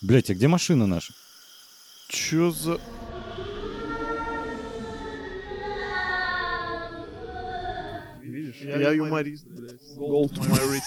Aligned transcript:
Блять, 0.00 0.30
а 0.30 0.34
где 0.34 0.46
машина 0.46 0.86
наша? 0.86 1.12
Чё 2.08 2.52
за... 2.52 2.78
Видишь, 8.22 8.60
я, 8.62 8.92
юморист, 8.92 9.46
блядь. 9.48 9.80
Gold 9.98 10.32
to 10.34 10.40
my 10.48 10.60
wrist. 10.70 10.84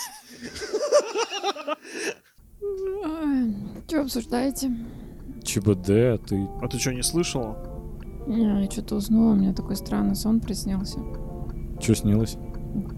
Что 3.88 4.02
обсуждаете? 4.02 4.72
ЧБД, 5.44 5.90
а 5.90 6.18
ты... 6.18 6.48
А 6.62 6.68
ты 6.70 6.80
что, 6.80 6.94
не 6.94 7.04
слышала? 7.04 7.58
Не, 8.28 8.64
я 8.64 8.72
что-то 8.72 8.96
уснула, 8.96 9.34
у 9.34 9.36
меня 9.36 9.54
такой 9.54 9.76
странный 9.76 10.16
сон 10.16 10.40
приснился. 10.40 11.00
Что 11.82 11.96
снилось? 11.96 12.38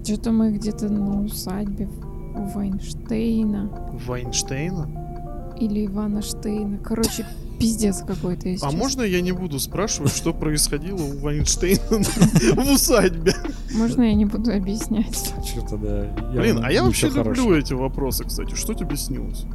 Что-то 0.03 0.31
мы 0.31 0.51
где-то 0.51 0.89
на 0.89 1.23
усадьбе 1.23 1.87
у 1.87 2.45
Вайнштейна 2.45 3.69
Вайнштейна? 4.05 5.02
Или 5.65 5.85
Ивана 5.85 6.21
Штейна. 6.21 6.77
Короче, 6.79 7.25
пиздец 7.59 7.99
какой-то, 8.05 8.49
если 8.49 8.65
А 8.65 8.69
честно. 8.69 8.77
можно 8.79 9.01
я 9.03 9.21
не 9.21 9.31
буду 9.31 9.59
спрашивать, 9.59 10.15
что 10.15 10.33
происходило 10.33 11.01
у 11.01 11.19
Вайнштейна 11.19 11.81
в 12.55 12.71
усадьбе? 12.71 13.33
Можно 13.73 14.03
я 14.03 14.13
не 14.13 14.25
буду 14.25 14.51
объяснять? 14.51 15.33
Что-то 15.45 15.77
да. 15.77 16.31
Блин, 16.33 16.59
а 16.63 16.71
я 16.71 16.83
вообще 16.83 17.09
люблю 17.09 17.55
эти 17.55 17.73
вопросы, 17.73 18.23
кстати. 18.25 18.55
Что 18.55 18.73
тебе 18.73 18.95
снилось? 18.97 19.45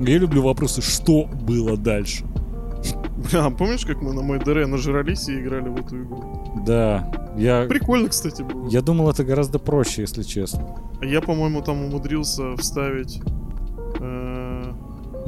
Я 0.00 0.18
люблю 0.18 0.42
вопросы, 0.42 0.80
что 0.82 1.24
было 1.24 1.76
дальше. 1.76 2.24
Бля, 3.30 3.46
а 3.46 3.50
помнишь, 3.50 3.84
как 3.84 4.00
мы 4.00 4.12
на 4.12 4.22
мой 4.22 4.38
ДР 4.38 4.66
нажрались 4.68 5.28
и 5.28 5.40
играли 5.40 5.68
в 5.68 5.76
эту 5.76 6.02
игру? 6.04 6.52
Да, 6.64 7.10
я... 7.36 7.66
Прикольно, 7.68 8.08
кстати, 8.08 8.42
было. 8.42 8.68
Я 8.68 8.80
думал, 8.80 9.10
это 9.10 9.24
гораздо 9.24 9.58
проще, 9.58 10.02
если 10.02 10.22
честно. 10.22 10.76
А 11.00 11.04
Я, 11.04 11.20
по-моему, 11.20 11.60
там 11.62 11.82
умудрился 11.82 12.56
вставить 12.56 13.20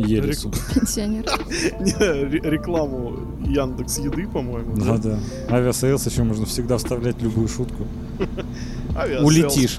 Ересу. 0.07 0.51
Пенсионер. 0.75 1.25
не, 1.81 1.93
ре- 1.93 2.51
рекламу 2.51 3.17
Яндекс 3.47 3.99
Еды, 3.99 4.27
по-моему. 4.29 4.77
Да, 4.77 4.97
да. 4.99 5.19
Aviasales 5.51 6.07
еще 6.07 6.23
можно 6.23 6.47
всегда 6.47 6.77
вставлять 6.79 7.21
любую 7.23 7.49
шутку. 7.49 7.85
Улетишь. 9.23 9.79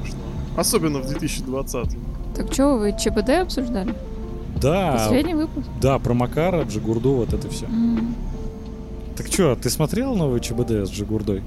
Особенно 0.58 1.00
в 1.00 1.08
2020. 1.08 1.98
Так 2.36 2.54
что, 2.54 2.78
вы 2.78 2.94
ЧБД 2.98 3.30
обсуждали? 3.42 3.94
Да, 4.62 4.94
Последний 4.94 5.34
выпуск? 5.34 5.68
да, 5.82 5.98
про 6.00 6.14
Макара, 6.14 6.64
Джигурду, 6.64 7.14
вот 7.14 7.34
это 7.34 7.50
все. 7.50 7.68
Так 9.18 9.28
что, 9.28 9.56
ты 9.56 9.70
смотрел 9.70 10.16
новый 10.16 10.40
ЧБД 10.40 10.72
с 10.88 10.90
Джигурдой? 10.90 11.42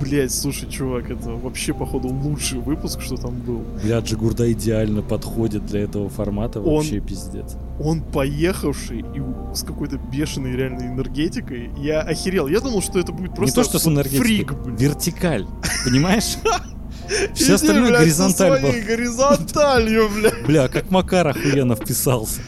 Блять, 0.00 0.32
слушай, 0.32 0.68
чувак, 0.68 1.10
это 1.10 1.30
вообще, 1.30 1.72
походу, 1.72 2.08
лучший 2.08 2.58
выпуск, 2.58 3.00
что 3.00 3.16
там 3.16 3.34
был. 3.40 3.62
Бля, 3.82 4.00
Джигурда 4.00 4.50
идеально 4.52 5.02
подходит 5.02 5.64
для 5.66 5.80
этого 5.82 6.08
формата, 6.08 6.60
Он- 6.60 6.76
вообще 6.76 7.00
пиздец. 7.00 7.56
Он 7.80 8.02
поехавший 8.02 9.00
и 9.00 9.22
с 9.54 9.62
какой-то 9.62 9.96
бешеной 9.98 10.52
реальной 10.52 10.86
энергетикой. 10.88 11.70
Я 11.76 12.00
охерел. 12.00 12.46
Я 12.48 12.60
думал, 12.60 12.82
что 12.82 12.98
это 12.98 13.12
будет 13.12 13.34
просто 13.34 13.60
Не 13.60 13.64
то, 13.64 13.68
что 13.68 13.78
с 13.78 13.86
энергетикой, 13.86 14.26
фрик, 14.26 14.52
блин. 14.54 14.76
вертикаль, 14.76 15.46
понимаешь? 15.84 16.36
Все 17.34 17.44
Иди, 17.44 17.52
остальное 17.52 17.88
блядь, 17.90 18.00
горизонталь 18.00 18.62
был. 18.62 18.70
горизонталью, 18.86 20.08
бля. 20.14 20.30
Бля, 20.46 20.68
как 20.68 20.90
Макар 20.90 21.26
охуенно 21.28 21.74
вписался. 21.76 22.40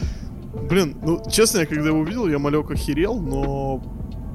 Блин, 0.69 0.97
ну, 1.03 1.21
честно, 1.29 1.59
я 1.59 1.65
когда 1.65 1.87
его 1.89 1.99
увидел, 1.99 2.27
я 2.27 2.39
малек 2.39 2.69
охерел, 2.71 3.19
но... 3.19 3.81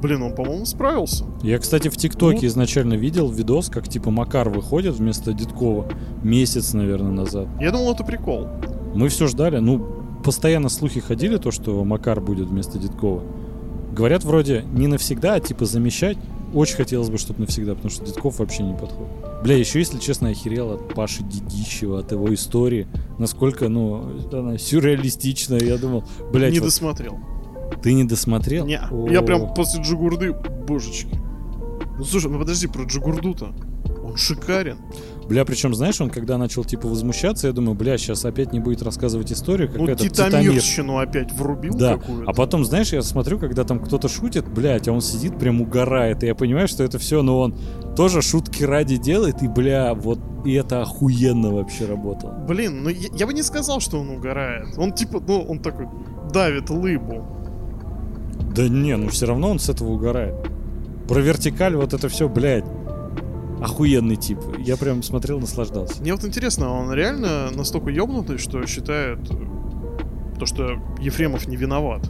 Блин, 0.03 0.20
он, 0.22 0.34
по-моему, 0.34 0.67
справился. 0.67 1.25
Я, 1.42 1.58
кстати, 1.61 1.86
в 1.89 1.97
ТикТоке 1.97 2.41
Ну. 2.42 2.47
изначально 2.48 2.95
видел 2.95 3.31
видос, 3.31 3.69
как 3.69 3.89
типа 3.89 4.11
Макар 4.11 4.48
выходит 4.48 4.97
вместо 4.97 5.33
Дедкова 5.33 5.86
месяц, 6.25 6.75
наверное, 6.75 7.12
назад. 7.12 7.47
Я 7.61 7.70
думал, 7.70 7.92
это 7.92 8.03
прикол. 8.03 8.48
Мы 8.94 9.09
все 9.09 9.28
ждали, 9.28 9.59
ну, 9.59 9.78
постоянно 10.25 10.69
слухи 10.70 10.98
ходили, 11.00 11.36
то, 11.36 11.53
что 11.53 11.84
Макар 11.84 12.20
будет 12.20 12.48
вместо 12.48 12.78
Дедкова. 12.81 13.22
Говорят, 13.92 14.25
вроде 14.25 14.64
не 14.72 14.89
навсегда, 14.89 15.34
а 15.34 15.41
типа 15.41 15.67
замещать. 15.67 16.19
Очень 16.53 16.77
хотелось 16.77 17.09
бы, 17.09 17.16
чтобы 17.16 17.41
навсегда, 17.41 17.75
потому 17.75 17.91
что 17.91 18.05
Дедков 18.05 18.39
вообще 18.41 18.62
не 18.64 18.75
подходит. 18.75 19.12
Бля, 19.42 19.56
еще, 19.56 19.78
если 19.78 19.98
честно, 19.98 20.27
я 20.27 20.32
охерел 20.32 20.72
от 20.72 20.94
Паши 20.94 21.22
Дедищева, 21.22 22.00
от 22.00 22.12
его 22.12 22.32
истории. 22.34 22.88
Насколько, 23.19 23.69
ну, 23.69 24.04
она 24.32 24.59
сюрреалистичная. 24.59 25.60
Я 25.60 25.78
думал, 25.78 26.04
блядь, 26.32 26.53
не 26.53 26.59
вот 26.59 26.66
досмотрел. 26.66 27.19
Ты 27.82 27.93
не 27.93 28.04
досмотрел? 28.04 28.66
Не, 28.66 28.81
О. 28.91 29.09
я 29.10 29.22
прям 29.22 29.53
после 29.54 29.82
Джигурды, 29.82 30.32
божечки. 30.32 31.19
Ну 31.98 32.04
слушай, 32.04 32.31
ну 32.31 32.38
подожди, 32.38 32.66
про 32.66 32.84
Джигурду-то. 32.84 33.54
Он 34.03 34.16
шикарен. 34.16 34.78
Бля, 35.28 35.44
причем, 35.44 35.75
знаешь, 35.75 36.00
он 36.00 36.10
когда 36.10 36.37
начал 36.37 36.65
типа 36.65 36.88
возмущаться, 36.88 37.47
я 37.47 37.53
думаю, 37.53 37.75
бля, 37.75 37.97
сейчас 37.97 38.25
опять 38.25 38.53
не 38.53 38.59
будет 38.60 38.82
рассказывать 38.82 39.32
историю, 39.32 39.69
как 39.69 39.78
Ну, 39.78 39.87
этот 39.87 40.12
Титамирщину 40.12 40.98
опять 40.98 41.32
врубил 41.32 41.75
Да, 41.75 41.97
какую-то. 41.97 42.31
А 42.31 42.34
потом, 42.34 42.65
знаешь, 42.65 42.92
я 42.92 43.03
смотрю, 43.03 43.38
когда 43.38 43.65
там 43.65 43.78
кто-то 43.78 44.09
шутит, 44.09 44.48
блядь, 44.48 44.88
а 44.88 44.92
он 44.92 45.00
сидит 45.00 45.38
прям 45.38 45.60
угорает, 45.60 46.22
и 46.25 46.26
я 46.26 46.34
понимаю, 46.34 46.66
что 46.69 46.82
это 46.82 46.98
все, 46.98 47.22
но 47.22 47.38
он 47.41 47.56
тоже 47.97 48.21
шутки 48.21 48.65
ради 48.65 48.97
делает, 48.97 49.42
и, 49.42 49.48
бля, 49.48 49.94
вот 49.94 50.19
и 50.44 50.54
это 50.54 50.82
охуенно 50.82 51.53
вообще 51.53 51.87
работало. 51.87 52.32
Блин, 52.48 52.82
ну 52.82 52.88
я, 52.88 53.09
я 53.15 53.26
бы 53.26 53.32
не 53.32 53.42
сказал, 53.42 53.81
что 53.81 54.00
он 54.00 54.10
угорает. 54.10 54.76
Он 54.76 54.92
типа, 54.92 55.22
ну, 55.26 55.41
он 55.42 55.60
такой 55.60 55.87
давит 56.32 56.69
лыбу. 56.71 57.41
Да 58.55 58.69
не, 58.69 58.97
ну 58.97 59.09
все 59.09 59.27
равно 59.27 59.51
он 59.51 59.59
с 59.59 59.69
этого 59.69 59.91
угорает. 59.91 60.35
Про 61.09 61.21
вертикаль 61.21 61.75
вот 61.77 61.93
это 61.95 62.09
все, 62.09 62.29
блядь, 62.29 62.65
охуенный 63.61 64.17
тип. 64.17 64.39
Я 64.59 64.77
прям 64.77 65.03
смотрел, 65.03 65.41
наслаждался. 65.41 66.01
Мне 66.01 66.13
вот 66.13 66.25
интересно, 66.25 66.73
он 66.73 66.93
реально 66.93 67.51
настолько 67.55 67.91
ёбнутый, 67.91 68.39
что 68.39 68.65
считает 68.67 69.19
э, 69.31 70.39
то, 70.39 70.47
что 70.47 70.79
Ефремов 71.01 71.47
не 71.49 71.57
виноват. 71.57 72.09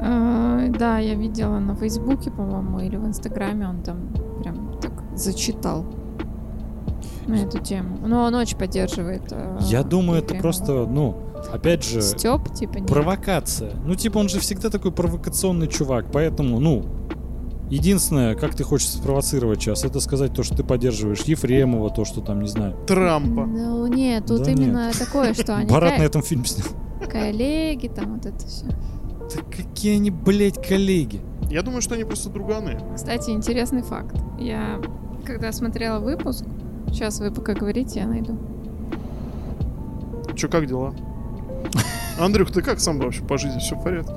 А, 0.00 0.68
Да, 0.68 0.98
я 0.98 1.14
видела 1.14 1.58
на 1.58 1.74
Фейсбуке, 1.74 2.30
по-моему, 2.30 2.80
или 2.80 2.96
в 2.96 3.06
Инстаграме 3.06 3.68
он 3.68 3.82
там 3.82 4.08
прям 4.42 4.78
так 4.80 4.92
зачитал 5.16 5.84
на 7.26 7.34
эту 7.36 7.58
тему. 7.58 7.98
Но 8.06 8.24
он 8.24 8.34
очень 8.34 8.56
поддерживает. 8.58 9.22
э, 9.32 9.58
Я 9.62 9.82
думаю, 9.82 10.20
это 10.22 10.34
просто, 10.34 10.86
ну, 10.86 11.16
опять 11.52 11.84
же, 11.84 12.02
Стёб, 12.02 12.52
типа, 12.54 12.78
нет. 12.78 12.88
провокация. 12.88 13.72
Ну, 13.84 13.94
типа, 13.94 14.18
он 14.18 14.28
же 14.28 14.40
всегда 14.40 14.70
такой 14.70 14.92
провокационный 14.92 15.68
чувак, 15.68 16.06
поэтому, 16.12 16.60
ну, 16.60 16.84
единственное, 17.70 18.34
как 18.34 18.54
ты 18.54 18.64
хочешь 18.64 18.88
спровоцировать 18.88 19.60
сейчас, 19.60 19.84
это 19.84 20.00
сказать 20.00 20.32
то, 20.34 20.42
что 20.42 20.56
ты 20.56 20.64
поддерживаешь 20.64 21.20
Ефремова, 21.20 21.90
то, 21.90 22.04
что 22.04 22.20
там, 22.20 22.40
не 22.42 22.48
знаю, 22.48 22.74
Трампа. 22.86 23.46
Ну, 23.46 23.86
нет, 23.86 24.26
тут 24.26 24.42
Да 24.42 24.50
именно 24.50 24.90
такое, 24.98 25.34
что 25.34 25.56
они 25.56 25.70
Барат 25.70 25.98
на 25.98 26.02
этом 26.02 26.22
фильм 26.22 26.44
снял. 26.44 26.66
коллеги, 27.10 27.88
там 27.88 28.14
вот 28.14 28.26
это 28.26 28.46
все. 28.46 28.66
Да 28.66 29.42
какие 29.54 29.96
они, 29.96 30.10
блядь, 30.10 30.66
коллеги? 30.66 31.20
Я 31.50 31.62
думаю, 31.62 31.82
что 31.82 31.94
они 31.94 32.04
просто 32.04 32.30
друганы. 32.30 32.80
Кстати, 32.94 33.30
интересный 33.30 33.82
факт. 33.82 34.16
Я, 34.38 34.80
когда 35.24 35.52
смотрела 35.52 35.98
выпуск, 35.98 36.44
сейчас 36.88 37.20
вы 37.20 37.30
пока 37.30 37.54
говорите, 37.54 38.00
я 38.00 38.06
найду. 38.06 38.38
Чё, 40.34 40.48
как 40.48 40.66
дела? 40.66 40.94
Андрюх, 42.18 42.50
ты 42.50 42.62
как 42.62 42.80
сам 42.80 42.98
вообще 42.98 43.22
по 43.22 43.38
жизни? 43.38 43.58
Все 43.58 43.76
в 43.76 43.82
порядке? 43.82 44.12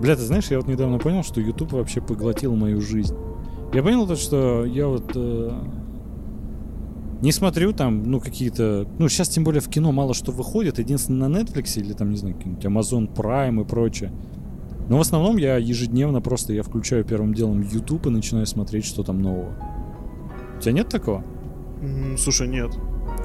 Бля, 0.00 0.16
ты 0.16 0.22
знаешь, 0.22 0.50
я 0.50 0.58
вот 0.58 0.66
недавно 0.66 0.98
понял, 0.98 1.22
что 1.22 1.40
YouTube 1.40 1.72
вообще 1.72 2.00
поглотил 2.00 2.54
мою 2.56 2.80
жизнь. 2.80 3.16
Я 3.72 3.82
понял 3.82 4.06
то, 4.06 4.16
что 4.16 4.64
я 4.64 4.86
вот 4.86 5.12
э, 5.14 5.50
не 7.22 7.32
смотрю 7.32 7.72
там, 7.72 8.02
ну, 8.02 8.20
какие-то... 8.20 8.86
Ну, 8.98 9.08
сейчас 9.08 9.28
тем 9.28 9.44
более 9.44 9.60
в 9.60 9.68
кино 9.68 9.92
мало 9.92 10.14
что 10.14 10.30
выходит. 10.30 10.78
Единственное, 10.78 11.28
на 11.28 11.38
Netflix 11.38 11.80
или 11.80 11.92
там, 11.92 12.10
не 12.10 12.16
знаю, 12.16 12.36
какие-нибудь 12.36 12.64
Amazon 12.64 13.12
Prime 13.12 13.62
и 13.62 13.64
прочее. 13.64 14.12
Но 14.88 14.98
в 14.98 15.00
основном 15.00 15.38
я 15.38 15.56
ежедневно 15.56 16.20
просто 16.20 16.52
я 16.52 16.62
включаю 16.62 17.04
первым 17.04 17.32
делом 17.32 17.62
YouTube 17.62 18.06
и 18.06 18.10
начинаю 18.10 18.46
смотреть, 18.46 18.84
что 18.84 19.02
там 19.02 19.22
нового. 19.22 19.54
У 20.58 20.60
тебя 20.60 20.72
нет 20.72 20.88
такого? 20.88 21.24
Слушай, 22.18 22.48
нет. 22.48 22.72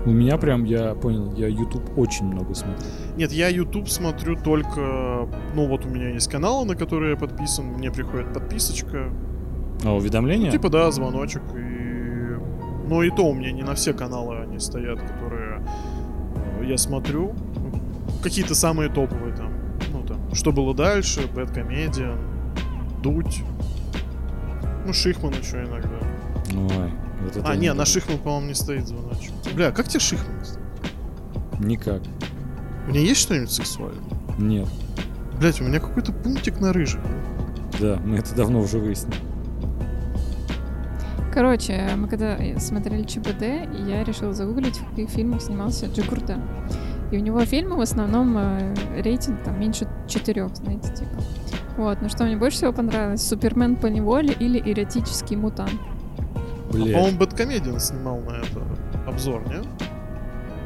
У 0.05 0.11
меня 0.11 0.37
прям, 0.37 0.63
я 0.63 0.95
понял, 0.95 1.33
я 1.35 1.47
YouTube 1.47 1.97
очень 1.97 2.25
много 2.25 2.53
смотрю. 2.53 2.85
Нет, 3.17 3.31
я 3.31 3.49
YouTube 3.49 3.89
смотрю 3.89 4.35
только... 4.35 5.27
Ну, 5.53 5.67
вот 5.67 5.85
у 5.85 5.89
меня 5.89 6.09
есть 6.09 6.29
каналы, 6.29 6.65
на 6.65 6.75
которые 6.75 7.12
я 7.12 7.18
подписан. 7.18 7.65
Мне 7.65 7.91
приходит 7.91 8.33
подписочка. 8.33 9.12
А 9.83 9.94
уведомления? 9.94 10.51
Типа, 10.51 10.69
да, 10.69 10.89
звоночек. 10.91 11.41
И... 11.56 12.38
Ну, 12.88 13.01
и 13.03 13.09
то 13.09 13.25
у 13.25 13.33
меня 13.33 13.51
не 13.51 13.63
на 13.63 13.75
все 13.75 13.94
каналы 13.94 14.39
они 14.39 14.59
стоят, 14.59 15.00
которые 15.00 15.63
э, 16.62 16.65
я 16.65 16.77
смотрю. 16.77 17.33
Ну, 17.56 17.79
Какие-то 18.24 18.56
самые 18.56 18.89
топовые 18.89 19.35
там. 19.35 19.53
Ну, 19.91 20.03
там, 20.03 20.33
что 20.33 20.51
было 20.51 20.74
дальше, 20.74 21.21
Bad 21.33 21.53
Comedian, 21.53 22.18
Дудь. 23.01 23.44
Ну, 24.85 24.94
Шихман 24.94 25.33
еще 25.33 25.63
иногда. 25.63 26.00
Ой, 26.56 26.91
вот 27.21 27.38
это 27.38 27.50
а, 27.50 27.56
не, 27.56 27.74
на. 27.74 27.86
Шихман, 27.86 28.18
по-моему, 28.19 28.48
не 28.48 28.54
стоит 28.54 28.88
звоночек. 28.88 29.31
Бля, 29.54 29.71
как 29.71 29.88
тебе 29.88 30.00
Шихман? 30.00 30.42
кстати? 30.42 30.60
Никак. 31.60 32.01
У 32.88 32.92
меня 32.92 33.01
есть 33.01 33.21
что-нибудь 33.21 33.51
сексуальное? 33.51 34.04
Нет. 34.38 34.68
Блять, 35.39 35.60
у 35.62 35.63
меня 35.63 35.80
какой-то 35.80 36.12
пунктик 36.12 36.60
на 36.60 36.74
рыжий. 36.74 37.01
Да, 37.80 38.00
мы 38.04 38.18
это 38.18 38.33
давно 38.36 38.60
уже 38.60 38.80
выяснили. 38.80 39.18
Короче, 41.33 41.89
мы 41.95 42.07
когда 42.07 42.38
смотрели 42.60 43.04
ЧБД, 43.04 43.42
я 43.88 44.04
решила 44.04 44.33
загуглить, 44.33 44.77
в 44.77 44.89
каких 44.89 45.10
фильмах 45.10 45.42
снимался 45.42 45.86
Джигурда. 45.86 46.42
И 47.12 47.18
у 47.18 47.22
него 47.22 47.39
фильмы 47.45 47.77
в 47.77 47.81
основном 47.81 48.38
э, 48.38 48.74
рейтинг 49.01 49.42
там 49.44 49.60
меньше 49.60 49.88
четырех, 50.07 50.56
знаете, 50.56 50.94
типа. 50.94 51.22
Вот, 51.77 52.00
ну 52.01 52.10
что 52.10 52.25
мне 52.25 52.36
больше 52.36 52.57
всего 52.57 52.74
понравилось? 52.74 53.25
Супермен 53.25 53.77
по 53.77 53.88
неволе 53.88 54.33
или 54.39 54.60
эротический 54.60 55.36
мутант? 55.38 55.80
А, 56.69 56.74
Блядь. 56.74 56.94
По-моему, 56.94 57.18
Бэткомедиан 57.18 57.80
снимал 57.80 58.19
на 58.21 58.38
это 58.38 58.62
обзор, 59.07 59.48
нет? 59.50 59.66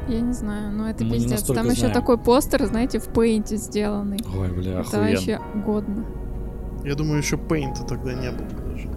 Я 0.06 0.20
не 0.20 0.34
знаю, 0.34 0.70
но 0.72 0.90
это 0.90 1.02
Мы 1.04 1.12
пиздец. 1.14 1.44
Там 1.44 1.66
еще 1.66 1.76
знаем. 1.76 1.94
такой 1.94 2.18
постер, 2.18 2.66
знаете, 2.66 2.98
в 2.98 3.08
пейнте 3.08 3.56
сделанный. 3.56 4.18
Ой, 4.36 4.48
бля, 4.50 4.72
это 4.72 4.80
охуенно. 4.80 5.10
вообще 5.10 5.40
годно. 5.64 6.04
Я 6.84 6.94
думаю, 6.94 7.18
еще 7.18 7.38
Пейнта 7.38 7.82
тогда 7.84 8.12
не 8.12 8.30
было 8.30 8.46
даже. 8.46 8.88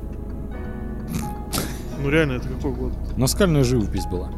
Ну 2.04 2.10
реально, 2.10 2.34
это 2.34 2.50
какой 2.50 2.74
год? 2.74 2.92
Наскальная 3.16 3.64
живопись 3.64 4.06
была. 4.06 4.30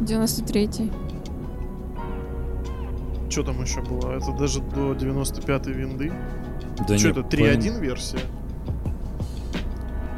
93-й. 0.00 0.90
Что 3.28 3.42
там 3.42 3.60
еще 3.62 3.82
было? 3.82 4.12
Это 4.16 4.32
даже 4.32 4.60
до 4.62 4.92
95-й 4.92 5.72
винды? 5.72 6.12
Да 6.88 6.96
Что 6.96 7.10
это, 7.10 7.20
3.1 7.20 7.78
версия? 7.80 8.18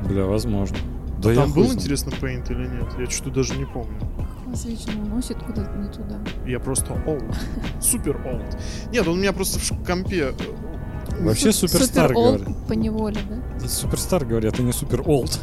Бля, 0.08 0.24
возможно. 0.24 0.76
Да 1.22 1.30
я 1.30 1.40
Там 1.42 1.52
был, 1.52 1.64
знает. 1.64 1.78
интересно, 1.80 2.10
Paint 2.10 2.50
или 2.50 2.66
нет? 2.66 2.86
Я 2.98 3.06
что-то 3.10 3.30
даже 3.30 3.56
не 3.56 3.64
помню. 3.64 3.98
Вас 4.46 4.64
вечно 4.64 4.92
уносит 5.00 5.38
куда-то 5.42 5.76
не 5.78 5.88
туда. 5.88 6.18
Я 6.46 6.58
просто 6.60 6.92
old. 7.06 7.34
Супер 7.80 8.16
old. 8.26 8.58
Нет, 8.92 9.06
он 9.06 9.14
у 9.14 9.18
меня 9.18 9.32
просто 9.32 9.58
в 9.58 9.84
компе... 9.84 10.34
э, 10.36 11.22
Вообще 11.24 11.52
Су- 11.52 11.68
суперстар 11.68 12.12
говорят. 12.12 12.66
по 12.66 12.72
неволе, 12.72 13.18
да? 13.60 13.68
Суперстар 13.68 14.24
говорят, 14.24 14.58
а 14.58 14.62
не 14.62 14.72
супер 14.72 15.02
олд. 15.06 15.38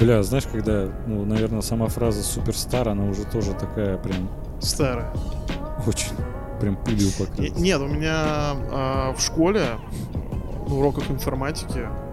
Бля, 0.00 0.22
знаешь, 0.22 0.46
когда, 0.50 0.88
ну, 1.06 1.24
наверное, 1.24 1.60
сама 1.62 1.86
фраза 1.86 2.22
суперстар, 2.22 2.88
она 2.88 3.04
уже 3.04 3.24
тоже 3.24 3.52
такая 3.54 3.96
прям 3.98 4.28
Старая. 4.60 5.12
очень 5.86 6.12
прям 6.60 6.76
пылью 6.76 7.10
покрылась. 7.18 7.56
Нет, 7.58 7.80
у 7.80 7.86
меня 7.86 8.14
а, 8.70 9.14
в 9.16 9.20
школе 9.20 9.62
на 10.68 10.74
уроках 10.74 11.10
информатики 11.10 11.78
э, 11.86 12.07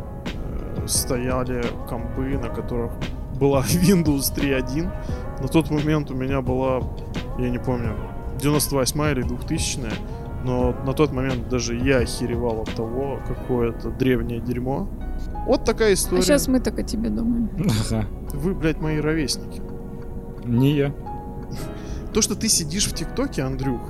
стояли 0.88 1.64
компы, 1.88 2.38
на 2.38 2.50
которых 2.50 2.92
была 3.40 3.62
Windows 3.66 4.34
3.1. 4.36 4.90
На 5.42 5.48
тот 5.48 5.70
момент 5.70 6.12
у 6.12 6.16
меня 6.16 6.42
была, 6.42 6.84
я 7.38 7.50
не 7.50 7.60
помню, 7.60 7.96
98 8.40 9.02
или 9.12 9.22
2000 9.24 9.80
но 10.46 10.76
на 10.86 10.94
тот 10.94 11.12
момент 11.12 11.50
даже 11.50 11.76
я 11.76 11.98
охеревал 11.98 12.62
от 12.62 12.76
того, 12.76 13.20
какое 13.28 13.72
это 13.72 13.90
древнее 13.90 14.40
дерьмо. 14.40 14.88
Вот 15.48 15.66
такая 15.66 15.94
история. 15.94 16.22
А 16.22 16.24
сейчас 16.24 16.48
мы 16.48 16.60
так 16.60 16.78
о 16.78 16.84
тебе 16.84 17.10
думаем. 17.10 17.50
Ага. 17.90 18.06
Вы, 18.32 18.54
блядь, 18.54 18.80
мои 18.80 19.00
ровесники. 19.00 19.62
Не 20.46 20.76
я. 20.76 20.94
То, 22.14 22.22
что 22.22 22.36
ты 22.36 22.48
сидишь 22.48 22.86
в 22.88 22.94
ТикТоке, 22.94 23.42
Андрюх, 23.42 23.82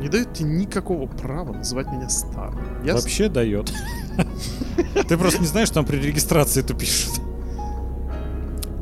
не 0.00 0.08
дает 0.08 0.32
тебе 0.32 0.50
никакого 0.50 1.06
права 1.06 1.52
называть 1.52 1.90
меня 1.92 2.08
старым. 2.08 2.58
Ясно? 2.84 3.00
Вообще 3.00 3.28
дает. 3.28 3.72
Ты 5.08 5.16
просто 5.16 5.40
не 5.40 5.46
знаешь, 5.46 5.70
там 5.70 5.84
при 5.84 5.96
регистрации 5.96 6.60
это 6.62 6.74
пишут. 6.74 7.20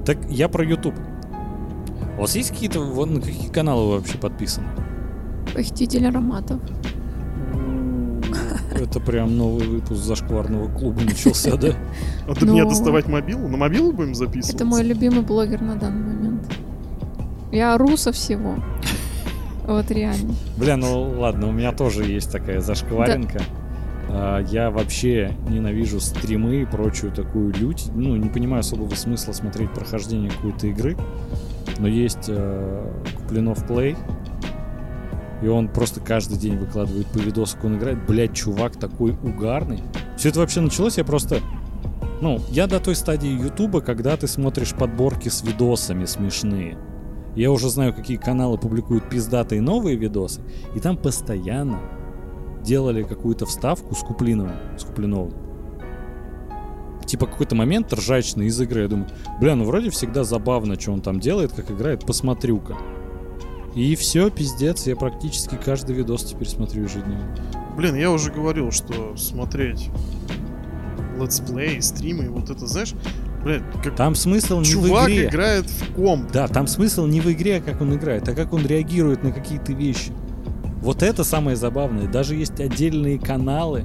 Так 0.04 0.18
я 0.28 0.48
про 0.48 0.64
YouTube. 0.64 0.96
У 2.18 2.20
вас 2.22 2.34
есть 2.36 2.50
какие-то, 2.50 2.80
вот 2.80 3.10
на 3.10 3.20
какие 3.20 3.48
каналы 3.50 3.86
вы 3.90 3.96
вообще 3.98 4.18
подписаны? 4.18 4.66
Похититель 5.54 6.06
ароматов. 6.06 6.60
Это 8.74 9.00
прям 9.00 9.36
новый 9.36 9.66
выпуск 9.66 10.00
зашкварного 10.02 10.68
клуба 10.76 11.02
начался, 11.02 11.56
да? 11.56 11.74
А 12.26 12.34
ты 12.34 12.46
мне 12.46 12.64
Ну. 12.64 12.70
доставать 12.70 13.06
мобилу? 13.06 13.46
На 13.48 13.56
мобилу 13.56 13.92
будем 13.92 14.14
записывать? 14.14 14.56
Это 14.56 14.64
мой 14.64 14.82
любимый 14.82 15.22
блогер 15.22 15.60
на 15.60 15.76
данный 15.76 16.14
момент. 16.14 16.52
Я 17.52 17.74
ору 17.74 17.96
со 17.96 18.12
всего. 18.12 18.56
Вот 19.66 19.90
реально. 19.90 20.34
Бля, 20.56 20.76
ну 20.76 21.14
ладно, 21.18 21.48
у 21.48 21.52
меня 21.52 21.72
тоже 21.72 22.04
есть 22.04 22.30
такая 22.32 22.60
зашкваренка. 22.60 23.40
А, 24.08 24.40
Я 24.40 24.70
вообще 24.70 25.32
ненавижу 25.48 26.00
стримы 26.00 26.62
и 26.62 26.64
прочую 26.64 27.12
такую 27.12 27.52
лють. 27.54 27.86
Ну, 27.94 28.16
не 28.16 28.28
понимаю 28.28 28.60
особого 28.60 28.94
смысла 28.94 29.32
смотреть 29.32 29.70
прохождение 29.72 30.30
какой-то 30.30 30.66
игры. 30.66 30.96
Но 31.78 31.88
есть 31.88 32.26
э, 32.28 32.92
Куплинов 33.16 33.66
Плей. 33.66 33.96
И 35.42 35.48
он 35.48 35.68
просто 35.68 36.00
каждый 36.00 36.38
день 36.38 36.56
выкладывает 36.56 37.06
по 37.08 37.18
видосу, 37.18 37.56
как 37.56 37.64
он 37.64 37.78
играет. 37.78 38.06
Блять, 38.06 38.34
чувак 38.34 38.76
такой 38.76 39.16
угарный. 39.22 39.80
Все 40.16 40.28
это 40.28 40.40
вообще 40.40 40.60
началось, 40.60 40.98
я 40.98 41.04
просто... 41.04 41.38
Ну, 42.20 42.40
я 42.50 42.68
до 42.68 42.78
той 42.78 42.94
стадии 42.94 43.30
Ютуба, 43.30 43.80
когда 43.80 44.16
ты 44.16 44.28
смотришь 44.28 44.74
подборки 44.74 45.28
с 45.28 45.42
видосами 45.42 46.04
смешные. 46.04 46.78
Я 47.34 47.50
уже 47.50 47.70
знаю, 47.70 47.94
какие 47.94 48.18
каналы 48.18 48.58
публикуют 48.58 49.08
пиздатые 49.08 49.62
новые 49.62 49.96
видосы. 49.96 50.40
И 50.74 50.80
там 50.80 50.96
постоянно 50.96 51.80
делали 52.62 53.02
какую-то 53.02 53.46
вставку 53.46 53.94
с 53.94 54.00
Куплиновым. 54.00 54.56
С 54.78 54.84
Куплиновым. 54.84 55.32
Типа 57.06 57.26
какой-то 57.26 57.54
момент 57.54 57.92
ржачный 57.92 58.46
из 58.46 58.60
игры. 58.60 58.82
Я 58.82 58.88
думаю, 58.88 59.08
бля, 59.40 59.54
ну 59.56 59.64
вроде 59.64 59.90
всегда 59.90 60.24
забавно, 60.24 60.78
что 60.78 60.92
он 60.92 61.00
там 61.00 61.20
делает, 61.20 61.52
как 61.52 61.70
играет, 61.70 62.06
посмотрю-ка. 62.06 62.76
И 63.74 63.96
все, 63.96 64.30
пиздец, 64.30 64.86
я 64.86 64.96
практически 64.96 65.56
каждый 65.56 65.96
видос 65.96 66.24
теперь 66.24 66.48
смотрю 66.48 66.84
ежедневно. 66.84 67.34
Блин, 67.76 67.94
я 67.96 68.10
уже 68.10 68.30
говорил, 68.30 68.70
что 68.70 69.16
смотреть 69.16 69.88
летсплей, 71.18 71.80
стримы, 71.80 72.28
вот 72.28 72.50
это, 72.50 72.66
знаешь, 72.66 72.94
блядь, 73.44 73.62
как 73.82 73.94
Там 73.96 74.14
смысл 74.14 74.58
не 74.60 74.64
в 74.64 74.68
чувак 74.68 75.08
игре. 75.08 75.26
играет 75.26 75.66
в 75.70 75.94
комп. 75.94 76.30
Да, 76.32 76.48
там 76.48 76.66
смысл 76.66 77.06
не 77.06 77.20
в 77.20 77.30
игре, 77.30 77.60
как 77.60 77.80
он 77.80 77.94
играет, 77.94 78.28
а 78.28 78.34
как 78.34 78.52
он 78.52 78.66
реагирует 78.66 79.22
на 79.22 79.32
какие-то 79.32 79.72
вещи. 79.72 80.12
Вот 80.80 81.02
это 81.02 81.22
самое 81.24 81.56
забавное. 81.56 82.08
Даже 82.08 82.34
есть 82.34 82.58
отдельные 82.60 83.18
каналы, 83.18 83.84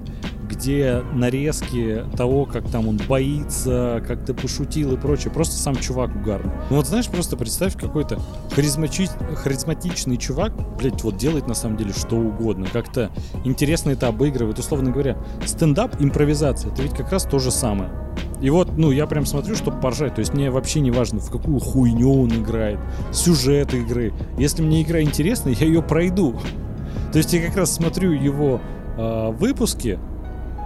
где 0.50 1.04
нарезки 1.13 2.04
того, 2.15 2.45
как 2.45 2.68
там 2.71 2.88
он 2.88 2.98
боится, 3.07 4.01
как 4.07 4.25
ты 4.25 4.33
пошутил 4.33 4.94
и 4.94 4.98
прочее. 4.98 5.31
Просто 5.31 5.57
сам 5.57 5.75
чувак 5.75 6.15
угарный. 6.15 6.51
Ну 6.69 6.77
вот 6.77 6.88
знаешь, 6.88 7.07
просто 7.07 7.36
представь, 7.38 7.75
какой-то 7.77 8.19
харизмачи- 8.56 9.12
харизматичный 9.36 10.18
чувак, 10.18 10.53
блять, 10.80 11.03
вот 11.03 11.18
делает 11.18 11.48
на 11.48 11.53
самом 11.53 11.77
деле 11.77 11.94
что 11.94 12.15
угодно. 12.15 12.65
Как-то 12.71 13.12
интересно 13.44 13.92
это 13.92 14.07
обыгрывает. 14.07 14.57
Условно 14.57 14.89
говоря, 14.89 15.18
стендап, 15.45 16.01
импровизация, 16.01 16.71
это 16.71 16.81
ведь 16.81 16.95
как 16.95 17.12
раз 17.12 17.24
то 17.25 17.38
же 17.39 17.51
самое. 17.51 17.92
И 18.42 18.50
вот, 18.50 18.78
ну, 18.78 18.92
я 18.92 19.07
прям 19.07 19.25
смотрю, 19.25 19.56
чтобы 19.56 19.80
поржать. 19.80 20.16
То 20.16 20.19
есть 20.19 20.34
мне 20.34 20.51
вообще 20.51 20.80
не 20.80 20.92
важно, 20.92 21.19
в 21.19 21.31
какую 21.31 21.60
хуйню 21.60 22.22
он 22.24 22.30
играет, 22.30 22.80
сюжет 23.12 23.74
игры. 23.74 24.13
Если 24.38 24.62
мне 24.62 24.84
игра 24.84 25.01
интересна, 25.01 25.50
я 25.50 25.66
ее 25.66 25.81
пройду. 25.81 26.36
То 27.12 27.18
есть 27.18 27.34
я 27.34 27.45
как 27.45 27.57
раз 27.57 27.74
смотрю 27.74 28.12
его 28.12 28.60
э, 28.98 29.31
выпуски, 29.31 30.00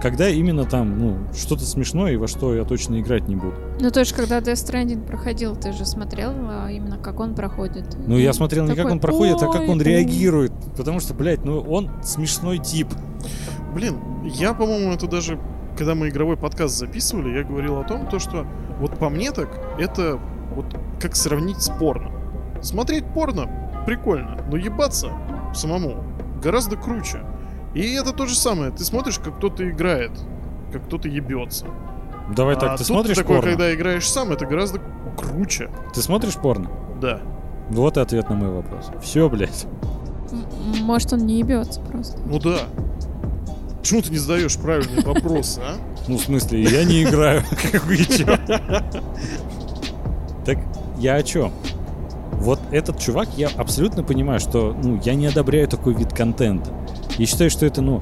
когда 0.02 0.28
именно 0.30 0.66
там, 0.66 0.98
ну, 0.98 1.18
что-то 1.34 1.64
смешное 1.64 2.14
и 2.14 2.16
во 2.18 2.28
что 2.28 2.56
я 2.56 2.66
точно 2.66 3.00
играть 3.00 3.28
не 3.28 3.36
буду. 3.36 3.54
Ну, 3.80 3.92
то 3.92 4.00
есть, 4.00 4.14
когда 4.14 4.40
Death 4.40 4.54
Stranding 4.54 5.06
проходил, 5.06 5.56
ты 5.56 5.72
же 5.74 5.86
смотрел 5.86 6.32
а, 6.34 6.70
именно, 6.70 6.98
как 6.98 7.20
он 7.20 7.36
проходит. 7.36 7.86
Ну, 8.08 8.18
я 8.18 8.34
смотрел 8.34 8.64
не 8.64 8.70
как 8.70 8.78
Такой, 8.78 8.92
он 8.94 9.00
проходит, 9.00 9.42
а 9.44 9.48
как 9.52 9.70
он 9.70 9.78
«Ой, 9.78 9.84
реагирует. 9.84 10.52
Потому 10.76 11.00
что, 11.00 11.14
блядь, 11.14 11.46
ну, 11.46 11.60
он 11.62 11.92
смешной 12.04 12.58
тип. 12.58 12.88
Блин, 13.74 13.98
я, 14.26 14.54
по-моему, 14.54 14.92
это 14.92 15.08
даже, 15.08 15.40
когда 15.82 15.96
мы 15.96 16.10
игровой 16.10 16.38
подкаст 16.38 16.78
записывали, 16.78 17.36
я 17.36 17.44
говорил 17.44 17.80
о 17.80 17.84
том, 17.84 18.06
то, 18.06 18.20
что 18.20 18.46
вот 18.80 19.00
по 19.00 19.10
мне 19.10 19.32
так, 19.32 19.50
это 19.80 20.20
вот 20.54 20.68
как 21.00 21.16
сравнить 21.16 21.60
с 21.60 21.72
порно. 21.72 22.12
Смотреть 22.62 23.04
порно 23.16 23.50
прикольно, 23.88 24.38
но 24.52 24.58
ебаться 24.58 25.10
самому 25.56 26.04
гораздо 26.40 26.76
круче. 26.78 27.24
И 27.74 27.96
это 27.96 28.14
то 28.14 28.28
же 28.28 28.36
самое. 28.36 28.70
Ты 28.70 28.84
смотришь, 28.84 29.18
как 29.18 29.38
кто-то 29.38 29.68
играет, 29.68 30.12
как 30.72 30.86
кто-то 30.86 31.08
ебется. 31.08 31.66
Давай 32.30 32.56
а 32.58 32.60
так, 32.60 32.72
ты 32.74 32.78
тут 32.78 32.88
смотришь 32.88 33.18
такое, 33.18 33.38
порно? 33.38 33.50
когда 33.50 33.74
играешь 33.74 34.08
сам, 34.08 34.32
это 34.32 34.46
гораздо 34.46 34.80
круче. 35.18 35.72
Ты 35.96 36.04
смотришь 36.04 36.36
порно? 36.36 36.70
Да. 37.02 37.22
Вот 37.72 37.98
и 37.98 38.02
ответ 38.02 38.30
на 38.30 38.36
мой 38.36 38.52
вопрос. 38.52 38.92
Все, 39.02 39.28
блядь. 39.28 39.66
Может, 40.82 41.14
он 41.14 41.26
не 41.26 41.40
ебется 41.40 41.82
просто. 41.82 42.22
Ну 42.24 42.38
да. 42.38 42.68
Почему 43.82 44.04
ты 44.04 44.12
не 44.12 44.20
задаешь 44.20 44.58
правильные 44.58 45.02
вопросы, 45.02 45.60
а? 45.60 45.76
Ну, 46.08 46.18
в 46.18 46.22
смысле, 46.22 46.62
я 46.62 46.84
не 46.84 47.02
играю. 47.02 47.44
Как 47.72 47.84
вы? 47.86 47.98
Так 50.46 50.60
я 51.00 51.16
о 51.16 51.24
чем? 51.24 51.52
Вот 52.34 52.60
этот 52.72 53.00
чувак, 53.00 53.30
я 53.38 53.50
абсолютно 53.50 54.04
понимаю, 54.04 54.40
что 54.40 54.76
ну, 54.84 55.00
я 55.04 55.16
не 55.16 55.26
одобряю 55.26 55.68
такой 55.68 55.96
вид 55.96 56.14
контента. 56.14 56.72
Я 57.18 57.26
считаю, 57.26 57.50
что 57.50 57.66
это, 57.66 57.82
ну, 57.82 58.02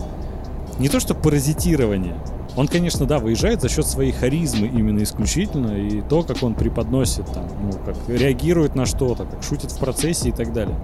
не 0.80 0.90
то 0.90 1.00
что 1.00 1.16
паразитирование. 1.16 2.16
Он, 2.58 2.68
конечно, 2.68 3.06
да, 3.06 3.20
выезжает 3.20 3.62
за 3.62 3.70
счет 3.70 3.88
своей 3.88 4.12
харизмы 4.12 4.68
именно 4.68 5.02
исключительно, 5.02 5.78
и 5.78 6.02
то, 6.02 6.24
как 6.24 6.44
он 6.44 6.56
преподносит, 6.56 7.26
там, 7.28 7.48
ну, 7.62 7.72
как 7.86 7.96
реагирует 8.10 8.76
на 8.76 8.86
что-то, 8.86 9.24
как 9.24 9.44
шутит 9.44 9.72
в 9.72 9.80
процессе 9.80 10.30
и 10.30 10.32
так 10.34 10.52
далее. 10.52 10.78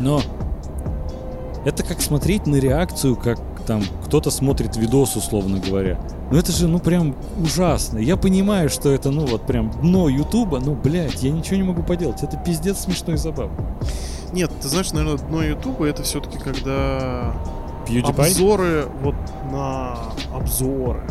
Но 0.00 0.22
это 1.66 1.82
как 1.82 2.00
смотреть 2.00 2.46
на 2.46 2.56
реакцию, 2.56 3.16
как 3.16 3.38
там 3.66 3.82
кто-то 4.06 4.30
смотрит 4.30 4.76
видос, 4.76 5.16
условно 5.16 5.58
говоря. 5.58 5.98
Ну 6.30 6.38
это 6.38 6.52
же, 6.52 6.68
ну 6.68 6.78
прям 6.78 7.14
ужасно. 7.42 7.98
Я 7.98 8.16
понимаю, 8.16 8.68
что 8.70 8.90
это, 8.90 9.10
ну 9.10 9.26
вот 9.26 9.42
прям 9.46 9.70
дно 9.82 10.08
Ютуба, 10.08 10.60
ну, 10.60 10.74
блядь, 10.74 11.22
я 11.22 11.30
ничего 11.30 11.56
не 11.56 11.62
могу 11.64 11.82
поделать. 11.82 12.22
Это 12.22 12.36
пиздец 12.36 12.80
смешно 12.80 13.14
и 13.14 13.16
забавно. 13.16 13.54
Нет, 14.32 14.50
ты 14.60 14.68
знаешь, 14.68 14.92
наверное, 14.92 15.18
дно 15.18 15.42
Ютуба 15.42 15.86
это 15.86 16.02
все-таки 16.02 16.38
когда 16.38 17.32
PewDiePie? 17.88 18.08
обзоры 18.26 18.84
вот 19.02 19.14
на 19.52 19.98
обзоры. 20.34 21.02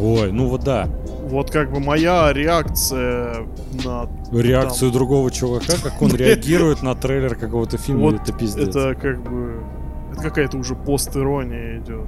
Ой, 0.00 0.32
ну 0.32 0.48
вот 0.48 0.62
да. 0.64 0.88
Вот 1.28 1.50
как 1.50 1.70
бы 1.72 1.80
моя 1.80 2.32
реакция 2.32 3.46
на 3.84 4.08
Реакцию 4.32 4.90
другого 4.90 5.30
чувака, 5.30 5.74
как 5.82 6.00
он 6.02 6.10
реагирует 6.16 6.82
на 6.82 6.94
трейлер 6.94 7.34
какого-то 7.36 7.76
фильма, 7.78 8.04
Вот 8.10 8.14
это 8.22 8.32
пиздец. 8.32 8.68
это 8.68 8.94
как 8.94 9.22
бы 9.22 9.62
это 10.12 10.22
какая-то 10.22 10.56
уже 10.56 10.74
пост-ирония 10.74 11.78
идет. 11.78 12.06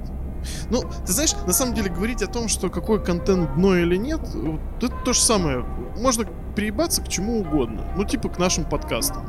Ну, 0.69 0.81
ты 1.05 1.11
знаешь, 1.11 1.33
на 1.47 1.53
самом 1.53 1.73
деле 1.73 1.89
говорить 1.89 2.21
о 2.21 2.27
том, 2.27 2.47
что 2.47 2.69
какой 2.69 3.03
контент 3.03 3.55
дно 3.55 3.75
или 3.75 3.95
нет, 3.95 4.21
вот 4.33 4.59
это 4.83 4.93
то 5.03 5.13
же 5.13 5.19
самое. 5.19 5.65
Можно 5.97 6.25
приебаться 6.55 7.01
к 7.01 7.07
чему 7.07 7.39
угодно. 7.39 7.81
Ну, 7.95 8.03
типа 8.05 8.29
к 8.29 8.37
нашим 8.37 8.63
подкастам. 8.65 9.25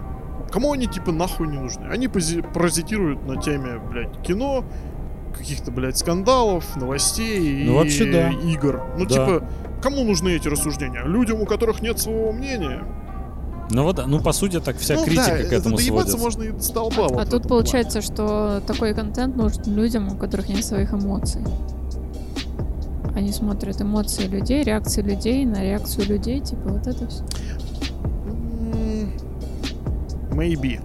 Кому 0.52 0.72
они 0.72 0.86
типа 0.86 1.12
нахуй 1.12 1.48
не 1.48 1.58
нужны? 1.58 1.86
Они 1.88 2.06
паразитируют 2.08 3.26
на 3.26 3.40
теме, 3.40 3.78
блядь, 3.90 4.20
кино, 4.22 4.64
каких-то, 5.36 5.70
блядь, 5.70 5.96
скандалов, 5.96 6.76
новостей 6.76 7.64
Ну, 7.64 7.72
и 7.72 7.74
вообще, 7.76 8.10
да. 8.12 8.30
игр. 8.30 8.82
Ну, 8.98 9.06
Да. 9.06 9.10
типа, 9.10 9.48
кому 9.82 10.04
нужны 10.04 10.30
эти 10.30 10.48
рассуждения? 10.48 11.02
Людям, 11.02 11.40
у 11.40 11.46
которых 11.46 11.82
нет 11.82 11.98
своего 11.98 12.32
мнения. 12.32 12.84
Ну 13.70 13.82
вот, 13.82 14.00
ну 14.06 14.20
по 14.20 14.32
сути 14.32 14.60
так 14.60 14.76
вся 14.78 14.94
ну, 14.94 15.04
критика 15.04 15.38
да, 15.42 15.44
к 15.44 15.52
этому 15.52 15.78
сводится. 15.78 16.16
можно 16.18 16.42
и 16.44 16.50
вот 16.50 16.62
в 16.62 17.00
А 17.00 17.04
этом 17.04 17.24
тут 17.24 17.28
плане. 17.28 17.48
получается, 17.48 18.00
что 18.00 18.62
такой 18.66 18.94
контент 18.94 19.36
нужен 19.36 19.62
людям, 19.66 20.08
у 20.12 20.16
которых 20.16 20.48
нет 20.48 20.64
своих 20.64 20.92
эмоций. 20.92 21.42
Они 23.16 23.32
смотрят 23.32 23.80
эмоции 23.80 24.24
людей, 24.26 24.62
реакции 24.62 25.02
людей 25.02 25.44
на 25.46 25.62
реакцию 25.62 26.06
людей, 26.06 26.40
типа 26.40 26.68
вот 26.68 26.86
это 26.86 27.08
все. 27.08 27.24
Maybe. 30.30 30.80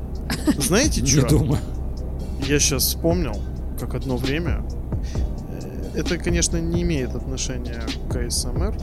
Знаете 0.57 1.01
Не 1.01 1.07
что? 1.07 1.27
думаю. 1.29 1.59
Я 2.47 2.59
сейчас 2.59 2.83
вспомнил, 2.83 3.35
как 3.79 3.93
одно 3.95 4.17
время. 4.17 4.63
э, 5.93 6.00
Это, 6.00 6.17
конечно, 6.17 6.57
не 6.57 6.81
имеет 6.83 7.13
отношения 7.15 7.81
к 8.09 8.15
АСМР. 8.15 8.75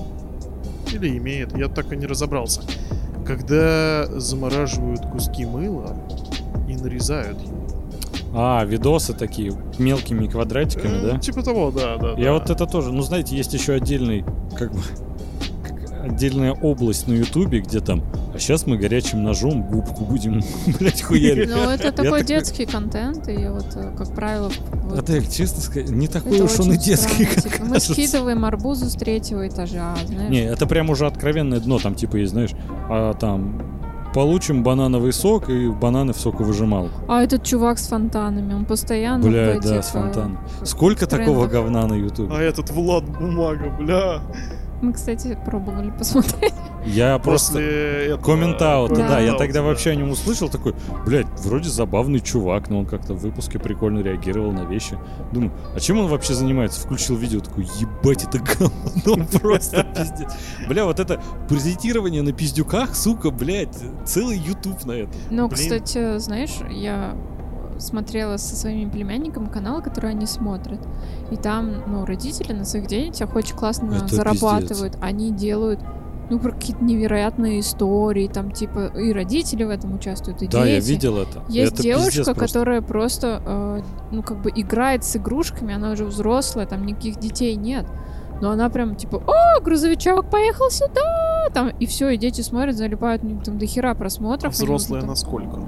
Или 0.93 1.17
имеет, 1.19 1.57
я 1.57 1.69
так 1.69 1.93
и 1.93 1.97
не 1.97 2.07
разобрался. 2.07 2.63
Когда 3.29 4.07
замораживают 4.19 5.03
куски 5.13 5.45
мыла 5.45 5.95
и 6.67 6.75
нарезают 6.75 7.39
его. 7.43 7.59
А, 8.35 8.65
видосы 8.65 9.13
такие, 9.13 9.53
мелкими 9.79 10.27
квадратиками, 10.27 10.97
Э, 10.97 11.13
да? 11.13 11.19
Типа 11.19 11.43
того, 11.43 11.71
да, 11.71 11.99
да. 11.99 12.13
Я 12.13 12.29
да. 12.29 12.33
вот 12.33 12.49
это 12.49 12.65
тоже, 12.67 12.91
ну 12.91 13.03
знаете, 13.03 13.37
есть 13.37 13.53
еще 13.53 13.75
отдельный, 13.75 14.25
как 14.57 14.73
бы, 14.73 14.81
отдельная 16.09 16.53
область 16.53 17.07
на 17.09 17.13
Ютубе, 17.13 17.61
где 17.61 17.81
там, 17.81 18.03
а 18.35 18.39
сейчас 18.39 18.67
мы 18.67 18.77
горячим 18.77 19.23
ножом 19.23 19.63
губку 19.63 20.05
будем, 20.05 20.43
блять, 20.79 21.03
хуярить. 21.03 21.49
Ну, 21.49 21.71
это 21.71 21.93
такой 21.93 22.25
детский 22.25 22.67
контент, 22.67 23.29
и 23.29 23.49
вот, 23.49 23.67
э, 23.77 23.93
как 23.97 24.15
правило, 24.15 24.51
Адель, 24.97 25.29
честно 25.29 25.61
сказать, 25.61 25.91
не 25.91 26.09
такой 26.09 26.41
уж 26.41 26.59
он 26.61 26.73
и 26.73 26.79
детский, 26.79 27.25
как 27.27 27.43
типа, 27.43 27.65
Мы 27.65 27.81
скидываем 27.81 28.45
арбузы 28.45 28.89
с 28.89 28.95
третьего 28.95 29.47
этажа, 29.47 29.97
знаешь. 30.07 30.31
Не, 30.31 30.45
это 30.45 30.67
прям 30.67 30.91
уже 30.91 31.07
откровенное 31.07 31.61
дно, 31.61 31.79
там 31.79 31.95
типа 31.95 32.17
есть, 32.17 32.33
знаешь, 32.33 32.51
а, 32.89 33.15
там 33.15 33.79
получим 34.15 34.63
банановый 34.63 35.13
сок 35.13 35.49
и 35.51 35.69
бананы 35.69 36.13
в 36.13 36.19
соковыжималку. 36.19 37.01
А 37.09 37.23
этот 37.23 37.45
чувак 37.45 37.79
с 37.79 37.89
фонтанами, 37.89 38.55
он 38.55 38.65
постоянно 38.65 39.29
Бля, 39.29 39.61
да, 39.61 39.83
с 39.83 39.91
э, 39.91 39.93
фонтаном. 39.93 40.39
Сколько 40.65 41.07
такого 41.07 41.47
говна 41.47 41.87
на 41.87 41.95
Ютубе? 41.95 42.35
А 42.35 42.41
этот 42.41 42.71
Влад 42.71 43.05
Бумага, 43.05 43.71
бля. 43.79 44.21
Мы, 44.81 44.93
кстати, 44.93 45.37
пробовали 45.45 45.91
посмотреть. 45.91 46.55
Я 46.87 47.19
просто... 47.19 47.55
После. 47.55 48.19
Комментаута, 48.25 48.95
да, 48.95 49.09
Да. 49.09 49.21
я 49.21 49.35
тогда 49.35 49.61
да. 49.61 49.67
вообще 49.67 49.91
о 49.91 49.95
нем 49.97 50.11
услышал, 50.11 50.49
такой, 50.49 50.75
блядь, 51.05 51.27
вроде 51.41 51.69
забавный 51.69 52.21
чувак, 52.21 52.71
но 52.71 52.81
он 52.81 52.87
как-то 52.87 53.15
в 53.15 53.19
выпуске 53.19 53.59
прикольно 53.59 54.01
реагировал 54.01 54.53
на 54.53 54.65
вещи. 54.65 54.97
Думаю, 55.33 55.53
а 55.75 55.81
чем 55.81 55.99
он 55.99 56.07
вообще 56.07 56.35
занимается? 56.35 56.81
Включил 56.81 57.17
видео, 57.17 57.41
такой, 57.41 57.65
ебать, 57.79 58.25
это 58.25 58.39
говно 58.39 59.27
просто 59.41 59.83
пиздец. 59.83 60.33
Бля, 60.69 60.85
вот 60.85 61.01
это 61.01 61.21
презентирование 61.49 62.23
на 62.23 62.33
пиздюках, 62.33 62.95
сука, 62.95 63.31
блядь, 63.31 63.77
целый 64.07 64.39
ютуб 64.39 64.85
на 64.85 64.93
это. 64.93 65.13
Ну, 65.31 65.49
кстати, 65.49 66.19
знаешь, 66.19 66.57
я 66.71 67.17
смотрела 67.79 68.37
со 68.37 68.57
своими 68.57 68.89
племянниками 68.89 69.47
канал, 69.47 69.83
который 69.83 70.11
они 70.11 70.27
смотрят. 70.27 70.81
И 71.31 71.37
там, 71.37 71.83
ну, 71.87 72.05
родители 72.05 72.53
на 72.53 72.65
своих 72.65 72.87
детях 72.87 73.35
очень 73.35 73.57
классно 73.57 73.93
Это 73.95 74.15
зарабатывают. 74.15 74.97
Они 75.01 75.31
делают, 75.33 75.81
ну, 76.31 76.39
про 76.39 76.53
какие-то 76.53 76.85
невероятные 76.85 77.61
истории, 77.61 78.29
там, 78.29 78.51
типа, 78.51 78.87
и 78.99 79.13
родители 79.13 79.65
в 79.65 79.71
этом 79.71 79.95
участвуют, 79.95 80.43
и 80.43 80.47
Да, 80.49 80.65
я 80.67 80.77
дети. 80.81 80.91
видел 80.91 81.19
это. 81.19 81.43
Есть 81.49 81.75
это 81.75 81.83
девушка, 81.83 82.07
пиздец 82.11 82.25
просто. 82.27 82.47
которая 82.59 82.83
просто, 82.83 83.43
э, 83.45 83.83
ну, 84.13 84.23
как 84.23 84.43
бы 84.43 84.51
играет 84.55 85.05
с 85.05 85.17
игрушками, 85.17 85.75
она 85.75 85.93
уже 85.93 86.05
взрослая, 86.05 86.67
там 86.67 86.85
никаких 86.85 87.19
детей 87.19 87.55
нет. 87.57 87.87
Но 88.41 88.51
она 88.51 88.69
прям 88.69 88.95
типа, 88.95 89.21
о, 89.27 89.61
грузовичок 89.61 90.31
поехал 90.31 90.71
сюда, 90.71 91.49
там, 91.53 91.71
и 91.71 91.87
все, 91.87 92.11
и 92.11 92.17
дети 92.17 92.41
смотрят, 92.43 92.77
залипают, 92.77 93.25
у 93.25 93.27
них 93.27 93.43
там 93.43 93.59
до 93.59 93.67
хера 93.67 93.91
А 93.91 93.95
просмотров. 93.95 94.55
там- 95.01 95.09
насколько? 95.09 95.61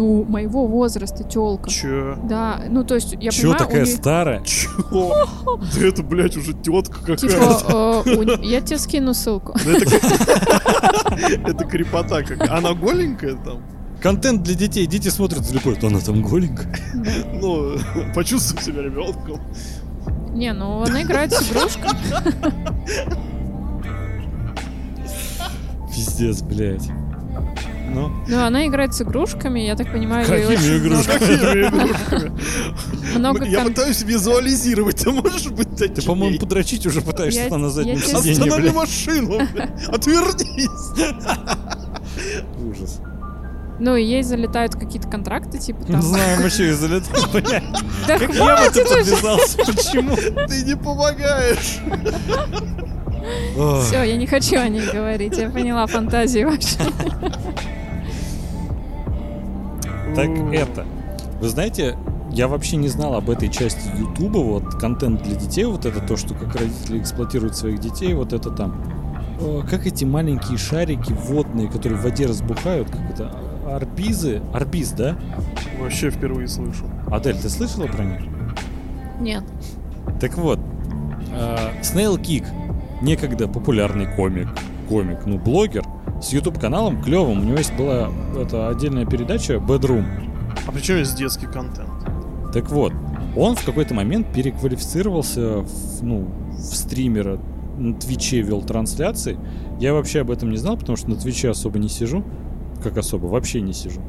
Ну, 0.00 0.24
моего 0.24 0.66
возраста, 0.66 1.24
тёлка. 1.24 1.68
Че? 1.68 2.16
Да, 2.24 2.62
ну, 2.70 2.84
то 2.84 2.94
есть, 2.94 3.12
я 3.20 3.30
Чё 3.30 3.42
понимаю, 3.42 3.58
такая 3.58 3.82
у 3.82 3.84
них, 3.84 3.94
старая? 3.96 4.40
Чё? 4.44 4.70
Да 4.90 5.86
это, 5.86 6.02
блядь, 6.02 6.38
уже 6.38 6.54
тетка 6.54 7.00
какая-то. 7.00 7.28
типа, 7.28 8.02
э, 8.06 8.16
у 8.16 8.22
я 8.42 8.62
тебе 8.62 8.78
скину 8.78 9.12
ссылку. 9.12 9.54
Ну, 9.62 9.70
Это 11.46 11.64
крепота 11.66 12.22
какая. 12.22 12.50
Она 12.50 12.72
голенькая 12.72 13.34
там? 13.34 13.62
Контент 14.00 14.42
для 14.42 14.54
детей. 14.54 14.86
Дети 14.86 15.10
смотрят, 15.10 15.44
залипают, 15.44 15.84
она 15.84 16.00
там 16.00 16.22
голенькая. 16.22 16.74
Ну, 17.34 17.76
почувствуй 18.14 18.62
себя 18.62 18.80
ребенком. 18.80 19.38
Не, 20.30 20.54
ну, 20.54 20.82
она 20.82 21.02
играет 21.02 21.34
с 21.34 21.42
игрушками. 21.42 21.98
Пиздец, 25.94 26.40
блядь. 26.40 26.88
Ну, 27.92 28.10
Ну, 28.28 28.44
она 28.44 28.66
играет 28.66 28.94
с 28.94 29.02
игрушками, 29.02 29.60
я 29.60 29.74
так 29.74 29.90
понимаю, 29.90 30.26
ей 30.28 30.56
Какими 30.56 30.78
игрушками? 30.78 32.30
Много 33.18 33.44
Я 33.44 33.64
пытаюсь 33.64 34.02
визуализировать, 34.02 34.96
ты 34.96 35.10
можешь 35.12 35.48
быть 35.48 35.76
ты, 35.76 36.02
по-моему, 36.02 36.38
подрочить 36.38 36.86
уже 36.86 37.00
пытаешься 37.00 37.56
на 37.56 37.70
заднем 37.70 37.98
сиденье, 37.98 38.32
Останови 38.32 38.70
машину. 38.70 39.40
Отвернись. 39.88 40.68
Ужас. 42.58 43.00
Ну, 43.80 43.96
и 43.96 44.04
ей 44.04 44.22
залетают 44.22 44.74
какие-то 44.74 45.08
контракты, 45.08 45.58
типа 45.58 45.80
Не 45.84 45.92
там... 45.92 46.02
знаю, 46.02 46.42
мы 46.42 46.50
что, 46.50 46.64
из 46.64 46.78
блядь. 47.32 47.62
Да 48.06 48.18
Как 48.18 48.34
я 48.34 48.56
в 48.56 48.76
это 48.76 48.84
подвязался? 48.84 49.56
Почему? 49.56 50.16
Ты 50.46 50.62
не 50.64 50.76
помогаешь. 50.76 51.78
Все, 53.84 54.02
я 54.02 54.16
не 54.16 54.26
хочу 54.26 54.58
о 54.58 54.68
ней 54.68 54.86
говорить, 54.92 55.36
я 55.38 55.48
поняла 55.48 55.86
фантазии 55.86 56.44
ваши. 56.44 56.76
Так 60.14 60.28
это. 60.52 60.86
Вы 61.40 61.48
знаете, 61.48 61.96
я 62.32 62.48
вообще 62.48 62.76
не 62.76 62.88
знал 62.88 63.14
об 63.14 63.30
этой 63.30 63.48
части 63.48 63.88
Ютуба, 63.98 64.38
вот 64.38 64.74
контент 64.74 65.22
для 65.22 65.34
детей, 65.34 65.64
вот 65.64 65.86
это 65.86 66.00
то, 66.00 66.16
что 66.16 66.34
как 66.34 66.54
родители 66.54 66.98
эксплуатируют 66.98 67.56
своих 67.56 67.80
детей, 67.80 68.14
вот 68.14 68.32
это 68.32 68.50
там. 68.50 68.74
О, 69.40 69.62
Как 69.68 69.86
эти 69.86 70.04
маленькие 70.04 70.58
шарики 70.58 71.12
водные, 71.12 71.68
которые 71.68 71.98
в 71.98 72.02
воде 72.02 72.26
разбухают, 72.26 72.90
как 72.90 73.10
это, 73.10 73.32
арбизы, 73.68 74.42
арбиз, 74.52 74.90
да? 74.92 75.16
Вообще 75.80 76.10
впервые 76.10 76.46
слышу. 76.46 76.84
Адель, 77.10 77.36
ты 77.36 77.48
слышала 77.48 77.86
про 77.86 78.04
них? 78.04 78.20
Нет. 79.20 79.44
Так 80.20 80.36
вот, 80.36 80.60
Snailkick, 81.82 82.44
некогда 83.00 83.48
популярный 83.48 84.06
комик, 84.06 84.48
комик, 84.88 85.20
ну, 85.24 85.38
блогер, 85.38 85.84
с 86.20 86.32
YouTube-каналом 86.32 87.02
клевым. 87.02 87.40
У 87.40 87.44
него 87.44 87.58
есть 87.58 87.74
была 87.76 88.10
это 88.38 88.68
отдельная 88.68 89.06
передача 89.06 89.54
Bedroom. 89.54 90.04
А 90.66 90.72
при 90.72 90.80
чем 90.80 90.98
есть 90.98 91.16
детский 91.16 91.46
контент? 91.46 91.88
Так 92.52 92.70
вот, 92.70 92.92
он 93.36 93.54
в 93.56 93.64
какой-то 93.64 93.94
момент 93.94 94.32
переквалифицировался 94.32 95.60
в, 95.60 96.02
ну, 96.02 96.28
в 96.50 96.74
стримера. 96.76 97.38
На 97.78 97.94
Твиче 97.94 98.42
вел 98.42 98.60
трансляции. 98.62 99.38
Я 99.78 99.94
вообще 99.94 100.20
об 100.20 100.30
этом 100.30 100.50
не 100.50 100.56
знал, 100.56 100.76
потому 100.76 100.96
что 100.96 101.08
на 101.08 101.16
Твиче 101.16 101.48
особо 101.50 101.78
не 101.78 101.88
сижу. 101.88 102.24
Как 102.82 102.98
особо? 102.98 103.26
Вообще 103.26 103.60
не 103.60 103.72
сижу. 103.72 104.02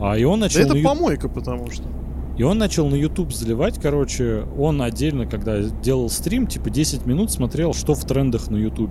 А 0.00 0.16
и 0.16 0.24
он 0.24 0.38
Да 0.40 0.46
начал 0.46 0.60
это 0.60 0.74
на 0.74 0.82
помойка, 0.82 1.28
потому 1.28 1.70
что. 1.70 1.84
и 2.36 2.42
он 2.42 2.58
начал 2.58 2.86
на 2.86 2.94
YouTube 2.94 3.32
заливать, 3.32 3.80
короче, 3.80 4.44
он 4.58 4.82
отдельно, 4.82 5.26
когда 5.26 5.60
делал 5.62 6.08
стрим, 6.10 6.46
типа 6.46 6.70
10 6.70 7.06
минут 7.06 7.32
смотрел, 7.32 7.72
что 7.72 7.94
в 7.94 8.04
трендах 8.04 8.50
на 8.50 8.56
YouTube. 8.56 8.90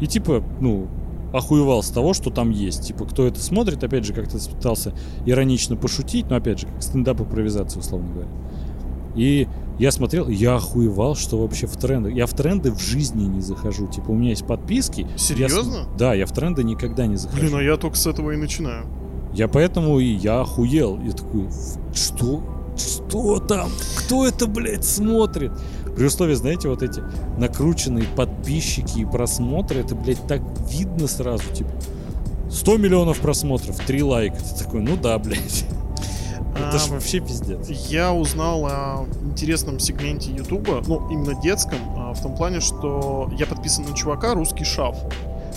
И 0.00 0.06
типа, 0.06 0.42
ну, 0.60 0.88
охуевал 1.34 1.82
с 1.82 1.90
того, 1.90 2.14
что 2.14 2.30
там 2.30 2.50
есть. 2.50 2.86
Типа, 2.86 3.04
кто 3.04 3.26
это 3.26 3.40
смотрит, 3.40 3.82
опять 3.82 4.04
же, 4.04 4.14
как-то 4.14 4.38
пытался 4.38 4.94
иронично 5.26 5.76
пошутить, 5.76 6.30
но 6.30 6.36
опять 6.36 6.60
же, 6.60 6.68
как 6.68 6.82
стендап 6.82 7.20
импровизация, 7.20 7.80
условно 7.80 8.08
говоря. 8.12 8.28
И 9.16 9.48
я 9.78 9.90
смотрел, 9.90 10.28
я 10.28 10.54
охуевал, 10.54 11.16
что 11.16 11.38
вообще 11.38 11.66
в 11.66 11.76
трендах. 11.76 12.12
Я 12.12 12.26
в 12.26 12.32
тренды 12.32 12.70
в 12.70 12.80
жизни 12.80 13.24
не 13.24 13.40
захожу. 13.40 13.88
Типа, 13.88 14.10
у 14.10 14.14
меня 14.14 14.30
есть 14.30 14.46
подписки. 14.46 15.02
я 15.02 15.18
Серьезно? 15.18 15.88
да, 15.98 16.14
я 16.14 16.26
в 16.26 16.32
тренды 16.32 16.62
никогда 16.62 17.06
не 17.06 17.16
захожу. 17.16 17.40
Блин, 17.40 17.56
а 17.56 17.62
я 17.62 17.76
только 17.76 17.96
с 17.96 18.06
этого 18.06 18.30
и 18.30 18.36
начинаю. 18.36 18.86
Я 19.32 19.48
поэтому 19.48 19.98
и 19.98 20.06
я 20.06 20.40
охуел. 20.40 21.00
Я 21.00 21.12
такой, 21.12 21.48
что? 21.92 22.42
что 22.76 23.38
там? 23.40 23.68
Кто 23.98 24.26
это, 24.26 24.46
блядь, 24.46 24.84
смотрит? 24.84 25.52
При 25.96 26.06
условии, 26.06 26.34
знаете, 26.34 26.68
вот 26.68 26.82
эти 26.82 27.02
накрученные 27.38 28.06
подписчики 28.16 29.00
и 29.00 29.04
просмотры, 29.04 29.80
это, 29.80 29.94
блядь, 29.94 30.26
так 30.26 30.42
видно 30.68 31.06
сразу, 31.06 31.44
типа, 31.52 31.70
100 32.50 32.76
миллионов 32.78 33.18
просмотров, 33.20 33.78
3 33.78 34.02
лайка. 34.02 34.36
Ты 34.36 34.64
такой, 34.64 34.80
ну 34.80 34.96
да, 34.96 35.18
блядь. 35.18 35.64
Это 36.56 36.78
ж 36.78 36.82
А, 36.88 36.92
вообще 36.92 37.18
пиздец. 37.20 37.68
Я 37.68 38.12
узнал 38.12 38.66
о 38.66 39.06
интересном 39.24 39.80
сегменте 39.80 40.30
Ютуба, 40.30 40.82
ну, 40.86 41.08
именно 41.10 41.34
детском, 41.40 41.78
а, 41.96 42.12
в 42.12 42.22
том 42.22 42.36
плане, 42.36 42.60
что 42.60 43.28
я 43.36 43.46
подписан 43.46 43.84
на 43.84 43.94
чувака 43.94 44.34
русский 44.34 44.64
шафл. 44.64 45.08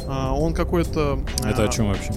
А, 0.08 0.34
Он 0.34 0.54
какой-то... 0.54 1.20
Это 1.44 1.64
а, 1.64 1.66
о 1.66 1.68
чем 1.68 1.90
вообще? 1.90 2.14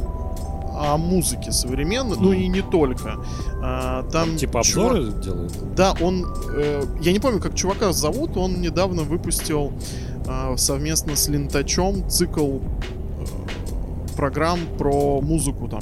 О 0.83 0.97
музыке 0.97 1.53
современной, 1.53 2.17
ну 2.19 2.33
и 2.33 2.49
не 2.49 2.63
только. 2.63 3.17
А, 3.63 4.03
Там 4.11 4.37
Типа 4.37 4.63
чувак- 4.63 4.93
обзоры 4.97 5.23
делают? 5.23 5.75
Да, 5.77 5.95
он... 6.01 6.27
э, 6.57 6.83
я 7.03 7.13
не 7.13 7.19
помню, 7.19 7.39
как 7.39 7.55
чувака 7.55 7.93
зовут, 7.93 8.37
он 8.39 8.63
недавно 8.63 9.03
выпустил 9.03 9.73
а, 10.27 10.57
совместно 10.57 11.17
с 11.17 11.29
Лентачом 11.29 12.09
цикл 12.09 12.59
э, 12.61 12.61
программ 14.17 14.59
про 14.79 15.21
музыку 15.21 15.69
там. 15.69 15.81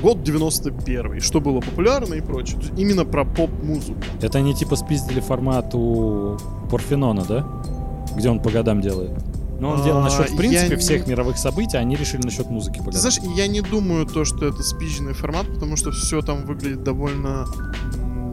Год 0.00 0.22
91 0.22 1.20
что 1.20 1.40
было 1.40 1.60
популярно 1.60 2.14
и 2.14 2.20
прочее. 2.22 2.58
Именно 2.76 3.04
про 3.04 3.24
поп-музыку. 3.26 3.98
Это 4.22 4.38
они 4.38 4.54
типа 4.54 4.76
спиздили 4.76 5.20
формат 5.20 5.74
у 5.74 6.38
Порфенона, 6.70 7.24
да? 7.28 7.46
Где 8.16 8.30
он 8.30 8.40
по 8.40 8.48
годам 8.50 8.80
делает. 8.80 9.10
Но 9.60 9.70
он 9.70 9.82
делал 9.82 9.98
А, 10.00 10.04
насчет, 10.04 10.30
в 10.30 10.36
принципе, 10.36 10.72
я 10.74 10.78
всех 10.78 11.06
не- 11.06 11.10
мировых 11.12 11.36
событий, 11.38 11.76
а 11.76 11.80
они 11.80 11.96
решили 11.96 12.22
насчет 12.22 12.48
музыки 12.48 12.78
по 12.78 12.84
Ты 12.84 12.90
годам. 12.92 13.00
знаешь, 13.10 13.18
я 13.36 13.46
не 13.48 13.60
думаю 13.60 14.06
то, 14.06 14.24
что 14.24 14.46
это 14.46 14.62
спизженный 14.62 15.14
формат, 15.14 15.46
потому 15.52 15.76
что 15.76 15.90
все 15.90 16.22
там 16.22 16.44
выглядит 16.46 16.84
довольно 16.84 17.46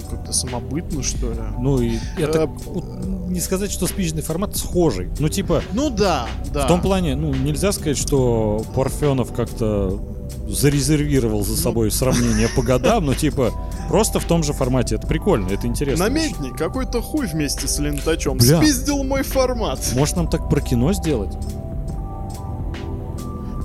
как-то 0.09 0.33
самобытно, 0.33 1.01
что 1.01 1.31
ли. 1.31 1.39
Ну 1.59 1.81
и 1.81 1.97
это 2.17 2.43
Э, 2.67 3.27
не 3.27 3.39
сказать, 3.39 3.71
что 3.71 3.87
спичный 3.87 4.21
формат 4.21 4.55
схожий. 4.55 5.09
Ну 5.19 5.29
типа 5.29 5.63
Ну 5.73 5.89
да, 5.89 6.27
да. 6.53 6.65
в 6.65 6.67
том 6.67 6.79
плане, 6.81 7.15
ну 7.15 7.33
нельзя 7.33 7.71
сказать, 7.71 7.97
что 7.97 8.63
Парфенов 8.75 9.33
как-то 9.33 9.99
зарезервировал 10.47 11.43
за 11.43 11.57
собой 11.57 11.91
сравнение 11.91 12.47
по 12.55 12.61
годам, 12.61 13.05
но 13.05 13.13
типа 13.13 13.51
просто 13.89 14.19
в 14.19 14.25
том 14.25 14.43
же 14.43 14.53
формате. 14.53 14.95
Это 14.95 15.07
прикольно, 15.07 15.49
это 15.49 15.67
интересно. 15.67 16.05
Наметник, 16.05 16.57
какой-то 16.57 17.01
хуй 17.01 17.27
вместе 17.27 17.67
с 17.67 17.79
лентачом. 17.79 18.37
Бля. 18.37 18.57
Спиздил 18.57 19.03
мой 19.03 19.23
формат. 19.23 19.79
Может 19.95 20.15
нам 20.15 20.27
так 20.27 20.49
про 20.49 20.61
кино 20.61 20.93
сделать? 20.93 21.35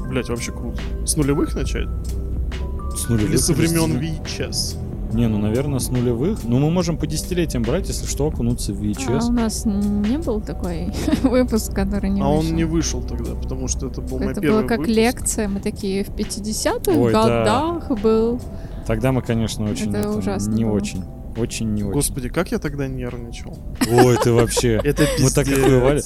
Блять, 0.09 0.29
вообще 0.29 0.53
круто. 0.53 0.81
С 1.07 1.17
нулевых 1.17 1.55
начать? 1.55 1.89
С 2.97 3.09
нулевых 3.09 3.31
Или 3.31 3.37
со 3.37 3.53
времен 3.53 3.99
VHS? 3.99 4.77
Не, 5.13 5.29
ну, 5.29 5.39
наверное, 5.39 5.79
с 5.79 5.89
нулевых. 5.91 6.41
Ну, 6.45 6.59
мы 6.59 6.71
можем 6.71 6.97
по 6.97 7.07
десятилетиям 7.07 7.63
брать, 7.63 7.89
если 7.89 8.07
что, 8.07 8.27
окунуться 8.29 8.73
в 8.73 8.81
А 8.81 8.85
VHS. 8.85 9.29
у 9.29 9.33
нас 9.33 9.65
не 9.65 10.19
был 10.19 10.41
такой 10.41 10.93
выпуск, 11.23 11.75
который 11.75 12.11
не 12.11 12.21
а 12.21 12.25
вышел? 12.27 12.39
он 12.51 12.57
не 12.57 12.65
вышел 12.65 13.03
тогда, 13.03 13.35
потому 13.35 13.69
что 13.69 13.89
это 13.89 14.01
был 14.01 14.19
мой 14.19 14.33
Это 14.33 14.41
первый 14.41 14.61
было 14.61 14.69
как 14.69 14.79
выпуск. 14.81 14.97
лекция, 14.97 15.49
мы 15.49 15.61
такие 15.61 16.05
в 16.05 16.09
50-х 16.11 16.93
Ой, 16.93 17.13
да. 17.13 17.23
годах 17.23 18.01
был. 18.03 18.41
Тогда 18.87 19.13
мы, 19.13 19.23
конечно, 19.23 19.71
очень... 19.71 19.95
Это 19.95 20.11
ужасно 20.11 20.53
Не 20.53 20.65
было. 20.65 20.73
очень. 20.73 21.05
Очень 21.37 21.75
не 21.75 21.83
очень. 21.85 21.93
Господи, 21.93 22.29
как 22.29 22.51
я 22.51 22.59
тогда 22.59 22.89
нервничал. 22.89 23.57
Ой, 23.91 24.17
ты 24.23 24.33
вообще... 24.33 24.81
Это 24.85 25.05
Мы 25.21 25.31
так 25.31 25.47
охуевали. 25.47 26.03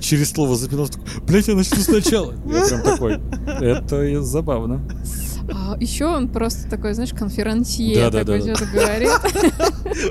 Через 0.00 0.30
слово 0.30 0.54
запинался. 0.54 0.92
такой, 0.92 1.08
Блять, 1.26 1.48
я 1.48 1.54
начну 1.56 1.78
сначала. 1.78 2.32
Я 2.46 2.64
прям 2.66 2.82
такой. 2.82 3.20
Это 3.60 4.22
забавно. 4.22 4.80
А, 5.52 5.76
еще 5.80 6.06
он 6.06 6.28
просто 6.28 6.68
такой, 6.68 6.94
знаешь, 6.94 7.10
конферансье 7.12 8.10
такой 8.10 8.40
что-то 8.40 8.66
говорит. 8.66 9.10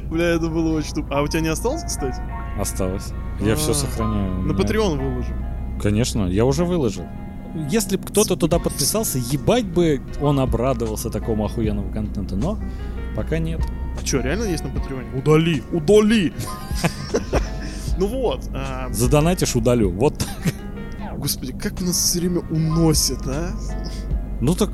Бля, 0.10 0.26
это 0.30 0.48
было 0.48 0.78
очень 0.78 0.94
тупо. 0.96 1.18
А 1.20 1.22
у 1.22 1.28
тебя 1.28 1.42
не 1.42 1.50
осталось, 1.50 1.84
кстати? 1.84 2.22
Осталось. 2.60 3.12
Я 3.40 3.56
все 3.56 3.72
А, 3.72 3.74
сохраняю. 3.76 4.42
На 4.44 4.52
Patreon 4.54 4.98
выложим. 4.98 5.36
Конечно, 5.82 6.26
я 6.28 6.46
уже 6.46 6.66
выложил. 6.66 7.06
Если 7.70 7.98
бы 7.98 8.08
кто-то 8.08 8.36
туда 8.36 8.60
подписался, 8.60 9.20
ебать 9.20 9.66
бы 9.66 10.02
он 10.22 10.40
обрадовался 10.40 11.10
такому 11.10 11.46
охуенному 11.46 11.92
контенту, 11.92 12.36
но 12.36 12.60
пока 13.16 13.38
нет. 13.38 13.62
А 14.02 14.06
что, 14.06 14.20
реально 14.20 14.44
есть 14.46 14.64
на 14.64 14.70
Патреоне? 14.70 15.08
Удали! 15.16 15.64
Удали! 15.72 16.34
Ну 18.00 18.06
вот, 18.06 18.48
а, 18.54 18.90
Задонатишь, 18.92 19.56
удалю. 19.56 19.90
Вот 19.90 20.20
так. 20.20 20.54
господи, 21.18 21.52
как 21.54 21.82
нас 21.82 21.96
все 21.98 22.20
время 22.20 22.42
уносит, 22.52 23.26
а? 23.26 23.50
Ну 24.40 24.54
так, 24.54 24.70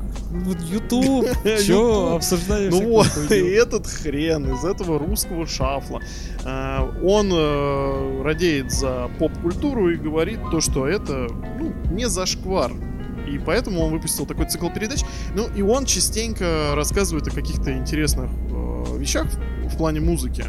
YouTube, 0.70 1.26
чё, 1.66 2.16
обсуждаешь 2.16 2.72
Ну 2.72 2.88
вот, 2.88 3.30
и 3.30 3.34
этот 3.34 3.86
хрен 3.86 4.52
из 4.52 4.64
этого 4.64 4.98
русского 4.98 5.46
шафла. 5.46 6.00
а, 6.44 6.90
Он 7.02 7.30
э, 7.32 8.22
радеет 8.22 8.70
за 8.70 9.10
поп-культуру 9.18 9.90
и 9.90 9.96
говорит 9.96 10.40
то, 10.50 10.60
что 10.60 10.86
это 10.86 11.28
ну, 11.58 11.72
не 11.90 12.08
зашквар. 12.08 12.72
И 13.26 13.38
поэтому 13.38 13.80
он 13.80 13.92
выпустил 13.92 14.26
такой 14.26 14.46
цикл 14.46 14.68
передач. 14.68 15.00
Ну 15.34 15.48
и 15.56 15.62
он 15.62 15.86
частенько 15.86 16.74
рассказывает 16.74 17.26
о 17.26 17.30
каких-то 17.30 17.72
интересных 17.72 18.28
э, 18.50 18.98
вещах 18.98 19.26
в, 19.28 19.68
в 19.68 19.76
плане 19.78 20.00
музыки. 20.00 20.44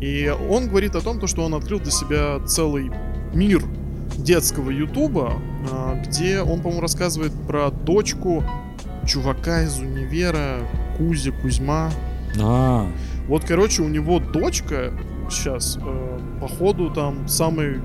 И 0.00 0.28
он 0.50 0.68
говорит 0.68 0.96
о 0.96 1.00
том, 1.00 1.20
то, 1.20 1.28
что 1.28 1.44
он 1.44 1.54
открыл 1.54 1.78
для 1.78 1.92
себя 1.92 2.40
целый 2.46 2.90
мир 3.32 3.62
детского 4.16 4.70
ютуба, 4.70 5.34
э, 5.70 6.02
где 6.06 6.40
он, 6.40 6.60
по-моему, 6.60 6.80
рассказывает 6.80 7.32
про 7.46 7.70
дочку 7.70 8.44
чувака 9.06 9.62
из 9.62 9.78
универа 9.78 10.60
Кузя 10.96 11.32
Кузьма. 11.32 11.90
А, 12.40 12.86
Вот, 13.28 13.44
короче, 13.44 13.82
у 13.82 13.88
него 13.88 14.18
дочка 14.18 14.92
сейчас, 15.30 15.78
э, 15.80 16.20
походу, 16.40 16.90
там 16.90 17.28
самый 17.28 17.80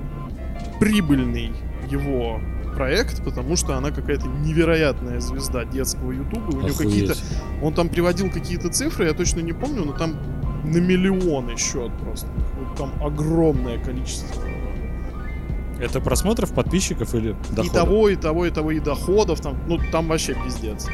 прибыльный 0.78 1.52
его 1.88 2.40
проект, 2.74 3.22
потому 3.24 3.56
что 3.56 3.76
она 3.76 3.90
какая-то 3.90 4.26
невероятная 4.26 5.20
звезда 5.20 5.64
детского 5.64 6.12
ютуба. 6.12 6.56
У 6.56 6.60
нее 6.60 6.72
какие-то... 6.72 7.14
Он 7.62 7.74
там 7.74 7.88
приводил 7.88 8.30
какие-то 8.30 8.70
цифры, 8.70 9.06
я 9.06 9.12
точно 9.12 9.40
не 9.40 9.52
помню, 9.52 9.84
но 9.84 9.92
там 9.92 10.16
на 10.64 10.78
миллионы 10.78 11.56
счет 11.56 11.92
просто. 12.02 12.28
Вот 12.58 12.76
там 12.76 12.92
огромное 13.04 13.78
количество. 13.78 14.40
Это 15.82 16.00
просмотров, 16.00 16.52
подписчиков 16.52 17.12
или 17.14 17.30
И 17.30 17.54
доходов? 17.54 17.72
того, 17.72 18.08
и 18.08 18.16
того, 18.16 18.46
и 18.46 18.50
того, 18.50 18.70
и 18.70 18.78
доходов. 18.80 19.40
Там, 19.40 19.56
ну, 19.66 19.78
там 19.90 20.06
вообще 20.06 20.34
пиздец. 20.34 20.86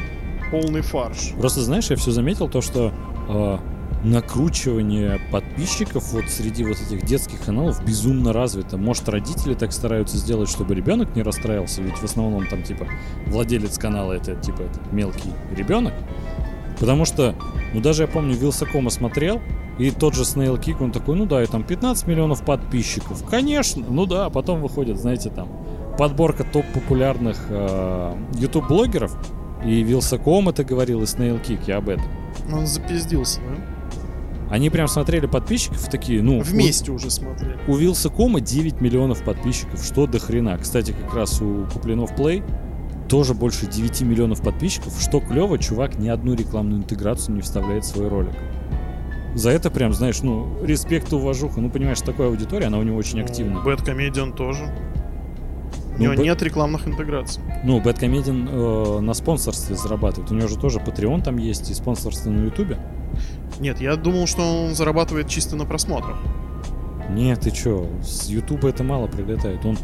Полный 0.49 0.81
фарш. 0.81 1.33
Просто 1.39 1.61
знаешь, 1.61 1.91
я 1.91 1.95
все 1.95 2.09
заметил 2.09 2.49
то, 2.49 2.61
что 2.61 2.91
э, 3.29 3.57
накручивание 4.03 5.19
подписчиков 5.31 6.11
вот 6.11 6.25
среди 6.27 6.63
вот 6.63 6.77
этих 6.81 7.05
детских 7.05 7.39
каналов 7.41 7.85
безумно 7.85 8.33
развито. 8.33 8.77
Может, 8.77 9.07
родители 9.09 9.53
так 9.53 9.71
стараются 9.73 10.17
сделать, 10.17 10.49
чтобы 10.49 10.73
ребенок 10.73 11.15
не 11.15 11.21
расстраивался, 11.21 11.83
ведь 11.83 11.97
в 11.97 12.03
основном 12.03 12.47
там 12.47 12.63
типа 12.63 12.87
владелец 13.27 13.77
канала 13.77 14.13
это 14.13 14.35
типа 14.35 14.63
этот 14.63 14.91
мелкий 14.91 15.29
ребенок. 15.55 15.93
Потому 16.79 17.05
что, 17.05 17.35
ну 17.73 17.81
даже 17.81 18.03
я 18.03 18.07
помню, 18.07 18.35
Вилсакома 18.35 18.89
смотрел, 18.89 19.41
и 19.79 19.91
тот 19.91 20.13
же 20.13 20.23
Snail 20.23 20.59
Kick, 20.59 20.83
он 20.83 20.91
такой, 20.91 21.15
ну 21.15 21.25
да, 21.25 21.41
и 21.41 21.47
там 21.47 21.63
15 21.63 22.05
миллионов 22.05 22.43
подписчиков. 22.43 23.23
Конечно, 23.25 23.83
ну 23.89 24.05
да, 24.05 24.25
а 24.25 24.29
потом 24.29 24.61
выходит, 24.61 24.99
знаете, 24.99 25.29
там 25.29 25.47
подборка 25.97 26.43
топ-популярных 26.43 27.37
э, 27.49 28.15
YouTube-блогеров, 28.35 29.17
и 29.63 29.81
Вилсаком 29.81 30.49
это 30.49 30.63
говорил, 30.63 31.01
и 31.01 31.05
Snail 31.05 31.41
Kick, 31.41 31.61
я 31.67 31.77
об 31.77 31.89
этом. 31.89 32.05
Он 32.51 32.67
запиздился, 32.67 33.39
да? 33.39 33.79
Они 34.49 34.69
прям 34.69 34.87
смотрели 34.87 35.27
подписчиков 35.27 35.89
такие, 35.89 36.23
ну, 36.23 36.41
Вместе 36.41 36.91
уже 36.91 37.09
смотрели. 37.09 37.57
у, 37.67 37.73
у 37.73 37.75
Вилсакома 37.77 38.41
9 38.41 38.81
миллионов 38.81 39.23
подписчиков, 39.23 39.83
что 39.83 40.07
до 40.07 40.19
хрена. 40.19 40.57
Кстати, 40.57 40.91
как 40.91 41.13
раз 41.13 41.39
у 41.41 41.67
Куплинов 41.71 42.17
Play 42.17 42.43
тоже 43.07 43.33
больше 43.33 43.67
9 43.67 44.01
миллионов 44.01 44.41
подписчиков, 44.41 44.99
что 44.99 45.19
клево, 45.19 45.57
чувак 45.59 45.99
ни 45.99 46.09
одну 46.09 46.33
рекламную 46.33 46.81
интеграцию 46.81 47.35
не 47.35 47.41
вставляет 47.41 47.85
в 47.85 47.87
свой 47.87 48.07
ролик. 48.07 48.33
За 49.35 49.51
это 49.51 49.69
прям, 49.69 49.93
знаешь, 49.93 50.21
ну, 50.21 50.47
респект 50.63 51.11
и 51.11 51.15
уважуха. 51.15 51.61
Ну, 51.61 51.69
понимаешь, 51.69 52.01
такая 52.01 52.27
аудитория, 52.27 52.67
она 52.67 52.79
у 52.79 52.83
него 52.83 52.97
очень 52.97 53.21
активна. 53.21 53.61
Бэт 53.61 53.81
Комедиан 53.81 54.33
тоже. 54.33 54.63
У 54.63 55.97
Ну, 55.97 56.03
него 56.05 56.13
Bad- 56.13 56.23
нет 56.23 56.41
рекламных 56.41 56.87
интеграций. 56.87 57.43
Ну, 57.65 57.81
Бэткомедиан 57.81 58.47
э, 58.49 58.99
на 59.01 59.13
спонсорстве 59.13 59.75
зарабатывает. 59.75 60.31
У 60.31 60.35
него 60.35 60.47
же 60.47 60.57
тоже 60.57 60.79
Patreon 60.79 61.21
там 61.23 61.37
есть 61.37 61.69
и 61.69 61.73
спонсорство 61.73 62.29
на 62.29 62.45
Ютубе. 62.45 62.77
Нет, 63.59 63.81
я 63.81 63.95
думал, 63.97 64.25
что 64.25 64.41
он 64.41 64.75
зарабатывает 64.75 65.27
чисто 65.27 65.55
на 65.57 65.65
просмотрах. 65.65 66.17
Нет, 67.09 67.41
ты 67.41 67.51
чё, 67.51 67.87
с 68.01 68.27
Ютуба 68.29 68.69
это 68.69 68.83
мало 68.83 69.07
прилетает. 69.07 69.65
Он 69.65 69.77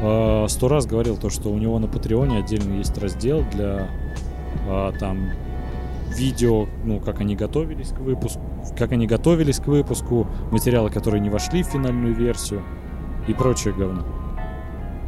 э, 0.00 0.46
сто 0.48 0.68
раз 0.68 0.84
говорил 0.84 1.16
то, 1.16 1.30
что 1.30 1.48
у 1.50 1.56
него 1.58 1.78
на 1.78 1.86
Патреоне 1.86 2.38
отдельно 2.38 2.74
есть 2.76 2.98
раздел 2.98 3.44
для 3.52 3.88
э, 4.68 4.92
там 5.00 5.30
видео, 6.12 6.66
ну, 6.84 7.00
как 7.00 7.20
они 7.20 7.36
готовились 7.36 7.88
к 7.88 7.98
выпуску, 7.98 8.40
как 8.76 8.92
они 8.92 9.06
готовились 9.06 9.58
к 9.58 9.66
выпуску, 9.66 10.26
материалы, 10.50 10.90
которые 10.90 11.20
не 11.20 11.30
вошли 11.30 11.62
в 11.62 11.66
финальную 11.66 12.14
версию 12.14 12.62
и 13.26 13.34
прочее 13.34 13.74
говно. 13.74 14.06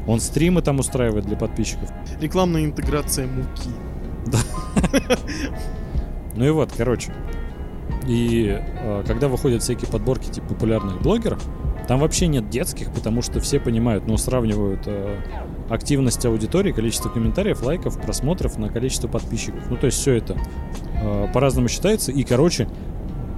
Он 0.06 0.20
стримы 0.20 0.60
там 0.62 0.78
устраивает 0.78 1.24
для 1.24 1.36
подписчиков. 1.36 1.90
И 8.06 8.48
э, 8.58 9.02
когда 9.06 9.28
выходят 9.28 9.62
всякие 9.62 9.90
подборки 9.90 10.30
типа 10.30 10.48
популярных 10.48 11.00
блогеров, 11.00 11.42
там 11.88 12.00
вообще 12.00 12.26
нет 12.26 12.48
детских, 12.50 12.92
потому 12.92 13.22
что 13.22 13.40
все 13.40 13.60
понимают, 13.60 14.06
ну, 14.06 14.16
сравнивают 14.16 14.82
э, 14.86 15.16
активность 15.68 16.24
аудитории, 16.26 16.72
количество 16.72 17.08
комментариев, 17.08 17.62
лайков, 17.62 18.00
просмотров 18.00 18.58
на 18.58 18.68
количество 18.68 19.08
подписчиков. 19.08 19.70
Ну, 19.70 19.76
то 19.76 19.86
есть 19.86 19.98
все 19.98 20.12
это 20.14 20.36
э, 20.94 21.28
по-разному 21.32 21.68
считается. 21.68 22.12
И, 22.12 22.22
короче, 22.22 22.68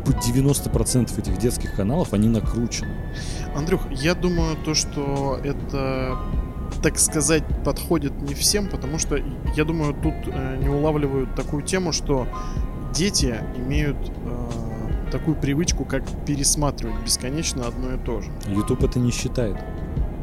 по 0.04 0.10
90% 0.10 1.18
этих 1.18 1.38
детских 1.38 1.74
каналов, 1.74 2.12
они 2.12 2.28
накручены. 2.28 2.94
Андрюх, 3.54 3.80
я 3.90 4.14
думаю, 4.14 4.56
то, 4.64 4.74
что 4.74 5.40
это, 5.42 6.18
так 6.82 6.98
сказать, 6.98 7.44
подходит 7.64 8.12
не 8.22 8.34
всем, 8.34 8.68
потому 8.68 8.98
что, 8.98 9.18
я 9.56 9.64
думаю, 9.64 9.94
тут 9.94 10.14
э, 10.26 10.58
не 10.62 10.68
улавливают 10.68 11.34
такую 11.34 11.62
тему, 11.62 11.92
что 11.92 12.28
дети 12.94 13.36
имеют 13.56 13.96
э, 14.24 15.10
такую 15.10 15.36
привычку, 15.36 15.84
как 15.84 16.02
пересматривать 16.24 16.96
бесконечно 17.04 17.66
одно 17.66 17.94
и 17.94 17.98
то 17.98 18.20
же. 18.20 18.30
YouTube 18.48 18.84
это 18.84 18.98
не 18.98 19.10
считает. 19.10 19.56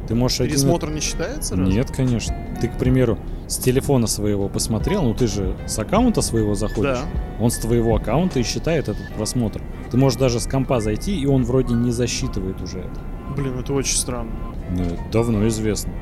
Ты 0.08 0.16
можешь 0.16 0.42
один- 0.42 0.52
Пересмотр 0.56 0.90
не 0.90 1.00
считается? 1.00 1.56
разве? 1.56 1.74
Нет, 1.74 1.92
конечно. 1.92 2.36
Ты, 2.60 2.68
к 2.68 2.78
примеру, 2.78 3.18
с 3.48 3.58
телефона 3.58 4.08
своего 4.08 4.50
посмотрел, 4.50 5.04
ну 5.04 5.14
ты 5.14 5.28
же 5.28 5.56
с 5.66 5.78
аккаунта 5.80 6.22
своего 6.22 6.56
заходишь. 6.56 6.98
Да. 7.00 7.44
Он 7.44 7.50
с 7.52 7.58
твоего 7.58 7.96
аккаунта 7.96 8.40
и 8.40 8.44
считает 8.44 8.90
этот 8.90 9.14
просмотр. 9.16 9.62
Ты 9.92 9.98
можешь 9.98 10.20
даже 10.20 10.40
с 10.40 10.46
компа 10.48 10.80
зайти, 10.82 11.16
и 11.18 11.26
он 11.26 11.44
вроде 11.44 11.74
не 11.74 11.92
засчитывает 11.92 12.62
уже 12.62 12.80
это. 12.80 13.00
Блин, 13.36 13.58
это 13.60 13.74
очень 13.74 13.96
странно. 13.98 14.32
Ну, 14.72 14.84
это 14.84 15.02
давно 15.12 15.48
известно. 15.48 15.94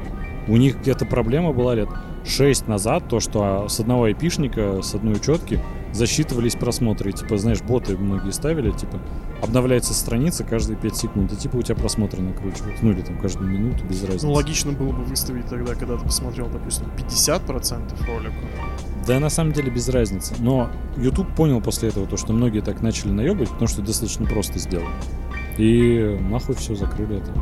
У 0.48 0.58
них 0.58 0.80
где-то 0.82 1.06
проблема 1.06 1.54
была 1.54 1.76
лет 1.76 1.90
6 2.26 2.68
назад, 2.68 3.08
то, 3.08 3.20
что 3.20 3.68
с 3.68 3.80
одного 3.80 4.06
айпишника, 4.06 4.82
с 4.82 4.96
одной 4.96 5.14
учетки 5.16 5.60
засчитывались 5.94 6.56
просмотры. 6.56 7.12
И, 7.12 7.14
типа, 7.14 7.38
знаешь, 7.38 7.62
боты 7.62 7.98
многие 7.98 8.32
ставили, 8.32 8.72
типа, 8.72 9.00
обновляется 9.42 9.94
страница 9.94 10.44
каждые 10.44 10.78
5 10.78 10.96
секунд, 10.96 11.34
и 11.34 11.36
типа 11.36 11.58
у 11.58 11.62
тебя 11.62 11.76
просмотры 11.76 12.22
накручивают. 12.22 12.82
Ну 12.82 12.92
или 12.92 13.02
там 13.02 13.18
каждую 13.18 13.50
минуту, 13.50 13.84
без 13.86 14.04
разницы. 14.04 14.28
Ну, 14.28 14.34
логично 14.34 14.72
было 14.72 14.92
бы 14.92 15.04
выставить 15.04 15.48
тогда, 15.48 15.76
когда 15.76 15.98
ты 15.98 16.06
посмотрел, 16.06 16.48
допустим, 16.48 16.86
50% 16.98 18.08
ролика. 18.08 18.36
Да, 19.08 19.20
на 19.20 19.30
самом 19.30 19.52
деле 19.52 19.72
без 19.72 19.90
разницы. 19.90 20.36
Но 20.40 20.70
YouTube 20.98 21.34
понял 21.36 21.60
после 21.60 21.90
этого 21.90 22.06
то, 22.06 22.18
что 22.18 22.34
многие 22.34 22.62
так 22.62 22.82
начали 22.82 23.12
наебать, 23.12 23.50
потому 23.50 23.68
что 23.68 23.82
достаточно 23.82 24.26
просто 24.26 24.60
сделали. 24.60 24.94
И 25.58 26.18
нахуй 26.22 26.56
все 26.56 26.76
закрыли 26.76 27.18
это. 27.18 27.34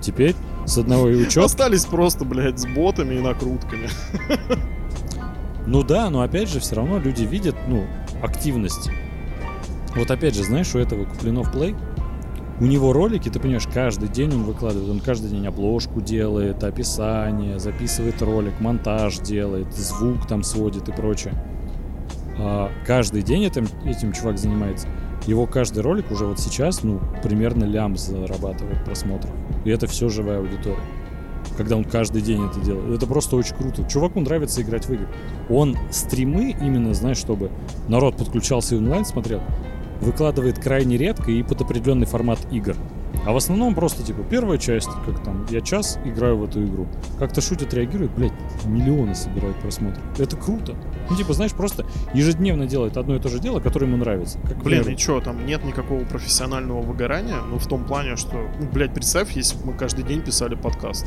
Теперь 0.00 0.34
с 0.66 0.76
одного 0.76 1.08
и 1.08 1.16
учет. 1.16 1.42
Остались 1.42 1.84
просто, 1.84 2.24
блядь, 2.24 2.58
с 2.58 2.66
ботами 2.66 3.14
и 3.14 3.20
накрутками. 3.20 3.88
Ну 5.66 5.82
да, 5.82 6.10
но 6.10 6.22
опять 6.22 6.48
же, 6.48 6.60
все 6.60 6.76
равно 6.76 6.98
люди 6.98 7.24
видят, 7.24 7.56
ну, 7.68 7.84
активность. 8.22 8.90
Вот 9.96 10.10
опять 10.10 10.34
же, 10.34 10.44
знаешь, 10.44 10.74
у 10.74 10.78
этого 10.78 11.04
Куплинов 11.04 11.54
Play, 11.54 11.76
у 12.58 12.64
него 12.64 12.92
ролики, 12.92 13.28
ты 13.28 13.38
понимаешь, 13.38 13.66
каждый 13.72 14.08
день 14.08 14.32
он 14.32 14.44
выкладывает, 14.44 14.90
он 14.90 15.00
каждый 15.00 15.30
день 15.30 15.46
обложку 15.46 16.00
делает, 16.00 16.64
описание, 16.64 17.58
записывает 17.58 18.22
ролик, 18.22 18.60
монтаж 18.60 19.18
делает, 19.18 19.72
звук 19.74 20.26
там 20.26 20.42
сводит 20.42 20.88
и 20.88 20.92
прочее. 20.92 21.34
А 22.38 22.70
каждый 22.86 23.22
день 23.22 23.44
этим, 23.44 23.66
этим 23.84 24.12
чувак 24.12 24.38
занимается. 24.38 24.88
Его 25.26 25.46
каждый 25.46 25.82
ролик 25.82 26.10
уже 26.10 26.24
вот 26.24 26.38
сейчас, 26.38 26.82
ну, 26.82 27.00
примерно 27.22 27.64
лям 27.64 27.96
зарабатывает 27.96 28.84
просмотров. 28.84 29.32
И 29.64 29.70
это 29.70 29.86
все 29.86 30.08
живая 30.08 30.38
аудитория. 30.38 30.78
Когда 31.56 31.76
он 31.76 31.84
каждый 31.84 32.22
день 32.22 32.44
это 32.46 32.60
делает. 32.60 32.96
Это 32.96 33.06
просто 33.06 33.36
очень 33.36 33.56
круто. 33.56 33.84
Чуваку 33.88 34.20
нравится 34.20 34.62
играть 34.62 34.86
в 34.86 34.92
игры. 34.92 35.08
Он 35.48 35.76
стримы 35.90 36.50
именно, 36.60 36.92
знаешь, 36.94 37.18
чтобы 37.18 37.50
народ 37.88 38.16
подключался 38.16 38.74
и 38.74 38.78
онлайн 38.78 39.04
смотрел, 39.04 39.40
выкладывает 40.00 40.58
крайне 40.58 40.96
редко 40.96 41.30
и 41.30 41.42
под 41.42 41.62
определенный 41.62 42.06
формат 42.06 42.40
игр. 42.52 42.76
А 43.26 43.32
в 43.32 43.36
основном 43.36 43.74
просто, 43.74 44.04
типа, 44.04 44.22
первая 44.22 44.56
часть, 44.56 44.88
как 45.04 45.22
там, 45.24 45.46
я 45.50 45.60
час 45.60 45.98
играю 46.04 46.36
в 46.38 46.44
эту 46.44 46.64
игру. 46.64 46.86
Как-то 47.18 47.40
шутят, 47.40 47.74
реагируют, 47.74 48.12
блядь, 48.12 48.32
миллионы 48.64 49.16
собирают 49.16 49.56
просмотров. 49.58 50.02
Это 50.16 50.36
круто. 50.36 50.76
Ну, 51.10 51.16
типа, 51.16 51.32
знаешь, 51.32 51.52
просто 51.52 51.84
ежедневно 52.14 52.66
делает 52.66 52.96
одно 52.96 53.16
и 53.16 53.18
то 53.18 53.28
же 53.28 53.40
дело, 53.40 53.58
которое 53.58 53.86
ему 53.86 53.96
нравится. 53.96 54.38
Как, 54.38 54.62
Блин, 54.62 54.82
примеру, 54.82 54.90
и 54.90 54.96
чё, 54.96 55.20
там 55.20 55.44
нет 55.44 55.64
никакого 55.64 56.04
профессионального 56.04 56.82
выгорания? 56.82 57.40
Ну, 57.50 57.58
в 57.58 57.66
том 57.66 57.84
плане, 57.84 58.14
что, 58.14 58.36
ну, 58.60 58.68
блядь, 58.72 58.94
представь, 58.94 59.32
если 59.32 59.58
бы 59.58 59.66
мы 59.66 59.72
каждый 59.72 60.04
день 60.04 60.22
писали 60.22 60.54
подкаст. 60.54 61.06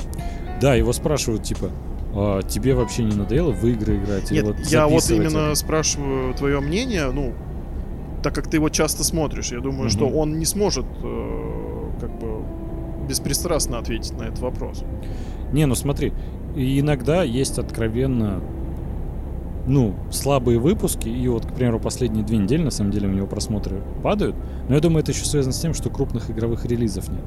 Да, 0.61 0.75
его 0.75 0.91
спрашивают, 0.91 1.43
типа, 1.43 1.69
«А 2.13 2.41
тебе 2.41 2.73
вообще 2.75 3.03
не 3.03 3.15
надоело 3.15 3.51
в 3.51 3.63
игры 3.65 3.95
играть? 3.95 4.29
Нет, 4.31 4.43
вот 4.43 4.59
я 4.65 4.87
вот 4.87 5.09
именно 5.09 5.37
это?» 5.51 5.55
спрашиваю 5.55 6.33
твое 6.33 6.59
мнение, 6.59 7.11
ну, 7.11 7.33
так 8.23 8.35
как 8.35 8.49
ты 8.49 8.57
его 8.57 8.67
часто 8.67 9.05
смотришь, 9.05 9.51
я 9.53 9.61
думаю, 9.61 9.89
что 9.89 10.07
Мгм. 10.07 10.15
он 10.17 10.39
не 10.39 10.45
сможет, 10.45 10.85
э, 11.01 11.78
как 11.99 12.17
бы, 12.19 12.41
беспристрастно 13.07 13.79
ответить 13.79 14.17
на 14.17 14.23
этот 14.23 14.39
вопрос. 14.39 14.83
Не, 15.51 15.65
ну 15.65 15.75
смотри, 15.75 16.13
иногда 16.55 17.23
есть 17.23 17.57
откровенно, 17.57 18.41
ну, 19.67 19.95
слабые 20.11 20.59
выпуски, 20.59 21.09
и 21.09 21.27
вот, 21.27 21.45
к 21.45 21.53
примеру, 21.53 21.79
последние 21.79 22.23
две 22.23 22.37
недели, 22.37 22.63
на 22.63 22.71
самом 22.71 22.91
деле, 22.91 23.07
у 23.07 23.11
него 23.11 23.27
просмотры 23.27 23.81
падают, 24.03 24.35
но 24.67 24.75
я 24.75 24.81
думаю, 24.81 25.01
это 25.01 25.11
еще 25.11 25.25
связано 25.25 25.53
с 25.53 25.59
тем, 25.59 25.73
что 25.73 25.89
крупных 25.89 26.29
игровых 26.31 26.65
релизов 26.65 27.09
нет. 27.09 27.23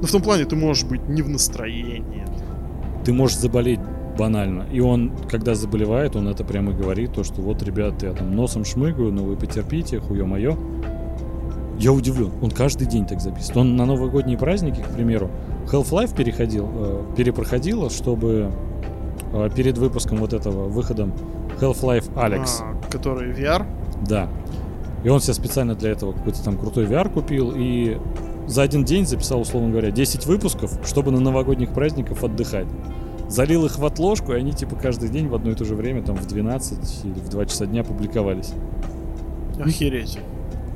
Ну, 0.00 0.06
в 0.06 0.10
том 0.10 0.22
плане, 0.22 0.44
ты 0.44 0.56
можешь 0.56 0.84
быть 0.84 1.08
не 1.08 1.22
в 1.22 1.28
настроении. 1.28 2.24
Ты 3.04 3.12
можешь 3.12 3.38
заболеть 3.38 3.80
банально, 4.16 4.66
и 4.72 4.80
он, 4.80 5.12
когда 5.30 5.54
заболевает, 5.54 6.16
он 6.16 6.26
это 6.28 6.44
прямо 6.44 6.72
говорит, 6.72 7.12
то, 7.12 7.22
что 7.22 7.40
вот, 7.40 7.62
ребят, 7.62 8.02
я 8.02 8.12
там 8.12 8.34
носом 8.34 8.64
шмыгаю, 8.64 9.12
но 9.12 9.22
вы 9.24 9.36
потерпите, 9.36 10.00
хуё 10.00 10.26
моё. 10.26 10.56
Я 11.78 11.92
удивлен, 11.92 12.32
он 12.42 12.50
каждый 12.50 12.86
день 12.86 13.06
так 13.06 13.20
записывает. 13.20 13.56
Он 13.56 13.76
на 13.76 13.86
новогодние 13.86 14.36
праздники, 14.36 14.80
к 14.80 14.88
примеру, 14.88 15.30
Half-Life 15.70 16.14
переходил, 16.16 16.68
э, 16.74 17.02
перепроходил, 17.16 17.88
чтобы 17.90 18.50
э, 19.32 19.50
перед 19.54 19.78
выпуском 19.78 20.18
вот 20.18 20.32
этого, 20.32 20.64
выходом 20.68 21.12
Half-Life 21.60 22.12
Alex, 22.14 22.48
А, 22.62 22.90
который 22.90 23.32
VR. 23.32 23.64
да. 24.08 24.28
И 25.04 25.08
он 25.08 25.20
себе 25.20 25.34
специально 25.34 25.76
для 25.76 25.90
этого 25.90 26.10
какой-то 26.12 26.42
там 26.42 26.58
крутой 26.58 26.86
VR 26.86 27.08
купил 27.08 27.52
и 27.54 27.98
за 28.48 28.62
один 28.62 28.84
день 28.84 29.06
записал, 29.06 29.40
условно 29.40 29.70
говоря, 29.70 29.92
10 29.92 30.26
выпусков, 30.26 30.72
чтобы 30.84 31.12
на 31.12 31.20
новогодних 31.20 31.70
праздниках 31.72 32.24
отдыхать. 32.24 32.66
Залил 33.28 33.64
их 33.66 33.78
в 33.78 33.84
отложку, 33.84 34.32
и 34.32 34.36
они 34.36 34.50
типа 34.52 34.74
каждый 34.74 35.10
день 35.10 35.28
в 35.28 35.34
одно 35.36 35.52
и 35.52 35.54
то 35.54 35.64
же 35.64 35.76
время, 35.76 36.02
там 36.02 36.16
в 36.16 36.26
12 36.26 37.04
или 37.04 37.12
в 37.12 37.28
2 37.28 37.46
часа 37.46 37.66
дня 37.66 37.84
публиковались. 37.84 38.52
Охереть. 39.60 40.18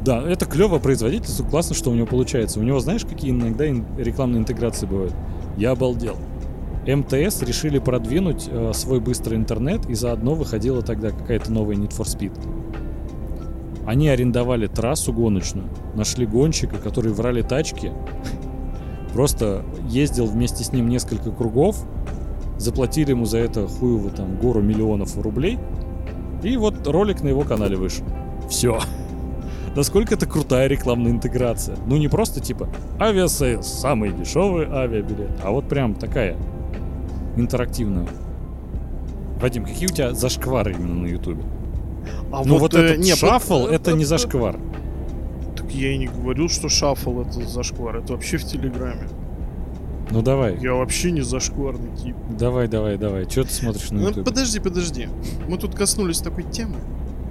Да, 0.04 0.20
это 0.20 0.46
клево 0.46 0.78
производительство, 0.78 1.44
классно, 1.44 1.74
что 1.76 1.90
у 1.90 1.94
него 1.94 2.06
получается. 2.06 2.58
У 2.58 2.62
него, 2.62 2.80
знаешь, 2.80 3.04
какие 3.04 3.30
иногда 3.30 3.68
ин- 3.68 3.84
рекламные 3.96 4.40
интеграции 4.40 4.86
бывают? 4.86 5.14
Я 5.56 5.70
обалдел. 5.72 6.16
МТС 6.86 7.42
решили 7.42 7.78
продвинуть 7.78 8.48
э, 8.50 8.72
свой 8.74 8.98
быстрый 8.98 9.36
интернет, 9.36 9.88
и 9.88 9.94
заодно 9.94 10.34
выходила 10.34 10.82
тогда 10.82 11.10
какая-то 11.10 11.52
новая 11.52 11.76
Need 11.76 11.96
for 11.96 12.04
Speed. 12.04 12.32
Они 13.86 14.08
арендовали 14.08 14.66
трассу 14.66 15.12
гоночную, 15.12 15.68
нашли 15.94 16.26
гонщика, 16.26 16.78
который 16.78 17.12
в 17.12 17.20
ралли-тачке 17.20 17.92
просто 19.12 19.64
ездил 19.88 20.26
вместе 20.26 20.64
с 20.64 20.72
ним 20.72 20.88
несколько 20.88 21.30
кругов, 21.30 21.76
заплатили 22.58 23.10
ему 23.10 23.24
за 23.24 23.38
это 23.38 23.68
хуево 23.68 24.10
там 24.10 24.36
гору 24.36 24.62
миллионов 24.62 25.16
рублей, 25.18 25.58
и 26.42 26.56
вот 26.56 26.86
ролик 26.88 27.22
на 27.22 27.28
его 27.28 27.42
канале 27.42 27.76
вышел. 27.76 28.04
Все. 28.48 28.80
Насколько 29.74 30.14
это 30.14 30.26
крутая 30.26 30.66
рекламная 30.68 31.10
интеграция. 31.12 31.76
Ну 31.86 31.96
не 31.96 32.08
просто 32.08 32.40
типа 32.40 32.68
Aviasales, 33.00 33.66
самый 33.66 34.12
дешевый 34.12 34.66
авиабилет, 34.66 35.30
а 35.42 35.50
вот 35.50 35.68
прям 35.68 35.94
такая 35.94 36.36
интерактивная. 37.36 38.06
Вадим, 39.40 39.64
какие 39.64 39.86
у 39.88 39.92
тебя 39.92 40.12
зашквары 40.12 40.72
именно 40.74 40.94
на 41.02 41.06
ютубе? 41.06 41.42
А 42.32 42.44
ну 42.44 42.58
вот, 42.58 42.74
э, 42.74 42.78
этот 42.80 42.98
не, 42.98 43.14
shuffle, 43.14 43.60
вот- 43.60 43.72
это 43.72 43.92
не 43.92 44.02
э, 44.02 44.06
зашквар. 44.06 44.58
Так 45.56 45.70
я 45.72 45.92
и 45.92 45.98
не 45.98 46.06
говорил, 46.08 46.48
что 46.48 46.68
shuffle 46.68 47.20
это 47.22 47.42
зашквар. 47.46 47.96
Это 47.96 48.12
вообще 48.12 48.36
в 48.36 48.44
Телеграме. 48.44 49.08
Ну 50.10 50.20
давай, 50.20 50.58
Я 50.58 50.74
вообще 50.74 51.10
не 51.10 51.22
зашкварный 51.22 51.96
тип. 51.96 52.14
давай, 52.38 52.68
давай, 52.68 52.98
давай. 52.98 53.24
Что 53.28 53.44
ты 53.44 53.50
смотришь 53.52 53.90
на 53.90 54.00
Ну, 54.00 54.08
ютубе? 54.08 54.24
подожди, 54.24 54.60
подожди. 54.60 55.08
Мы 55.48 55.56
тут 55.56 55.74
коснулись 55.74 56.18
такой 56.18 56.44
темы. 56.44 56.76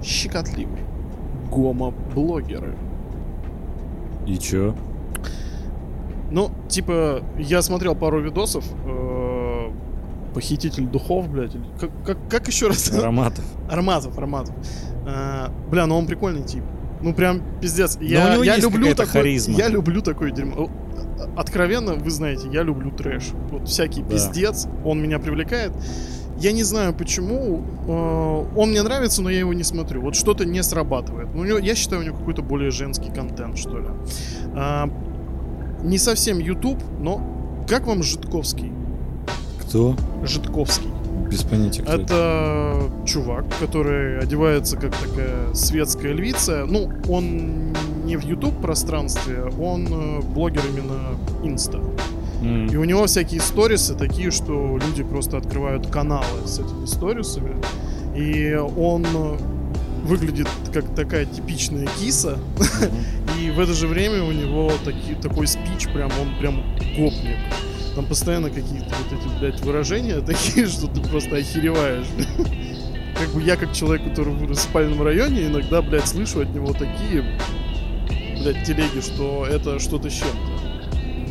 Щекотливой. 0.02 0.80
Гомо-блогеры. 1.52 2.74
И 4.26 4.38
чё? 4.38 4.74
Ну, 6.30 6.50
типа, 6.68 7.22
я 7.38 7.60
смотрел 7.62 7.94
пару 7.94 8.20
видосов. 8.20 8.64
э, 8.86 9.70
Похититель 10.34 10.86
духов, 10.86 11.28
блядь. 11.28 11.54
или 11.54 11.64
Как, 11.78 11.90
как, 12.06 12.18
как 12.30 12.48
еще 12.48 12.68
раз? 12.68 12.90
Ароматов. 12.96 13.44
Арматов, 13.70 14.16
Арматов. 14.18 14.54
Э, 15.06 15.48
бля, 15.70 15.86
ну 15.86 15.96
он 15.98 16.06
прикольный 16.06 16.42
тип. 16.42 16.62
Ну 17.02 17.12
прям 17.12 17.42
пиздец. 17.60 17.96
у 18.00 18.02
Я, 18.02 18.32
него 18.34 18.44
я 18.44 18.54
есть 18.54 18.64
люблю 18.66 18.94
такой, 18.94 19.06
харизма. 19.12 19.56
я 19.58 19.68
люблю 19.68 20.00
такое 20.00 20.30
дерьмо. 20.30 20.70
Откровенно, 21.36 21.94
вы 21.94 22.10
знаете, 22.10 22.48
я 22.50 22.62
люблю 22.62 22.90
трэш. 22.92 23.24
Вот 23.50 23.68
всякий 23.68 24.02
Да. 24.02 24.08
пиздец, 24.10 24.66
он 24.84 25.02
меня 25.02 25.18
привлекает. 25.18 25.72
Я 26.38 26.52
не 26.52 26.62
знаю 26.62 26.94
почему. 26.94 27.62
э, 27.86 28.56
он 28.56 28.70
мне 28.70 28.82
нравится, 28.82 29.22
но 29.22 29.30
я 29.30 29.40
его 29.40 29.52
не 29.54 29.64
смотрю. 29.64 30.02
Вот 30.02 30.16
что-то 30.16 30.44
не 30.44 30.62
срабатывает. 30.62 31.28
Ну, 31.34 31.42
у 31.42 31.44
него, 31.44 31.58
я 31.58 31.74
считаю, 31.74 32.02
у 32.02 32.04
него 32.04 32.16
какой-то 32.16 32.42
более 32.42 32.70
женский 32.70 33.10
контент, 33.10 33.58
что 33.58 33.78
ли. 33.78 33.88
А, 34.54 34.88
не 35.82 35.98
совсем 35.98 36.38
YouTube, 36.38 36.82
но 37.00 37.64
как 37.68 37.86
вам 37.86 38.02
Житковский? 38.02 38.72
Кто? 39.60 39.96
Житковский. 40.22 40.88
Без 41.30 41.42
понятия, 41.44 41.82
кто 41.82 41.92
это. 41.92 42.02
Это 42.02 43.06
чувак, 43.06 43.44
который 43.58 44.18
одевается 44.18 44.76
как 44.76 44.94
такая 44.94 45.54
светская 45.54 46.12
львица. 46.12 46.66
Ну, 46.68 46.90
он 47.08 47.72
не 48.04 48.16
в 48.16 48.24
YouTube 48.24 48.60
пространстве, 48.60 49.44
он 49.58 49.86
э, 49.86 50.20
блогер 50.22 50.62
именно 50.68 51.16
Инста. 51.42 51.80
И 52.42 52.76
у 52.76 52.84
него 52.84 53.06
всякие 53.06 53.40
сторисы 53.40 53.94
такие, 53.94 54.30
что 54.30 54.78
люди 54.78 55.02
просто 55.02 55.36
открывают 55.36 55.86
каналы 55.86 56.46
с 56.46 56.58
этими 56.58 56.86
сторисами. 56.86 57.56
И 58.16 58.54
он 58.54 59.06
выглядит 60.04 60.48
как 60.72 60.94
такая 60.94 61.26
типичная 61.26 61.86
киса. 61.98 62.38
И 63.40 63.50
в 63.50 63.60
это 63.60 63.72
же 63.72 63.86
время 63.86 64.22
у 64.24 64.32
него 64.32 64.72
таки, 64.84 65.14
такой 65.14 65.46
спич, 65.46 65.88
прям 65.92 66.10
он 66.20 66.36
прям 66.38 66.62
гопник. 66.96 67.38
Там 67.94 68.06
постоянно 68.06 68.48
какие-то 68.48 68.94
вот 68.94 69.18
эти, 69.18 69.38
блядь, 69.38 69.60
выражения 69.60 70.20
такие, 70.26 70.66
что 70.66 70.86
ты 70.86 71.00
просто 71.00 71.36
охереваешь. 71.36 72.06
Как 73.18 73.28
бы 73.34 73.42
я, 73.42 73.56
как 73.56 73.72
человек, 73.72 74.08
который 74.08 74.34
вырос 74.34 74.58
в 74.58 74.62
спальном 74.62 75.00
районе, 75.02 75.46
иногда, 75.46 75.80
блядь, 75.80 76.08
слышу 76.08 76.40
от 76.40 76.52
него 76.52 76.72
такие, 76.72 77.22
блядь, 78.40 78.64
телеги, 78.66 79.00
что 79.00 79.46
это 79.46 79.78
что-то 79.78 80.10
с 80.10 80.14
чем-то. 80.14 80.51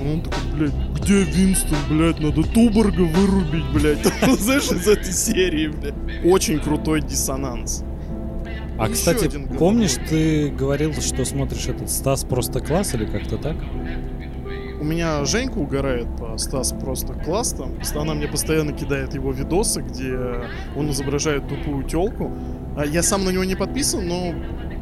Он 0.01 0.21
такой, 0.21 0.39
блядь, 0.55 0.73
где 1.01 1.23
Винстон, 1.23 1.77
блядь, 1.89 2.19
надо 2.19 2.43
Туборга 2.43 3.01
вырубить, 3.01 3.65
блядь. 3.73 4.05
Знаешь, 4.39 4.71
из 4.71 4.87
этой 4.87 5.11
серии, 5.13 5.67
блядь. 5.67 6.25
Очень 6.25 6.59
крутой 6.59 7.01
диссонанс. 7.01 7.83
А, 8.79 8.85
Еще 8.85 8.93
кстати, 8.93 9.29
помнишь, 9.59 9.95
ты 10.09 10.49
говорил, 10.49 10.93
что 10.93 11.23
смотришь 11.23 11.67
этот 11.67 11.89
Стас 11.89 12.23
просто 12.23 12.61
класс 12.61 12.95
или 12.95 13.05
как-то 13.05 13.37
так? 13.37 13.55
У 14.79 14.83
меня 14.83 15.23
Женька 15.25 15.59
угорает 15.59 16.07
по 16.17 16.35
Стас 16.39 16.73
просто 16.73 17.13
класс 17.13 17.53
там. 17.53 17.73
Она 18.01 18.15
мне 18.15 18.27
постоянно 18.27 18.73
кидает 18.73 19.13
его 19.13 19.31
видосы, 19.31 19.81
где 19.81 20.17
он 20.75 20.89
изображает 20.89 21.47
тупую 21.47 21.83
телку. 21.83 22.31
А 22.75 22.83
я 22.85 23.03
сам 23.03 23.23
на 23.23 23.29
него 23.29 23.43
не 23.43 23.53
подписан, 23.53 24.07
но, 24.07 24.33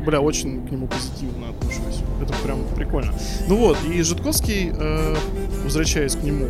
бля, 0.05 0.21
очень 0.21 0.65
к 0.67 0.71
нему 0.71 0.87
позитивно 0.87 1.49
отношусь. 1.49 2.01
Это 2.21 2.33
прям 2.43 2.59
прикольно. 2.75 3.13
Ну 3.47 3.57
вот, 3.57 3.77
и 3.83 4.01
Житковский, 4.01 4.71
э, 4.73 5.15
возвращаясь 5.63 6.15
к 6.15 6.23
нему, 6.23 6.47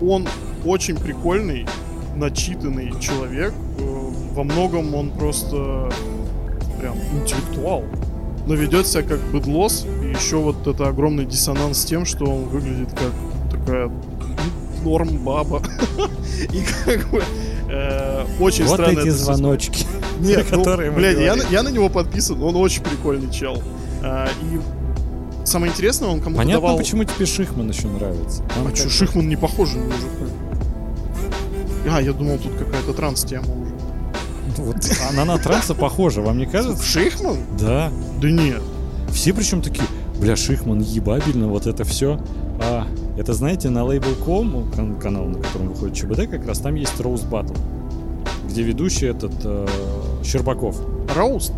он 0.00 0.28
очень 0.64 0.96
прикольный, 0.96 1.66
начитанный 2.16 2.92
человек. 3.00 3.52
Э, 3.78 4.10
во 4.34 4.44
многом 4.44 4.94
он 4.94 5.10
просто 5.10 5.90
прям 6.80 6.96
интеллектуал. 7.12 7.84
Но 8.46 8.54
ведет 8.54 8.86
себя 8.86 9.02
как 9.02 9.20
быдлос. 9.30 9.86
И 10.02 10.08
еще 10.08 10.36
вот 10.36 10.66
это 10.66 10.88
огромный 10.88 11.26
диссонанс 11.26 11.78
с 11.78 11.84
тем, 11.84 12.04
что 12.04 12.24
он 12.24 12.44
выглядит 12.44 12.90
как 12.90 13.12
такая 13.50 13.88
ну, 13.88 14.90
норм 14.90 15.18
баба. 15.18 15.62
И 16.52 16.62
как 16.84 17.10
бы 17.10 17.22
э, 17.68 18.24
очень 18.40 18.64
вот 18.64 18.74
странно 18.74 18.92
эти 18.92 19.08
это 19.08 19.16
всё 19.16 19.24
звоночки. 19.24 19.86
нет, 20.26 20.46
ну, 20.52 20.64
блядь, 20.94 21.18
я, 21.18 21.36
я 21.50 21.62
на 21.62 21.68
него 21.68 21.88
подписан, 21.88 22.42
он 22.42 22.56
очень 22.56 22.82
прикольный 22.82 23.30
чел. 23.32 23.62
А, 24.02 24.28
и 24.42 24.60
самое 25.46 25.72
интересное, 25.72 26.08
он 26.08 26.20
кому-то 26.20 26.42
Понятно, 26.42 26.60
давал... 26.62 26.78
почему 26.78 27.04
тебе 27.04 27.26
Шихман 27.26 27.68
еще 27.70 27.88
нравится. 27.88 28.42
Он 28.58 28.66
А 28.68 28.70
как 28.70 28.84
бы- 28.84 28.90
Шихман 28.90 29.28
не 29.28 29.36
похож 29.36 29.72
на 29.74 29.84
мужика? 29.84 30.26
А, 31.90 32.02
я 32.02 32.12
думал, 32.12 32.38
тут 32.38 32.52
какая-то 32.54 32.92
транс-тема 32.92 33.46
уже. 33.46 33.72
Вот 34.58 34.76
она 35.10 35.24
на 35.24 35.38
транса 35.38 35.74
похожа, 35.74 36.20
вам 36.20 36.38
не 36.38 36.46
кажется? 36.46 36.82
Шихман? 36.84 37.36
Да. 37.58 37.90
Да 38.20 38.30
нет. 38.30 38.60
Все 39.12 39.32
причем 39.32 39.62
такие, 39.62 39.86
бля, 40.20 40.36
Шихман 40.36 40.80
ебабельно, 40.80 41.48
вот 41.48 41.66
это 41.66 41.84
все. 41.84 42.20
А, 42.60 42.86
это, 43.16 43.32
знаете, 43.34 43.70
на 43.70 43.80
Label.com, 43.80 44.70
кан- 44.74 44.98
канал, 44.98 45.24
на 45.26 45.38
котором 45.40 45.68
выходит 45.68 45.96
ЧБД, 45.96 46.28
как 46.30 46.46
раз 46.46 46.58
там 46.58 46.74
есть 46.74 46.98
Роуз 47.00 47.22
Баттл, 47.22 47.54
где 48.48 48.62
ведущий 48.62 49.06
этот 49.06 49.32
э, 49.44 49.66
Щербаков. 50.24 50.76
Роуст? 51.16 51.52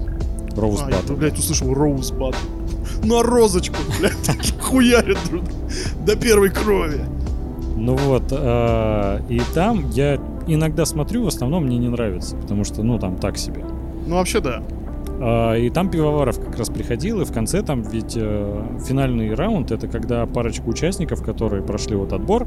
Роуз 0.56 0.82
А, 0.82 0.90
я, 0.90 1.14
блядь, 1.14 1.38
услышал 1.38 1.72
Роуз 1.72 2.12
Баттл. 2.12 2.38
На 3.04 3.22
розочку, 3.22 3.76
блядь, 3.98 4.54
хуярят 4.60 5.18
друг 5.28 5.44
до 6.04 6.16
первой 6.16 6.50
крови. 6.50 7.00
Ну 7.76 7.96
вот, 7.96 8.24
э, 8.30 9.20
и 9.28 9.40
там 9.54 9.88
я 9.90 10.18
иногда 10.46 10.84
смотрю, 10.84 11.24
в 11.24 11.28
основном 11.28 11.64
мне 11.64 11.78
не 11.78 11.88
нравится, 11.88 12.36
потому 12.36 12.64
что, 12.64 12.82
ну, 12.82 12.98
там 12.98 13.16
так 13.16 13.38
себе. 13.38 13.64
Ну, 14.06 14.16
вообще, 14.16 14.40
да. 14.40 14.62
А, 15.20 15.54
И 15.54 15.70
там 15.70 15.88
Пивоваров 15.90 16.38
как 16.38 16.58
раз 16.58 16.68
приходил, 16.68 17.20
и 17.20 17.24
в 17.24 17.32
конце 17.32 17.62
там 17.62 17.82
ведь 17.82 18.14
э, 18.16 18.62
финальный 18.86 19.34
раунд 19.34 19.70
это 19.70 19.86
когда 19.88 20.26
парочка 20.26 20.66
участников, 20.66 21.22
которые 21.22 21.62
прошли 21.62 21.96
вот 21.96 22.12
отбор, 22.12 22.46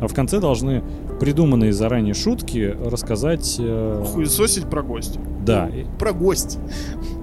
а 0.00 0.08
в 0.08 0.14
конце 0.14 0.40
должны 0.40 0.82
придуманные 1.20 1.72
заранее 1.72 2.14
шутки 2.14 2.76
рассказать. 2.84 3.56
э, 3.58 4.04
Хуесосить 4.12 4.66
про 4.68 4.82
гостя. 4.82 5.20
да. 5.44 5.68
И- 5.68 5.84
Про 5.98 6.12
гость. 6.12 6.58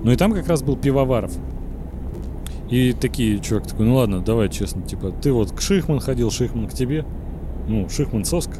Ну 0.03 0.11
и 0.11 0.15
там 0.15 0.33
как 0.33 0.47
раз 0.47 0.63
был 0.63 0.75
Пивоваров. 0.77 1.31
И 2.69 2.93
такие, 2.93 3.39
чувак 3.39 3.67
такой, 3.67 3.85
ну 3.85 3.95
ладно, 3.95 4.21
давай 4.21 4.49
честно, 4.49 4.81
типа, 4.81 5.11
ты 5.11 5.31
вот 5.31 5.51
к 5.51 5.61
Шихман 5.61 5.99
ходил, 5.99 6.31
Шихман 6.31 6.67
к 6.67 6.73
тебе. 6.73 7.05
Ну, 7.67 7.87
Шихман 7.89 8.25
соска. 8.25 8.55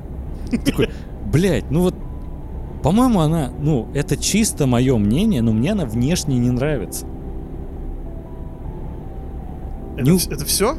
Такой, 0.66 0.90
блядь, 1.32 1.72
ну 1.72 1.82
вот, 1.82 1.96
по-моему, 2.84 3.22
она, 3.22 3.50
ну, 3.60 3.88
это 3.96 4.16
чисто 4.18 4.68
мое 4.68 4.98
мнение, 4.98 5.42
но 5.42 5.52
мне 5.52 5.72
она 5.72 5.86
внешне 5.86 6.38
не 6.38 6.52
нравится. 6.52 7.08
Это, 9.98 10.10
Не 10.10 10.18
это 10.18 10.46
все? 10.46 10.76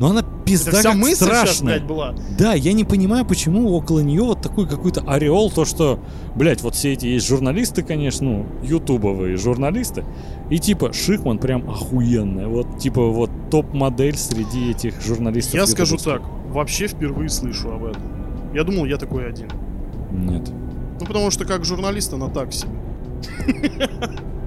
Но 0.00 0.10
она 0.10 0.22
Это 0.44 0.50
пизда 0.52 0.70
вся 0.72 0.90
как 0.90 0.94
мысль 0.98 1.24
сейчас, 1.24 1.38
страшная. 1.38 1.74
блядь, 1.78 1.84
была? 1.88 2.14
Да, 2.38 2.52
я 2.54 2.72
не 2.72 2.84
понимаю, 2.84 3.24
почему 3.24 3.72
около 3.72 4.00
нее 4.00 4.22
вот 4.22 4.42
такой 4.42 4.68
какой-то 4.68 5.00
ореол, 5.06 5.50
то 5.50 5.64
что, 5.64 5.98
блядь, 6.34 6.62
вот 6.62 6.74
все 6.74 6.92
эти 6.92 7.06
есть 7.06 7.26
журналисты, 7.26 7.82
конечно, 7.82 8.26
ну, 8.26 8.46
ютубовые 8.62 9.36
журналисты, 9.36 10.04
и 10.50 10.58
типа 10.58 10.92
Шихман 10.92 11.38
прям 11.38 11.68
охуенная, 11.70 12.46
вот 12.48 12.78
типа 12.78 13.08
вот 13.08 13.30
топ-модель 13.50 14.16
среди 14.16 14.70
этих 14.70 15.00
журналистов. 15.00 15.54
Я 15.54 15.66
скажу 15.66 15.96
так, 15.96 16.22
вообще 16.50 16.86
впервые 16.88 17.28
слышу 17.30 17.72
об 17.72 17.84
этом. 17.84 18.02
Я 18.54 18.64
думал, 18.64 18.84
я 18.84 18.98
такой 18.98 19.28
один. 19.28 19.48
Нет. 20.12 20.50
Ну, 21.00 21.06
потому 21.06 21.30
что 21.30 21.44
как 21.44 21.64
журналист 21.64 22.12
она 22.12 22.28
так 22.28 22.52
себе. 22.52 22.70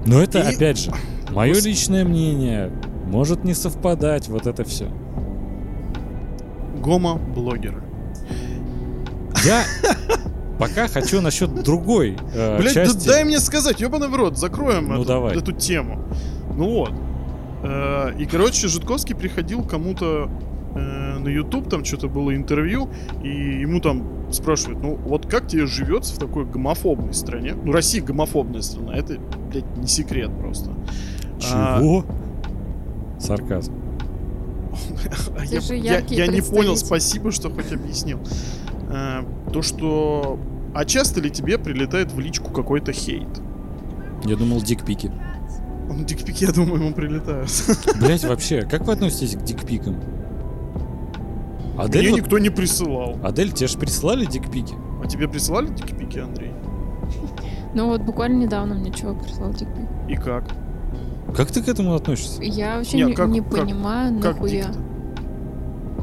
Но 0.06 0.20
это, 0.22 0.38
И- 0.38 0.54
опять 0.54 0.78
же, 0.78 0.92
мое 1.30 1.60
личное 1.60 2.04
мнение, 2.04 2.72
может 3.06 3.44
не 3.44 3.54
совпадать, 3.54 4.28
вот 4.28 4.46
это 4.46 4.64
все. 4.64 4.88
Гомо-блогеры. 6.88 7.82
Я 9.44 9.64
пока 10.58 10.88
хочу 10.88 11.20
насчет 11.20 11.54
другой 11.62 12.16
э, 12.34 12.58
Блять, 12.58 12.74
да 12.74 12.92
дай 13.06 13.24
мне 13.24 13.38
сказать, 13.40 13.80
ебаный 13.80 14.08
в 14.08 14.14
рот, 14.16 14.38
закроем 14.38 14.88
Ну, 14.88 14.94
эту, 14.94 15.04
давай. 15.04 15.36
эту 15.36 15.52
тему. 15.52 16.02
Ну 16.56 16.70
вот. 16.70 16.92
Э, 17.62 18.12
И, 18.18 18.24
короче, 18.24 18.68
Житковский 18.68 19.14
приходил 19.14 19.62
кому-то 19.64 20.30
э, 20.74 20.78
на 21.18 21.28
YouTube, 21.28 21.68
там 21.68 21.84
что-то 21.84 22.08
было 22.08 22.34
интервью, 22.34 22.88
и 23.22 23.28
ему 23.60 23.80
там 23.80 24.32
спрашивают, 24.32 24.82
ну 24.82 24.94
вот 24.94 25.26
как 25.26 25.46
тебе 25.46 25.66
живется 25.66 26.14
в 26.14 26.18
такой 26.18 26.46
гомофобной 26.46 27.12
стране? 27.12 27.54
Ну, 27.54 27.70
Россия 27.72 28.02
гомофобная 28.02 28.62
страна, 28.62 28.96
это, 28.96 29.18
блядь, 29.52 29.76
не 29.76 29.86
секрет 29.86 30.30
просто. 30.40 30.70
А, 31.52 31.78
Чего? 31.80 32.04
Сарказм. 33.20 33.74
А 33.74 33.76
Ты 33.80 33.87
я, 35.50 35.60
же 35.60 35.76
я- 35.76 35.94
яркий 35.94 36.16
я 36.16 36.26
не 36.26 36.40
понял, 36.40 36.76
спасибо, 36.76 37.30
что 37.32 37.50
хоть 37.50 37.72
объяснил. 37.72 38.20
Э, 38.90 39.22
то, 39.52 39.62
что... 39.62 40.38
А 40.74 40.84
часто 40.84 41.20
ли 41.20 41.30
тебе 41.30 41.58
прилетает 41.58 42.12
в 42.12 42.20
личку 42.20 42.50
какой-то 42.52 42.92
хейт? 42.92 43.28
Я 44.24 44.36
думал, 44.36 44.60
дикпики. 44.60 45.10
Ну, 45.88 46.04
дикпики, 46.04 46.44
я 46.44 46.52
думаю, 46.52 46.82
ему 46.82 46.92
прилетают. 46.92 47.50
Блять, 48.00 48.24
вообще, 48.24 48.62
как 48.62 48.82
вы 48.86 48.92
относитесь 48.92 49.36
к 49.36 49.42
дикпикам? 49.42 49.94
Мне 49.94 51.84
Адель, 51.84 52.10
вот- 52.10 52.20
никто 52.20 52.38
не 52.38 52.50
присылал. 52.50 53.18
Адель, 53.22 53.52
тебе 53.52 53.68
же 53.68 53.78
прислали 53.78 54.26
дикпики? 54.26 54.74
А 55.02 55.06
тебе 55.06 55.28
присылали 55.28 55.68
дикпики, 55.68 56.18
Андрей? 56.18 56.52
Ну 57.74 57.86
вот 57.86 58.02
буквально 58.02 58.42
недавно 58.42 58.74
мне 58.74 58.90
чувак 58.90 59.22
прислал 59.22 59.52
дикпик. 59.52 59.86
И 60.08 60.16
как? 60.16 60.44
Как 61.36 61.50
ты 61.52 61.62
к 61.62 61.68
этому 61.68 61.94
относишься? 61.94 62.42
Я 62.42 62.76
вообще 62.78 62.96
Не, 62.98 63.02
не, 63.04 63.12
как- 63.14 63.28
не 63.28 63.40
как- 63.40 63.50
понимаю, 63.50 64.18
Как 64.20 64.34
нахуя. 64.34 64.66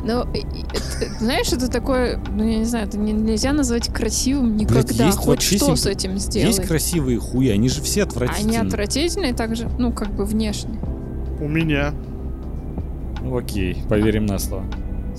Ну, 0.07 0.21
это- 0.21 1.17
знаешь, 1.19 1.51
это 1.51 1.67
такое, 1.69 2.21
ну 2.35 2.43
я 2.43 2.59
не 2.59 2.65
знаю, 2.65 2.87
это 2.87 2.97
не- 2.99 3.11
нельзя 3.11 3.53
назвать 3.53 3.87
красивым 3.91 4.55
никогда. 4.55 5.05
есть 5.05 5.17
Хоть 5.17 5.27
вообще 5.27 5.57
что 5.57 5.75
с 5.75 5.87
этим 5.87 6.13
Есть 6.13 6.27
сделать. 6.27 6.67
красивые 6.67 7.17
хуи, 7.19 7.49
они 7.49 7.69
же 7.69 7.81
все 7.81 8.03
Они 8.03 8.09
отвратительные. 8.11 8.61
отвратительные 8.61 9.33
также, 9.33 9.67
ну 9.79 9.91
как 9.91 10.09
бы 10.13 10.25
внешне. 10.25 10.77
У 11.41 11.47
меня. 11.47 11.93
Окей, 13.33 13.83
поверим 13.89 14.27
на 14.27 14.37
слово. 14.37 14.63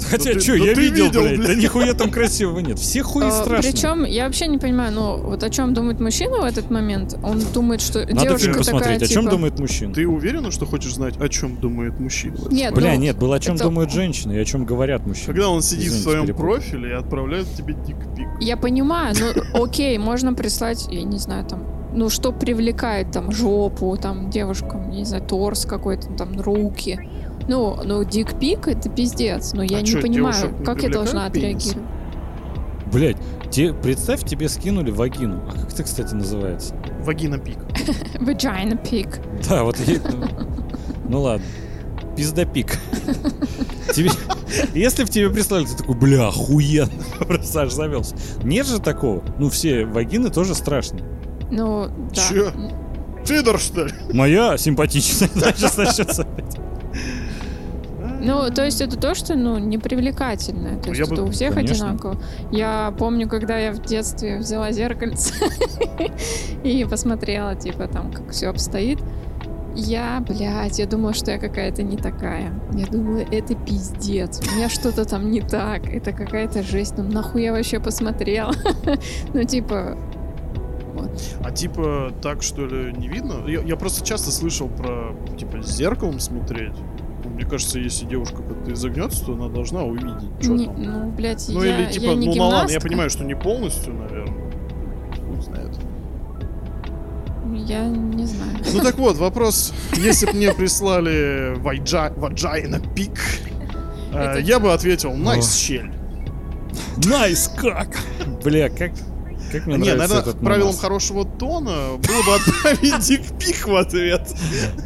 Хотя, 0.04 0.32
ты- 0.35 0.40
что, 0.40 0.59
да 0.59 0.64
я 0.64 0.74
ты 0.74 0.80
видел, 0.80 1.04
видел, 1.06 1.20
блядь, 1.22 1.37
блядь. 1.38 1.48
да 1.48 1.54
нихуя 1.54 1.94
там 1.94 2.11
красивого 2.11 2.59
нет. 2.59 2.78
Все 2.78 3.02
хуи 3.02 3.30
страшные. 3.30 3.72
Причем 3.72 4.04
я 4.04 4.26
вообще 4.26 4.46
не 4.46 4.59
понимаю, 4.59 4.92
ну 4.92 5.16
вот 5.18 5.42
о 5.42 5.50
чем 5.50 5.72
думает 5.74 6.00
мужчина 6.00 6.38
в 6.40 6.44
этот 6.44 6.70
момент. 6.70 7.16
Он 7.22 7.40
думает, 7.54 7.80
что 7.80 8.00
Надо 8.00 8.12
девушка 8.14 8.38
фильм 8.38 8.54
такая 8.54 8.64
посмотреть, 8.74 9.02
о 9.02 9.06
чем 9.09 9.22
типа... 9.22 9.30
думает 9.37 9.59
мужчина. 9.59 9.94
Ты 9.94 10.06
уверена, 10.06 10.50
что 10.50 10.66
хочешь 10.66 10.94
знать, 10.94 11.14
о 11.18 11.28
чем 11.28 11.56
думает 11.56 11.98
мужчина? 11.98 12.37
Нет? 12.50 12.74
Бля, 12.74 12.94
ну, 12.94 13.00
нет, 13.00 13.16
было 13.18 13.37
о 13.37 13.40
чем 13.40 13.54
это- 13.54 13.64
думают 13.64 13.90
женщины 13.92 14.32
и 14.35 14.38
о 14.38 14.44
чем 14.44 14.64
говорят 14.64 15.06
мужчины. 15.06 15.26
Когда 15.28 15.48
он 15.48 15.62
сидит 15.62 15.87
Извините, 15.87 16.00
в 16.00 16.02
своем 16.02 16.22
перепутал. 16.26 16.46
профиле 16.46 16.88
и 16.90 16.92
отправляет 16.92 17.46
тебе 17.56 17.74
дикпик. 17.74 18.26
Я 18.40 18.56
понимаю, 18.56 19.14
ну 19.18 19.62
окей, 19.64 19.96
можно 19.98 20.35
прислать, 20.35 20.87
я 20.90 21.02
не 21.02 21.18
знаю, 21.18 21.44
там, 21.46 21.64
ну 21.94 22.11
что 22.11 22.32
привлекает 22.32 23.11
там 23.12 23.32
жопу, 23.32 23.96
там 24.00 24.28
девушкам, 24.30 24.90
не 24.90 25.04
знаю, 25.04 25.22
торс 25.24 25.64
какой-то, 25.64 26.09
там 26.14 26.38
руки. 26.40 26.98
Ну, 27.48 27.78
ну 27.85 28.04
дикпик 28.04 28.68
это 28.68 28.88
пиздец, 28.88 29.52
но 29.52 29.62
я 29.62 29.78
А 29.78 29.80
не 29.80 29.87
чё, 29.87 30.00
понимаю, 30.00 30.54
не 30.59 30.64
как 30.64 30.82
я 30.82 30.88
должна 30.88 31.28
пенис? 31.30 31.66
отреагировать. 31.70 31.90
Блять, 32.92 33.16
те, 33.50 33.72
представь, 33.72 34.24
тебе 34.24 34.48
скинули 34.48 34.90
вагину. 34.90 35.42
А 35.48 35.52
как 35.52 35.72
это, 35.72 35.82
кстати, 35.85 36.14
называется? 36.14 36.74
Вагина 37.00 37.38
пик. 37.38 37.59
Vagina 38.20 38.76
пик. 38.88 39.20
Да, 39.48 39.64
вот 39.64 39.76
я- 39.87 40.00
ну, 40.11 40.26
Ну 41.09 41.20
ладно. 41.22 41.44
Пиздопик. 42.16 42.78
Тебе, 43.94 44.11
если 44.74 45.04
в 45.04 45.11
тебе 45.11 45.28
прислали, 45.30 45.66
ты 45.66 45.76
такой, 45.76 45.94
бля, 45.96 46.28
охуенно. 46.28 46.90
Просто 47.18 47.62
аж 47.62 47.72
завелся. 47.72 48.16
Нет 48.42 48.66
же 48.66 48.80
такого. 48.80 49.22
Ну, 49.38 49.50
все 49.50 49.85
вагины 49.85 50.30
тоже 50.30 50.54
страшные. 50.54 51.04
Ну, 51.50 51.88
да. 52.14 52.22
Чё? 52.28 52.52
Фидор, 53.24 53.59
что 53.59 53.85
ли? 53.87 53.92
Моя 54.12 54.56
симпатичная. 54.56 55.28
Да, 55.35 55.52
сейчас 55.52 55.76
начнется. 55.76 56.26
Ну, 58.26 58.50
то 58.50 58.64
есть 58.64 58.80
это 58.80 58.96
то, 58.98 59.14
что, 59.14 59.34
ну, 59.36 59.58
непривлекательное. 59.58 60.76
То 60.78 60.88
Ну, 60.88 60.94
есть 60.94 61.00
это 61.12 61.22
бы- 61.22 61.28
у 61.28 61.30
всех 61.30 61.54
конечно. 61.54 61.86
одинаково. 61.86 62.20
Я 62.50 62.94
помню, 62.98 63.28
когда 63.28 63.56
я 63.58 63.72
в 63.72 63.80
детстве 63.82 64.38
взяла 64.38 64.72
зеркальце 64.72 65.34
и 66.64 66.84
посмотрела, 66.84 67.54
типа, 67.54 67.86
там, 67.88 68.12
как 68.12 68.30
все 68.30 68.48
обстоит. 68.48 68.98
Я, 69.78 70.24
блядь, 70.26 70.78
я 70.78 70.86
думала, 70.86 71.12
что 71.12 71.30
я 71.32 71.38
какая-то 71.38 71.82
не 71.82 71.98
такая. 71.98 72.50
Я 72.72 72.86
думала, 72.86 73.18
это 73.30 73.54
пиздец. 73.54 74.40
У 74.50 74.56
меня 74.56 74.70
что-то 74.70 75.04
там 75.04 75.30
не 75.30 75.42
так. 75.42 75.86
Это 75.86 76.12
какая-то 76.12 76.62
жесть. 76.62 76.94
Ну 76.96 77.04
нахуй 77.04 77.42
я 77.42 77.52
вообще 77.52 77.78
посмотрела? 77.78 78.54
Ну, 79.34 79.44
типа, 79.44 79.98
А 81.44 81.50
типа 81.50 82.10
так 82.22 82.42
что 82.42 82.64
ли 82.66 82.90
не 82.96 83.08
видно? 83.08 83.46
Я, 83.46 83.60
я 83.60 83.76
просто 83.76 84.02
часто 84.02 84.30
слышал 84.30 84.68
про 84.68 85.14
типа 85.38 85.62
с 85.62 85.76
зеркалом 85.76 86.20
смотреть. 86.20 86.72
Мне 87.37 87.44
кажется, 87.44 87.79
если 87.79 88.07
девушка 88.07 88.37
как-то 88.42 88.72
изогнется, 88.72 89.25
то 89.27 89.35
она 89.35 89.49
должна 89.49 89.83
увидеть, 89.83 90.25
что 90.40 90.53
не- 90.55 90.64
там. 90.64 90.83
ну, 90.83 91.11
блядь, 91.11 91.44
Ну 91.49 91.62
я, 91.62 91.79
или 91.83 91.92
типа, 91.92 92.05
я 92.05 92.14
не 92.14 92.27
ну 92.29 92.35
ну 92.35 92.42
ладно, 92.44 92.57
я 92.57 92.62
гимнастка. 92.64 92.81
понимаю, 92.88 93.11
что 93.11 93.25
не 93.25 93.37
полностью, 93.37 93.92
наверное. 93.92 94.51
Хуй 95.29 95.42
знает. 95.42 95.77
Я 97.68 97.87
не 97.87 98.25
знаю. 98.27 98.53
Ну 98.72 98.81
так 98.81 98.96
вот, 98.99 99.16
вопрос. 99.18 99.72
Если 99.96 100.27
бы 100.27 100.33
мне 100.33 100.53
прислали 100.53 101.55
vagina 101.59 102.80
pic, 102.80 103.18
э, 104.14 104.40
я 104.42 104.59
бы 104.59 104.72
ответил, 104.72 105.12
nice 105.14 105.54
щель. 105.55 105.92
Nice 107.06 107.50
cock? 107.54 107.98
Бля, 108.42 108.68
как, 108.70 108.92
как 109.58 109.66
мне 109.66 109.76
Не, 109.76 109.84
нравится 109.84 110.08
наверное, 110.08 110.20
этот 110.30 110.40
правилом 110.40 110.68
мемас. 110.68 110.80
хорошего 110.80 111.24
тона 111.24 111.96
было 111.96 112.22
бы 112.22 112.34
отправить 112.34 112.98
dick 113.06 113.41
pic 113.41 113.66
в 113.66 113.76
ответ. 113.76 114.22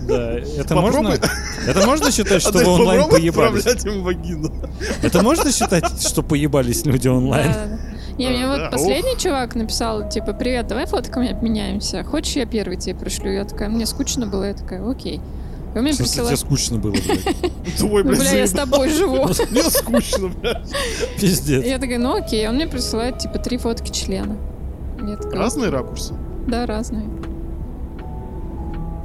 Да, 0.09 0.33
это 0.39 0.75
можно... 0.75 1.19
Это 1.67 1.87
можно 1.87 2.11
считать, 2.11 2.43
что 2.43 2.59
А 2.59 2.63
вы 2.65 2.67
онлайн 2.67 3.09
поебались? 3.09 3.67
отправлять 3.67 3.85
им 3.87 4.03
вагину. 4.03 4.53
Это 5.03 5.23
можно 5.23 5.53
считать, 5.53 5.85
что 6.07 6.23
поебались 6.23 6.85
люди 6.87 7.09
онлайн? 7.09 7.79
Не, 8.19 8.29
мне 8.29 8.47
вот 8.47 8.59
да, 8.59 8.71
последний 8.71 9.17
чувак 9.19 9.55
написал, 9.55 10.09
типа, 10.09 10.35
привет, 10.35 10.67
давай 10.67 10.87
фотками 10.87 11.31
обменяемся. 11.31 12.05
Хочешь, 12.05 12.37
я 12.37 12.45
первый 12.45 12.77
тебе 12.77 12.95
пришлю? 12.95 13.33
Я 13.33 13.45
такая, 13.45 13.71
мне 13.71 13.87
скучно 13.87 14.27
было, 14.27 14.45
я 14.45 14.55
такая, 14.55 14.87
окей. 14.89 15.21
И 15.75 15.79
он 15.79 15.85
мне 15.85 15.95
присылает, 15.95 16.37
тебе 16.39 16.49
скучно 16.49 16.79
было, 16.79 16.91
блядь? 16.93 17.77
Твой, 17.79 18.03
ну, 18.03 18.11
бля, 18.11 18.33
я 18.39 18.47
с 18.47 18.51
тобой 18.51 18.91
живу. 18.91 19.27
Мне 19.51 19.63
скучно, 19.71 20.29
блядь. 20.29 20.69
Пиздец. 21.21 21.65
Я 21.65 21.79
такая, 21.79 21.99
ну 21.99 22.17
окей. 22.17 22.49
Он 22.49 22.57
мне 22.57 22.67
присылает, 22.67 23.19
типа, 23.19 23.39
три 23.39 23.57
фотки 23.57 23.93
члена. 23.93 24.37
Такая, 25.17 25.39
Разные 25.39 25.71
ракурсы. 25.71 26.15
Да, 26.47 26.67
разные. 26.67 27.05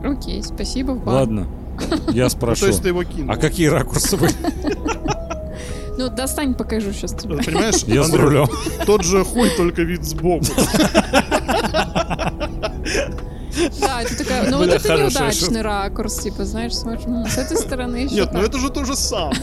Окей, 0.03 0.43
спасибо, 0.43 0.91
в 0.91 1.03
бан. 1.03 1.15
Ладно, 1.15 1.47
я 2.09 2.23
Ну, 2.25 2.29
спрошу. 2.29 2.61
то 2.61 2.67
есть 2.67 2.81
ты 2.83 2.89
его 2.89 3.03
кинул. 3.03 3.31
А 3.33 3.37
какие 3.37 3.67
ракурсы 3.67 4.17
были? 4.17 4.33
Ну, 5.97 6.09
достань, 6.09 6.55
покажу 6.55 6.91
сейчас 6.91 7.13
тебе. 7.13 7.37
Ты 7.37 7.45
Понимаешь, 7.45 7.83
Я 7.87 8.03
с 8.03 8.13
рулем. 8.13 8.47
тот 8.85 9.05
же 9.05 9.23
хуй, 9.23 9.49
только 9.55 9.81
вид 9.83 10.03
сбоку. 10.03 10.43
Да, 13.79 14.03
ты 14.03 14.15
такая, 14.17 14.49
ну 14.51 14.57
вот 14.57 14.67
это 14.67 14.97
неудачный 14.97 15.61
ракурс, 15.61 16.19
типа, 16.19 16.43
знаешь, 16.43 16.75
смотришь, 16.75 17.05
ну, 17.07 17.25
с 17.25 17.37
этой 17.37 17.55
стороны 17.55 17.95
еще 17.95 18.15
Нет, 18.15 18.29
ну 18.33 18.41
это 18.41 18.57
же 18.57 18.69
то 18.69 18.83
же 18.83 18.97
самое. 18.97 19.39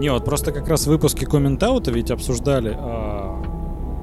Не, 0.00 0.10
вот 0.12 0.24
просто 0.24 0.50
как 0.50 0.66
раз 0.66 0.82
в 0.82 0.86
выпуске 0.88 1.26
комментаута 1.26 1.92
ведь 1.92 2.10
обсуждали 2.10 2.74
а, 2.76 2.99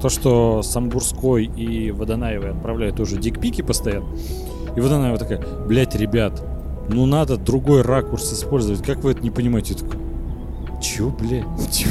то, 0.00 0.08
что 0.08 0.62
Самбурской 0.62 1.44
и 1.44 1.90
Водонаевой 1.90 2.50
отправляют 2.50 2.96
тоже 2.96 3.18
дикпики 3.18 3.62
постоянно. 3.62 4.08
И 4.76 4.80
Водонаева 4.80 5.18
такая, 5.18 5.40
блять, 5.66 5.94
ребят, 5.94 6.42
ну 6.88 7.06
надо 7.06 7.36
другой 7.36 7.82
ракурс 7.82 8.32
использовать. 8.32 8.82
Как 8.82 9.04
вы 9.04 9.12
это 9.12 9.22
не 9.22 9.30
понимаете? 9.30 9.74
Я 9.74 9.80
такой, 9.80 10.00
чё, 10.80 11.10
блядь? 11.10 11.44
Чё?» 11.72 11.90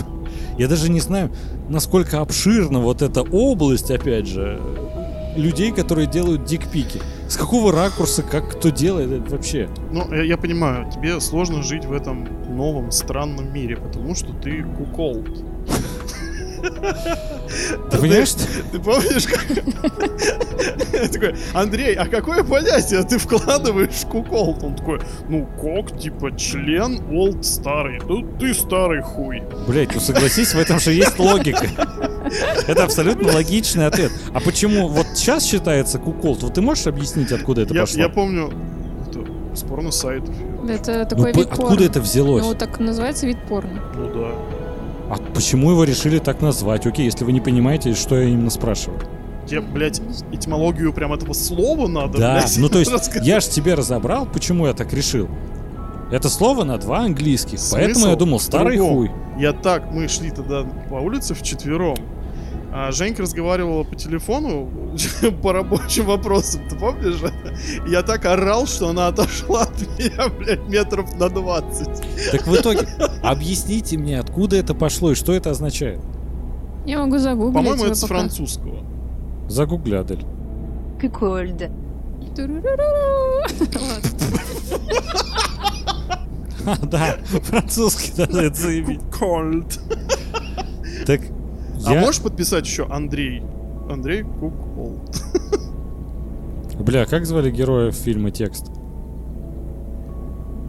Я 0.57 0.67
даже 0.67 0.89
не 0.89 0.99
знаю, 0.99 1.31
насколько 1.69 2.19
обширна 2.19 2.79
вот 2.79 3.03
эта 3.03 3.21
область, 3.21 3.91
опять 3.91 4.27
же, 4.27 4.59
людей, 5.35 5.71
которые 5.71 6.07
делают 6.07 6.45
дикпики. 6.45 6.99
С 7.29 7.37
какого 7.37 7.71
ракурса, 7.71 8.23
как 8.23 8.57
кто 8.57 8.69
делает 8.69 9.11
это 9.11 9.35
вообще? 9.35 9.69
Ну, 9.91 10.11
я, 10.11 10.23
я 10.23 10.37
понимаю, 10.37 10.89
тебе 10.91 11.19
сложно 11.19 11.61
жить 11.61 11.85
в 11.85 11.93
этом 11.93 12.27
новом 12.49 12.91
странном 12.91 13.53
мире, 13.53 13.77
потому 13.77 14.15
что 14.15 14.33
ты 14.33 14.63
кукол. 14.63 15.23
Ты 17.91 17.97
понимаешь. 17.97 18.33
Ты 18.71 18.79
помнишь, 18.79 19.25
как... 19.25 19.45
Я 20.93 21.07
такой, 21.07 21.35
Андрей, 21.53 21.95
а 21.95 22.05
какое 22.07 22.43
понятие 22.43 23.03
ты 23.03 23.17
вкладываешь 23.17 23.91
в 23.91 24.07
кукол? 24.07 24.57
Он 24.61 24.75
такой, 24.75 24.99
ну, 25.29 25.45
кок, 25.59 25.97
типа, 25.97 26.35
член, 26.35 26.99
олд, 27.11 27.45
старый. 27.45 28.01
Ну, 28.07 28.23
ты 28.39 28.53
старый 28.53 29.01
хуй. 29.01 29.41
Блять, 29.67 29.93
ну 29.93 30.01
согласись, 30.01 30.53
в 30.53 30.59
этом 30.59 30.79
же 30.79 30.91
есть 30.93 31.17
логика. 31.19 31.67
Это 32.67 32.83
абсолютно 32.83 33.31
логичный 33.31 33.85
ответ. 33.85 34.11
А 34.33 34.39
почему 34.39 34.87
вот 34.87 35.05
сейчас 35.15 35.45
считается 35.45 35.99
куколт? 35.99 36.43
Вот 36.43 36.53
ты 36.55 36.61
можешь 36.61 36.87
объяснить, 36.87 37.31
откуда 37.31 37.61
это 37.61 37.73
Я, 37.73 37.81
пошло? 37.81 38.01
я 38.01 38.09
помню, 38.09 38.51
это 39.09 39.55
с 39.55 39.61
порно-сайтов. 39.63 40.35
Это 40.69 40.99
Ну, 40.99 41.05
такой 41.07 41.33
по- 41.33 41.37
вид 41.37 41.47
откуда 41.51 41.69
порно. 41.69 41.83
это 41.85 42.01
взялось? 42.01 42.43
Ну, 42.45 42.53
так 42.55 42.79
называется 42.79 43.25
вид 43.27 43.37
порно. 43.47 43.81
Ну 43.95 44.07
да. 44.13 44.31
А 45.09 45.15
почему 45.33 45.71
его 45.71 45.83
решили 45.83 46.19
так 46.19 46.41
назвать? 46.41 46.85
Окей, 46.85 47.05
если 47.05 47.23
вы 47.23 47.31
не 47.31 47.39
понимаете, 47.41 47.93
что 47.93 48.15
я 48.19 48.25
именно 48.29 48.49
спрашиваю. 48.49 48.99
Тебе, 49.47 49.61
блядь, 49.61 50.01
этимологию 50.33 50.91
прям 50.91 51.13
этого 51.13 51.31
слова 51.33 51.87
надо, 51.87 52.17
Да, 52.17 52.33
блядь, 52.39 52.57
ну 52.57 52.67
то 52.67 52.79
есть 52.79 52.91
рассказать. 52.91 53.25
я 53.25 53.39
ж 53.39 53.45
тебе 53.45 53.75
разобрал, 53.75 54.25
почему 54.25 54.67
я 54.67 54.73
так 54.73 54.91
решил. 54.93 55.29
Это 56.11 56.29
слово 56.29 56.63
на 56.65 56.77
два 56.77 56.99
английских, 56.99 57.59
Смысл 57.59 57.75
поэтому 57.75 58.07
я 58.07 58.15
думал 58.15 58.39
старый 58.39 58.77
другом. 58.77 58.95
хуй. 58.95 59.11
Я 59.37 59.53
так, 59.53 59.91
мы 59.91 60.07
шли 60.09 60.31
тогда 60.31 60.63
по 60.89 60.95
улице 60.95 61.33
вчетвером. 61.33 61.95
А 62.79 62.91
Женька 62.91 63.23
разговаривала 63.23 63.83
по 63.83 63.95
телефону 63.95 64.69
по 65.41 65.51
рабочим 65.51 66.05
вопросам, 66.05 66.61
ты 66.69 66.77
помнишь? 66.77 67.15
Я 67.87 68.03
так 68.03 68.23
орал, 68.25 68.67
что 68.67 68.89
она 68.89 69.07
отошла 69.07 69.63
от 69.63 69.81
меня, 69.97 70.29
блядь, 70.29 70.69
метров 70.69 71.11
на 71.15 71.27
20. 71.27 72.31
Так 72.31 72.45
в 72.45 72.55
итоге, 72.55 72.87
объясните 73.23 73.97
мне, 73.97 74.19
откуда 74.19 74.57
это 74.57 74.75
пошло 74.75 75.11
и 75.11 75.15
что 75.15 75.33
это 75.33 75.49
означает? 75.49 75.99
Я 76.85 76.99
могу 76.99 77.17
загуглить. 77.17 77.55
По-моему, 77.55 77.85
это 77.85 77.95
с 77.95 78.01
пока. 78.01 78.13
французского. 78.13 78.85
Загугли, 79.49 79.95
Адель. 79.95 80.25
А, 86.67 86.75
Да, 86.85 87.17
французский, 87.41 88.11
да, 88.17 88.43
это 88.43 88.55
заебись. 88.55 88.99
Так, 91.07 91.21
А 91.87 91.93
я... 91.93 92.01
можешь 92.01 92.21
подписать 92.21 92.65
еще 92.65 92.85
Андрей? 92.89 93.43
Андрей 93.89 94.23
Куколт. 94.23 95.23
Бля, 96.79 97.05
как 97.05 97.25
звали 97.25 97.49
героя 97.49 97.91
фильма 97.91 98.31
«Текст»? 98.31 98.71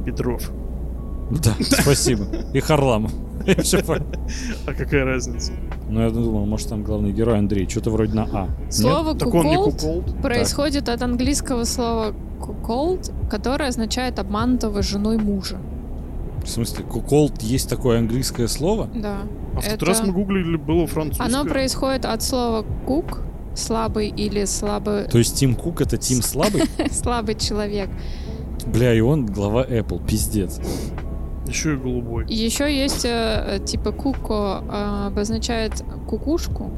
Петров. 0.05 0.51
Да, 1.31 1.53
спасибо. 1.61 2.25
И 2.55 2.61
Харламов. 2.61 3.12
А 4.66 4.75
какая 4.75 5.05
разница? 5.05 5.53
Ну, 5.89 6.03
я 6.03 6.11
думал, 6.11 6.45
может, 6.45 6.69
там 6.69 6.83
главный 6.83 7.12
герой 7.12 7.39
Андрей. 7.39 7.69
Что-то 7.69 7.91
вроде 7.91 8.14
на 8.14 8.25
А. 8.25 8.49
Слово 8.71 9.14
Так 9.14 9.31
куколд 9.31 10.21
происходит 10.21 10.89
от 10.89 11.03
английского 11.03 11.64
слова 11.64 12.14
куколд, 12.41 13.11
которое 13.31 13.69
означает 13.69 14.19
обманутого 14.19 14.83
женой 14.83 15.16
мужа. 15.16 15.59
В 16.45 16.49
смысле, 16.49 16.85
куколд 16.85 17.43
есть 17.43 17.69
такое 17.71 17.99
английское 17.99 18.49
слово? 18.49 18.89
Да. 18.95 19.19
А 19.59 19.61
в 19.61 19.65
тот 19.65 19.73
Это- 19.75 19.87
раз 19.87 20.03
мы 20.05 20.13
гуглили, 20.13 20.57
было 20.57 20.87
французское. 20.87 21.27
Оно 21.27 21.45
происходит 21.45 22.05
от 22.05 22.23
слова 22.23 22.65
кук, 22.87 23.21
слабый 23.55 24.09
или 24.09 24.45
слабый, 24.45 25.05
То 25.05 25.19
есть 25.19 25.37
Тим 25.37 25.55
Кук 25.55 25.81
это 25.81 25.97
Тим 25.97 26.23
слабый? 26.23 26.63
слабый 26.93 27.35
человек. 27.35 27.91
Бля, 28.67 28.95
и 28.95 29.01
он 29.01 29.27
глава 29.27 29.65
Apple, 29.65 30.05
пиздец. 30.07 30.61
Еще 31.47 31.75
и 31.75 31.77
голубой. 31.77 32.27
Еще 32.29 32.73
есть 32.75 33.05
э, 33.07 33.59
типа 33.65 33.91
куко 33.93 34.63
э, 34.71 35.07
обозначает 35.07 35.83
кукушку, 36.07 36.71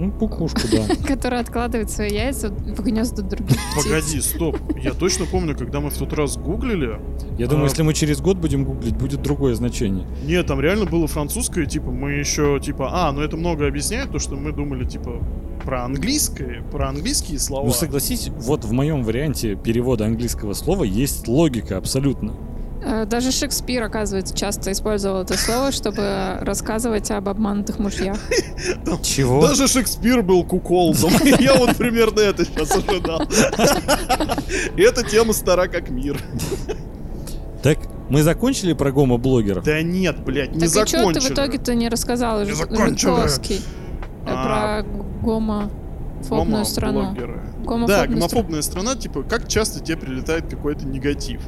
Ну, 0.00 0.10
кукушку, 0.12 0.62
да. 0.72 0.86
которая 1.06 1.42
откладывает 1.42 1.90
свои 1.90 2.10
яйца 2.10 2.48
в 2.48 2.82
гнезда 2.82 3.20
других. 3.20 3.58
Погоди, 3.76 4.18
стоп. 4.22 4.56
Я 4.82 4.94
точно 4.94 5.26
помню, 5.26 5.54
когда 5.54 5.80
мы 5.80 5.90
в 5.90 5.98
тот 5.98 6.14
раз 6.14 6.38
гуглили. 6.38 6.98
Я 7.36 7.46
думаю, 7.46 7.66
А. 7.66 7.68
если 7.68 7.82
мы 7.82 7.92
через 7.92 8.22
год 8.22 8.38
будем 8.38 8.64
гуглить, 8.64 8.96
будет 8.96 9.20
другое 9.20 9.54
значение. 9.54 10.06
Нет, 10.24 10.46
там 10.46 10.58
реально 10.58 10.86
было 10.86 11.06
французское, 11.06 11.66
типа, 11.66 11.90
мы 11.90 12.12
еще, 12.12 12.58
типа, 12.60 12.88
а, 12.90 13.12
ну 13.12 13.20
это 13.20 13.36
много 13.36 13.66
объясняет, 13.66 14.10
то, 14.10 14.18
что 14.18 14.36
мы 14.36 14.52
думали, 14.52 14.86
типа, 14.86 15.22
про 15.66 15.84
английское, 15.84 16.62
про 16.72 16.88
английские 16.88 17.38
слова. 17.38 17.66
Ну, 17.66 17.72
согласись, 17.72 18.30
вот 18.38 18.64
в 18.64 18.72
моем 18.72 19.04
варианте 19.04 19.54
перевода 19.54 20.06
английского 20.06 20.54
слова 20.54 20.84
есть 20.84 21.28
логика 21.28 21.76
абсолютно. 21.76 22.32
Э, 22.82 23.04
Даже 23.06 23.30
Шекспир, 23.30 23.82
оказывается, 23.82 24.34
часто 24.34 24.72
использовал 24.72 25.22
это 25.22 25.36
слово, 25.36 25.70
чтобы 25.72 26.38
рассказывать 26.40 27.10
об 27.10 27.28
обманутых 27.28 27.78
мужьях. 27.78 28.18
Чего? 29.02 29.42
Даже 29.46 29.68
Шекспир 29.68 30.22
был 30.22 30.44
куколдом. 30.44 31.12
Я 31.40 31.54
вот 31.56 31.76
примерно 31.76 32.20
это 32.20 32.44
сейчас 32.44 32.70
ожидал. 32.76 33.22
И 34.76 34.80
Эта 34.82 35.02
тема 35.02 35.32
стара 35.32 35.68
как 35.68 35.90
мир. 35.90 36.18
Так, 37.62 37.78
мы 38.08 38.22
закончили 38.22 38.72
про 38.72 38.90
гомо-блогеров? 38.90 39.62
Да 39.64 39.82
нет, 39.82 40.24
блядь, 40.24 40.52
не 40.54 40.60
Так 40.60 40.68
и 40.68 40.70
что 40.70 40.84
ты 40.84 40.90
закончили. 40.98 41.20
в 41.28 41.30
итоге-то 41.32 41.74
не 41.74 41.88
рассказал, 41.90 42.42
Не 42.44 42.52
Ж- 42.52 42.56
закончили. 42.56 42.88
Житковский, 42.96 43.56
э, 43.56 43.60
А, 44.26 44.82
про 44.82 44.88
гомофобную 45.22 46.64
страну? 46.64 47.00
Гомо-блогеры. 47.12 47.36
Да, 47.36 47.66
Гомофобную 47.66 47.88
страну. 47.88 48.14
гомофобная 48.16 48.62
страна, 48.62 48.94
типа, 48.96 49.22
как 49.22 49.46
часто 49.48 49.80
тебе 49.80 49.98
прилетает 49.98 50.46
какой-то 50.48 50.86
негатив? 50.86 51.42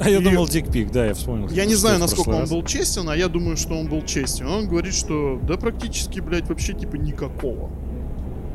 А 0.00 0.08
я 0.08 0.18
И- 0.18 0.22
думал, 0.22 0.46
дикпик, 0.48 0.90
да, 0.92 1.06
я 1.06 1.14
вспомнил. 1.14 1.48
Я 1.50 1.64
не 1.66 1.74
знаю, 1.74 1.98
насколько 1.98 2.30
он 2.30 2.40
раз. 2.40 2.50
был 2.50 2.62
честен, 2.64 3.08
а 3.08 3.16
я 3.16 3.28
думаю, 3.28 3.56
что 3.56 3.74
он 3.78 3.88
был 3.88 4.02
честен. 4.02 4.46
Он 4.46 4.68
говорит, 4.68 4.94
что 4.94 5.38
да 5.42 5.56
практически, 5.56 6.20
блядь, 6.20 6.48
вообще 6.48 6.72
типа 6.72 6.96
никакого. 6.96 7.70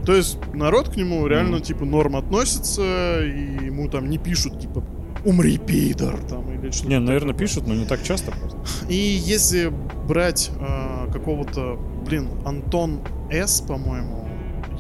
То 0.06 0.14
есть 0.16 0.38
народ 0.54 0.90
к 0.90 0.96
нему 0.98 1.26
реально 1.28 1.62
типа 1.62 1.86
норм 1.86 2.16
относится, 2.18 3.22
и 3.24 3.66
ему 3.66 3.88
там 3.90 4.10
не 4.10 4.18
пишут 4.18 4.60
типа 4.60 4.84
умри, 5.26 5.58
пидор, 5.58 6.20
там, 6.28 6.52
или 6.54 6.70
что-то 6.72 6.90
Не, 6.90 7.00
наверное, 7.00 7.32
такое. 7.34 7.48
пишут, 7.48 7.68
но 7.68 7.74
не 7.76 7.86
так 7.86 8.04
часто 8.04 8.32
просто. 8.32 8.58
И 8.90 8.96
если 8.96 9.72
брать 10.08 10.52
э, 10.60 11.12
какого-то, 11.14 11.80
блин, 12.06 12.28
Антон 12.46 13.00
С, 13.32 13.62
по-моему, 13.62 14.28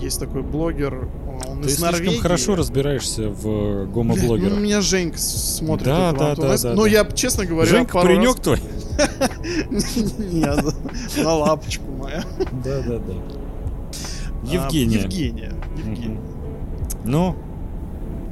есть 0.02 0.20
такой 0.20 0.42
блогер, 0.44 1.08
Ты 1.64 1.70
из 1.72 1.76
слишком 1.78 1.92
Норвегии. 2.00 2.20
хорошо 2.20 2.56
разбираешься 2.56 3.30
в 3.30 3.48
э, 3.48 3.86
гомо-блогерах. 3.88 4.54
Ну, 4.54 4.60
меня 4.60 4.82
Женька 4.82 5.18
с- 5.18 5.58
смотрит. 5.58 5.86
Да, 5.86 6.12
да, 6.12 6.36
да, 6.36 6.58
С. 6.58 6.62
да, 6.64 6.74
Но 6.74 6.86
я, 6.86 7.06
честно 7.06 7.46
говоря, 7.46 7.70
Женька, 7.70 7.94
пару 7.94 8.08
паренек 8.08 8.36
раз- 8.36 8.40
твой? 8.42 8.60
Нет, 10.32 10.66
на 11.18 11.34
лапочку 11.34 11.92
моя. 11.92 12.24
Да, 12.64 12.82
да, 12.82 13.00
да. 13.00 13.14
А, 13.14 14.46
Евгения. 14.54 14.98
Евгения. 15.02 15.54
Евгения. 15.78 16.22
Ну, 17.06 17.36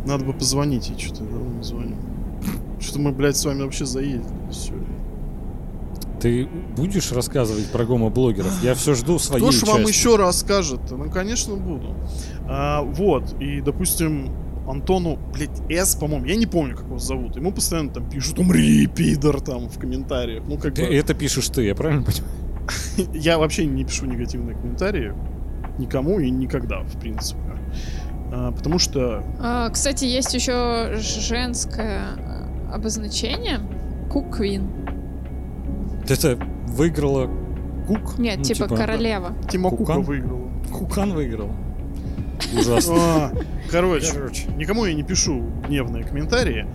Надо 0.05 0.25
бы 0.25 0.33
позвонить 0.33 0.89
ей, 0.89 0.97
что-то 0.99 1.23
давно 1.23 1.53
не 1.57 1.63
звоню. 1.63 1.95
Что-то 2.79 2.99
мы, 2.99 3.11
блядь, 3.11 3.37
с 3.37 3.45
вами 3.45 3.61
вообще 3.63 3.85
заедем. 3.85 4.25
Все. 4.51 4.73
ты 6.19 6.47
будешь 6.75 7.11
рассказывать 7.11 7.65
про 7.71 7.85
гомо-блогеров? 7.85 8.63
Я 8.63 8.73
все 8.75 8.93
жду 8.95 9.17
своей 9.19 9.41
Кто 9.41 9.51
ж 9.51 9.63
вам 9.63 9.83
еще 9.83 10.15
расскажет? 10.17 10.79
Ну, 10.91 11.09
конечно, 11.11 11.55
буду. 11.55 11.95
А, 12.47 12.81
вот, 12.81 13.35
и, 13.41 13.61
допустим, 13.61 14.29
Антону, 14.67 15.17
блядь, 15.33 15.61
С, 15.69 15.95
по-моему, 15.95 16.25
я 16.25 16.35
не 16.35 16.45
помню, 16.45 16.75
как 16.75 16.85
его 16.85 16.99
зовут. 16.99 17.35
Ему 17.35 17.51
постоянно 17.51 17.89
там 17.91 18.09
пишут 18.09 18.39
«Умри, 18.39 18.87
пидор!» 18.87 19.41
там 19.41 19.69
в 19.69 19.79
комментариях. 19.79 20.43
Ну, 20.47 20.57
как 20.57 20.75
Ты- 20.75 20.85
бы, 20.87 20.93
Это 20.93 21.13
пишешь 21.13 21.49
ты, 21.49 21.63
я 21.65 21.75
правильно 21.75 22.03
понимаю? 22.03 23.11
я 23.13 23.37
вообще 23.37 23.65
не 23.65 23.83
пишу 23.83 24.05
негативные 24.05 24.55
комментарии 24.55 25.13
никому 25.77 26.19
и 26.19 26.29
никогда, 26.29 26.81
в 26.81 26.99
принципе. 26.99 27.39
А, 28.33 28.51
потому 28.51 28.77
что 28.79 29.23
А, 29.39 29.69
Кстати, 29.69 30.05
есть 30.05 30.33
еще 30.33 30.93
женское 30.97 32.03
э, 32.17 32.73
обозначение. 32.73 33.59
Куквин. 34.09 34.69
Это 36.07 36.37
выиграла 36.67 37.29
Кук? 37.87 38.19
Нет, 38.19 38.37
Ну, 38.39 38.43
типа 38.43 38.67
королева. 38.67 39.33
Тима 39.49 39.69
Кука 39.69 39.83
Кукан? 39.85 40.01
выиграла. 40.03 40.49
Кукан 40.71 41.13
выиграла. 41.13 41.51
Ужасно. 42.53 43.31
Короче, 43.69 44.11
Короче. 44.13 44.43
никому 44.57 44.85
я 44.85 44.93
не 44.93 45.03
пишу 45.03 45.41
гневные 45.67 46.03
комментарии. 46.03 46.65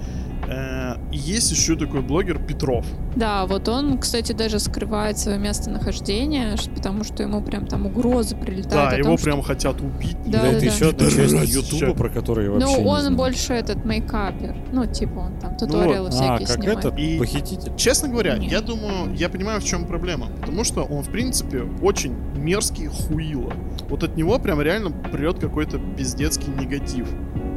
И 1.13 1.19
есть 1.19 1.51
еще 1.53 1.77
такой 1.77 2.01
блогер 2.03 2.39
Петров. 2.39 2.85
Да, 3.15 3.47
вот 3.47 3.69
он, 3.69 3.99
кстати, 3.99 4.33
даже 4.33 4.59
скрывает 4.59 5.19
свое 5.19 5.39
местонахождение, 5.39 6.57
потому 6.75 7.05
что 7.05 7.23
ему 7.23 7.41
прям 7.43 7.67
там 7.67 7.87
угрозы 7.87 8.37
прилетают. 8.37 8.71
Да, 8.71 8.91
том, 8.91 8.99
его 8.99 9.17
что- 9.17 9.25
прям 9.25 9.43
хотят 9.43 9.81
убить. 9.81 10.17
Да, 10.27 10.43
Да, 10.43 10.49
это 10.49 10.61
да, 10.61 10.67
еще 10.67 10.89
одна 10.91 11.11
часть. 11.11 11.55
Ютуба, 11.55 11.95
про 11.95 12.09
который 12.09 12.47
я 12.47 12.51
Ну, 12.51 12.59
вообще 12.61 12.83
не 12.83 12.89
он 12.89 13.01
знаю. 13.01 13.17
больше 13.17 13.53
этот 13.55 13.85
мейкапер. 13.85 14.57
Ну, 14.73 14.85
типа 14.87 15.19
он 15.21 15.39
там 15.39 15.57
туториалы 15.57 16.09
А, 16.09 16.11
всякие 16.11 16.47
как 16.47 16.57
снимает. 16.57 16.79
этот 16.81 16.99
И- 16.99 17.19
похититель? 17.19 17.77
Честно 17.77 18.09
говоря, 18.09 18.37
Нет. 18.37 18.51
я 18.53 18.61
думаю, 18.61 19.15
я 19.15 19.29
понимаю, 19.29 19.61
в 19.61 19.65
чем 19.65 19.87
проблема. 19.87 20.27
Потому 20.41 20.65
что 20.65 20.83
он, 20.83 21.03
в 21.05 21.11
принципе, 21.11 21.63
очень 21.83 22.15
мерзкий 22.37 22.89
хуило. 22.89 23.53
Вот 23.89 24.03
от 24.03 24.17
него 24.17 24.39
прям 24.39 24.61
реально 24.61 24.91
прет 24.91 25.39
какой-то 25.39 25.79
пиздецкий 25.97 26.53
негатив. 26.53 27.09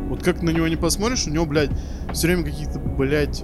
Вот 0.10 0.24
как 0.24 0.41
на 0.41 0.49
него 0.49 0.68
не 0.68 0.76
посмотришь, 0.76 1.28
у 1.28 1.30
него, 1.30 1.45
блядь, 1.45 1.70
все 2.14 2.28
время 2.28 2.43
какие-то, 2.43 2.80
блядь, 2.80 3.43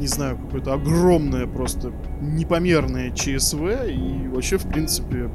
не 0.00 0.06
знаю, 0.06 0.36
какое-то 0.38 0.72
огромное 0.74 1.46
просто 1.46 1.92
непомерное 2.20 3.10
ЧСВ, 3.12 3.86
и 3.88 4.28
вообще, 4.28 4.58
в 4.58 4.66
принципе, 4.68 5.30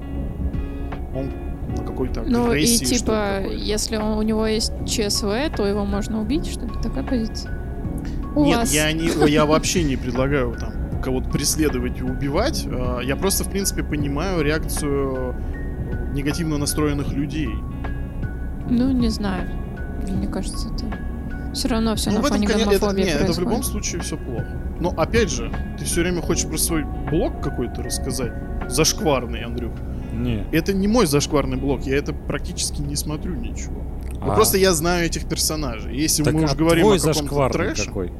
он 1.16 1.32
на 1.76 1.84
какой-то 1.84 2.24
Ну 2.28 2.54
и 2.54 2.66
типа, 2.66 3.46
если 3.48 3.96
он- 3.98 4.18
у 4.18 4.22
него 4.22 4.46
есть 4.46 4.74
ЧСВ, 4.86 5.32
то 5.56 5.66
его 5.66 5.86
можно 5.86 6.20
убить, 6.22 6.46
что 6.48 6.66
ли? 6.66 6.72
Такая 6.84 7.04
позиция. 7.04 7.58
У 8.36 8.44
Нет, 8.46 8.58
вас. 8.58 8.74
я, 8.74 8.92
не, 8.92 9.10
я 9.30 9.46
вообще 9.46 9.84
не 9.84 9.96
предлагаю 9.96 10.56
там 10.60 10.74
кого-то 11.02 11.30
преследовать 11.30 12.00
и 12.00 12.04
убивать. 12.04 12.68
А, 12.70 13.00
Я 13.00 13.16
просто, 13.16 13.44
в 13.44 13.50
принципе, 13.50 13.84
понимаю 13.84 14.42
реакцию 14.44 15.36
негативно 16.14 16.58
настроенных 16.58 17.12
людей. 17.14 17.50
Ну, 18.70 18.92
не 18.92 19.10
знаю. 19.10 19.50
Мне 20.08 20.28
кажется, 20.28 20.68
это 20.68 20.86
все 21.54 21.68
равно 21.68 21.96
все 21.96 22.10
Ну, 22.12 22.18
на 22.18 22.22
в 22.22 22.26
этом, 22.26 22.38
фоне 22.38 22.48
коне- 22.48 22.62
это, 22.64 22.80
гомофобии 22.80 23.04
не, 23.04 23.10
это 23.10 23.18
в 23.18 23.26
происходит. 23.26 23.40
любом 23.50 23.64
случае 23.64 24.02
все 24.02 24.18
плохо. 24.18 24.58
Но 24.80 24.90
опять 24.96 25.30
же, 25.32 25.52
ты 25.78 25.86
все 25.86 26.02
время 26.02 26.22
хочешь 26.22 26.48
про 26.48 26.58
свой 26.58 26.84
блог 27.10 27.42
какой-то 27.42 27.82
рассказать. 27.84 28.32
Зашкварный, 28.70 29.44
Андрюх. 29.44 29.74
Не. 30.14 30.46
Это 30.52 30.74
не 30.74 30.88
мой 30.88 31.06
зашкварный 31.06 31.58
блог, 31.58 31.84
я 31.86 31.98
это 31.98 32.14
практически 32.14 32.82
не 32.82 32.96
смотрю 32.96 33.36
ничего. 33.36 33.82
Ну, 34.22 34.32
А, 34.32 34.36
просто 34.36 34.58
я 34.58 34.74
знаю 34.74 35.06
этих 35.06 35.28
персонажей. 35.28 35.98
Если 35.98 36.24
так, 36.24 36.34
мы 36.34 36.44
уж 36.44 36.52
а 36.52 36.56
говорим 36.56 36.84
твой 36.84 36.98
о 36.98 37.00
каком-то 37.00 37.20
зашкварный 37.22 37.66
трэше... 37.70 37.86
какой? 37.88 38.12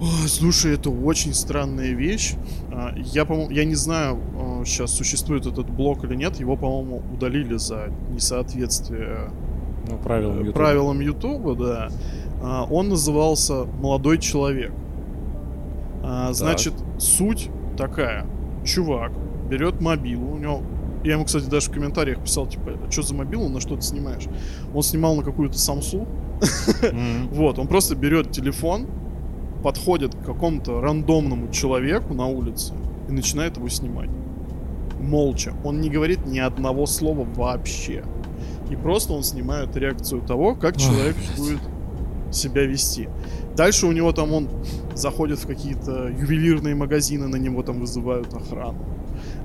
Ой, 0.00 0.28
слушай, 0.28 0.74
это 0.74 0.90
очень 0.90 1.32
странная 1.32 1.92
вещь. 1.92 2.34
А, 2.72 2.92
Я, 2.96 3.24
по 3.24 3.50
я 3.50 3.64
не 3.64 3.74
знаю, 3.74 4.18
сейчас 4.66 4.90
существует 4.92 5.46
этот 5.46 5.70
блок 5.70 6.04
или 6.04 6.14
нет. 6.14 6.38
Его, 6.38 6.56
по-моему, 6.56 7.02
удалили 7.12 7.56
за 7.56 7.88
несоответствие 8.10 9.30
Ну, 9.88 9.96
правилам 9.98 10.36
э, 10.36 10.40
Ютуба. 10.40 10.52
правилам 10.52 11.00
Ютуба, 11.00 11.54
да. 11.56 11.88
А, 12.42 12.64
Он 12.70 12.88
назывался 12.90 13.64
«Молодой 13.64 14.18
человек». 14.18 14.72
А, 16.02 16.32
Значит, 16.32 16.74
суть 16.98 17.48
такая. 17.78 18.26
Чувак 18.64 19.12
берет 19.48 19.80
мобилу, 19.80 20.32
у 20.32 20.38
него... 20.38 20.62
Я 21.04 21.12
ему, 21.12 21.24
кстати, 21.24 21.44
даже 21.44 21.70
в 21.70 21.72
комментариях 21.72 22.18
писал, 22.20 22.46
типа, 22.48 22.72
что 22.90 23.02
за 23.02 23.14
мобилу, 23.14 23.48
на 23.48 23.60
что 23.60 23.76
ты 23.76 23.82
снимаешь? 23.82 24.24
Он 24.74 24.82
снимал 24.82 25.14
на 25.14 25.22
какую-то 25.22 25.56
Samsung, 25.56 26.06
Мгм. 26.82 27.28
вот, 27.32 27.58
он 27.58 27.66
просто 27.68 27.94
берет 27.94 28.32
телефон, 28.32 28.86
подходит 29.66 30.14
к 30.14 30.24
какому-то 30.24 30.80
рандомному 30.80 31.50
человеку 31.50 32.14
на 32.14 32.28
улице 32.28 32.72
и 33.08 33.12
начинает 33.12 33.56
его 33.56 33.68
снимать. 33.68 34.08
Молча. 35.00 35.54
Он 35.64 35.80
не 35.80 35.90
говорит 35.90 36.24
ни 36.24 36.38
одного 36.38 36.86
слова 36.86 37.26
вообще. 37.34 38.04
И 38.70 38.76
просто 38.76 39.12
он 39.12 39.24
снимает 39.24 39.76
реакцию 39.76 40.22
того, 40.22 40.54
как 40.54 40.76
Ой, 40.76 40.80
человек 40.80 41.16
блядь. 41.16 41.36
будет 41.36 41.60
себя 42.30 42.64
вести. 42.64 43.08
Дальше 43.56 43.88
у 43.88 43.92
него 43.92 44.12
там 44.12 44.32
он 44.32 44.48
заходит 44.94 45.40
в 45.40 45.48
какие-то 45.48 46.10
ювелирные 46.10 46.76
магазины, 46.76 47.26
на 47.26 47.34
него 47.34 47.64
там 47.64 47.80
вызывают 47.80 48.32
охрану. 48.34 48.78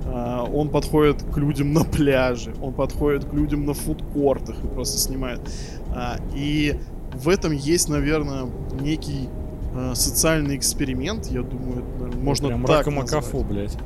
А, 0.05 0.43
Он 0.43 0.69
подходит 0.69 1.24
к 1.24 1.36
людям 1.38 1.74
на 1.74 1.84
пляже, 1.84 2.53
он 2.61 2.74
подходит 2.74 3.26
к 3.26 3.34
людям 3.34 3.65
на 3.65 3.74
фудкортах 3.74 4.63
и 4.63 4.67
просто 4.67 4.99
снимает. 4.99 5.41
А, 5.89 6.17
И 6.36 6.76
в 7.15 7.28
этом 7.28 7.53
есть, 7.53 7.89
наверное, 7.89 8.45
некий 8.80 9.30
э, 9.76 9.93
социальный 9.95 10.55
эксперимент, 10.57 11.28
я 11.28 11.41
думаю, 11.41 11.80
это, 11.80 12.03
наверное, 12.03 12.24
можно 12.24 12.47
Прям 12.47 12.65
так 12.65 12.86
назвать. 12.88 13.45
блядь. 13.47 13.78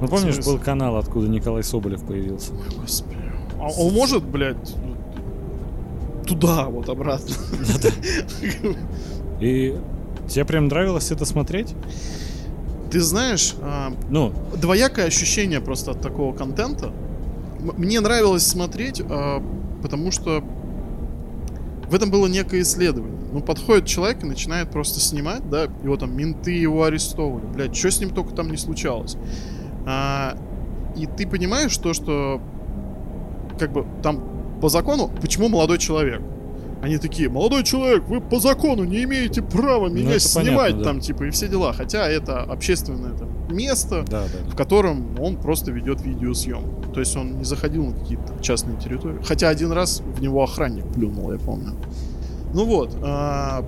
Ну 0.00 0.08
помнишь, 0.08 0.38
был 0.44 0.58
канал, 0.58 0.96
откуда 0.96 1.28
Николай 1.28 1.62
Соболев 1.62 2.02
появился? 2.04 2.52
Господи. 2.80 3.18
А 3.60 3.68
он 3.70 3.94
может, 3.94 4.24
блядь, 4.24 4.74
туда 6.26 6.64
вот 6.66 6.88
обратно. 6.88 7.34
И 9.40 9.76
тебе 10.28 10.44
прям 10.44 10.66
нравилось 10.66 11.10
это 11.12 11.24
смотреть? 11.24 11.74
Ты 12.90 13.00
знаешь, 13.00 13.54
а, 13.62 13.92
Ну, 14.10 14.32
двоякое 14.60 15.06
ощущение 15.06 15.60
просто 15.60 15.92
от 15.92 16.00
такого 16.00 16.34
контента. 16.34 16.92
Мне 17.60 18.00
нравилось 18.00 18.46
смотреть, 18.46 19.00
а, 19.08 19.42
потому 19.82 20.10
что 20.10 20.44
в 21.92 21.94
этом 21.94 22.10
было 22.10 22.26
некое 22.26 22.62
исследование. 22.62 23.18
Ну, 23.32 23.42
подходит 23.42 23.84
человек 23.84 24.22
и 24.22 24.26
начинает 24.26 24.70
просто 24.70 24.98
снимать, 24.98 25.46
да, 25.50 25.64
его 25.82 25.98
там 25.98 26.16
менты 26.16 26.50
его 26.50 26.84
арестовывали. 26.84 27.44
Блядь, 27.44 27.76
что 27.76 27.90
с 27.90 28.00
ним 28.00 28.14
только 28.14 28.34
там 28.34 28.50
не 28.50 28.56
случалось. 28.56 29.18
А, 29.84 30.34
и 30.96 31.04
ты 31.04 31.26
понимаешь 31.26 31.76
то, 31.76 31.92
что 31.92 32.40
как 33.58 33.72
бы 33.72 33.86
там 34.02 34.24
по 34.62 34.70
закону, 34.70 35.10
почему 35.20 35.50
молодой 35.50 35.76
человек? 35.76 36.22
Они 36.80 36.96
такие, 36.96 37.28
молодой 37.28 37.62
человек, 37.62 38.04
вы 38.08 38.22
по 38.22 38.40
закону 38.40 38.84
не 38.84 39.04
имеете 39.04 39.42
права 39.42 39.88
меня 39.88 40.14
Ну, 40.14 40.18
снимать 40.18 40.56
понятно, 40.56 40.78
да. 40.78 40.84
там, 40.84 41.00
типа, 41.00 41.24
и 41.24 41.30
все 41.30 41.46
дела. 41.46 41.74
Хотя 41.74 42.08
это 42.08 42.40
общественное 42.40 43.12
там, 43.12 43.28
место, 43.54 44.02
да, 44.08 44.24
да. 44.24 44.50
в 44.50 44.56
котором 44.56 45.20
он 45.20 45.36
просто 45.36 45.72
ведет 45.72 46.00
видеосъемку. 46.00 46.81
То 46.92 47.00
есть 47.00 47.16
он 47.16 47.38
не 47.38 47.44
заходил 47.44 47.86
на 47.86 47.92
какие-то 47.92 48.34
частные 48.40 48.78
территории. 48.78 49.18
Хотя 49.24 49.48
один 49.48 49.72
раз 49.72 50.00
в 50.00 50.20
него 50.20 50.42
охранник 50.42 50.86
плюнул, 50.92 51.32
я 51.32 51.38
помню. 51.38 51.74
Ну 52.54 52.64
вот. 52.66 52.96
а, 53.02 53.64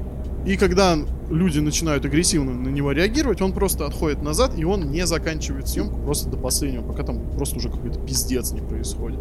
и 0.47 0.57
когда 0.57 0.99
люди 1.31 1.59
начинают 1.59 2.05
агрессивно 2.05 2.53
на 2.53 2.69
него 2.69 2.93
реагировать, 2.93 3.41
он 3.41 3.53
просто 3.53 3.87
отходит 3.87 4.23
назад, 4.23 4.59
и 4.59 4.65
он 4.65 4.91
не 4.91 5.07
заканчивает 5.07 5.69
съемку 5.69 5.99
просто 6.01 6.29
до 6.29 6.37
последнего, 6.37 6.83
пока 6.83 7.03
там 7.03 7.19
просто 7.35 7.57
уже 7.57 7.71
какой-то 7.71 7.99
пиздец 8.01 8.53
не 8.53 8.61
происходит. 8.61 9.21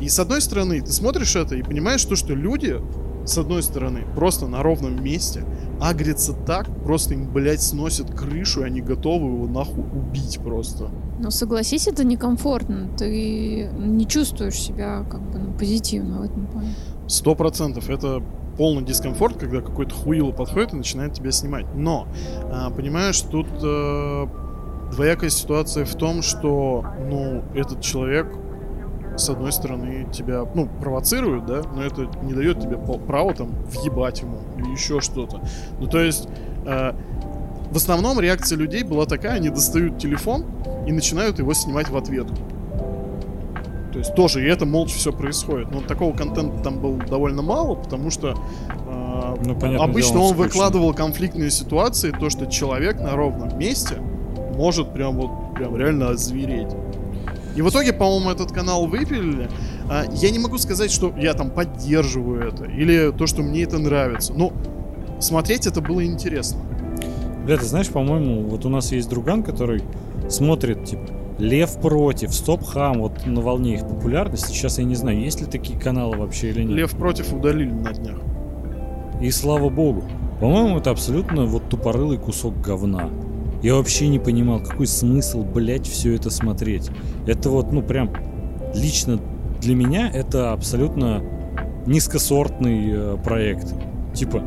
И 0.00 0.08
с 0.08 0.18
одной 0.18 0.42
стороны, 0.42 0.82
ты 0.82 0.92
смотришь 0.92 1.34
это 1.34 1.56
и 1.56 1.62
понимаешь 1.62 2.04
то, 2.04 2.14
что 2.14 2.34
люди, 2.34 2.78
с 3.24 3.38
одной 3.38 3.62
стороны, 3.62 4.04
просто 4.14 4.48
на 4.48 4.62
ровном 4.62 5.02
месте 5.02 5.44
агрятся 5.80 6.34
так, 6.34 6.66
просто 6.84 7.14
им, 7.14 7.32
блядь, 7.32 7.62
сносят 7.62 8.10
крышу, 8.10 8.60
и 8.60 8.64
они 8.64 8.82
готовы 8.82 9.32
его 9.32 9.46
нахуй 9.46 9.84
убить 9.84 10.40
просто. 10.44 10.90
Но 11.20 11.30
согласись, 11.30 11.86
это 11.86 12.02
некомфортно. 12.02 12.88
Ты 12.96 13.68
не 13.78 14.06
чувствуешь 14.06 14.58
себя 14.58 15.04
как 15.10 15.20
бы 15.20 15.38
ну, 15.38 15.52
позитивно 15.52 16.20
в 16.20 16.22
этом 16.22 16.46
плане. 16.46 16.74
Сто 17.06 17.34
процентов. 17.34 17.90
Это 17.90 18.22
полный 18.56 18.82
дискомфорт, 18.82 19.36
когда 19.36 19.60
какой-то 19.60 19.94
хуило 19.94 20.32
подходит 20.32 20.72
и 20.72 20.76
начинает 20.76 21.12
тебя 21.12 21.30
снимать. 21.30 21.66
Но, 21.74 22.08
а, 22.50 22.70
понимаешь, 22.70 23.20
тут 23.20 23.46
э, 23.62 24.26
двоякая 24.92 25.30
ситуация 25.30 25.84
в 25.84 25.94
том, 25.94 26.22
что, 26.22 26.84
ну, 27.08 27.42
этот 27.54 27.80
человек, 27.80 28.26
с 29.16 29.28
одной 29.28 29.52
стороны, 29.52 30.06
тебя, 30.12 30.46
ну, 30.54 30.68
провоцирует, 30.80 31.46
да, 31.46 31.62
но 31.74 31.82
это 31.82 32.08
не 32.22 32.32
дает 32.32 32.60
тебе 32.60 32.76
права 32.78 33.34
там 33.34 33.50
въебать 33.64 34.22
ему 34.22 34.38
или 34.56 34.70
еще 34.70 35.00
что-то. 35.00 35.40
Ну, 35.78 35.86
то 35.86 36.00
есть, 36.00 36.28
э, 36.66 36.92
в 37.70 37.76
основном 37.76 38.18
реакция 38.20 38.58
людей 38.58 38.82
была 38.82 39.06
такая, 39.06 39.34
они 39.34 39.48
достают 39.48 39.98
телефон 39.98 40.44
и 40.90 40.92
начинают 40.92 41.38
его 41.38 41.54
снимать 41.54 41.88
в 41.88 41.96
ответку. 41.96 42.34
То 43.92 43.98
есть 44.00 44.14
тоже, 44.16 44.44
и 44.44 44.48
это 44.48 44.66
молча 44.66 44.96
все 44.96 45.12
происходит. 45.12 45.70
Но 45.70 45.80
такого 45.80 46.16
контента 46.16 46.62
там 46.64 46.80
было 46.80 46.96
довольно 46.96 47.42
мало, 47.42 47.76
потому 47.76 48.10
что 48.10 48.30
э, 48.88 49.34
Ну, 49.44 49.54
понятное 49.54 49.78
обычно 49.84 50.14
дело, 50.14 50.22
он 50.22 50.30
он 50.30 50.36
выкладывал 50.36 50.92
конфликтные 50.92 51.50
ситуации, 51.50 52.10
то, 52.10 52.28
что 52.28 52.46
человек 52.46 52.98
на 52.98 53.14
ровном 53.14 53.56
месте 53.56 53.98
может 54.56 54.92
прям 54.92 55.16
вот 55.16 55.54
прям 55.54 55.76
реально 55.76 56.10
озвереть. 56.10 56.72
И 57.54 57.62
в 57.62 57.68
итоге, 57.68 57.92
по-моему, 57.92 58.30
этот 58.30 58.50
канал 58.50 58.86
выпилили. 58.86 59.48
А, 59.88 60.06
я 60.12 60.30
не 60.30 60.40
могу 60.40 60.58
сказать, 60.58 60.90
что 60.90 61.12
я 61.16 61.34
там 61.34 61.50
поддерживаю 61.50 62.48
это, 62.48 62.64
или 62.64 63.12
то, 63.16 63.28
что 63.28 63.42
мне 63.42 63.62
это 63.62 63.78
нравится. 63.78 64.32
Ну, 64.36 64.52
смотреть 65.20 65.68
это 65.68 65.80
было 65.80 66.04
интересно. 66.04 66.60
Бля, 67.44 67.56
ты 67.56 67.64
знаешь, 67.64 67.88
по-моему, 67.88 68.42
вот 68.42 68.64
у 68.64 68.68
нас 68.68 68.92
есть 68.92 69.08
друган, 69.08 69.42
который 69.42 69.82
смотрит, 70.30 70.84
типа, 70.84 71.02
Лев 71.38 71.80
против, 71.80 72.34
Стоп 72.34 72.64
Хам, 72.64 73.00
вот 73.00 73.26
на 73.26 73.40
волне 73.40 73.74
их 73.74 73.88
популярности. 73.88 74.52
Сейчас 74.52 74.78
я 74.78 74.84
не 74.84 74.94
знаю, 74.94 75.20
есть 75.20 75.40
ли 75.40 75.46
такие 75.46 75.78
каналы 75.78 76.18
вообще 76.18 76.50
или 76.50 76.62
нет. 76.62 76.70
Лев 76.70 76.90
против 76.92 77.32
удалили 77.32 77.70
на 77.70 77.92
днях. 77.92 78.18
И 79.22 79.30
слава 79.30 79.70
богу. 79.70 80.04
По-моему, 80.40 80.78
это 80.78 80.90
абсолютно 80.90 81.46
вот 81.46 81.68
тупорылый 81.68 82.18
кусок 82.18 82.60
говна. 82.60 83.10
Я 83.62 83.74
вообще 83.74 84.08
не 84.08 84.18
понимал, 84.18 84.60
какой 84.60 84.86
смысл, 84.86 85.42
блять, 85.42 85.86
все 85.86 86.14
это 86.14 86.30
смотреть. 86.30 86.90
Это 87.26 87.50
вот, 87.50 87.72
ну, 87.72 87.82
прям, 87.82 88.10
лично 88.74 89.18
для 89.60 89.74
меня 89.74 90.10
это 90.10 90.52
абсолютно 90.52 91.22
низкосортный 91.86 92.90
э, 92.90 93.16
проект. 93.22 93.74
Типа, 94.14 94.42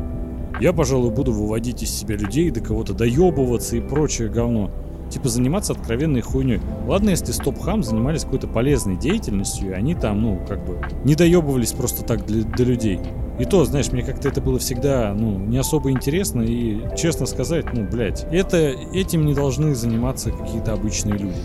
я, 0.60 0.72
пожалуй, 0.72 1.10
буду 1.10 1.32
выводить 1.32 1.82
из 1.82 1.90
себя 1.90 2.16
людей, 2.16 2.50
до 2.50 2.60
кого-то 2.60 2.94
доебываться 2.94 3.76
и 3.76 3.80
прочее 3.80 4.28
говно. 4.28 4.70
Типа 5.14 5.28
заниматься 5.28 5.74
откровенной 5.74 6.22
хуйней. 6.22 6.60
Ладно, 6.88 7.10
если 7.10 7.30
Стоп-Хам 7.30 7.84
занимались 7.84 8.24
какой-то 8.24 8.48
полезной 8.48 8.96
деятельностью, 8.96 9.70
и 9.70 9.72
они 9.72 9.94
там, 9.94 10.20
ну, 10.20 10.40
как 10.48 10.66
бы, 10.66 10.80
не 11.04 11.14
доебывались 11.14 11.70
просто 11.70 12.02
так 12.02 12.26
для, 12.26 12.42
до 12.42 12.64
людей. 12.64 12.98
И 13.38 13.44
то, 13.44 13.64
знаешь, 13.64 13.92
мне 13.92 14.02
как-то 14.02 14.26
это 14.26 14.40
было 14.40 14.58
всегда, 14.58 15.14
ну, 15.14 15.38
не 15.38 15.56
особо 15.56 15.92
интересно, 15.92 16.42
и, 16.42 16.80
честно 16.96 17.26
сказать, 17.26 17.72
ну, 17.72 17.84
блядь, 17.84 18.24
это, 18.32 18.56
этим 18.56 19.24
не 19.24 19.34
должны 19.34 19.76
заниматься 19.76 20.32
какие-то 20.32 20.72
обычные 20.72 21.16
люди. 21.16 21.38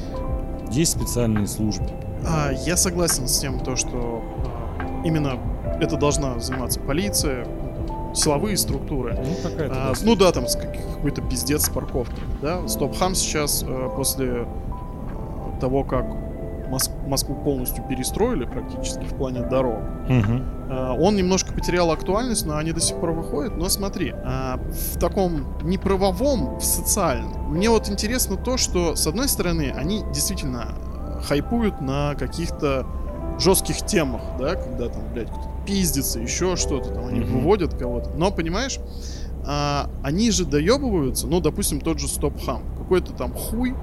Есть 0.72 0.93
специальные 0.99 1.45
службы. 1.45 1.86
А, 2.26 2.51
я 2.65 2.76
согласен 2.76 3.28
с 3.28 3.38
тем, 3.38 3.59
то, 3.59 3.76
что 3.76 4.24
а, 4.80 5.05
именно 5.05 5.38
это 5.80 5.95
должна 5.95 6.39
заниматься 6.39 6.80
полиция, 6.80 7.45
силовые 8.14 8.57
структуры. 8.57 9.18
Ну, 9.18 9.49
какая-то... 9.49 9.89
А, 9.89 9.93
да, 9.93 9.99
ну 10.03 10.16
да, 10.16 10.32
там 10.32 10.45
какой-то 10.45 11.22
пиздец 11.22 11.66
с 11.66 11.70
парковкой. 11.70 12.24
Да? 12.41 12.68
Стоп-хам 12.68 13.16
сейчас 13.16 13.64
э, 13.68 13.89
после 13.95 14.28
э, 14.28 14.45
того, 15.62 15.84
как 15.84 16.05
Мос- 16.70 16.91
Москву 17.07 17.36
полностью 17.36 17.84
перестроили 17.88 18.45
практически 18.45 19.03
в 19.03 19.16
плане 19.16 19.41
дорог, 19.41 19.80
э, 20.07 20.95
он 20.99 21.16
немножко 21.16 21.51
потерял 21.53 21.91
актуальность, 21.91 22.45
но 22.45 22.57
они 22.57 22.72
до 22.72 22.80
сих 22.80 22.97
пор 22.99 23.12
выходят. 23.12 23.57
Но 23.57 23.70
смотри, 23.70 24.14
в 24.14 24.99
таком 24.99 25.57
не 25.64 25.78
правовом, 25.78 26.60
в 26.60 26.64
социальном. 26.64 27.51
Мне 27.51 27.70
вот 27.70 27.89
интересно 27.89 28.38
то, 28.38 28.57
что 28.57 28.95
с 28.95 29.07
одной 29.07 29.28
стороны 29.28 29.74
они 29.76 30.03
действительно 30.14 30.76
хайпуют 31.28 31.82
на 31.82 32.14
каких-то 32.16 32.86
жестких 33.39 33.78
темах, 33.78 34.22
да, 34.38 34.55
когда 34.55 34.89
там, 34.89 35.01
блядь, 35.14 35.30
кто-то 35.30 35.48
пиздится, 35.70 36.20
еще 36.20 36.55
что-то, 36.55 36.89
там 36.89 37.05
они 37.05 37.20
выводят 37.20 37.76
кого-то. 37.76 38.09
Но, 38.17 38.32
понимаешь, 38.32 38.80
а, 39.45 39.89
они 40.03 40.32
же 40.32 40.45
доебываются, 40.45 41.28
ну, 41.28 41.39
допустим, 41.39 41.80
тот 41.80 41.99
же 41.99 42.07
Стоп-хам. 42.07 42.63
Какой-то 42.78 43.13
там 43.13 43.34
хуй, 43.34 43.76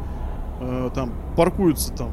э, 0.60 0.90
там, 0.94 1.12
паркуется 1.36 1.92
там 1.92 2.10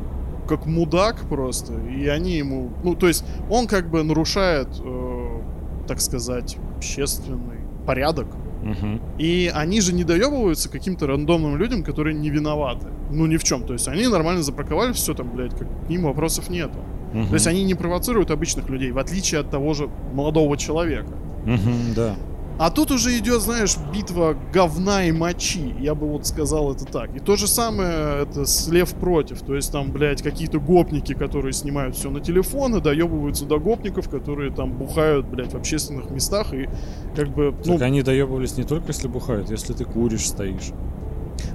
как 0.48 0.66
мудак 0.66 1.22
просто, 1.30 1.74
и 1.80 2.08
они 2.08 2.38
ему... 2.38 2.70
Ну, 2.84 2.96
то 2.96 3.08
есть 3.08 3.26
он 3.50 3.66
как 3.66 3.90
бы 3.90 4.04
нарушает, 4.04 4.68
э, 4.80 5.42
так 5.88 6.02
сказать, 6.02 6.58
общественный 6.76 7.62
порядок. 7.88 8.28
Мгм. 8.62 9.02
И 9.18 9.52
они 9.54 9.82
же 9.82 9.94
не 9.94 10.04
доебываются 10.04 10.70
каким-то 10.70 11.08
рандомным 11.08 11.58
людям, 11.58 11.84
которые 11.84 12.14
не 12.14 12.30
виноваты. 12.30 12.88
Ну, 13.10 13.26
ни 13.26 13.38
в 13.38 13.44
чем. 13.44 13.64
То 13.64 13.74
есть 13.74 13.88
они 13.88 14.08
нормально 14.08 14.44
запарковали 14.44 14.94
все 14.94 15.14
там, 15.14 15.32
блядь, 15.32 15.58
как 15.58 15.68
к 15.86 15.90
ним 15.90 16.04
вопросов 16.04 16.50
нету. 16.50 16.78
Мгм. 17.14 17.28
То 17.28 17.34
есть 17.36 17.48
они 17.48 17.64
не 17.64 17.76
провоцируют 17.76 18.32
обычных 18.32 18.70
людей, 18.70 18.92
в 18.92 18.98
отличие 18.98 19.42
от 19.42 19.50
того 19.50 19.74
же 19.74 19.90
молодого 20.14 20.58
человека. 20.58 21.14
Мгм, 21.46 21.94
да. 21.96 22.16
А 22.60 22.70
тут 22.70 22.92
уже 22.92 23.18
идет, 23.18 23.42
знаешь, 23.42 23.76
битва 23.92 24.36
говна 24.54 25.06
и 25.06 25.12
мочи. 25.12 25.74
Я 25.80 25.96
бы 25.96 26.08
вот 26.08 26.28
сказал 26.28 26.72
это 26.72 26.86
так. 26.86 27.16
И 27.16 27.20
то 27.20 27.36
же 27.36 27.48
самое 27.48 28.22
это 28.24 28.46
с 28.46 28.68
Лев 28.68 28.94
против. 28.94 29.42
То 29.42 29.56
есть 29.56 29.72
там, 29.72 29.92
блядь, 29.92 30.22
какие-то 30.22 30.60
гопники, 30.60 31.14
которые 31.14 31.54
снимают 31.54 31.96
все 31.96 32.12
на 32.12 32.20
телефоны, 32.20 32.80
доебываются 32.80 33.46
до 33.46 33.58
гопников, 33.60 34.08
которые 34.08 34.52
там 34.52 34.72
бухают, 34.74 35.26
блядь, 35.26 35.52
в 35.52 35.56
общественных 35.58 36.12
местах 36.12 36.54
и 36.54 36.70
как 37.16 37.30
бы, 37.30 37.56
ну, 37.66 37.74
Так 37.74 37.82
они 37.82 38.04
доебывались 38.04 38.56
не 38.56 38.64
только 38.66 38.90
если 38.90 39.08
бухают, 39.08 39.50
если 39.50 39.74
ты 39.74 39.84
куришь, 39.86 40.28
стоишь. 40.28 40.72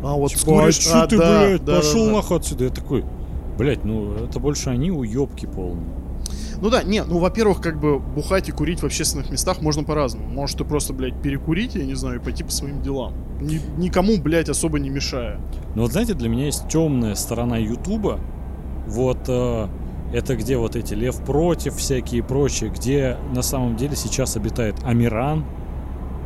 а 0.03 0.15
вот 0.15 0.33
Типа, 0.33 0.41
скуришь- 0.41 0.91
а 0.93 1.03
а, 1.05 1.07
ты, 1.07 1.17
да, 1.17 1.41
блядь, 1.47 1.65
да, 1.65 1.73
да, 1.75 1.79
пошел 1.79 2.07
да. 2.07 2.13
нахуй 2.13 2.37
отсюда? 2.39 2.65
Я 2.65 2.71
такой, 2.71 3.05
блядь, 3.59 3.85
ну 3.85 4.13
это 4.15 4.39
больше 4.41 4.71
они 4.71 4.91
уебки 4.91 5.47
полные. 5.47 5.87
Ну 6.61 6.71
да, 6.71 6.83
не, 6.83 7.05
ну, 7.05 7.19
во-первых, 7.19 7.61
как 7.61 7.79
бы 7.81 7.99
бухать 8.01 8.49
и 8.49 8.53
курить 8.53 8.81
в 8.81 8.85
общественных 8.85 9.31
местах 9.31 9.61
можно 9.63 9.85
по-разному. 9.85 10.29
Может, 10.29 10.59
ты 10.59 10.65
просто, 10.65 10.93
блядь, 10.93 11.21
перекурить, 11.23 11.75
я 11.77 11.85
не 11.85 11.95
знаю, 11.95 12.17
и 12.21 12.23
пойти 12.23 12.43
по 12.43 12.51
своим 12.51 12.83
делам. 12.83 13.15
Ни- 13.41 13.61
никому, 13.79 14.17
блядь, 14.19 14.49
особо 14.49 14.79
не 14.81 14.91
мешая. 14.91 15.39
Но 15.77 15.83
вот 15.83 15.93
знаете, 15.93 16.15
для 16.15 16.29
меня 16.29 16.47
есть 16.47 16.67
темная 16.69 17.15
сторона 17.15 17.57
Ютуба. 17.59 18.19
Вот 18.89 19.19
э, 19.29 19.69
это 20.13 20.35
где 20.37 20.57
вот 20.57 20.75
эти 20.75 20.95
Лев 20.95 21.23
против, 21.25 21.77
всякие 21.77 22.25
прочие, 22.25 22.71
где 22.71 23.17
на 23.33 23.43
самом 23.43 23.77
деле 23.77 23.95
сейчас 23.95 24.37
обитает 24.37 24.75
Амиран. 24.85 25.45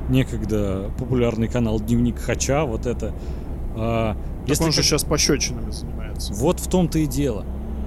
некогда 0.09 0.91
популярный 0.99 1.49
канал 1.49 1.79
Дневник 1.81 2.19
Хача, 2.19 2.65
вот 2.65 2.87
это. 2.87 3.13
А, 3.77 4.15
Так 4.41 4.49
если 4.49 4.65
он 4.65 4.73
же 4.73 4.77
как- 4.79 4.85
сейчас 4.87 5.05
пощечинами 5.05 5.71
занимается. 5.71 6.02
Вот 6.31 6.61
в 6.61 6.69
том-то 6.69 6.99
и 6.99 7.07
дело. 7.07 7.45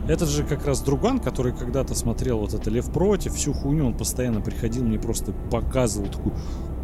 Этот 0.08 0.30
же 0.30 0.44
как 0.44 0.66
раз 0.66 0.82
друган, 0.82 1.20
который 1.20 1.52
когда-то 1.52 1.96
смотрел 1.96 2.38
вот 2.38 2.54
это 2.54 2.70
Лев 2.70 2.92
против, 2.92 3.34
всю 3.34 3.54
хуйню, 3.54 3.88
он 3.88 3.98
постоянно 3.98 4.40
приходил, 4.40 4.84
мне 4.84 5.00
просто 5.00 5.34
показывал 5.52 6.08
такой, 6.08 6.32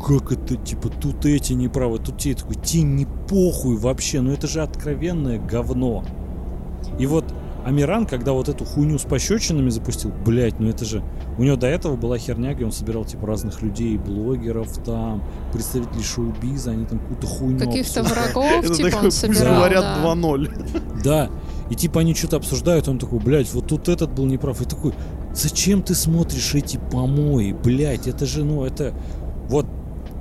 как 0.03 0.31
это, 0.31 0.55
типа, 0.55 0.89
тут 0.89 1.25
эти 1.25 1.53
неправы, 1.53 1.99
тут 1.99 2.17
те, 2.17 2.33
такой, 2.33 2.55
тебе 2.55 2.81
не 2.81 3.05
похуй 3.05 3.77
вообще, 3.77 4.21
ну 4.21 4.31
это 4.31 4.47
же 4.47 4.61
откровенное 4.61 5.37
говно. 5.37 6.03
И 6.97 7.05
вот 7.05 7.25
Амиран, 7.63 8.07
когда 8.07 8.31
вот 8.31 8.49
эту 8.49 8.65
хуйню 8.65 8.97
с 8.97 9.03
пощечинами 9.03 9.69
запустил, 9.69 10.11
блять, 10.25 10.59
ну 10.59 10.67
это 10.67 10.83
же... 10.83 11.03
У 11.37 11.43
него 11.43 11.55
до 11.55 11.67
этого 11.67 11.95
была 11.95 12.17
херня, 12.17 12.53
где 12.53 12.65
он 12.65 12.71
собирал, 12.71 13.05
типа, 13.05 13.27
разных 13.27 13.61
людей, 13.61 13.97
блогеров 13.97 14.83
там, 14.83 15.23
представителей 15.53 16.03
шоу-биза, 16.03 16.71
они 16.71 16.85
там 16.85 16.99
какую-то 16.99 17.27
хуйню 17.27 17.59
Каких-то 17.59 18.03
врагов, 18.03 18.75
типа, 18.75 18.95
он 19.03 19.11
собирал, 19.11 19.57
говорят 19.57 19.83
да. 19.83 20.13
2-0. 20.13 21.01
Да. 21.03 21.29
И 21.72 21.76
типа 21.76 22.01
они 22.01 22.13
что-то 22.13 22.36
обсуждают, 22.36 22.88
он 22.89 22.99
такой, 22.99 23.19
блядь, 23.19 23.51
вот 23.53 23.67
тут 23.67 23.88
этот 23.88 24.13
был 24.13 24.26
неправ. 24.26 24.61
И 24.61 24.65
такой, 24.65 24.93
зачем 25.34 25.82
ты 25.82 25.95
смотришь 25.95 26.53
эти 26.53 26.78
помои, 26.91 27.53
блядь, 27.53 28.07
это 28.07 28.26
же, 28.26 28.43
ну, 28.43 28.65
это... 28.65 28.93
Вот 29.47 29.65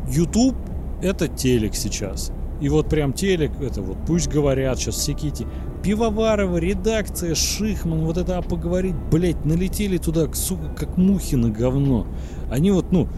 YouTube 0.09 0.57
это 1.03 1.29
телек 1.29 1.75
сейчас. 1.75 2.33
И 2.61 2.69
вот 2.69 2.89
прям 2.89 3.13
телек, 3.13 3.53
это 3.61 3.81
вот, 3.81 3.97
пусть 4.07 4.29
говорят 4.29 4.79
сейчас 4.79 4.97
всякие 4.97 5.33
эти 5.33 5.47
Пивоварова, 5.83 6.59
редакция, 6.59 7.35
Шихман, 7.35 8.05
вот 8.05 8.19
это 8.19 8.37
а 8.37 8.43
поговорить, 8.43 8.95
блядь, 9.11 9.45
налетели 9.47 9.97
туда, 9.97 10.31
сука, 10.35 10.69
как 10.77 10.99
мухи 10.99 11.37
на 11.37 11.49
говно. 11.49 12.07
Они 12.51 12.71
вот, 12.71 12.93
ну, 12.93 13.09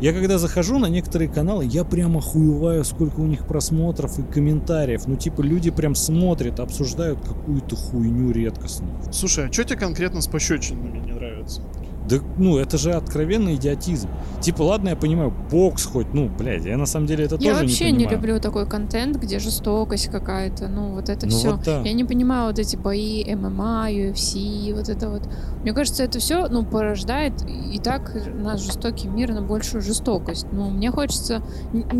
я 0.00 0.12
когда 0.12 0.38
захожу 0.38 0.78
на 0.78 0.86
некоторые 0.86 1.28
каналы, 1.28 1.64
я 1.64 1.84
прям 1.84 2.16
охуеваю, 2.16 2.84
сколько 2.84 3.20
у 3.20 3.26
них 3.26 3.46
просмотров 3.46 4.18
и 4.18 4.22
комментариев. 4.22 5.06
Ну, 5.06 5.16
типа, 5.16 5.40
люди 5.42 5.70
прям 5.70 5.94
смотрят, 5.94 6.60
обсуждают 6.60 7.20
какую-то 7.20 7.76
хуйню 7.76 8.30
редкостную. 8.30 8.94
Слушай, 9.12 9.48
а 9.48 9.52
что 9.52 9.64
тебе 9.64 9.78
конкретно 9.78 10.20
с 10.20 10.26
пощечинами 10.26 10.98
не 10.98 11.12
нравится? 11.12 11.62
Да, 12.08 12.16
ну, 12.36 12.58
это 12.58 12.76
же 12.78 12.92
откровенный 12.92 13.54
идиотизм. 13.54 14.08
Типа, 14.40 14.62
ладно, 14.62 14.90
я 14.90 14.96
понимаю, 14.96 15.32
бокс 15.50 15.84
хоть, 15.86 16.12
ну, 16.12 16.28
блядь, 16.28 16.64
я 16.64 16.76
на 16.76 16.86
самом 16.86 17.06
деле 17.06 17.24
это 17.24 17.36
Я 17.40 17.52
тоже 17.52 17.62
вообще 17.62 17.86
не 17.86 17.92
не, 17.92 17.96
понимаю. 18.04 18.16
люблю 18.16 18.40
такой 18.40 18.66
контент, 18.66 19.16
где 19.16 19.38
жестокость 19.38 20.08
какая-то, 20.08 20.68
ну 20.68 20.90
вот 20.92 21.08
это 21.08 21.26
Ну 21.26 21.32
все. 21.32 21.52
вот 21.52 21.62
да. 21.64 21.80
Я 21.80 21.92
не 21.94 22.04
понимаю 22.04 22.48
вот 22.48 22.58
эти 22.58 22.76
бои 22.76 23.24
ММА, 23.34 23.90
UFC, 23.90 24.74
вот 24.74 24.88
это 24.88 25.08
вот. 25.08 25.22
Мне 25.62 25.72
кажется, 25.72 26.02
это 26.04 26.18
все, 26.18 26.48
ну, 26.48 26.64
порождает 26.64 27.32
и 27.72 27.78
так 27.78 28.12
наш 28.34 28.60
жестокий 28.60 29.08
мир 29.08 29.32
на 29.32 29.40
большую 29.42 29.80
жестокость. 29.80 30.46
Ну, 30.52 30.68
мне 30.70 30.90
хочется, 30.90 31.42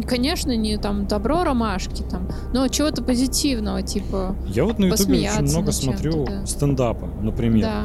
конечно, 0.07 0.55
не 0.57 0.77
там 0.77 1.07
добро 1.07 1.45
ромашки 1.45 2.03
там, 2.03 2.29
но 2.53 2.69
чего-то 2.69 3.03
позитивного, 3.03 3.83
типа, 3.83 4.37
Я 4.49 4.65
вот 4.65 4.79
на 4.79 4.87
ютубе 4.87 5.31
очень 5.31 5.43
много 5.51 5.73
смотрю 5.73 6.27
да. 6.27 6.45
стендапа, 6.47 7.09
например. 7.23 7.65
да. 7.65 7.85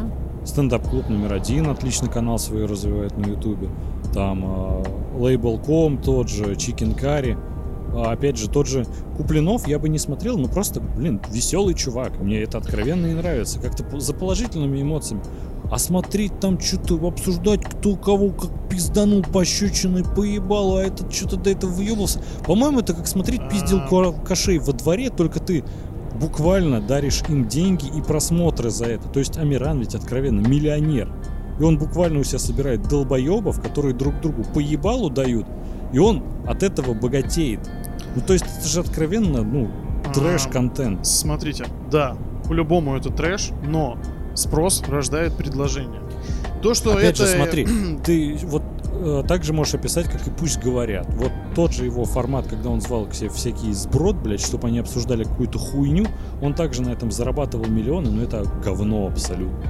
Стендап-клуб 0.49 1.09
номер 1.09 1.33
один, 1.33 1.69
отличный 1.69 2.09
канал 2.09 2.39
свой 2.39 2.65
развивает 2.65 3.15
на 3.15 3.27
ютубе. 3.27 3.69
Там 4.15 4.43
э, 4.43 4.83
Label.com, 5.19 5.99
тот 5.99 6.27
же 6.27 6.55
Chicken 6.55 6.99
Curry. 6.99 7.37
А, 7.93 8.13
опять 8.13 8.37
же, 8.37 8.49
тот 8.49 8.65
же 8.65 8.87
Куплинов 9.15 9.67
я 9.67 9.77
бы 9.77 9.89
не 9.89 9.99
смотрел, 9.99 10.39
но 10.39 10.47
просто, 10.47 10.79
блин, 10.81 11.21
веселый 11.29 11.75
чувак. 11.75 12.19
Мне 12.19 12.41
это 12.41 12.57
откровенно 12.57 13.05
и 13.05 13.13
нравится. 13.13 13.59
Как-то 13.59 13.99
за 13.99 14.13
положительными 14.15 14.81
эмоциями. 14.81 15.21
А 15.71 15.77
смотреть 15.77 16.39
там 16.39 16.59
что-то, 16.59 16.95
обсуждать, 17.07 17.63
кто 17.63 17.95
кого 17.95 18.31
как 18.31 18.49
пизданул 18.69 19.21
пощечиной, 19.21 20.03
поебал, 20.03 20.77
а 20.77 20.81
этот 20.81 21.13
что-то 21.13 21.37
до 21.37 21.51
этого 21.51 21.69
выебался. 21.69 22.23
По-моему, 22.47 22.79
это 22.79 22.95
как 22.95 23.05
смотреть 23.05 23.47
пизделку 23.51 23.99
алкашей 23.99 24.57
во 24.57 24.73
дворе, 24.73 25.11
только 25.11 25.39
ты 25.39 25.63
буквально 26.19 26.81
даришь 26.81 27.21
им 27.29 27.47
деньги 27.47 27.87
и 27.87 28.01
просмотры 28.01 28.69
за 28.69 28.85
это. 28.85 29.07
То 29.07 29.19
есть 29.19 29.37
Амиран 29.37 29.79
ведь 29.79 29.95
откровенно 29.95 30.45
миллионер. 30.45 31.11
И 31.59 31.63
он 31.63 31.77
буквально 31.77 32.19
у 32.19 32.23
себя 32.23 32.39
собирает 32.39 32.87
долбоебов, 32.87 33.61
которые 33.61 33.93
друг 33.93 34.19
другу 34.21 34.43
по 34.43 34.59
ебалу 34.59 35.09
дают, 35.09 35.45
и 35.91 35.99
он 35.99 36.23
от 36.47 36.63
этого 36.63 36.93
богатеет. 36.93 37.59
Ну, 38.15 38.21
то 38.21 38.33
есть 38.33 38.45
это 38.45 38.67
же 38.67 38.79
откровенно, 38.79 39.43
ну, 39.43 39.69
А, 40.05 40.13
трэш-контент. 40.13 41.05
Смотрите, 41.05 41.65
да, 41.91 42.15
по-любому 42.47 42.95
это 42.95 43.09
трэш, 43.09 43.49
но 43.61 43.97
спрос 44.35 44.83
рождает 44.87 45.35
предложение. 45.35 46.01
То, 46.61 46.73
что 46.73 46.93
Опять 46.93 47.19
это... 47.19 47.25
же, 47.25 47.35
смотри, 47.35 47.67
ты 48.05 48.39
вот 48.43 48.63
э, 48.99 49.23
так 49.27 49.43
же 49.43 49.53
можешь 49.53 49.73
описать, 49.73 50.05
как 50.09 50.27
и 50.27 50.29
пусть 50.29 50.59
говорят. 50.59 51.07
Вот 51.15 51.31
тот 51.55 51.73
же 51.73 51.85
его 51.85 52.05
формат, 52.05 52.47
когда 52.47 52.69
он 52.69 52.81
звал 52.81 53.05
к 53.05 53.13
себе 53.13 53.29
всякий 53.29 53.71
сброд, 53.73 54.17
блядь, 54.17 54.41
чтобы 54.41 54.67
они 54.67 54.79
обсуждали 54.79 55.23
какую-то 55.23 55.57
хуйню, 55.57 56.05
он 56.41 56.53
также 56.53 56.81
на 56.81 56.89
этом 56.89 57.11
зарабатывал 57.11 57.65
миллионы, 57.65 58.11
но 58.11 58.23
это 58.23 58.43
говно 58.63 59.07
абсолютно. 59.07 59.63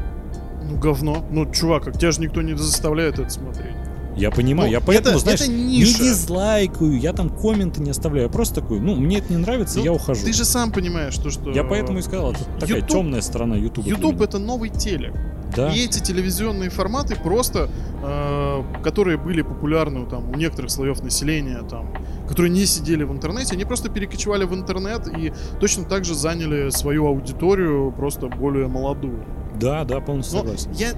Ну, 0.69 0.77
говно. 0.77 1.25
Ну, 1.31 1.51
чувак, 1.51 1.85
как 1.85 1.97
тебя 1.97 2.11
же 2.11 2.21
никто 2.21 2.41
не 2.41 2.55
заставляет 2.55 3.19
это 3.19 3.29
смотреть. 3.29 3.75
Я 4.19 4.31
понимаю, 4.31 4.67
Ну, 4.69 4.73
я 4.73 4.81
поэтому, 4.81 5.15
это, 5.15 5.19
знаешь, 5.23 5.41
это 5.41 5.49
не 5.51 5.79
ниша. 5.79 6.03
дизлайкаю, 6.03 6.99
я 6.99 7.13
там 7.13 7.29
комменты 7.29 7.81
не 7.81 7.89
оставляю, 7.91 8.27
я 8.27 8.29
просто 8.31 8.61
такой, 8.61 8.79
ну, 8.79 8.95
мне 8.95 9.19
это 9.19 9.31
не 9.31 9.37
нравится, 9.37 9.79
Ну, 9.79 9.85
я 9.85 9.93
ухожу. 9.93 10.25
Ты 10.25 10.33
же 10.33 10.45
сам 10.45 10.71
понимаешь, 10.71 11.15
то, 11.17 11.29
что... 11.29 11.51
Я 11.51 11.63
поэтому 11.63 11.99
и 11.99 12.01
сказал, 12.01 12.31
это 12.33 12.43
такая 12.59 12.77
YouTube- 12.81 12.87
темная 12.89 13.21
сторона 13.21 13.55
YouTube 13.55 13.85
меня. 13.85 13.97
это 14.23 14.39
новый 14.39 14.69
телек. 14.69 15.13
Да. 15.55 15.71
И 15.73 15.85
эти 15.85 15.99
телевизионные 15.99 16.69
форматы 16.69 17.15
просто, 17.15 17.69
э, 18.03 18.63
которые 18.83 19.17
были 19.17 19.41
популярны 19.41 20.05
там, 20.05 20.29
у 20.29 20.35
некоторых 20.35 20.69
слоев 20.69 21.01
населения, 21.01 21.63
там, 21.67 21.91
которые 22.27 22.51
не 22.51 22.65
сидели 22.67 23.03
в 23.03 23.11
интернете, 23.11 23.55
они 23.55 23.65
просто 23.65 23.89
перекочевали 23.89 24.43
в 24.43 24.53
интернет 24.53 25.07
и 25.07 25.33
точно 25.59 25.85
так 25.85 26.05
же 26.05 26.13
заняли 26.13 26.69
свою 26.69 27.07
аудиторию, 27.07 27.91
просто 27.97 28.27
более 28.27 28.67
молодую. 28.67 29.25
Да, 29.59 29.83
да, 29.85 29.99
полностью 30.01 30.37
Но 30.37 30.43
согласен. 30.43 30.71
я, 30.73 30.89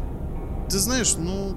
ты 0.70 0.78
знаешь, 0.80 1.16
ну, 1.18 1.56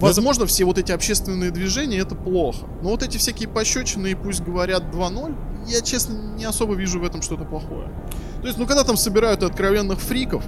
возможно, 0.00 0.46
все 0.46 0.64
вот 0.64 0.78
эти 0.78 0.92
общественные 0.92 1.50
движения 1.50 1.98
это 1.98 2.14
плохо. 2.14 2.66
Но 2.82 2.90
вот 2.90 3.02
эти 3.02 3.18
всякие 3.18 3.48
пощечины 3.48 4.08
и 4.08 4.14
пусть 4.14 4.40
говорят 4.42 4.84
2-0, 4.92 5.34
я, 5.66 5.80
честно, 5.80 6.14
не 6.36 6.44
особо 6.44 6.74
вижу 6.74 7.00
в 7.00 7.04
этом 7.04 7.22
что-то 7.22 7.44
плохое. 7.44 7.88
То 8.40 8.46
есть, 8.46 8.58
ну, 8.58 8.66
когда 8.66 8.84
там 8.84 8.96
собирают 8.96 9.42
откровенных 9.42 10.00
фриков, 10.00 10.44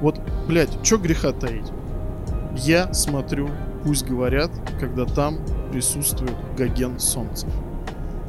вот, 0.00 0.20
блядь, 0.48 0.82
чё 0.82 0.98
греха 0.98 1.32
таить? 1.32 1.66
Я 2.56 2.92
смотрю, 2.94 3.50
пусть 3.84 4.04
говорят, 4.04 4.50
когда 4.80 5.04
там 5.04 5.38
присутствует 5.70 6.34
Гоген 6.56 6.98
Солнцев. 6.98 7.48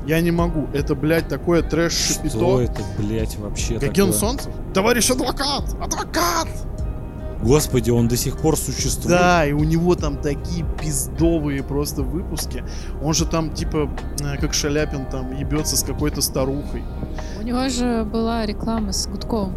Я 0.05 0.19
не 0.19 0.31
могу. 0.31 0.67
Это, 0.73 0.95
блядь, 0.95 1.29
такое 1.29 1.61
трэш-шипито. 1.61 2.29
Что 2.29 2.61
это, 2.61 2.81
блядь, 2.97 3.37
вообще 3.37 3.75
Гоген 3.75 4.07
такое? 4.07 4.11
Солнцев? 4.11 4.51
Товарищ 4.73 5.09
адвокат! 5.11 5.73
Адвокат! 5.81 6.47
Господи, 7.43 7.91
он 7.91 8.07
до 8.07 8.15
сих 8.15 8.37
пор 8.37 8.57
существует. 8.57 9.19
Да, 9.19 9.45
и 9.45 9.51
у 9.51 9.63
него 9.63 9.95
там 9.95 10.17
такие 10.17 10.65
пиздовые 10.81 11.61
просто 11.61 12.01
выпуски. 12.01 12.63
Он 13.01 13.13
же 13.13 13.25
там, 13.25 13.53
типа, 13.53 13.89
э, 14.21 14.37
как 14.39 14.53
Шаляпин, 14.53 15.05
там 15.07 15.35
ебется 15.35 15.75
с 15.75 15.83
какой-то 15.83 16.21
старухой. 16.21 16.83
У 17.39 17.43
него 17.43 17.67
же 17.69 18.05
была 18.05 18.45
реклама 18.45 18.93
с 18.93 19.07
Гудковым. 19.07 19.55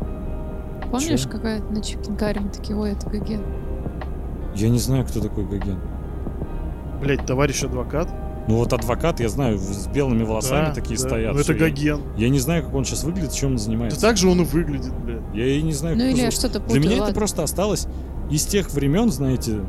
Помнишь, 0.91 1.27
какая-то 1.27 1.73
на 1.73 1.81
Чикенкаре 1.81 2.41
мы 2.41 2.51
такие, 2.51 2.77
ой, 2.77 2.93
это 2.93 3.09
Гоген. 3.09 3.43
Я 4.55 4.69
не 4.69 4.79
знаю, 4.79 5.05
кто 5.05 5.21
такой 5.21 5.45
Гоген. 5.45 5.79
Блять, 7.01 7.27
товарищ 7.27 7.63
адвокат. 7.63 8.09
Ну 8.49 8.57
вот 8.57 8.73
адвокат, 8.73 9.19
я 9.21 9.29
знаю, 9.29 9.59
с 9.59 9.87
белыми 9.89 10.23
волосами 10.23 10.67
Да, 10.67 10.75
такие 10.75 10.99
да. 10.99 11.09
стоят. 11.09 11.35
Ну 11.35 11.41
это. 11.41 11.53
Я- 11.53 11.59
Гоген. 11.59 12.01
Я 12.17 12.29
не 12.29 12.39
знаю, 12.39 12.63
как 12.65 12.75
он 12.75 12.85
сейчас 12.85 13.03
выглядит, 13.05 13.33
чем 13.33 13.51
он 13.51 13.57
Да 13.57 13.63
занимается. 13.63 14.01
так 14.01 14.17
же 14.17 14.29
он 14.29 14.41
и 14.43 14.45
выглядит, 14.45 14.93
блядь. 15.05 15.21
Я 15.35 15.47
и 15.47 15.63
не 15.63 15.73
знаю, 15.73 15.97
Ну 15.97 16.03
как 16.05 16.13
или 16.13 16.21
я 16.21 16.31
что-то 16.31 16.59
Для 16.59 16.61
путаю, 16.61 16.81
меня 16.83 16.93
это 16.93 17.01
ладно. 17.03 17.15
просто 17.15 17.43
осталось 17.43 17.87
из 18.31 18.45
тех 18.47 18.71
времен, 18.73 19.11
знаете, 19.11 19.61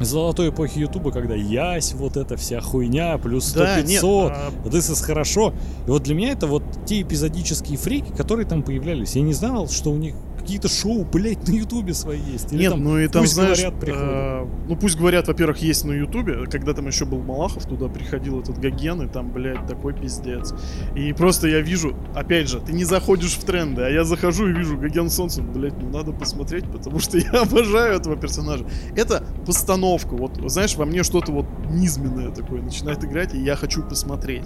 золотой 0.00 0.50
эпохи 0.50 0.78
Ютуба, 0.80 1.10
когда 1.12 1.34
ясь, 1.34 1.94
вот 1.94 2.16
эта 2.16 2.36
вся 2.36 2.60
хуйня, 2.60 3.16
плюс 3.18 3.46
100 3.48 3.58
Да, 3.60 3.76
нет, 3.80 3.86
500, 3.86 4.32
а, 4.32 4.50
This 4.64 4.92
is 4.92 5.02
хорошо. 5.02 5.54
И 5.86 5.90
вот 5.90 6.02
для 6.02 6.14
меня 6.14 6.32
это 6.32 6.46
вот 6.46 6.62
те 6.86 7.02
эпизодические 7.02 7.78
фрики, 7.78 8.12
которые 8.16 8.46
там 8.46 8.62
появлялись. 8.62 9.14
Я 9.16 9.22
не 9.22 9.32
знал, 9.32 9.68
что 9.68 9.90
у 9.90 9.96
них 9.96 10.14
какие-то 10.42 10.68
шоу, 10.68 11.04
блядь, 11.04 11.46
на 11.48 11.52
Ютубе 11.52 11.94
свои 11.94 12.20
есть. 12.20 12.52
Или 12.52 12.62
Нет, 12.62 12.72
там 12.72 12.84
ну 12.84 12.98
и 12.98 13.08
там, 13.08 13.22
пусть 13.22 13.34
знаешь, 13.34 13.58
говорят, 13.58 13.80
приходят. 13.80 14.08
э, 14.10 14.46
ну 14.68 14.76
пусть 14.76 14.98
говорят, 14.98 15.28
во-первых, 15.28 15.58
есть 15.58 15.84
на 15.84 15.92
Ютубе, 15.92 16.46
когда 16.50 16.74
там 16.74 16.86
еще 16.86 17.04
был 17.04 17.22
Малахов, 17.22 17.64
туда 17.66 17.88
приходил 17.88 18.40
этот 18.40 18.58
Гоген, 18.58 19.02
и 19.02 19.08
там, 19.08 19.30
блядь, 19.30 19.66
такой 19.66 19.94
пиздец. 19.94 20.54
И 20.94 21.12
просто 21.12 21.48
я 21.48 21.60
вижу, 21.60 21.96
опять 22.14 22.48
же, 22.48 22.60
ты 22.60 22.72
не 22.72 22.84
заходишь 22.84 23.34
в 23.34 23.44
тренды, 23.44 23.82
а 23.82 23.88
я 23.88 24.04
захожу 24.04 24.48
и 24.48 24.52
вижу 24.52 24.76
Гоген 24.76 25.08
Солнцев, 25.08 25.44
блядь, 25.44 25.80
ну 25.80 25.88
надо 25.90 26.12
посмотреть, 26.12 26.64
потому 26.70 26.98
что 26.98 27.18
я 27.32 27.42
обожаю 27.42 27.94
этого 27.96 28.16
персонажа. 28.16 28.66
Это 28.96 29.24
постановка, 29.46 30.14
вот, 30.16 30.38
знаешь, 30.46 30.74
во 30.76 30.84
мне 30.84 31.02
что-то 31.02 31.32
вот 31.32 31.46
низменное 31.70 32.30
такое 32.30 32.60
начинает 32.62 33.04
играть, 33.04 33.34
и 33.34 33.38
я 33.38 33.56
хочу 33.56 33.82
посмотреть. 33.82 34.44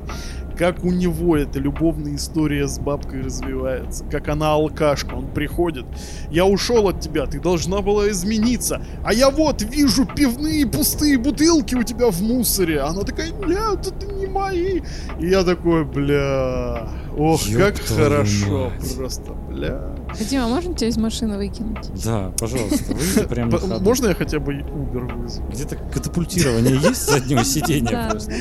как 0.59 0.85
у 0.85 0.91
него 0.91 1.37
эта 1.37 1.59
любовная 1.59 2.15
история 2.15 2.67
с 2.69 2.79
бабкой 2.79 3.23
развивается, 3.23 4.05
как 4.11 4.29
она 4.29 4.53
алкашка, 4.53 5.15
он 5.15 5.27
приходит, 5.29 5.86
я 6.31 6.45
ушел 6.45 6.89
от 6.89 7.01
тебя, 7.01 7.27
ты 7.27 7.41
должна 7.41 7.81
была 7.81 8.11
измениться, 8.11 8.83
а 9.05 9.13
я 9.15 9.31
вот 9.31 9.63
вижу 9.63 10.05
пивные 10.07 10.67
пустые 10.67 11.19
бутылки 11.19 11.75
у 11.75 11.83
тебя 11.83 12.11
в 12.11 12.21
мусоре, 12.23 12.81
она 12.81 13.03
такая, 13.03 13.31
нет, 13.31 13.87
это 13.87 14.07
не 14.15 14.27
мои, 14.27 14.81
и 15.21 15.29
я 15.29 15.43
такой, 15.45 15.85
бля, 15.85 16.89
ох, 17.17 17.43
Ёб 17.47 17.61
как 17.61 17.79
хорошо, 17.81 18.71
мать. 18.71 18.97
просто, 18.97 19.33
бля. 19.33 19.95
Дима, 20.31 20.49
можно 20.49 20.75
тебя 20.75 20.89
из 20.89 20.97
машины 20.97 21.37
выкинуть? 21.37 21.91
Да, 22.05 22.33
пожалуйста, 22.39 22.95
выйди 22.95 23.29
прямо 23.29 23.51
на 23.53 23.59
П- 23.59 23.67
ходу. 23.69 23.85
Можно 23.85 24.09
я 24.09 24.15
хотя 24.15 24.39
бы 24.39 24.55
Uber 24.55 25.15
вызову? 25.23 25.49
Где-то 25.51 25.77
катапультирование 25.77 26.75
есть 26.77 27.03
с 27.03 27.11
заднего 27.11 27.45
сиденья 27.45 28.09
просто? 28.11 28.33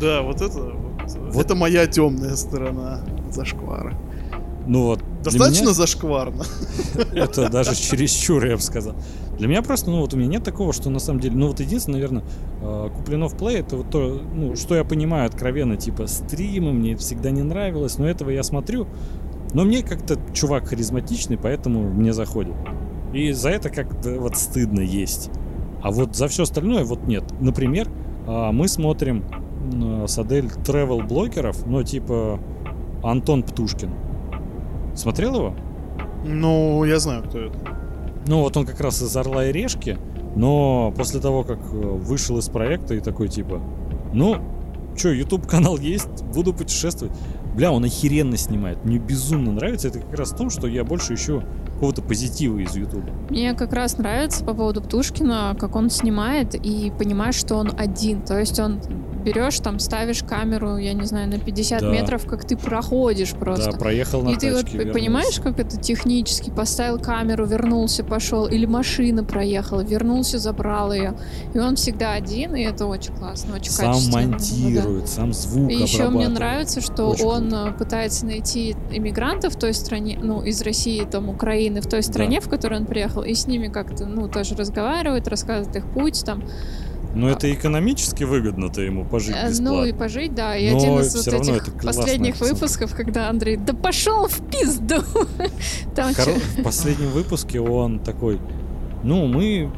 Да, 0.00 0.22
вот 0.22 0.40
это, 0.40 0.58
вот, 0.60 1.34
Вот. 1.34 1.44
это 1.44 1.54
моя 1.54 1.86
темная 1.86 2.34
сторона 2.34 3.00
зашквара. 3.30 3.94
Ну 4.66 4.84
вот, 4.84 5.00
Достаточно 5.22 5.64
меня 5.64 5.74
зашкварно? 5.74 6.44
это 7.14 7.48
даже 7.48 7.74
чересчур, 7.76 8.44
я 8.44 8.56
бы 8.56 8.62
сказал. 8.62 8.94
Для 9.38 9.48
меня 9.48 9.62
просто, 9.62 9.90
ну 9.90 10.00
вот 10.00 10.14
у 10.14 10.16
меня 10.16 10.28
нет 10.28 10.44
такого, 10.44 10.72
что 10.72 10.90
на 10.90 10.98
самом 10.98 11.20
деле, 11.20 11.36
ну 11.36 11.48
вот 11.48 11.60
единственное, 11.60 12.00
наверное, 12.00 12.24
э, 12.62 12.90
Куплинов 12.96 13.36
Плей, 13.36 13.58
это 13.60 13.76
вот 13.76 13.90
то, 13.90 14.20
ну, 14.34 14.56
что 14.56 14.74
я 14.74 14.84
понимаю 14.84 15.26
откровенно, 15.26 15.76
типа 15.76 16.06
стримы, 16.06 16.72
мне 16.72 16.94
это 16.94 17.02
всегда 17.02 17.30
не 17.30 17.42
нравилось, 17.42 17.98
но 17.98 18.08
этого 18.08 18.30
я 18.30 18.42
смотрю, 18.42 18.88
но 19.52 19.64
мне 19.64 19.82
как-то 19.82 20.18
чувак 20.32 20.68
харизматичный, 20.68 21.38
поэтому 21.38 21.82
мне 21.82 22.12
заходит. 22.12 22.54
И 23.12 23.32
за 23.32 23.50
это 23.50 23.70
как-то 23.70 24.18
вот 24.18 24.36
стыдно 24.36 24.80
есть. 24.80 25.30
А 25.82 25.90
вот 25.90 26.16
за 26.16 26.28
все 26.28 26.42
остальное 26.42 26.84
вот 26.84 27.06
нет. 27.06 27.24
Например, 27.40 27.88
а, 28.26 28.52
мы 28.52 28.68
смотрим 28.68 29.24
м, 29.72 30.08
с 30.08 30.18
Адель 30.18 30.46
travel 30.46 31.06
блогеров, 31.06 31.64
но 31.66 31.82
типа 31.82 32.40
Антон 33.02 33.42
Птушкин. 33.42 33.90
Смотрел 34.96 35.34
его? 35.36 35.54
Ну, 36.24 36.84
я 36.84 36.98
знаю, 36.98 37.22
кто 37.22 37.38
это. 37.38 37.58
Ну, 38.26 38.40
вот 38.40 38.56
он 38.56 38.66
как 38.66 38.80
раз 38.80 39.00
из 39.02 39.16
Орла 39.16 39.46
и 39.46 39.52
Решки, 39.52 39.98
но 40.34 40.92
после 40.96 41.20
того, 41.20 41.44
как 41.44 41.60
э, 41.72 41.76
вышел 41.76 42.38
из 42.38 42.48
проекта 42.48 42.94
и 42.94 43.00
такой 43.00 43.28
типа, 43.28 43.60
ну, 44.12 44.38
что, 44.96 45.10
YouTube 45.10 45.46
канал 45.46 45.78
есть, 45.78 46.22
буду 46.34 46.52
путешествовать. 46.52 47.16
Бля, 47.54 47.70
он 47.70 47.84
охеренно 47.84 48.36
снимает. 48.36 48.84
Мне 48.84 48.98
безумно 48.98 49.52
нравится. 49.52 49.88
Это 49.88 50.00
как 50.00 50.18
раз 50.18 50.32
в 50.32 50.36
том, 50.36 50.50
что 50.50 50.66
я 50.66 50.84
больше 50.84 51.14
ищу 51.14 51.42
какого-то 51.76 52.02
позитива 52.02 52.58
из 52.58 52.74
YouTube. 52.74 53.04
Мне 53.30 53.52
как 53.54 53.72
раз 53.72 53.98
нравится 53.98 54.42
по 54.44 54.54
поводу 54.54 54.80
Птушкина, 54.82 55.56
как 55.60 55.76
он 55.76 55.90
снимает, 55.90 56.54
и 56.54 56.90
понимаешь, 56.98 57.34
что 57.36 57.56
он 57.56 57.70
один. 57.76 58.22
То 58.22 58.38
есть 58.38 58.58
он 58.58 58.80
берешь, 59.24 59.58
там, 59.58 59.78
ставишь 59.80 60.22
камеру, 60.22 60.76
я 60.76 60.92
не 60.92 61.04
знаю, 61.04 61.28
на 61.28 61.38
50 61.40 61.80
Да. 61.80 61.90
метров, 61.90 62.24
как 62.26 62.44
ты 62.44 62.56
проходишь 62.56 63.32
просто. 63.32 63.72
Да, 63.72 63.76
проехал 63.78 64.22
на 64.22 64.30
И 64.30 64.36
ты 64.36 64.52
вот 64.52 64.62
тачке, 64.62 64.78
вернулся. 64.78 64.98
понимаешь, 65.00 65.40
как 65.40 65.58
это 65.58 65.76
технически? 65.76 66.50
Поставил 66.50 66.98
камеру, 67.00 67.44
вернулся, 67.44 68.04
пошел. 68.04 68.46
Или 68.46 68.66
машина 68.66 69.24
проехала, 69.24 69.80
вернулся, 69.80 70.38
забрал 70.38 70.92
ее. 70.92 71.14
И 71.54 71.58
он 71.58 71.74
всегда 71.74 72.12
один, 72.12 72.54
и 72.54 72.62
это 72.62 72.86
очень 72.86 73.14
классно, 73.16 73.56
очень 73.56 73.72
Сам 73.72 73.94
качественно. 73.94 74.20
Ну 74.22 74.28
да. 74.28 74.30
монтирует, 74.32 75.08
сам 75.08 75.32
звук 75.32 75.70
И 75.72 75.74
еще 75.74 76.08
мне 76.08 76.28
нравится, 76.28 76.80
что 76.80 77.10
Очень 77.10 77.24
он 77.26 77.52
э, 77.54 77.72
пытается 77.72 78.24
найти 78.26 78.76
иммигрантов 78.92 79.54
в 79.54 79.58
той 79.58 79.74
стране, 79.74 80.18
ну, 80.22 80.42
из 80.42 80.62
России, 80.62 81.04
там, 81.04 81.28
Украины, 81.28 81.65
в 81.74 81.86
той 81.86 82.02
стране, 82.02 82.40
в 82.40 82.48
которой 82.48 82.78
он 82.80 82.86
приехал, 82.86 83.22
и 83.22 83.34
с 83.34 83.46
ними 83.46 83.68
как-то, 83.68 84.06
ну, 84.06 84.28
тоже 84.28 84.54
разговаривает, 84.56 85.28
рассказывает 85.28 85.76
их 85.76 85.84
путь, 85.86 86.22
там, 86.24 86.42
Но 87.14 87.30
это 87.30 87.52
экономически 87.52 88.24
выгодно-то 88.24 88.82
ему 88.82 89.04
пожить 89.04 89.34
Э, 89.34 89.48
бесплатно. 89.48 89.78
Ну 89.78 89.84
и 89.86 89.92
пожить, 89.92 90.34
да. 90.34 90.54
И 90.56 90.70
Но 90.70 90.76
один 90.76 90.98
из 91.00 91.14
вот 91.14 91.26
этих 91.34 91.82
последних 91.82 92.34
штука. 92.36 92.52
выпусков, 92.54 92.94
когда 92.94 93.28
Андрей, 93.30 93.56
да 93.56 93.72
пошел 93.72 94.28
в 94.28 94.38
пизду. 94.50 94.96
Там 95.94 96.10
Хоро- 96.10 96.38
В 96.60 96.62
последнем 96.62 97.08
выпуске 97.10 97.58
он 97.60 98.00
такой, 98.00 98.38
ну, 99.02 99.26
мы 99.26 99.70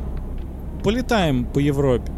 полетаем 0.82 1.44
по 1.44 1.58
Европе. 1.60 2.10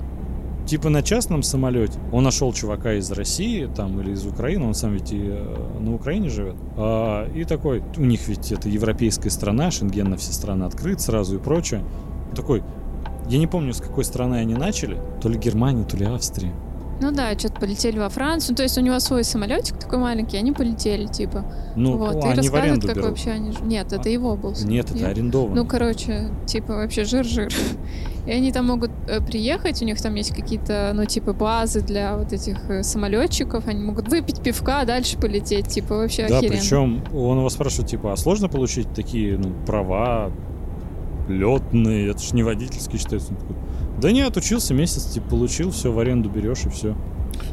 Типа 0.70 0.88
на 0.88 1.02
частном 1.02 1.42
самолете. 1.42 1.98
Он 2.12 2.22
нашел 2.22 2.52
чувака 2.52 2.92
из 2.92 3.10
России 3.10 3.68
там 3.74 4.00
или 4.00 4.12
из 4.12 4.24
Украины, 4.24 4.66
он 4.66 4.74
сам 4.74 4.92
ведь 4.92 5.10
и 5.10 5.20
э, 5.20 5.78
на 5.80 5.92
Украине 5.92 6.28
живет. 6.28 6.54
А, 6.76 7.28
и 7.34 7.42
такой, 7.42 7.82
у 7.96 8.04
них 8.04 8.28
ведь 8.28 8.52
это 8.52 8.68
европейская 8.68 9.30
страна, 9.30 9.72
Шенген 9.72 10.08
на 10.08 10.16
все 10.16 10.32
страны 10.32 10.62
открыт 10.62 11.00
сразу 11.00 11.34
и 11.34 11.38
прочее. 11.40 11.82
Такой, 12.36 12.62
я 13.28 13.38
не 13.38 13.48
помню, 13.48 13.74
с 13.74 13.80
какой 13.80 14.04
страны 14.04 14.36
они 14.36 14.54
начали, 14.54 14.96
то 15.20 15.28
ли 15.28 15.36
Германия, 15.36 15.82
то 15.82 15.96
ли 15.96 16.06
Австрия. 16.06 16.52
Ну 17.00 17.10
да, 17.10 17.36
что-то 17.36 17.58
полетели 17.58 17.98
во 17.98 18.08
Францию. 18.08 18.54
То 18.54 18.62
есть 18.62 18.78
у 18.78 18.80
него 18.80 19.00
свой 19.00 19.24
самолетик 19.24 19.76
такой 19.76 19.98
маленький, 19.98 20.36
они 20.36 20.52
полетели, 20.52 21.06
типа. 21.06 21.44
Ну, 21.74 21.96
вот. 21.96 22.22
они 22.22 22.34
и 22.34 22.36
рассказывают, 22.36 22.84
как 22.84 22.94
берут. 22.94 23.10
вообще 23.10 23.30
они... 23.30 23.56
Нет, 23.62 23.92
это 23.92 24.08
его 24.08 24.36
был. 24.36 24.54
Нет, 24.62 24.90
это 24.90 24.98
Нет? 24.98 25.08
арендовано. 25.08 25.56
Ну, 25.56 25.66
короче, 25.66 26.28
типа 26.46 26.74
вообще 26.74 27.02
жир-жир. 27.02 27.52
И 28.26 28.30
они 28.30 28.52
там 28.52 28.66
могут 28.66 28.90
э, 29.08 29.20
приехать, 29.20 29.80
у 29.82 29.84
них 29.84 30.00
там 30.00 30.14
есть 30.14 30.34
какие-то, 30.34 30.92
ну, 30.94 31.04
типа 31.04 31.32
базы 31.32 31.80
для 31.80 32.16
вот 32.16 32.32
этих 32.32 32.68
э, 32.68 32.82
самолетчиков, 32.82 33.66
они 33.66 33.82
могут 33.82 34.08
выпить 34.08 34.42
пивка, 34.42 34.80
а 34.80 34.84
дальше 34.84 35.18
полететь, 35.18 35.68
типа 35.68 35.96
вообще 35.96 36.28
Да, 36.28 36.38
охеренно. 36.38 36.58
причем 36.58 37.04
он 37.14 37.38
его 37.38 37.48
спрашивает, 37.48 37.88
типа, 37.90 38.12
а 38.12 38.16
сложно 38.16 38.48
получить 38.48 38.92
такие, 38.92 39.38
ну, 39.38 39.52
права 39.66 40.30
летные, 41.28 42.10
это 42.10 42.22
ж 42.22 42.32
не 42.32 42.42
водительские 42.42 43.00
такой, 43.00 43.56
да 44.00 44.12
нет, 44.12 44.36
учился 44.36 44.74
месяц, 44.74 45.04
типа, 45.06 45.30
получил, 45.30 45.70
все, 45.70 45.92
в 45.92 45.98
аренду 45.98 46.28
берешь 46.28 46.64
и 46.64 46.68
все. 46.68 46.96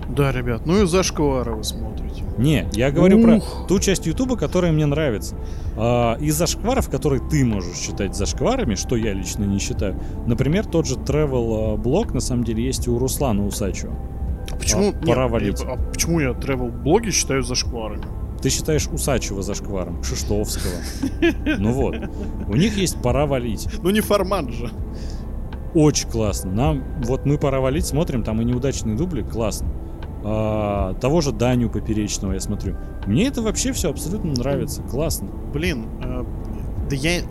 Да, 0.10 0.32
ребят, 0.32 0.66
ну 0.66 0.84
и 0.84 0.88
зашквара 0.88 1.54
вы 1.54 1.64
смотрите. 1.64 2.24
Не, 2.38 2.68
я 2.74 2.92
говорю 2.92 3.22
про 3.22 3.38
Ух. 3.38 3.66
ту 3.68 3.80
часть 3.80 4.06
Ютуба, 4.06 4.38
которая 4.38 4.72
мне 4.72 4.86
нравится. 4.86 5.36
А, 5.78 6.16
из 6.20 6.36
зашкваров, 6.36 6.90
которые 6.90 7.22
ты 7.30 7.46
можешь 7.46 7.78
считать 7.78 8.16
зашкварами, 8.16 8.76
что 8.76 8.96
я 8.96 9.14
лично 9.14 9.44
не 9.44 9.60
считаю. 9.60 10.00
Например, 10.26 10.66
тот 10.66 10.88
же 10.88 10.96
travel 10.96 11.74
а, 11.74 11.78
блог 11.78 12.14
на 12.14 12.20
самом 12.20 12.44
деле 12.44 12.66
есть 12.66 12.88
и 12.88 12.90
у 12.90 12.98
Руслана 12.98 13.46
Усачева. 13.46 13.94
А 14.52 14.56
почему, 14.56 14.90
А, 14.90 15.06
пора 15.06 15.24
нет, 15.24 15.32
валить. 15.32 15.64
а 15.66 15.78
почему 15.92 16.20
я 16.20 16.30
travel 16.32 16.72
блоги 16.72 17.12
считаю 17.12 17.44
зашкварами? 17.44 18.04
Ты 18.42 18.50
считаешь 18.50 18.88
Усачева 18.88 19.42
зашкваром, 19.42 20.04
Шиштовского. 20.04 20.74
Ну 21.58 21.72
вот. 21.74 21.96
У 22.48 22.56
них 22.56 22.78
есть 22.78 23.02
«Пора 23.02 23.26
валить». 23.26 23.68
Ну 23.82 23.90
не 23.90 24.02
формат 24.02 24.50
же. 24.50 24.70
Очень 25.74 26.10
классно. 26.10 26.52
Нам, 26.52 26.84
вот 27.04 27.26
мы 27.26 27.38
«Пора 27.38 27.60
валить» 27.60 27.86
смотрим, 27.86 28.24
там 28.24 28.42
и 28.42 28.46
неудачные 28.46 28.96
дубли, 28.96 29.22
классно. 29.24 29.70
А, 30.30 30.94
того 30.96 31.22
же 31.22 31.32
Даню 31.32 31.70
Поперечного 31.70 32.34
я 32.34 32.42
смотрю. 32.42 32.76
Мне 33.06 33.28
это 33.28 33.42
вообще 33.42 33.72
все 33.72 33.90
абсолютно 33.90 34.34
нравится, 34.34 34.82
классно. 34.82 35.30
Блин, 35.54 35.88
э, 36.04 36.26
да 36.90 36.96
я... 36.98 37.22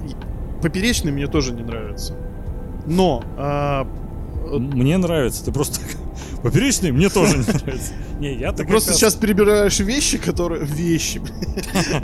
Поперечный 0.62 1.12
мне 1.12 1.26
тоже 1.26 1.52
не 1.52 1.62
нравится. 1.62 2.14
Но... 2.86 3.22
э, 3.36 3.84
Мне 4.58 4.96
нравится, 4.96 5.44
ты 5.44 5.52
просто... 5.52 5.80
Поперечный 6.46 6.92
мне 6.92 7.08
тоже 7.08 7.38
не 7.38 7.42
нравится. 7.46 7.92
Не, 8.20 8.34
я 8.34 8.52
Ты 8.52 8.64
просто 8.64 8.92
сейчас 8.92 9.14
перебираешь 9.14 9.80
вещи, 9.80 10.16
которые... 10.16 10.64
Вещи. 10.64 11.20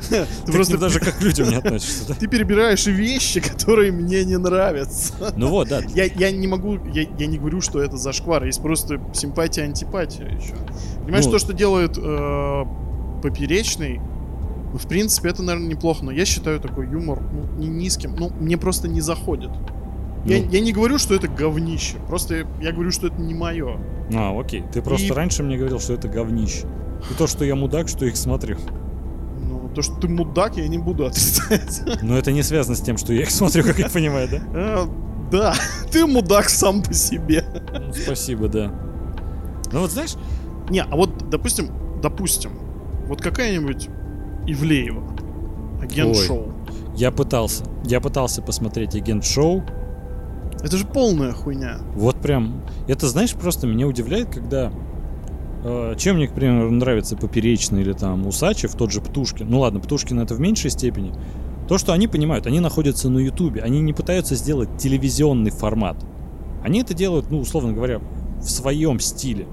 Ты 0.08 0.26
Ты 0.46 0.52
просто... 0.52 0.78
даже 0.78 0.98
как 0.98 1.18
к 1.18 1.22
людям 1.22 1.48
не 1.48 1.54
относишься? 1.54 2.12
Ты 2.18 2.26
перебираешь 2.26 2.86
вещи, 2.86 3.40
которые 3.40 3.92
мне 3.92 4.24
не 4.24 4.36
нравятся. 4.36 5.32
Ну 5.36 5.48
вот, 5.48 5.68
да. 5.68 5.80
Я, 5.94 6.32
не 6.32 6.48
могу, 6.48 6.76
я, 6.92 7.04
не 7.26 7.38
говорю, 7.38 7.60
что 7.60 7.80
это 7.80 7.96
зашквар, 7.96 8.44
есть 8.44 8.60
просто 8.60 9.00
симпатия, 9.14 9.62
антипатия 9.62 10.26
еще. 10.26 10.56
Понимаешь, 11.04 11.26
Ну. 11.26 11.30
то, 11.30 11.38
что 11.38 11.52
делает 11.52 11.96
э, 11.96 12.64
поперечный, 13.22 14.00
ну, 14.72 14.78
в 14.78 14.88
принципе, 14.88 15.28
это, 15.28 15.44
наверное, 15.44 15.68
неплохо, 15.68 16.04
но 16.04 16.10
я 16.10 16.24
считаю 16.24 16.58
такой 16.58 16.88
юмор 16.90 17.20
ну, 17.20 17.46
не 17.58 17.68
низким, 17.68 18.16
ну, 18.16 18.30
мне 18.40 18.56
просто 18.56 18.88
не 18.88 19.00
заходит. 19.00 19.50
Я, 20.24 20.38
Ну. 20.40 20.50
я 20.50 20.60
не 20.60 20.72
говорю, 20.72 20.98
что 20.98 21.14
это 21.14 21.26
говнище, 21.28 21.96
просто 22.06 22.46
я 22.60 22.72
говорю, 22.72 22.90
что 22.92 23.08
это 23.08 23.20
не 23.20 23.34
мое. 23.34 23.78
А, 24.14 24.38
окей. 24.38 24.62
Ты 24.72 24.82
просто 24.82 25.06
И- 25.08 25.10
раньше 25.12 25.42
мне 25.42 25.56
говорил, 25.56 25.80
что 25.80 25.94
это 25.94 26.08
говнище. 26.08 26.66
И 27.10 27.14
то, 27.14 27.26
что 27.26 27.44
я 27.44 27.56
мудак, 27.56 27.88
что 27.88 28.04
их 28.06 28.16
смотрю. 28.16 28.56
Ну, 29.40 29.68
то, 29.74 29.82
что 29.82 29.94
ты 29.96 30.06
мудак, 30.08 30.56
я 30.56 30.68
не 30.68 30.78
буду 30.78 31.06
отрицать. 31.06 31.82
Но 32.02 32.16
это 32.16 32.30
не 32.30 32.42
связано 32.42 32.76
с 32.76 32.80
тем, 32.80 32.96
что 32.98 33.12
я 33.12 33.22
их 33.22 33.30
смотрю, 33.30 33.64
как 33.64 33.78
я 33.78 33.88
понимаю, 33.88 34.28
да? 34.30 34.40
Э, 34.54 34.84
Да, 35.32 35.54
ты 35.90 36.06
мудак 36.06 36.50
сам 36.50 36.82
по 36.82 36.92
себе. 36.92 37.42
Ну, 37.72 37.92
спасибо, 37.94 38.48
да. 38.48 38.70
Ну 39.72 39.80
вот 39.80 39.90
знаешь, 39.90 40.14
Не, 40.68 40.82
а 40.82 40.94
вот, 40.94 41.30
допустим, 41.30 41.70
допустим, 42.02 42.50
вот 43.08 43.20
какая-нибудь 43.22 43.88
Ивлеева, 44.46 45.02
агент 45.82 46.16
Ой. 46.16 46.22
шоу. 46.26 46.52
я 46.94 47.10
пытался. 47.10 47.64
Я 47.84 48.00
пытался 48.00 48.42
посмотреть 48.42 48.94
агент 48.94 49.24
шоу. 49.24 49.64
Это 50.62 50.76
же 50.76 50.84
полная 50.86 51.32
хуйня. 51.32 51.78
Вот 51.94 52.16
прям. 52.20 52.62
Это, 52.88 53.08
знаешь, 53.08 53.32
просто 53.34 53.66
меня 53.66 53.86
удивляет, 53.86 54.28
когда. 54.28 54.72
э, 55.64 55.94
чем 55.98 56.16
мне, 56.16 56.28
к 56.28 56.32
примеру, 56.34 56.70
нравится 56.70 57.16
Поперечный 57.16 57.82
или 57.82 57.92
там 57.92 58.26
Усачев, 58.26 58.74
тот 58.74 58.92
же 58.92 59.00
Птушкин. 59.00 59.48
Ну 59.48 59.60
ладно, 59.60 59.80
Птушкин 59.80 60.20
это 60.20 60.34
в 60.34 60.40
меньшей 60.40 60.70
степени. 60.70 61.12
То, 61.68 61.78
что 61.78 61.92
они 61.92 62.08
понимают, 62.08 62.46
они 62.46 62.60
находятся 62.60 63.08
на 63.08 63.18
Ютубе, 63.18 63.62
они 63.62 63.80
не 63.80 63.92
пытаются 63.92 64.34
сделать 64.34 64.68
телевизионный 64.78 65.50
формат. 65.50 65.96
Они 66.62 66.80
это 66.80 66.92
делают, 66.94 67.30
ну, 67.30 67.38
условно 67.40 67.72
говоря, 67.72 68.00
в 68.40 68.48
своем 68.50 69.00
стиле. 69.00 69.46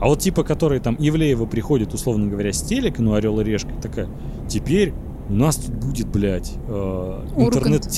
А 0.00 0.06
вот 0.06 0.18
типа, 0.20 0.42
который 0.42 0.80
там 0.80 0.96
Ивлеева 0.98 1.46
приходит, 1.46 1.94
условно 1.94 2.26
говоря, 2.26 2.52
с 2.52 2.62
телека, 2.62 3.00
ну, 3.02 3.14
Орел 3.14 3.40
и 3.40 3.44
Решка, 3.44 3.70
такая, 3.80 4.08
теперь 4.48 4.92
у 5.28 5.34
нас 5.34 5.56
тут 5.56 5.74
будет, 5.74 6.08
блядь, 6.08 6.52
э, 6.66 7.24
Ургант. 7.36 7.90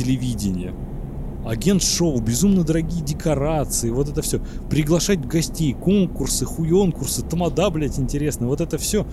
Интернет-телевидение. 1.46 1.52
Агент-шоу, 1.52 2.20
безумно 2.20 2.64
дорогие 2.64 3.02
декорации, 3.02 3.90
вот 3.90 4.08
это 4.08 4.22
все. 4.22 4.40
Приглашать 4.70 5.26
гостей, 5.26 5.74
конкурсы, 5.74 6.44
хуёнкурсы, 6.44 7.22
тамада, 7.22 7.70
блядь, 7.70 7.98
интересно, 7.98 8.46
вот 8.48 8.60
это 8.60 8.78
все. 8.78 9.06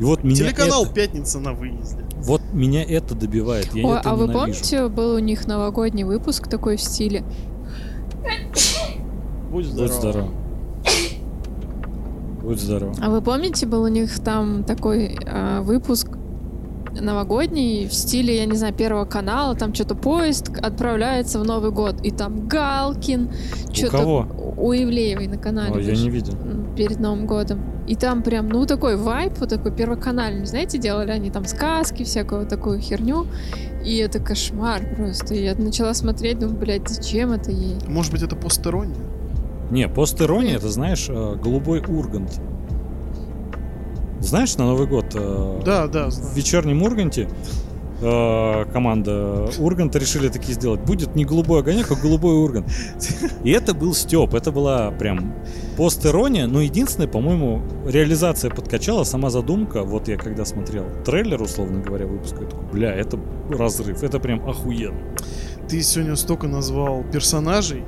И 0.00 0.04
вот 0.04 0.24
меня 0.24 0.36
Телеканал 0.36 0.84
это, 0.84 0.94
«Пятница 0.94 1.38
на 1.38 1.52
выезде». 1.52 2.04
вот 2.16 2.40
меня 2.52 2.82
это 2.82 3.14
добивает, 3.14 3.72
я 3.74 3.86
Ой, 3.86 3.98
это 3.98 4.10
а 4.10 4.16
вы 4.16 4.22
ненавижу. 4.26 4.40
помните, 4.40 4.88
был 4.88 5.14
у 5.14 5.18
них 5.18 5.46
новогодний 5.46 6.04
выпуск 6.04 6.48
такой 6.48 6.76
в 6.76 6.82
стиле? 6.82 7.24
Будь 9.50 9.66
здоров. 9.66 9.90
Будь 9.90 9.92
здоров. 9.92 10.30
Будь 12.42 12.60
здоров. 12.60 12.96
А 13.00 13.10
вы 13.10 13.22
помните, 13.22 13.66
был 13.66 13.82
у 13.82 13.88
них 13.88 14.18
там 14.18 14.64
такой 14.64 15.16
а, 15.26 15.60
выпуск 15.62 16.08
новогодний 17.00 17.86
в 17.86 17.92
стиле, 17.92 18.36
я 18.36 18.46
не 18.46 18.56
знаю, 18.56 18.74
Первого 18.74 19.04
канала, 19.04 19.54
там 19.54 19.74
что-то 19.74 19.94
поезд 19.94 20.50
отправляется 20.60 21.38
в 21.38 21.44
Новый 21.44 21.70
год, 21.70 21.96
и 22.02 22.10
там 22.10 22.48
Галкин, 22.48 23.30
что-то 23.72 23.98
кого? 23.98 24.26
у 24.56 24.72
Ивлеевой 24.72 25.26
на 25.26 25.38
канале. 25.38 25.74
Ой, 25.74 25.84
я 25.84 25.92
не 25.94 26.10
видел. 26.10 26.34
Перед 26.76 27.00
Новым 27.00 27.26
годом. 27.26 27.60
И 27.86 27.96
там 27.96 28.22
прям, 28.22 28.48
ну, 28.48 28.64
такой 28.64 28.96
вайп, 28.96 29.38
вот 29.38 29.48
такой 29.48 29.72
первоканальный, 29.72 30.46
знаете, 30.46 30.78
делали 30.78 31.10
они 31.10 31.30
там 31.30 31.44
сказки, 31.46 32.04
всякую 32.04 32.42
вот 32.42 32.48
такую 32.48 32.80
херню. 32.80 33.26
И 33.84 33.96
это 33.96 34.20
кошмар 34.20 34.82
просто. 34.96 35.34
Я 35.34 35.54
начала 35.56 35.92
смотреть, 35.94 36.38
думаю, 36.38 36.56
блядь, 36.56 36.88
зачем 36.88 37.32
это 37.32 37.50
ей? 37.50 37.76
Может 37.88 38.12
быть, 38.12 38.22
это 38.22 38.36
постороннее? 38.36 39.04
Не, 39.70 39.88
постерония, 39.88 40.56
это 40.56 40.68
знаешь, 40.68 41.06
э, 41.08 41.36
голубой 41.42 41.80
ургант. 41.80 42.40
Знаешь, 44.22 44.56
на 44.56 44.66
Новый 44.66 44.86
год 44.86 45.06
э, 45.14 45.60
Да, 45.64 45.88
да, 45.88 46.08
в 46.08 46.36
вечернем 46.36 46.82
Урганте 46.82 47.28
э, 48.00 48.64
команда 48.72 49.50
Урганта 49.58 49.98
решили 49.98 50.28
такие 50.28 50.54
сделать. 50.54 50.80
Будет 50.80 51.16
не 51.16 51.24
голубой 51.24 51.60
огонек, 51.60 51.90
а 51.90 51.96
голубой 51.96 52.36
Ургант. 52.36 52.70
И 53.42 53.50
это 53.50 53.74
был 53.74 53.94
Степ, 53.94 54.34
это 54.34 54.52
была 54.52 54.92
прям 54.92 55.34
постерония, 55.76 56.46
но 56.46 56.60
единственное, 56.60 57.08
по-моему, 57.08 57.62
реализация 57.84 58.50
подкачала, 58.50 59.02
сама 59.02 59.28
задумка, 59.28 59.82
вот 59.82 60.06
я 60.06 60.16
когда 60.16 60.44
смотрел 60.44 60.84
трейлер, 61.04 61.42
условно 61.42 61.80
говоря, 61.80 62.06
выпуска, 62.06 62.42
я 62.42 62.48
такой, 62.48 62.64
бля, 62.72 62.94
это 62.94 63.18
разрыв, 63.50 64.04
это 64.04 64.20
прям 64.20 64.48
охуенно. 64.48 65.00
Ты 65.68 65.82
сегодня 65.82 66.14
столько 66.14 66.46
назвал 66.46 67.02
персонажей, 67.12 67.84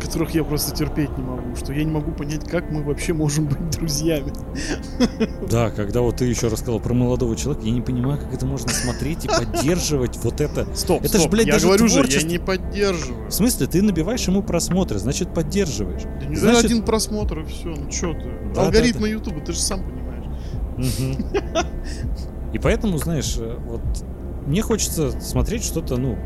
которых 0.00 0.34
я 0.34 0.42
просто 0.44 0.74
терпеть 0.74 1.16
не 1.16 1.22
могу, 1.24 1.54
что 1.56 1.72
я 1.72 1.84
не 1.84 1.90
могу 1.90 2.12
понять, 2.12 2.48
как 2.48 2.70
мы 2.70 2.82
вообще 2.82 3.12
можем 3.12 3.46
быть 3.46 3.70
друзьями. 3.70 4.32
Да, 5.50 5.70
когда 5.70 6.00
вот 6.00 6.16
ты 6.16 6.26
еще 6.26 6.48
рассказал 6.48 6.78
про 6.80 6.94
молодого 6.94 7.34
человека, 7.36 7.66
я 7.66 7.72
не 7.72 7.80
понимаю, 7.80 8.18
как 8.18 8.32
это 8.32 8.46
можно 8.46 8.68
смотреть 8.68 9.24
и 9.24 9.28
поддерживать 9.36 10.16
вот 10.22 10.40
это. 10.40 10.66
Стоп, 10.74 11.02
Это 11.04 11.18
стоп, 11.18 11.30
блядь, 11.30 11.46
я 11.46 11.54
даже 11.54 11.66
говорю 11.66 11.88
же, 11.88 11.94
я 11.96 12.02
творчество. 12.02 12.28
не 12.28 12.38
поддерживаю. 12.38 13.28
В 13.28 13.32
смысле, 13.32 13.66
ты 13.66 13.82
набиваешь 13.82 14.26
ему 14.28 14.42
просмотры, 14.42 14.98
значит 14.98 15.34
поддерживаешь. 15.34 16.02
Да 16.20 16.26
не 16.26 16.36
Значит- 16.36 16.64
один 16.66 16.82
просмотр 16.84 17.40
и 17.40 17.44
все, 17.46 17.68
ну 17.68 17.88
чё 17.90 18.12
ты. 18.14 18.30
Да, 18.54 18.66
Алгоритмы 18.66 19.02
да, 19.02 19.08
Ютуба, 19.08 19.40
ты 19.40 19.52
же 19.52 19.58
сам 19.60 19.80
понимаешь. 19.82 20.24
И 22.52 22.58
поэтому, 22.58 22.98
знаешь, 22.98 23.36
э, 23.38 23.56
вот 23.66 23.80
мне 24.46 24.62
хочется 24.62 25.12
смотреть 25.20 25.62
что-то, 25.64 25.96
ну, 25.96 26.18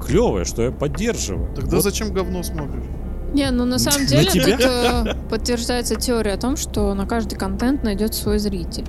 клевое, 0.00 0.44
что 0.44 0.62
я 0.62 0.70
поддерживаю. 0.72 1.54
Тогда 1.54 1.76
Вот. 1.76 1.82
зачем 1.84 2.12
говно 2.12 2.42
смотришь? 2.42 2.84
Не, 3.32 3.50
ну 3.50 3.64
на 3.64 3.78
самом 3.78 4.02
На 4.02 4.06
деле 4.08 4.30
тебя? 4.30 4.56
тут 4.56 4.66
э, 4.66 5.14
подтверждается 5.30 5.94
теория 5.94 6.32
о 6.32 6.36
том, 6.36 6.56
что 6.56 6.92
на 6.94 7.06
каждый 7.06 7.36
контент 7.38 7.84
найдет 7.84 8.14
свой 8.14 8.38
зритель. 8.38 8.86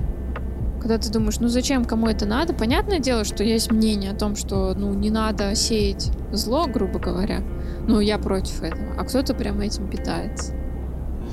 Когда 0.80 0.98
ты 0.98 1.12
думаешь, 1.12 1.40
ну 1.40 1.48
зачем, 1.48 1.86
кому 1.86 2.08
это 2.08 2.26
надо? 2.26 2.54
Понятное 2.56 2.98
дело, 2.98 3.24
что 3.24 3.44
есть 3.44 3.72
мнение 3.72 4.12
о 4.12 4.16
том, 4.16 4.36
что 4.36 4.74
ну 4.76 4.94
не 4.96 5.12
надо 5.12 5.54
сеять 5.54 6.12
зло, 6.32 6.66
грубо 6.66 6.98
говоря. 6.98 7.42
Ну 7.88 8.00
я 8.00 8.18
против 8.18 8.64
этого. 8.64 8.96
А 8.98 9.04
кто-то 9.04 9.36
прямо 9.36 9.64
этим 9.66 9.88
питается. 9.88 10.54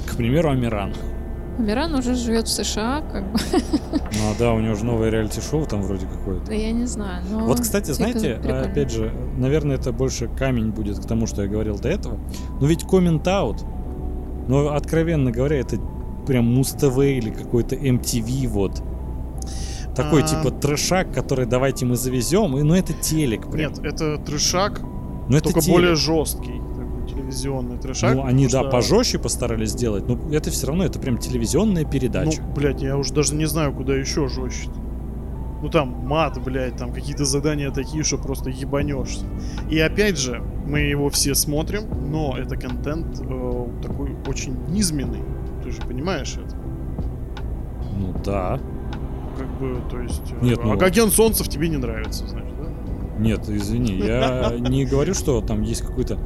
К 0.06 0.16
примеру, 0.16 0.50
Амиран. 0.50 0.92
Амиран 1.58 1.94
уже 1.94 2.14
живет 2.14 2.46
в 2.46 2.50
США, 2.52 3.02
как 3.12 3.32
бы. 3.32 3.38
Ну 3.92 4.30
а 4.30 4.38
да, 4.38 4.52
у 4.52 4.60
него 4.60 4.74
же 4.74 4.84
новое 4.84 5.10
реалити-шоу 5.10 5.66
там 5.66 5.82
вроде 5.82 6.06
какое-то. 6.06 6.46
Да 6.46 6.54
я 6.54 6.72
не 6.72 6.86
знаю. 6.86 7.22
Но 7.30 7.40
Вот, 7.46 7.60
кстати, 7.60 7.90
знаете, 7.90 8.36
прикольно. 8.36 8.62
опять 8.62 8.90
же, 8.90 9.12
наверное, 9.36 9.76
это 9.76 9.92
больше 9.92 10.28
камень 10.28 10.70
будет 10.70 10.98
к 10.98 11.06
тому, 11.06 11.26
что 11.26 11.42
я 11.42 11.48
говорил 11.48 11.78
до 11.78 11.88
этого. 11.88 12.18
Но 12.60 12.66
ведь 12.66 12.84
коммент-аут, 12.84 13.64
но, 14.48 14.70
откровенно 14.74 15.30
говоря, 15.30 15.58
это 15.60 15.78
прям 16.26 16.46
Муз-ТВ 16.54 16.98
или 16.98 17.30
какой-то 17.30 17.74
MTV, 17.76 18.48
вот. 18.48 18.82
Такой, 19.94 20.22
А. 20.22 20.26
типа, 20.26 20.50
трешак, 20.50 21.12
который 21.12 21.46
давайте 21.46 21.84
мы 21.86 21.96
завезем, 21.96 22.56
и, 22.56 22.62
ну, 22.62 22.74
это 22.74 22.92
телек 22.92 23.50
прям. 23.50 23.72
Нет, 23.72 23.78
это 23.84 24.16
трешак, 24.18 24.80
ну, 25.28 25.36
это 25.36 25.44
только 25.44 25.60
телек. 25.60 25.76
более 25.76 25.94
жесткий. 25.96 26.60
Телевизионный 27.28 27.76
трешак. 27.78 28.14
Ну, 28.14 28.24
они, 28.24 28.44
да, 28.44 28.60
что- 28.62 28.70
пожестче 28.70 29.18
постарались 29.18 29.70
сделать, 29.70 30.08
но 30.08 30.18
это 30.32 30.50
все 30.50 30.66
равно, 30.68 30.84
это 30.84 30.98
прям 30.98 31.18
телевизионная 31.18 31.84
передача. 31.84 32.40
Ну, 32.42 32.54
блядь, 32.54 32.80
я 32.82 32.96
уже 32.96 33.12
даже 33.12 33.34
не 33.34 33.44
знаю, 33.46 33.72
куда 33.74 33.94
еще 33.94 34.28
жестче. 34.28 34.68
Ну 35.60 35.68
там 35.68 35.88
мат, 36.06 36.40
блядь, 36.42 36.76
там 36.76 36.92
какие-то 36.92 37.24
задания 37.24 37.70
такие, 37.70 38.04
что 38.04 38.16
просто 38.16 38.48
ебанешься. 38.48 39.26
И 39.68 39.78
опять 39.78 40.16
же, 40.16 40.40
мы 40.66 40.80
его 40.80 41.10
все 41.10 41.34
смотрим, 41.34 41.82
но 42.10 42.36
это 42.38 42.56
контент 42.56 43.20
э, 43.20 43.66
такой 43.82 44.16
очень 44.28 44.56
низменный. 44.68 45.20
Ты 45.64 45.72
же 45.72 45.82
понимаешь 45.82 46.34
это? 46.36 46.56
Ну, 47.98 48.14
да. 48.24 48.60
Как 49.36 49.48
бы, 49.58 49.80
то 49.90 50.00
есть... 50.00 50.22
э, 50.40 50.44
Нет, 50.44 50.60
ну- 50.62 50.80
агент 50.80 51.12
Солнцев 51.12 51.48
тебе 51.48 51.68
не 51.68 51.76
нравится, 51.76 52.26
значит, 52.28 52.54
да? 52.56 52.68
Нет, 53.20 53.48
извини, 53.48 53.94
я 53.98 54.54
не 54.60 54.84
говорю, 54.86 55.12
что 55.12 55.40
там 55.40 55.62
есть 55.62 55.82
какой-то 55.82 56.18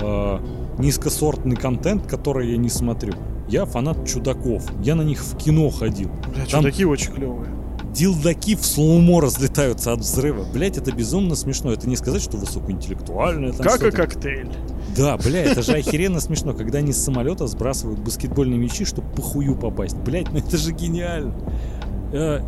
э, 0.00 0.38
низкосортный 0.78 1.56
контент, 1.56 2.06
который 2.06 2.50
я 2.50 2.56
не 2.56 2.68
смотрю. 2.68 3.14
Я 3.48 3.64
фанат 3.64 4.06
чудаков. 4.08 4.64
Я 4.82 4.94
на 4.94 5.02
них 5.02 5.22
в 5.22 5.36
кино 5.36 5.70
ходил. 5.70 6.10
Бля, 6.34 6.44
Там- 6.50 6.62
чудаки 6.64 6.84
очень 6.84 7.12
клевые. 7.12 7.50
Дилдаки 7.94 8.56
в 8.56 8.64
slow-mo 8.66 9.22
разлетаются 9.22 9.92
от 9.92 10.00
взрыва. 10.00 10.44
Блять, 10.52 10.76
это 10.76 10.92
безумно 10.92 11.34
смешно. 11.34 11.72
Это 11.72 11.88
не 11.88 11.96
сказать, 11.96 12.20
что 12.20 12.36
высокоинтеллектуальное. 12.36 13.52
Там 13.52 13.66
Как 13.66 13.82
и 13.82 13.90
коктейль. 13.90 14.50
Да, 14.94 15.16
бля, 15.16 15.44
это 15.44 15.62
же 15.62 15.72
охеренно 15.76 16.20
смешно, 16.20 16.52
когда 16.52 16.78
они 16.78 16.92
с 16.92 17.02
самолета 17.02 17.46
сбрасывают 17.46 17.98
баскетбольные 18.00 18.58
мячи, 18.58 18.84
чтобы 18.84 19.08
по 19.14 19.22
хую 19.22 19.56
попасть. 19.56 19.96
Блять, 19.96 20.30
ну 20.30 20.38
это 20.38 20.58
же 20.58 20.72
гениально. 20.72 21.32
Э, 22.12 22.40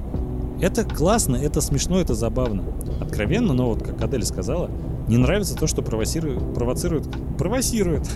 Это 0.60 0.84
классно, 0.84 1.36
это 1.36 1.60
смешно, 1.62 1.98
это 2.00 2.14
забавно. 2.14 2.64
Откровенно, 3.00 3.54
но 3.54 3.68
вот 3.68 3.82
как 3.82 4.02
Адель 4.02 4.24
сказала, 4.24 4.70
не 5.08 5.16
нравится 5.16 5.56
то, 5.56 5.66
что 5.66 5.82
провоцирует, 5.82 6.54
провоцирует, 6.54 7.08
провоцирует, 7.38 8.08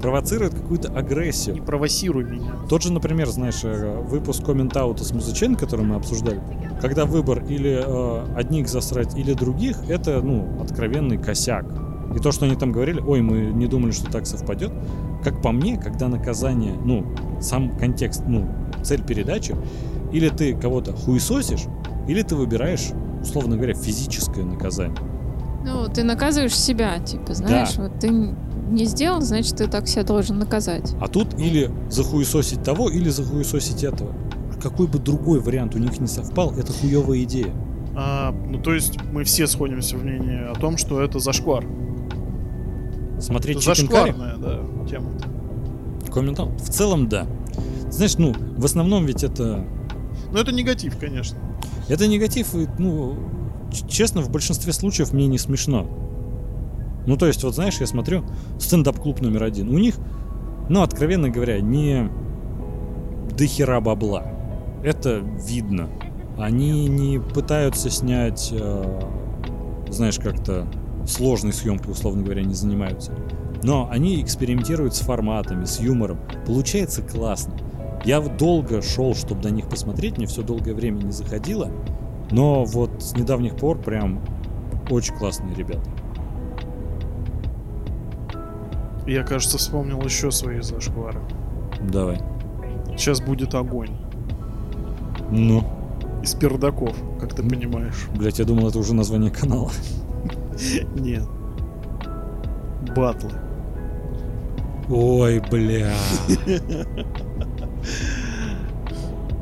провоцирует 0.00 0.54
какую-то 0.54 0.92
агрессию. 0.92 1.54
Не 1.54 1.60
провоцируй 1.60 2.24
меня. 2.24 2.52
Тот 2.68 2.82
же, 2.82 2.92
например, 2.92 3.28
знаешь, 3.28 3.60
э, 3.62 4.00
выпуск 4.00 4.44
комментаута 4.44 5.04
с 5.04 5.12
музычен, 5.12 5.54
который 5.54 5.84
мы 5.84 5.94
обсуждали, 5.94 6.40
когда 6.80 7.06
выбор 7.06 7.44
или 7.44 7.80
э, 7.84 8.34
одних 8.34 8.68
засрать, 8.68 9.16
или 9.16 9.32
других, 9.34 9.78
это, 9.88 10.20
ну, 10.20 10.60
откровенный 10.60 11.16
косяк. 11.16 11.64
И 12.14 12.18
то, 12.18 12.32
что 12.32 12.44
они 12.44 12.56
там 12.56 12.72
говорили, 12.72 13.00
ой, 13.00 13.22
мы 13.22 13.52
не 13.52 13.66
думали, 13.66 13.92
что 13.92 14.10
так 14.10 14.26
совпадет, 14.26 14.72
как 15.22 15.40
по 15.40 15.52
мне, 15.52 15.78
когда 15.78 16.08
наказание, 16.08 16.74
ну, 16.84 17.06
сам 17.40 17.76
контекст, 17.78 18.24
ну, 18.26 18.48
цель 18.82 19.02
передачи, 19.02 19.54
или 20.12 20.28
ты 20.28 20.54
кого-то 20.54 20.92
хуесосишь, 20.92 21.66
или 22.08 22.22
ты 22.22 22.34
выбираешь, 22.34 22.90
условно 23.22 23.56
говоря, 23.56 23.74
физическое 23.74 24.44
наказание. 24.44 24.98
Ну, 25.64 25.88
ты 25.88 26.02
наказываешь 26.02 26.56
себя, 26.56 26.98
типа, 26.98 27.34
знаешь, 27.34 27.76
вот 27.76 27.98
ты 28.00 28.10
не 28.10 28.84
сделал, 28.86 29.20
значит, 29.20 29.56
ты 29.56 29.68
так 29.68 29.86
себя 29.86 30.02
должен 30.02 30.38
наказать. 30.38 30.94
А 31.00 31.08
тут 31.08 31.38
или 31.38 31.70
захуесосить 31.90 32.62
того, 32.62 32.88
или 32.90 33.10
захуесосить 33.10 33.84
этого. 33.84 34.12
А 34.56 34.60
какой 34.60 34.86
бы 34.86 34.98
другой 34.98 35.40
вариант 35.40 35.74
у 35.74 35.78
них 35.78 36.00
не 36.00 36.06
совпал, 36.06 36.52
это 36.56 36.72
хуевая 36.72 37.22
идея. 37.22 37.52
А, 37.94 38.32
ну, 38.32 38.58
то 38.58 38.72
есть 38.72 38.98
мы 39.12 39.24
все 39.24 39.46
сходимся 39.46 39.96
в 39.96 40.04
мнении 40.04 40.50
о 40.50 40.54
том, 40.54 40.78
что 40.78 41.02
это 41.02 41.18
зашквар. 41.18 41.64
Смотреть 43.20 43.58
Curry, 43.58 43.62
Зашкварная, 43.62 44.36
да, 44.36 44.60
тема. 44.88 45.10
комментаут. 46.12 46.60
В 46.60 46.70
целом, 46.70 47.08
да. 47.08 47.26
Знаешь, 47.90 48.16
ну, 48.18 48.34
в 48.56 48.64
основном 48.64 49.04
ведь 49.06 49.22
это... 49.22 49.64
Ну, 50.32 50.38
это 50.38 50.50
негатив, 50.50 50.96
конечно. 50.98 51.38
Это 51.88 52.06
негатив, 52.06 52.54
и, 52.54 52.66
ну, 52.78 53.16
честно, 53.88 54.22
в 54.22 54.30
большинстве 54.30 54.72
случаев 54.72 55.12
мне 55.12 55.26
не 55.26 55.38
смешно. 55.38 55.86
Ну, 57.06 57.16
то 57.16 57.26
есть, 57.26 57.42
вот 57.42 57.54
знаешь, 57.54 57.80
я 57.80 57.86
смотрю 57.86 58.24
стендап-клуб 58.58 59.20
номер 59.20 59.44
один. 59.44 59.68
У 59.68 59.78
них, 59.78 59.96
ну, 60.68 60.82
откровенно 60.82 61.28
говоря, 61.30 61.60
не 61.60 62.10
до 63.36 63.46
хера 63.46 63.80
бабла. 63.80 64.24
Это 64.84 65.22
видно. 65.46 65.88
Они 66.38 66.88
не 66.88 67.18
пытаются 67.18 67.90
снять, 67.90 68.50
э, 68.52 69.00
знаешь, 69.90 70.18
как-то 70.18 70.66
сложной 71.06 71.52
съемкой, 71.52 71.92
условно 71.92 72.22
говоря, 72.22 72.42
не 72.42 72.54
занимаются. 72.54 73.12
Но 73.62 73.88
они 73.90 74.20
экспериментируют 74.22 74.94
с 74.94 75.00
форматами, 75.00 75.64
с 75.64 75.80
юмором. 75.80 76.18
Получается 76.46 77.02
классно. 77.02 77.54
Я 78.04 78.20
долго 78.20 78.82
шел, 78.82 79.14
чтобы 79.14 79.42
на 79.42 79.48
них 79.48 79.68
посмотреть, 79.68 80.16
мне 80.16 80.26
все 80.26 80.42
долгое 80.42 80.74
время 80.74 81.02
не 81.02 81.12
заходило. 81.12 81.70
Но 82.32 82.64
вот 82.64 82.90
с 83.02 83.14
недавних 83.14 83.56
пор 83.56 83.78
прям 83.78 84.20
очень 84.90 85.14
классные 85.16 85.54
ребята. 85.54 85.88
Я, 89.06 89.22
кажется, 89.22 89.58
вспомнил 89.58 90.00
еще 90.02 90.30
свои 90.30 90.60
зашквары. 90.60 91.20
Давай. 91.80 92.18
Сейчас 92.96 93.20
будет 93.20 93.54
огонь. 93.54 93.90
Ну, 95.30 95.64
Из 96.22 96.34
пердаков, 96.34 96.96
как 97.20 97.34
ты 97.34 97.42
понимаешь. 97.42 98.08
блять, 98.14 98.38
я 98.38 98.44
думал, 98.44 98.68
это 98.68 98.78
уже 98.78 98.94
название 98.94 99.30
канала. 99.30 99.70
Нет. 100.94 101.24
Батлы. 102.96 103.30
Ой, 104.88 105.40
бля. 105.50 105.92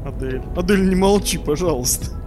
Адель. 0.06 0.42
Адель, 0.56 0.88
не 0.88 0.94
молчи, 0.94 1.38
пожалуйста. 1.38 2.19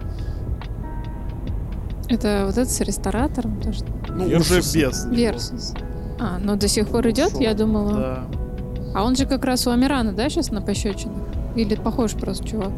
Это 2.14 2.44
вот 2.46 2.56
это 2.56 2.70
с 2.70 2.80
ресторатором 2.80 3.60
тоже? 3.60 3.84
Ну, 4.08 4.28
Versus. 4.28 4.40
уже 4.40 4.56
без. 4.78 5.04
Версус. 5.06 5.74
А, 6.20 6.38
ну 6.38 6.56
до 6.56 6.68
сих 6.68 6.88
пор 6.88 7.08
идет, 7.10 7.32
я 7.40 7.50
Шо? 7.50 7.58
думала. 7.58 7.92
Да. 7.92 8.24
А 8.94 9.04
он 9.04 9.16
же 9.16 9.26
как 9.26 9.44
раз 9.44 9.66
у 9.66 9.70
Амирана, 9.70 10.12
да, 10.12 10.28
сейчас 10.28 10.50
на 10.50 10.62
пощечинах? 10.62 11.22
Или 11.56 11.74
похож 11.74 12.12
просто 12.12 12.46
чувак? 12.46 12.70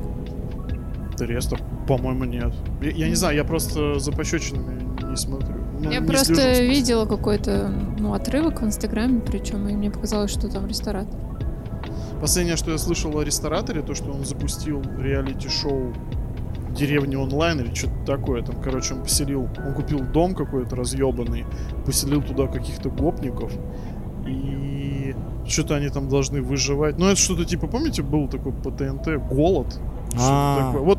Терестов, 1.18 1.60
по-моему, 1.86 2.24
нет. 2.24 2.52
Я, 2.82 2.90
я 2.90 3.08
не 3.08 3.14
знаю, 3.14 3.36
я 3.36 3.44
просто 3.44 3.98
за 3.98 4.12
пощечинами 4.12 4.82
не 5.08 5.16
смотрю. 5.16 5.54
Ну, 5.78 5.90
я 5.90 6.00
не 6.00 6.06
просто 6.06 6.34
слежу, 6.34 6.62
видела 6.62 7.04
какой-то, 7.04 7.70
ну, 7.98 8.14
отрывок 8.14 8.62
в 8.62 8.64
Инстаграме, 8.64 9.20
причем, 9.20 9.68
и 9.68 9.74
мне 9.74 9.90
показалось, 9.90 10.30
что 10.30 10.48
там 10.48 10.66
ресторатор. 10.66 11.18
Последнее, 12.20 12.56
что 12.56 12.70
я 12.70 12.78
слышал 12.78 13.16
о 13.18 13.22
рестораторе, 13.22 13.82
то, 13.82 13.94
что 13.94 14.10
он 14.10 14.24
запустил 14.24 14.82
реалити-шоу 14.98 15.92
деревни 16.76 17.16
онлайн 17.16 17.60
или 17.60 17.74
что-то 17.74 17.94
такое. 18.06 18.42
Там, 18.42 18.56
короче, 18.62 18.94
он 18.94 19.02
поселил, 19.02 19.48
он 19.66 19.74
купил 19.74 20.00
дом 20.00 20.34
какой-то 20.34 20.76
разъебанный, 20.76 21.44
поселил 21.84 22.22
туда 22.22 22.46
каких-то 22.46 22.90
гопников. 22.90 23.52
И 24.26 25.14
что-то 25.46 25.76
они 25.76 25.88
там 25.88 26.08
должны 26.08 26.42
выживать. 26.42 26.98
Ну, 26.98 27.06
это 27.06 27.16
что-то 27.16 27.44
типа, 27.44 27.66
помните, 27.66 28.02
был 28.02 28.28
такой 28.28 28.52
по 28.52 28.70
ТНТ 28.70 29.28
голод? 29.30 29.68
Что-то 30.08 30.22
А. 30.28 30.66
такое. 30.66 30.82
Вот 30.82 30.98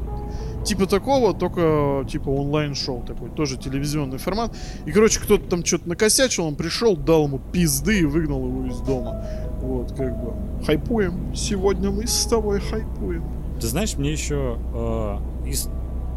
типа 0.65 0.85
такого, 0.85 1.33
только 1.33 2.05
типа 2.09 2.29
онлайн-шоу 2.29 3.03
такой, 3.05 3.29
тоже 3.29 3.57
телевизионный 3.57 4.17
формат. 4.17 4.55
И, 4.85 4.91
короче, 4.91 5.19
кто-то 5.19 5.49
там 5.49 5.65
что-то 5.65 5.87
накосячил, 5.89 6.45
он 6.45 6.55
пришел, 6.55 6.95
дал 6.97 7.25
ему 7.25 7.39
пизды 7.39 7.99
и 7.99 8.05
выгнал 8.05 8.45
его 8.45 8.65
из 8.67 8.79
дома. 8.79 9.23
Вот, 9.61 9.91
как 9.93 10.21
бы. 10.23 10.33
Хайпуем. 10.65 11.35
Сегодня 11.35 11.89
мы 11.89 12.05
с 12.05 12.25
тобой 12.25 12.59
хайпуем. 12.59 13.23
Ты 13.59 13.67
знаешь, 13.67 13.97
мне 13.97 14.11
еще 14.11 14.57
э, 14.73 15.17
из 15.49 15.69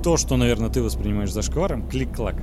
то, 0.02 0.16
что, 0.16 0.36
наверное, 0.36 0.70
ты 0.70 0.82
воспринимаешь 0.82 1.32
за 1.32 1.42
шкваром, 1.42 1.86
клик-клак. 1.88 2.36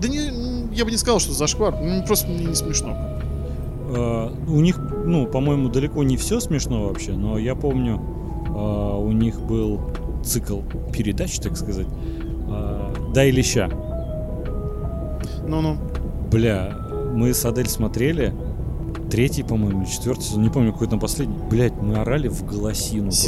Да 0.00 0.08
не, 0.08 0.74
я 0.74 0.84
бы 0.84 0.90
не 0.90 0.96
сказал, 0.96 1.18
что 1.20 1.32
зашквар. 1.32 1.74
М, 1.74 2.04
Просто 2.06 2.28
мне 2.28 2.44
не 2.44 2.54
смешно. 2.54 2.96
Э, 3.94 4.30
у 4.48 4.60
них, 4.60 4.78
ну, 5.04 5.26
по-моему, 5.26 5.68
далеко 5.68 6.02
не 6.04 6.16
все 6.16 6.40
смешно 6.40 6.84
вообще, 6.86 7.12
но 7.12 7.38
я 7.38 7.54
помню, 7.54 8.00
э, 8.48 8.96
у 8.98 9.10
них 9.12 9.40
был 9.40 9.80
цикл 10.24 10.60
передач, 10.92 11.38
так 11.38 11.56
сказать. 11.56 11.86
Э, 12.48 12.94
да 13.14 13.24
или 13.24 13.42
ща. 13.42 13.68
Ну-ну. 15.46 15.76
Бля, 16.30 16.76
мы 17.14 17.34
с 17.34 17.44
Адель 17.44 17.68
смотрели 17.68 18.32
третий, 19.10 19.42
по-моему, 19.42 19.84
четвертый 19.86 20.22
сезон, 20.22 20.42
не 20.42 20.48
помню, 20.50 20.72
какой 20.72 20.88
там 20.88 21.00
последний. 21.00 21.36
Блять, 21.50 21.74
мы 21.80 21.96
орали 21.96 22.28
в 22.28 22.44
голосину. 22.46 23.06
просто. 23.06 23.22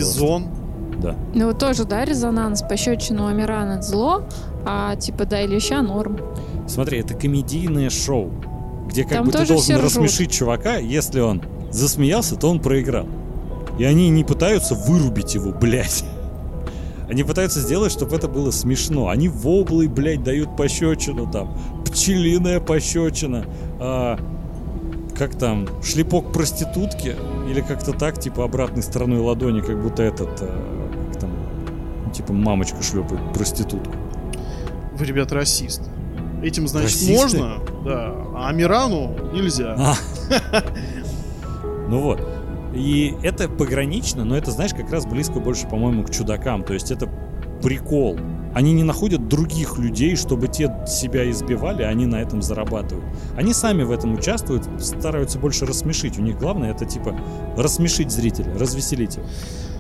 Да. 1.01 1.17
Ну 1.35 1.49
вот 1.49 1.59
тоже, 1.59 1.85
да, 1.85 2.05
резонанс, 2.05 2.63
пощечину 2.63 3.27
Амирана 3.27 3.75
это 3.75 3.83
зло, 3.83 4.23
а 4.65 4.97
типа 4.97 5.25
да 5.27 5.43
или 5.43 5.59
ща 5.59 5.83
норм. 5.83 6.19
Смотри, 6.67 7.01
это 7.01 7.15
комедийное 7.15 7.91
шоу, 7.91 8.31
где 8.89 9.03
как 9.03 9.13
Там 9.13 9.27
бы 9.27 9.33
ты 9.33 9.47
должен 9.47 9.81
рассмешить 9.81 10.33
чувака, 10.33 10.77
если 10.77 11.21
он 11.21 11.43
засмеялся, 11.71 12.37
то 12.37 12.49
он 12.49 12.61
проиграл. 12.61 13.07
И 13.79 13.85
они 13.85 14.09
не 14.09 14.25
пытаются 14.25 14.75
вырубить 14.75 15.35
его, 15.35 15.53
блядь. 15.53 16.05
Они 17.09 17.23
пытаются 17.23 17.61
сделать, 17.61 17.93
чтобы 17.93 18.17
это 18.17 18.29
было 18.29 18.51
смешно. 18.51 19.09
Они 19.09 19.29
воблы, 19.29 19.89
блядь, 19.89 20.23
дают 20.23 20.57
пощечину 20.57 21.31
там. 21.31 21.57
Пчелиная 21.85 22.61
пощечина. 22.61 23.45
А, 23.79 24.19
как 25.17 25.37
там, 25.37 25.69
шлепок 25.83 26.33
проститутки? 26.33 27.17
Или 27.51 27.61
как-то 27.61 27.93
так, 27.93 28.19
типа 28.19 28.45
обратной 28.45 28.83
стороной 28.83 29.19
ладони, 29.19 29.61
как 29.61 29.83
будто 29.83 30.03
этот, 30.03 30.41
ну, 30.41 30.84
типа 32.15 32.33
мамочка 32.33 32.83
шлепает 32.83 33.21
проститутку. 33.33 33.93
Вы, 34.95 35.05
ребят, 35.05 35.33
расисты. 35.33 35.91
Этим, 36.43 36.69
значит, 36.69 36.91
Расисты? 36.91 37.13
можно, 37.15 37.59
да. 37.85 38.15
А 38.35 38.49
Амирану 38.49 39.17
нельзя. 39.33 39.75
А. 39.79 39.95
Ну 41.89 42.01
вот. 42.01 42.21
И 42.75 43.15
это 43.23 43.49
погранично, 43.49 44.25
но 44.25 44.37
это, 44.37 44.51
знаешь, 44.51 44.73
как 44.75 44.91
раз 44.91 45.07
близко 45.07 45.39
больше, 45.39 45.67
по-моему, 45.69 46.03
к 46.03 46.11
чудакам. 46.11 46.65
То 46.65 46.75
есть 46.75 46.91
это 46.91 47.09
прикол. 47.63 48.19
Они 48.55 48.73
не 48.73 48.85
находят 48.85 49.29
других 49.29 49.79
людей, 49.79 50.17
чтобы 50.17 50.49
те 50.49 50.73
себя 50.87 51.29
избивали, 51.31 51.83
а 51.83 51.89
они 51.89 52.07
на 52.07 52.17
этом 52.17 52.41
зарабатывают. 52.43 53.05
Они 53.37 53.53
сами 53.53 53.83
в 53.83 53.91
этом 53.91 54.15
участвуют, 54.15 54.65
стараются 54.81 55.39
больше 55.39 55.67
рассмешить. 55.67 56.19
У 56.19 56.23
них 56.23 56.39
главное 56.39 56.71
это 56.71 56.85
типа 56.85 57.19
рассмешить 57.57 58.11
зрителя, 58.11 58.53
развеселить 58.59 59.17
его. 59.17 59.27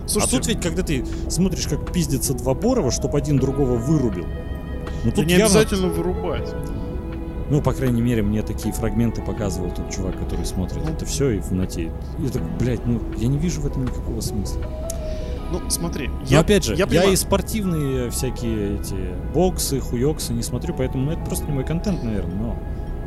Слушайте, 0.06 0.36
а 0.36 0.38
тут 0.38 0.46
ведь, 0.48 0.62
когда 0.62 0.82
ты 0.82 1.04
смотришь, 1.28 1.66
как 1.66 1.92
пиздится 1.92 2.34
два 2.34 2.54
Борова, 2.54 2.90
чтобы 2.90 3.18
один 3.18 3.38
другого 3.38 3.76
вырубил. 3.76 4.26
Ну 5.04 5.10
тут 5.12 5.26
не 5.26 5.32
явно 5.32 5.60
обязательно 5.60 5.88
вырубать. 5.88 6.54
ну, 7.50 7.60
по 7.60 7.72
крайней 7.72 8.02
мере, 8.02 8.22
мне 8.22 8.42
такие 8.42 8.72
фрагменты 8.74 9.22
показывал 9.22 9.70
тот 9.70 9.90
чувак, 9.90 10.18
который 10.18 10.46
смотрит 10.46 10.82
Ну. 10.84 10.92
это 10.92 11.04
все 11.04 11.30
и 11.30 11.40
фанатеет. 11.40 11.92
И 12.18 12.28
так, 12.28 12.42
блядь, 12.58 12.86
ну, 12.86 13.00
я 13.18 13.28
не 13.28 13.38
вижу 13.38 13.60
в 13.60 13.66
этом 13.66 13.84
никакого 13.84 14.20
смысла. 14.20 14.62
Ну, 15.52 15.60
смотри. 15.68 16.10
Но 16.30 16.40
опять 16.40 16.64
же, 16.64 16.74
я 16.74 16.86
я, 16.90 17.04
и 17.04 17.16
спортивные 17.16 18.10
всякие 18.10 18.80
эти 18.80 18.96
боксы, 19.34 19.78
хуёксы 19.78 20.32
не 20.32 20.42
смотрю, 20.42 20.74
поэтому 20.74 21.04
ну, 21.04 21.12
это 21.12 21.24
просто 21.24 21.46
не 21.46 21.52
мой 21.52 21.64
контент, 21.64 22.02
наверное, 22.02 22.34
но 22.34 22.56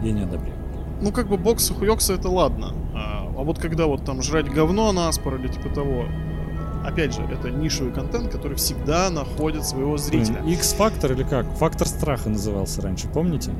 я 0.03 0.11
не 0.11 0.21
одобряю. 0.21 0.55
Ну, 1.01 1.11
как 1.11 1.27
бы 1.27 1.37
бокс 1.37 1.69
и 1.69 1.73
хуёкса 1.73 2.13
это 2.13 2.29
ладно. 2.29 2.73
А, 2.95 3.27
а 3.37 3.43
вот 3.43 3.59
когда 3.59 3.87
вот 3.87 4.05
там 4.05 4.21
жрать 4.21 4.49
говно 4.49 4.91
на 4.91 5.11
спор 5.11 5.35
или 5.35 5.47
типа 5.47 5.69
того, 5.69 6.05
опять 6.87 7.13
же, 7.13 7.21
это 7.23 7.49
нишевый 7.49 7.91
контент, 7.93 8.29
который 8.31 8.55
всегда 8.57 9.09
находит 9.09 9.65
своего 9.65 9.97
зрителя. 9.97 10.41
X-фактор 10.47 11.11
или 11.11 11.23
как? 11.23 11.45
Фактор 11.57 11.87
страха 11.87 12.29
назывался 12.29 12.81
раньше, 12.81 13.07
помните? 13.07 13.51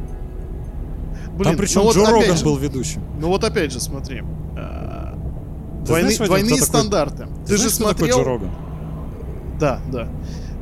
Блин, 1.38 1.52
Там 1.52 1.58
причем 1.58 1.82
ну 1.82 1.86
вот 1.88 1.96
Джо 1.96 2.06
Роган 2.06 2.38
же- 2.38 2.44
был 2.46 2.58
ведущим. 2.58 3.02
Ну 3.20 3.28
вот 3.28 3.44
опять 3.44 3.72
же, 3.72 3.80
смотри. 3.80 4.22
Ты 4.22 5.94
двойны- 5.94 6.00
знаешь, 6.12 6.18
двойные 6.18 6.56
кто 6.58 6.66
такой- 6.66 6.80
стандарты. 6.80 7.18
Ты, 7.18 7.30
Ты, 7.46 7.46
знаешь, 7.58 7.62
же 7.62 7.70
смотрел... 7.70 8.18
Джо 8.20 8.24
Роган? 8.24 8.52
Да, 9.60 9.80
да. 9.92 10.10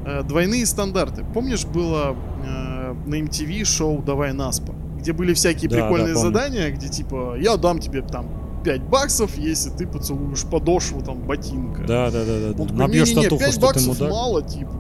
Э, 0.06 0.24
Двойные 0.24 0.66
стандарты. 0.66 1.24
Помнишь, 1.34 1.66
было 1.66 2.16
э, 2.46 2.94
на 3.06 3.16
MTV 3.16 3.64
шоу 3.66 4.02
«Давай 4.04 4.34
Наспа», 4.34 4.74
где 5.00 5.14
были 5.14 5.34
всякие 5.34 5.70
Да, 5.70 5.78
прикольные 5.78 6.14
да, 6.14 6.20
помню. 6.22 6.34
задания, 6.34 6.70
где 6.72 6.90
типа 6.90 7.36
я 7.40 7.58
дам 7.58 7.80
тебе 7.80 8.02
там 8.02 8.28
5 8.66 8.82
баксов, 8.84 9.38
если 9.38 9.70
ты 9.70 9.86
поцелуешь 9.88 10.44
подошву 10.44 11.02
там 11.04 11.20
ботинка. 11.22 11.84
Да, 11.84 12.10
да, 12.12 12.26
да, 12.26 12.40
да. 12.40 12.48
Он 12.62 12.68
такой, 12.68 12.78
Набьешь 12.80 13.10
«Не-не-не, 13.10 13.24
татуху, 13.24 13.40
5 13.44 13.52
что 13.52 13.60
ты 13.62 13.66
баксов 13.68 13.88
мудак. 13.88 14.10
мало, 14.12 14.42
типа. 14.42 14.72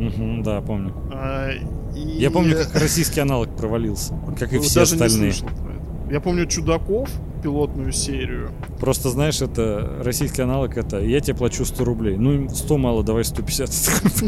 Мгм, 0.00 0.42
да, 0.42 0.60
помню. 0.60 0.92
А, 1.12 1.50
и- 1.94 2.18
Я 2.20 2.30
помню, 2.32 2.56
как 2.56 2.74
российский 2.82 3.20
аналог 3.20 3.56
провалился, 3.56 4.12
как 4.38 4.52
и 4.52 4.56
Ну, 4.56 4.62
все 4.62 4.80
даже 4.80 4.94
остальные. 4.96 5.26
не 5.28 5.32
слышал 5.32 5.48
про 5.56 5.70
это. 5.72 6.12
Я 6.12 6.20
помню 6.20 6.46
Чудаков, 6.46 7.08
пилотную 7.42 7.92
серию. 7.92 8.50
Просто 8.80 9.08
знаешь, 9.10 9.40
это 9.40 10.00
российский 10.02 10.42
аналог 10.42 10.76
это 10.76 10.98
я 11.00 11.20
тебе 11.20 11.36
плачу 11.36 11.64
100 11.64 11.84
рублей. 11.84 12.16
Ну, 12.16 12.48
100 12.48 12.78
мало, 12.78 13.04
давай 13.04 13.24
150. 13.24 13.70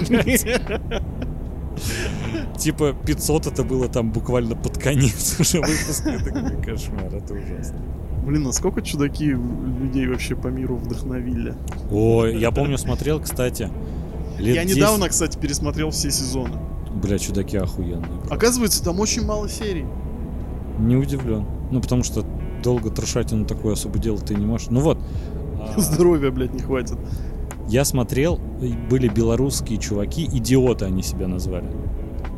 Блядь. 0.08 0.46
Типа 2.58 2.94
500 3.06 3.46
это 3.48 3.62
было 3.64 3.88
там 3.88 4.10
буквально 4.12 4.54
под 4.56 4.78
конец 4.78 5.36
уже 5.40 5.60
выпуска. 5.60 6.10
Это 6.10 6.56
кошмар, 6.64 7.14
это 7.14 7.34
ужасно. 7.34 7.80
Блин, 8.26 8.42
насколько 8.42 8.82
чудаки 8.82 9.26
людей 9.26 10.08
вообще 10.08 10.34
по 10.34 10.48
миру 10.48 10.76
вдохновили. 10.76 11.54
Ой, 11.92 12.36
я 12.38 12.50
помню, 12.50 12.76
смотрел, 12.76 13.20
кстати. 13.20 13.70
Я 14.38 14.64
10 14.64 14.76
недавно, 14.76 15.08
кстати, 15.08 15.38
пересмотрел 15.38 15.90
все 15.90 16.10
сезоны. 16.10 16.54
Бля, 17.00 17.18
чудаки 17.18 17.56
охуенные. 17.56 18.10
Оказывается, 18.28 18.82
там 18.82 18.98
очень 18.98 19.24
мало 19.24 19.48
серий. 19.48 19.86
Не 20.80 20.96
удивлен. 20.96 21.46
Ну, 21.70 21.80
потому 21.80 22.02
что 22.02 22.24
долго 22.64 22.90
трешатину 22.90 23.46
такое 23.46 23.74
особо 23.74 23.98
делать 23.98 24.24
ты 24.24 24.34
не 24.34 24.44
можешь. 24.44 24.68
Ну 24.70 24.80
вот. 24.80 24.98
а, 25.60 25.80
Здоровья, 25.80 26.30
блядь, 26.32 26.52
не 26.52 26.60
хватит. 26.60 26.98
Я 27.68 27.84
смотрел, 27.84 28.40
были 28.90 29.08
белорусские 29.08 29.78
чуваки, 29.78 30.24
идиоты 30.24 30.84
они 30.84 31.02
себя 31.02 31.28
назвали. 31.28 31.66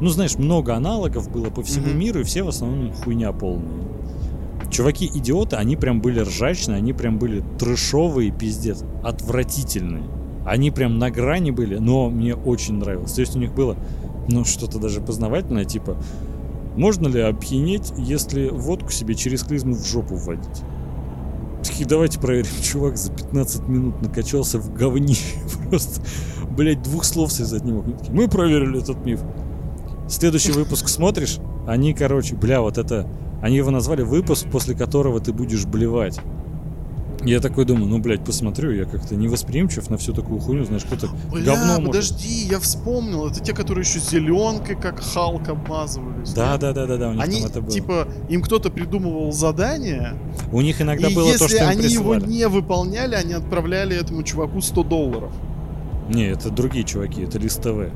Ну, 0.01 0.09
знаешь, 0.11 0.36
много 0.36 0.74
аналогов 0.74 1.30
было 1.30 1.51
по 1.51 1.62
всему 1.62 1.89
Мгм. 1.89 1.99
миру, 1.99 2.20
и 2.20 2.24
все 2.24 2.43
в 2.43 2.49
основном 2.49 2.93
хуйня 2.93 3.32
полная. 3.32 3.89
Чуваки-идиоты, 4.71 5.57
они 5.57 5.77
прям 5.77 6.01
были 6.01 6.21
ржачные, 6.21 6.77
они 6.77 6.93
прям 6.93 7.19
были 7.19 7.43
трэшовые, 7.59 8.31
пиздец, 8.31 8.85
отвратительные. 9.03 10.05
Они 10.45 10.71
прям 10.71 10.99
на 10.99 11.11
грани 11.11 11.51
были, 11.51 11.77
но 11.79 12.11
мне 12.11 12.35
очень 12.35 12.75
нравилось. 12.75 13.12
То 13.12 13.21
есть 13.21 13.37
у 13.37 13.39
них 13.39 13.55
было, 13.55 13.77
ну, 14.29 14.45
что-то 14.45 14.79
даже 14.79 15.01
познавательное, 15.01 15.64
типа, 15.64 15.97
можно 16.77 17.09
ли 17.09 17.21
опьянеть, 17.21 17.93
если 17.97 18.49
водку 18.49 18.93
себе 18.93 19.14
через 19.14 19.43
клизму 19.43 19.75
в 19.75 19.87
жопу 19.87 20.14
вводить? 20.14 20.62
Такие, 21.62 21.87
давайте 21.87 22.21
проверим. 22.21 22.51
Чувак 22.62 22.97
за 22.97 23.12
15 23.12 23.69
минут 23.69 24.01
накачался 24.01 24.59
в 24.59 24.73
говне. 24.73 25.16
Просто, 25.69 26.01
блять, 26.51 26.83
двух 26.83 27.05
слов 27.05 27.33
связать 27.33 27.64
не 27.64 27.73
мог. 27.73 27.85
Мы 28.11 28.29
проверили 28.29 28.81
этот 28.81 29.05
миф. 29.05 29.21
Следующий 30.09 30.53
выпуск 30.53 30.89
смотришь, 30.89 31.39
они, 31.66 31.95
короче, 31.95 32.35
бля, 32.35 32.61
вот 32.61 32.79
это... 32.79 33.09
Они 33.43 33.57
его 33.57 33.70
назвали 33.70 34.03
выпуск, 34.03 34.47
после 34.51 34.74
которого 34.74 35.20
ты 35.20 35.32
будешь 35.32 35.64
блевать. 35.64 36.20
Я 37.24 37.41
такой 37.41 37.64
думаю, 37.64 37.86
ну, 37.86 37.99
блядь, 37.99 38.24
посмотрю, 38.24 38.70
я 38.70 38.84
как-то 38.84 39.16
не 39.16 39.26
восприимчив 39.26 39.91
на 39.91 39.97
всю 39.97 40.12
такую 40.12 40.39
хуйню, 40.39 40.64
знаешь, 40.64 40.84
кто-то 40.84 41.09
Бля, 41.32 41.45
говно 41.45 41.80
может... 41.80 41.86
подожди, 41.86 42.47
я 42.49 42.61
вспомнил. 42.61 43.26
Это 43.26 43.41
те, 43.41 43.53
которые 43.53 43.82
еще 43.84 43.99
зеленкой, 43.99 44.76
как 44.76 45.03
Халк 45.03 45.49
обмазывались. 45.49 46.32
Да, 46.32 46.57
да, 46.59 46.72
да, 46.72 46.86
да, 46.86 46.97
да, 46.97 47.09
у 47.11 47.14
них 47.14 47.22
Они, 47.22 47.41
там 47.41 47.51
это 47.51 47.61
было. 47.61 47.70
типа, 47.72 48.09
им 48.28 48.41
кто-то 48.41 48.70
придумывал 48.70 49.32
задание, 49.32 50.14
У 50.53 50.61
них 50.61 50.80
иногда 50.80 51.09
и 51.09 51.14
было 51.14 51.26
если 51.26 51.39
то, 51.39 51.49
что 51.49 51.64
им 51.64 51.68
они 51.70 51.89
его 51.89 52.12
присылали. 52.14 52.32
не 52.32 52.49
выполняли, 52.49 53.14
они 53.16 53.32
отправляли 53.32 53.97
этому 53.97 54.22
чуваку 54.22 54.61
100 54.61 54.82
долларов. 54.84 55.32
Не, 56.09 56.28
это 56.28 56.51
другие 56.51 56.84
чуваки, 56.84 57.22
это 57.22 57.39
Лист 57.39 57.61
ТВ. 57.62 57.91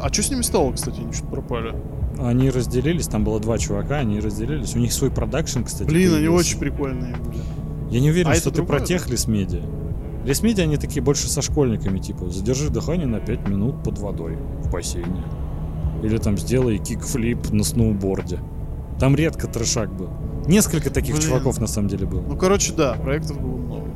А 0.00 0.12
что 0.12 0.22
с 0.22 0.30
ними 0.30 0.42
стало, 0.42 0.72
кстати, 0.72 1.00
они 1.00 1.12
что-то 1.12 1.30
пропали? 1.32 1.74
Они 2.20 2.48
разделились, 2.50 3.06
там 3.08 3.24
было 3.24 3.40
два 3.40 3.58
чувака, 3.58 3.98
они 3.98 4.20
разделились. 4.20 4.74
У 4.76 4.78
них 4.78 4.92
свой 4.92 5.10
продакшн, 5.10 5.62
кстати. 5.62 5.88
Блин, 5.88 6.10
они 6.10 6.26
появился. 6.26 6.48
очень 6.48 6.58
прикольные. 6.58 7.16
Я 7.90 8.00
не 8.00 8.10
уверен, 8.10 8.30
А 8.30 8.34
что 8.34 8.50
ты 8.50 8.62
про 8.62 8.78
другое, 8.78 8.86
тех 8.86 9.08
Лисмедиа. 9.08 9.62
Лисмедиа, 10.24 10.64
они 10.64 10.76
такие 10.76 11.02
больше 11.02 11.28
со 11.28 11.42
школьниками, 11.42 11.98
типа, 11.98 12.30
задержи 12.30 12.70
дыхание 12.70 13.06
на 13.06 13.20
5 13.20 13.48
минут 13.48 13.82
под 13.82 13.98
водой 13.98 14.38
в 14.62 14.70
бассейне. 14.70 15.22
Или 16.02 16.18
там 16.18 16.38
сделай 16.38 16.78
кикфлип 16.78 17.50
на 17.50 17.62
сноуборде. 17.64 18.38
Там 18.98 19.16
редко 19.16 19.48
трешак 19.48 19.92
был. 19.94 20.08
Несколько 20.46 20.90
таких 20.90 21.16
Блин. 21.16 21.28
чуваков 21.28 21.60
на 21.60 21.66
самом 21.66 21.88
деле 21.88 22.06
было. 22.06 22.22
Ну, 22.22 22.36
короче, 22.36 22.72
да, 22.74 22.94
проектов 22.94 23.40
было 23.40 23.56
много. 23.56 23.86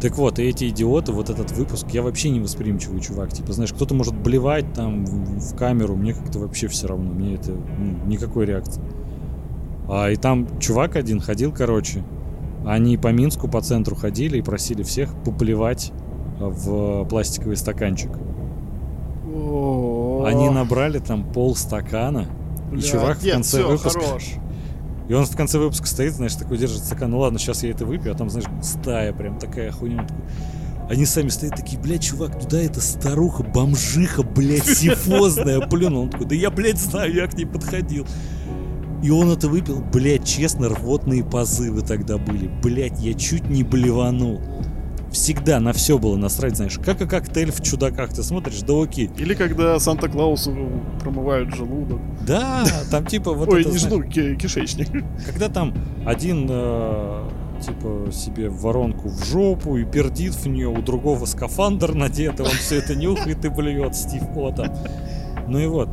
Так 0.00 0.16
вот, 0.16 0.38
и 0.38 0.44
эти 0.44 0.68
идиоты, 0.68 1.12
вот 1.12 1.28
этот 1.28 1.50
выпуск, 1.52 1.88
я 1.90 2.02
вообще 2.02 2.30
не 2.30 2.38
восприимчивый 2.38 3.00
чувак. 3.00 3.32
Типа, 3.32 3.52
знаешь, 3.52 3.72
кто-то 3.72 3.94
может 3.94 4.14
блевать 4.14 4.72
там 4.72 5.04
в, 5.04 5.40
в 5.40 5.56
камеру, 5.56 5.96
мне 5.96 6.14
как-то 6.14 6.38
вообще 6.38 6.68
все 6.68 6.86
равно. 6.86 7.10
Мне 7.10 7.34
это 7.34 7.52
ну, 7.52 8.06
никакой 8.06 8.46
реакции. 8.46 8.82
А 9.88 10.08
и 10.10 10.16
там 10.16 10.46
чувак 10.60 10.94
один 10.96 11.20
ходил, 11.20 11.52
короче. 11.52 12.04
Они 12.64 12.96
по 12.96 13.08
Минску, 13.08 13.48
по 13.48 13.60
центру 13.60 13.96
ходили 13.96 14.38
и 14.38 14.42
просили 14.42 14.82
всех 14.82 15.14
поплевать 15.24 15.92
в 16.38 17.04
пластиковый 17.06 17.56
стаканчик. 17.56 18.12
Они 20.24 20.48
набрали 20.50 20.98
там 20.98 21.24
пол 21.24 21.56
стакана. 21.56 22.26
И 22.72 22.80
чувак 22.80 23.18
в 23.18 23.24
нет, 23.24 23.34
конце 23.34 23.58
всё, 23.58 23.68
выпуска 23.68 24.00
хорош. 24.00 24.34
И 25.08 25.14
он 25.14 25.24
в 25.24 25.36
конце 25.36 25.58
выпуска 25.58 25.86
стоит, 25.86 26.12
знаешь, 26.14 26.34
такой 26.34 26.58
держит 26.58 26.84
стакан. 26.84 27.10
Ну 27.10 27.18
ладно, 27.20 27.38
сейчас 27.38 27.62
я 27.62 27.70
это 27.70 27.84
выпью, 27.86 28.12
а 28.12 28.14
там, 28.14 28.28
знаешь, 28.30 28.46
стая 28.62 29.12
прям 29.12 29.38
такая 29.38 29.72
хуйня. 29.72 30.02
Такой- 30.04 30.24
Они 30.90 31.04
сами 31.06 31.28
стоят 31.28 31.56
такие, 31.56 31.80
блядь, 31.80 32.02
чувак, 32.02 32.38
туда 32.38 32.60
эта 32.60 32.80
старуха, 32.80 33.42
бомжиха, 33.42 34.22
блядь, 34.22 34.66
сифозная, 34.66 35.60
плюнул. 35.68 36.02
Он 36.04 36.10
такой, 36.10 36.26
да 36.26 36.34
я, 36.34 36.50
блядь, 36.50 36.78
знаю, 36.78 37.14
я 37.14 37.26
к 37.26 37.34
ней 37.34 37.46
подходил. 37.46 38.06
И 39.02 39.10
он 39.10 39.30
это 39.30 39.48
выпил, 39.48 39.80
блядь, 39.92 40.24
честно, 40.26 40.68
рвотные 40.68 41.22
позывы 41.24 41.82
тогда 41.82 42.18
были. 42.18 42.48
Блядь, 42.62 42.98
я 43.00 43.14
чуть 43.14 43.48
не 43.48 43.62
блеванул. 43.62 44.40
Всегда 45.12 45.58
на 45.58 45.72
все 45.72 45.98
было 45.98 46.16
насрать, 46.16 46.56
знаешь, 46.56 46.78
как 46.84 47.00
и 47.00 47.06
коктейль 47.06 47.50
в 47.50 47.62
чудаках. 47.62 48.12
Ты 48.12 48.22
смотришь, 48.22 48.60
да 48.60 48.82
окей. 48.82 49.10
Или 49.18 49.34
когда 49.34 49.78
Санта-Клаусу 49.78 50.54
промывают 51.00 51.54
желудок. 51.54 51.98
Да, 52.26 52.64
там 52.90 53.06
типа 53.06 53.32
вот 53.32 53.48
Ой, 53.48 53.62
это, 53.62 53.70
не 53.70 53.78
знаешь, 53.78 54.12
ки- 54.12 54.36
кишечник. 54.36 54.88
Когда 55.26 55.48
там 55.48 55.74
один 56.04 56.46
э, 56.50 57.28
типа 57.64 58.12
себе 58.12 58.50
воронку 58.50 59.08
в 59.08 59.24
жопу 59.24 59.76
и 59.78 59.84
пердит 59.84 60.34
в 60.34 60.46
нее, 60.46 60.68
у 60.68 60.82
другого 60.82 61.24
скафандр 61.24 61.94
надет, 61.94 62.40
и 62.40 62.42
он 62.42 62.50
все 62.50 62.76
это 62.76 62.94
нюхает 62.94 63.44
и 63.44 63.48
блюет 63.48 63.96
Стив 63.96 64.22
О 64.36 64.52
там. 64.52 64.68
Ну 65.48 65.58
и 65.58 65.66
вот. 65.66 65.88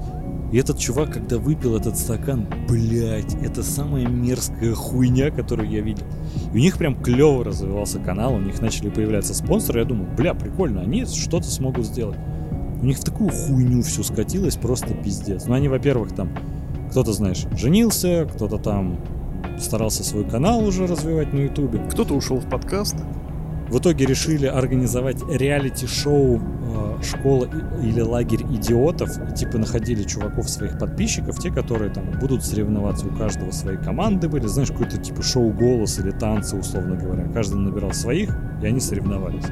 И 0.55 0.57
этот 0.57 0.79
чувак, 0.79 1.11
когда 1.11 1.37
выпил 1.37 1.75
этот 1.75 1.97
стакан, 1.97 2.47
блять, 2.69 3.35
это 3.43 3.61
самая 3.61 4.07
мерзкая 4.07 4.73
хуйня, 4.73 5.29
которую 5.29 5.69
я 5.69 5.81
видел. 5.81 6.05
И 6.53 6.57
у 6.57 6.61
них 6.61 6.77
прям 6.77 6.95
клево 6.95 7.43
развивался 7.43 7.99
канал, 7.99 8.35
у 8.35 8.39
них 8.39 8.61
начали 8.61 8.89
появляться 8.89 9.33
спонсоры. 9.33 9.81
Я 9.81 9.85
думаю, 9.85 10.09
бля, 10.15 10.33
прикольно, 10.33 10.79
они 10.79 11.03
что-то 11.03 11.47
смогут 11.47 11.85
сделать. 11.85 12.17
У 12.81 12.85
них 12.85 12.99
в 12.99 13.03
такую 13.03 13.31
хуйню 13.31 13.81
все 13.81 14.01
скатилось, 14.01 14.55
просто 14.55 14.93
пиздец. 14.93 15.43
Ну, 15.45 15.55
они, 15.55 15.67
во-первых, 15.67 16.15
там, 16.15 16.29
кто-то, 16.89 17.11
знаешь, 17.11 17.45
женился, 17.57 18.25
кто-то 18.33 18.57
там 18.57 18.97
старался 19.59 20.05
свой 20.05 20.23
канал 20.23 20.63
уже 20.63 20.87
развивать 20.87 21.33
на 21.33 21.39
Ютубе. 21.39 21.79
Кто-то 21.91 22.13
ушел 22.13 22.37
в 22.37 22.49
подкаст. 22.49 22.95
В 23.69 23.79
итоге 23.79 24.05
решили 24.05 24.45
организовать 24.45 25.17
реалити-шоу 25.27 26.39
э, 26.39 27.03
«Школа 27.03 27.47
или 27.81 27.99
лагерь 27.99 28.43
идиотов». 28.43 29.17
И 29.31 29.35
типа 29.35 29.57
находили 29.57 30.03
чуваков 30.03 30.49
своих 30.49 30.77
подписчиков, 30.77 31.39
те, 31.39 31.51
которые 31.51 31.91
там 31.91 32.11
будут 32.19 32.45
соревноваться. 32.45 33.07
У 33.07 33.09
каждого 33.09 33.51
свои 33.51 33.77
команды 33.77 34.29
были. 34.29 34.45
Знаешь, 34.45 34.69
какое-то 34.69 34.97
типа 34.97 35.23
шоу 35.23 35.51
«Голос» 35.51 35.99
или 35.99 36.11
«Танцы», 36.11 36.55
условно 36.55 36.95
говоря. 36.95 37.27
Каждый 37.33 37.57
набирал 37.57 37.91
своих, 37.93 38.37
и 38.61 38.67
они 38.67 38.79
соревновались. 38.79 39.45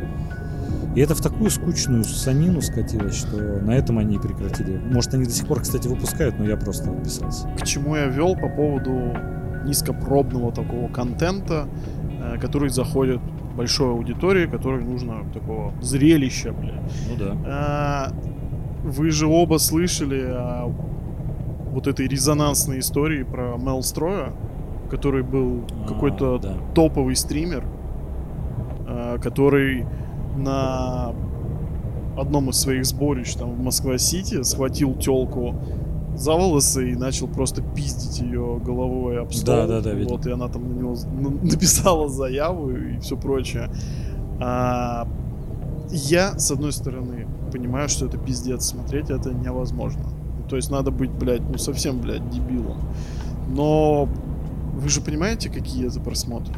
И 0.95 0.99
это 0.99 1.15
в 1.15 1.21
такую 1.21 1.49
скучную 1.49 2.03
санину 2.03 2.61
скатилось, 2.61 3.15
что 3.15 3.37
на 3.37 3.71
этом 3.71 3.97
они 3.97 4.17
и 4.17 4.19
прекратили. 4.19 4.77
Может, 4.77 5.15
они 5.15 5.25
до 5.25 5.31
сих 5.31 5.47
пор, 5.47 5.61
кстати, 5.61 5.87
выпускают, 5.87 6.37
но 6.37 6.45
я 6.45 6.55
просто 6.55 6.91
отписался. 6.91 7.47
К 7.59 7.63
чему 7.63 7.95
я 7.95 8.05
вел 8.05 8.35
по 8.35 8.47
поводу 8.47 9.17
низкопробного 9.65 10.51
такого 10.51 10.87
контента, 10.89 11.67
который 12.39 12.69
заходит 12.69 13.19
большой 13.55 13.91
аудитории, 13.91 14.47
которой 14.47 14.83
нужно 14.83 15.23
такого 15.33 15.73
зрелища, 15.81 16.51
бля. 16.51 16.81
Ну 17.09 17.15
да. 17.17 17.37
А, 17.45 18.11
Вы 18.83 19.11
же 19.11 19.27
оба 19.27 19.57
слышали 19.59 20.21
о 20.27 20.71
вот 21.71 21.87
этой 21.87 22.07
резонансной 22.07 22.79
истории 22.79 23.23
про 23.23 23.55
Мел 23.57 23.81
Строя, 23.81 24.33
который 24.89 25.23
был 25.23 25.63
какой-то 25.87 26.35
А, 26.35 26.39
да. 26.39 26.53
топовый 26.75 27.15
стример, 27.15 27.63
а, 28.87 29.17
который 29.19 29.85
на 30.37 31.13
одном 32.17 32.49
из 32.49 32.57
своих 32.59 32.85
сборищ 32.85 33.33
там 33.35 33.51
в 33.55 33.59
Москва-Сити 33.63 34.43
схватил 34.43 34.93
телку 34.95 35.55
за 36.15 36.33
волосы 36.33 36.91
и 36.91 36.95
начал 36.95 37.27
просто 37.27 37.61
пиздить 37.61 38.19
ее 38.19 38.59
головой 38.63 39.21
об 39.21 39.31
стол. 39.33 39.55
Да, 39.55 39.67
да, 39.67 39.81
да. 39.81 39.95
Вот, 40.07 40.25
и 40.25 40.31
она 40.31 40.47
там 40.47 40.69
на 40.69 40.79
него 40.79 40.95
написала 41.41 42.09
заяву 42.09 42.69
и 42.71 42.99
все 42.99 43.17
прочее. 43.17 43.69
А, 44.39 45.07
я, 45.89 46.37
с 46.37 46.51
одной 46.51 46.71
стороны, 46.71 47.27
понимаю, 47.51 47.89
что 47.89 48.05
это 48.05 48.17
пиздец, 48.17 48.65
смотреть 48.65 49.09
это 49.09 49.33
невозможно. 49.33 50.03
Ну, 50.03 50.47
То 50.49 50.55
есть 50.55 50.71
надо 50.71 50.91
быть, 50.91 51.11
блядь, 51.11 51.41
ну 51.41 51.57
совсем, 51.57 51.99
блядь, 51.99 52.27
дебилом. 52.29 52.77
Но 53.49 54.07
вы 54.75 54.89
же 54.89 55.01
понимаете, 55.01 55.49
какие 55.49 55.87
это 55.87 55.99
просмотры? 55.99 56.55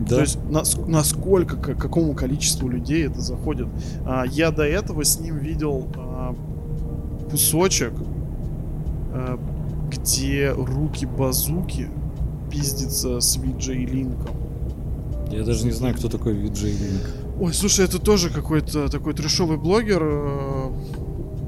Да. 0.00 0.16
То 0.16 0.20
есть 0.20 0.38
нас- 0.50 0.76
насколько, 0.86 1.56
к 1.56 1.78
какому 1.78 2.14
количеству 2.14 2.68
людей 2.68 3.06
это 3.06 3.20
заходит. 3.20 3.68
А, 4.04 4.24
я 4.26 4.50
до 4.50 4.64
этого 4.64 5.04
с 5.04 5.18
ним 5.20 5.38
видел 5.38 5.86
а, 5.96 6.34
кусочек, 7.30 7.92
где 9.90 10.50
руки 10.52 11.06
базуки 11.06 11.88
пиздится 12.50 13.20
с 13.20 13.36
Виджей 13.36 13.84
Линком. 13.86 14.36
Я 15.30 15.44
даже 15.44 15.64
не 15.64 15.72
знаю, 15.72 15.94
кто 15.94 16.08
такой 16.08 16.34
Виджей 16.34 16.72
Линк. 16.72 17.02
Ой, 17.40 17.52
слушай, 17.52 17.84
это 17.84 17.98
тоже 17.98 18.30
какой-то 18.30 18.88
такой 18.88 19.12
трешовый 19.14 19.58
блогер. 19.58 20.00
э, 20.02 20.70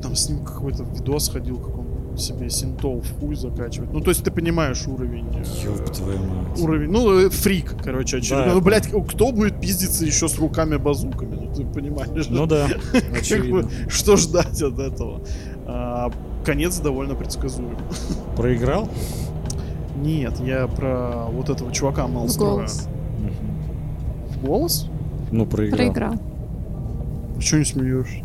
Там 0.03 0.15
с 0.15 0.29
ним 0.29 0.45
какой-то 0.45 0.83
видос 0.85 1.29
ходил, 1.31 1.59
как 1.59 1.79
он 1.79 1.87
себе 2.19 2.51
синтов 2.51 3.05
в 3.07 3.21
хуй 3.21 3.37
закачивает. 3.37 3.93
Ну, 3.93 4.01
то 4.01 4.11
есть 4.11 4.25
ты 4.25 4.31
понимаешь 4.33 4.87
уровень. 4.89 5.27
э, 5.35 5.65
Ёб 5.67 5.85
твою 5.93 6.19
мать. 6.19 6.61
Уровень, 6.61 6.91
ну, 6.91 7.19
э, 7.27 7.31
фрик, 7.31 7.75
короче, 7.83 8.19
очередной. 8.19 8.47
Да, 8.49 8.55
ну, 8.55 8.61
блядь, 8.61 8.89
кто 8.89 9.31
будет 9.33 9.61
пиздиться 9.61 10.05
еще 10.05 10.29
с 10.29 10.37
руками-базуками? 10.39 11.37
Ну, 11.37 11.55
ты 11.55 11.65
понимаешь. 11.65 12.27
Ну 12.29 12.47
да, 12.47 12.67
очевидно. 13.17 13.71
что 13.89 14.17
ждать 14.17 14.61
от 14.61 14.79
этого? 14.81 15.23
А, 15.69 16.11
конец 16.45 16.79
довольно 16.79 17.15
предсказуем. 17.15 17.77
Проиграл? 18.37 18.89
Нет, 19.97 20.41
я 20.41 20.67
про 20.67 21.27
вот 21.31 21.51
этого 21.51 21.73
чувака 21.73 22.07
Малстроя. 22.07 22.55
голос. 22.55 22.89
В 24.31 24.45
голос? 24.45 24.87
Ну, 25.31 25.45
проиграл. 25.45 25.79
Проиграл. 25.79 26.15
Чего 27.41 27.59
не 27.59 27.65
смеешься? 27.65 28.25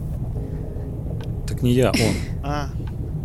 Так 1.47 1.61
не 1.61 1.71
я, 1.73 1.89
он. 1.89 2.15
А, 2.43 2.67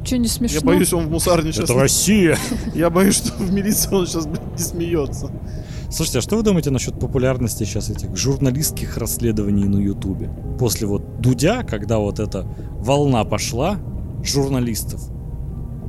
Че 0.05 0.19
не 0.19 0.29
смешно? 0.29 0.59
я 0.59 0.67
боюсь, 0.67 0.93
он 0.93 1.07
в 1.07 1.11
мусарне 1.11 1.53
сейчас... 1.53 1.71
Это 1.71 1.79
Россия! 1.79 2.37
Я 2.75 2.91
боюсь, 2.91 3.17
что 3.17 3.33
в 3.35 3.53
милиции 3.53 3.95
он 3.95 4.07
сейчас, 4.07 4.27
блядь, 4.27 4.53
не 4.53 4.59
смеется. 4.59 5.31
Слушайте, 5.91 6.19
а 6.19 6.23
что 6.23 6.37
вы 6.37 6.43
думаете 6.43 6.71
насчет 6.71 6.99
популярности 6.99 7.65
сейчас 7.65 7.91
этих 7.91 8.17
журналистских 8.17 8.97
расследований 8.97 9.65
на 9.65 9.79
Ютубе? 9.79 10.31
После 10.59 10.87
вот 10.87 11.21
Дудя, 11.21 11.63
когда 11.63 11.99
вот 11.99 12.21
эта 12.21 12.47
волна 12.79 13.25
пошла 13.25 13.79
журналистов, 14.23 15.01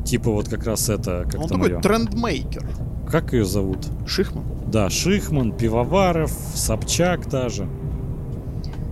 типа 0.06 0.32
вот 0.32 0.48
как 0.50 0.66
раз 0.66 0.90
это, 0.90 1.26
как 1.30 1.42
Он 1.42 1.48
такой 1.48 1.70
её? 1.70 1.82
трендмейкер. 1.82 2.66
Как 3.10 3.34
ее 3.34 3.44
зовут? 3.46 3.80
Шихман. 4.06 4.44
Да, 4.68 4.90
Шихман, 4.90 5.52
Пивоваров, 5.52 6.32
Собчак 6.54 7.28
даже. 7.28 7.68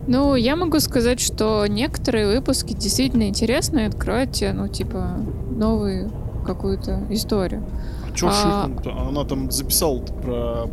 Ну, 0.07 0.35
я 0.35 0.55
могу 0.55 0.79
сказать, 0.79 1.19
что 1.19 1.67
некоторые 1.67 2.27
выпуски 2.27 2.73
действительно 2.73 3.27
интересны 3.27 3.79
и 3.81 3.83
открывают 3.83 4.31
тебе, 4.31 4.53
ну, 4.53 4.67
типа, 4.69 5.17
новую 5.51 6.11
какую-то 6.45 7.01
историю. 7.09 7.61
А 8.09 8.15
чё 8.15 8.29
А- 8.29 8.31
Шихман-то? 8.31 9.07
Она 9.09 9.23
там 9.25 9.51
записала 9.51 9.99
про 9.99 10.65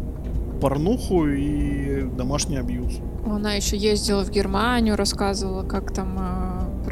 порнуху 0.60 1.26
и 1.26 2.02
домашний 2.16 2.56
абьюз. 2.56 2.94
Она 3.26 3.54
еще 3.54 3.76
ездила 3.76 4.24
в 4.24 4.30
Германию, 4.30 4.96
рассказывала, 4.96 5.64
как 5.64 5.92
там 5.92 6.16
э, 6.18 6.43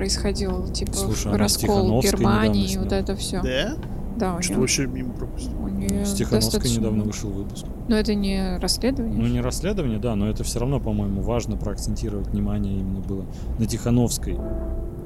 происходил, 0.03 0.67
типа, 0.73 0.93
Слушай, 0.95 1.37
раскол 1.37 2.01
Германии, 2.03 2.67
недавно 2.67 2.83
вот 2.83 2.93
это 2.93 3.17
все. 3.17 3.41
Да? 3.41 3.77
Да, 4.19 4.37
у 4.37 4.43
Что 4.43 4.53
нее, 4.53 4.61
вообще 4.61 4.87
мимо 4.87 5.13
пропустил? 5.15 5.53
у 5.63 5.69
неё 5.69 6.05
С 6.05 6.13
Тихановской 6.15 6.59
достаточно- 6.59 6.81
недавно 6.81 7.05
вышел 7.05 7.31
выпуск. 7.31 7.65
Но 7.89 7.97
это 7.97 8.15
не 8.15 8.59
расследование. 8.59 9.17
Ну, 9.19 9.27
не 9.29 9.41
расследование, 9.41 9.99
да, 9.99 10.17
но 10.17 10.29
это 10.29 10.43
все 10.45 10.59
равно, 10.59 10.81
по-моему, 10.81 11.23
важно 11.23 11.57
проакцентировать 11.57 12.29
внимание 12.29 12.75
именно 12.81 13.01
было 13.01 13.25
на 13.59 13.67
Тихановской. 13.67 14.37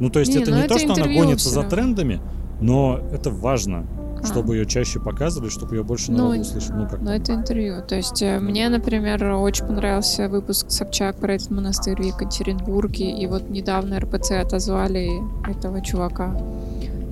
Ну, 0.01 0.11
то 0.11 0.19
есть 0.19 0.35
Не, 0.35 0.41
это 0.43 0.51
ну 0.51 0.57
не 0.57 0.63
это 0.65 0.75
то, 0.75 0.81
что 0.81 0.93
она 0.95 1.05
гонится 1.05 1.51
за 1.51 1.63
трендами, 1.63 2.21
но 2.61 2.99
это 3.13 3.31
важно, 3.31 3.87
А. 4.23 4.27
чтобы 4.27 4.57
ее 4.57 4.67
чаще 4.67 5.01
показывали, 5.01 5.51
чтобы 5.51 5.77
ее 5.77 5.83
больше 5.83 6.13
Ну, 6.13 6.19
народу 6.19 6.41
услышал. 6.41 6.75
Ну, 6.77 6.89
как 6.89 7.01
Но 7.01 7.15
это 7.15 7.35
интервью. 7.35 7.83
То 7.87 7.97
есть 7.97 8.23
э, 8.23 8.39
мне, 8.41 8.69
например, 8.69 9.25
очень 9.25 9.67
понравился 9.67 10.29
выпуск 10.29 10.71
Собчак 10.71 11.17
про 11.17 11.35
этот 11.35 11.51
монастырь 11.51 11.97
в 11.97 12.05
Екатеринбурге. 12.05 13.11
И 13.11 13.27
вот 13.27 13.49
недавно 13.49 14.01
РПЦ 14.01 14.33
отозвали 14.33 15.11
этого 15.49 15.81
чувака. 15.81 16.37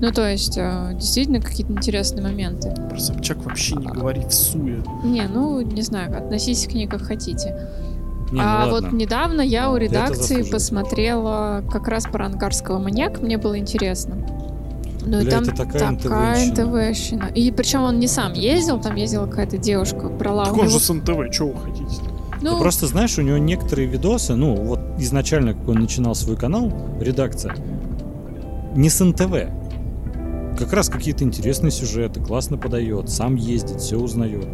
Ну, 0.01 0.11
то 0.11 0.29
есть, 0.29 0.57
э, 0.57 0.91
действительно, 0.93 1.39
какие-то 1.39 1.71
интересные 1.71 2.21
моменты. 2.21 2.73
Про 2.89 2.99
Собчак 2.99 3.43
вообще 3.45 3.75
не 3.75 3.87
говори 3.87 4.21
в 4.25 4.33
суе. 4.33 4.83
Не, 5.03 5.27
ну, 5.27 5.61
не 5.61 5.81
знаю, 5.81 6.15
относитесь 6.17 6.67
к 6.67 6.73
ней 6.73 6.87
как 6.87 7.01
хотите. 7.01 7.55
Не, 8.31 8.41
ну 8.41 8.43
а 8.43 8.65
ладно. 8.65 8.89
вот 8.89 8.91
недавно 8.91 9.41
я 9.41 9.71
у 9.71 9.77
редакции 9.77 10.43
посмотрела 10.43 11.63
как 11.71 11.87
раз 11.87 12.05
про 12.05 12.25
ангарского 12.25 12.79
маньяка, 12.79 13.21
мне 13.21 13.37
было 13.37 13.57
интересно. 13.57 14.17
Ну 15.05 15.19
и 15.19 15.23
Бля, 15.23 15.31
там 15.31 15.43
это 15.43 15.55
такая 15.55 15.95
такая 15.97 16.45
НТВщина. 16.47 16.65
НТВщина. 16.89 17.23
И 17.35 17.51
причем 17.51 17.83
он 17.83 17.99
не 17.99 18.07
сам 18.07 18.33
ездил, 18.33 18.79
там 18.81 18.95
ездила 18.95 19.27
какая-то 19.27 19.57
девушка, 19.57 20.09
брала 20.09 20.45
Так 20.45 20.53
он 20.53 20.61
него- 20.61 20.69
же 20.69 20.79
с 20.79 20.89
НТВ, 20.93 21.31
что 21.33 21.45
вы 21.47 21.59
хотите? 21.61 22.01
Ну, 22.41 22.55
Ты 22.55 22.59
просто 22.61 22.87
знаешь, 22.87 23.17
у 23.17 23.21
него 23.21 23.37
некоторые 23.37 23.87
видосы, 23.87 24.35
ну, 24.35 24.55
вот 24.55 24.79
изначально, 24.99 25.53
как 25.53 25.67
он 25.69 25.75
начинал 25.79 26.15
свой 26.15 26.35
канал, 26.35 26.71
редакция, 26.99 27.55
не 28.75 28.89
с 28.89 28.99
НТВ. 29.03 29.49
Как 30.59 30.71
раз 30.73 30.89
какие-то 30.89 31.23
интересные 31.23 31.71
сюжеты, 31.71 32.19
классно 32.21 32.57
подает, 32.57 33.09
сам 33.09 33.35
ездит, 33.35 33.81
все 33.81 33.97
узнает. 33.97 34.47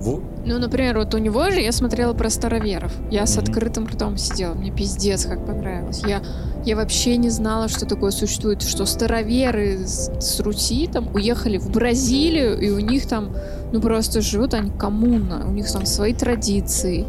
Во- 0.00 0.20
Ну, 0.46 0.58
например, 0.58 0.98
вот 0.98 1.14
у 1.14 1.18
него 1.18 1.50
же 1.50 1.60
я 1.60 1.72
смотрела 1.72 2.14
про 2.14 2.30
староверов. 2.30 2.92
Я 3.10 3.26
с 3.26 3.36
Мгм. 3.36 3.44
открытым 3.44 3.86
ртом 3.86 4.16
сидела. 4.16 4.54
Мне 4.54 4.70
пиздец 4.70 5.26
как 5.26 5.44
понравилось. 5.44 6.02
Я, 6.06 6.22
я 6.64 6.76
вообще 6.76 7.16
не 7.16 7.30
знала, 7.30 7.68
что 7.68 7.84
такое 7.86 8.10
существует. 8.12 8.62
Что 8.62 8.86
староверы 8.86 9.86
с, 9.86 10.10
с 10.20 10.40
Руси 10.40 10.86
там 10.92 11.08
уехали 11.14 11.58
в 11.58 11.70
Бразилию, 11.70 12.58
и 12.60 12.70
у 12.70 12.78
них 12.78 13.06
там, 13.08 13.30
ну, 13.72 13.80
просто 13.80 14.20
живут 14.20 14.54
они 14.54 14.70
коммуна. 14.70 15.44
У 15.46 15.50
них 15.52 15.70
там 15.70 15.84
свои 15.86 16.14
традиции. 16.14 17.04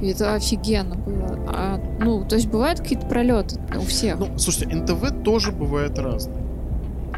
И 0.00 0.08
это 0.08 0.34
офигенно 0.34 0.96
было. 0.96 1.38
А, 1.48 1.80
ну, 2.00 2.24
то 2.26 2.36
есть 2.36 2.48
бывают 2.48 2.80
какие-то 2.80 3.06
пролеты 3.06 3.56
у 3.78 3.82
всех. 3.82 4.18
Ну, 4.18 4.28
слушайте, 4.38 4.74
НТВ 4.74 5.22
тоже 5.24 5.52
бывает 5.52 5.98
разное. 5.98 6.42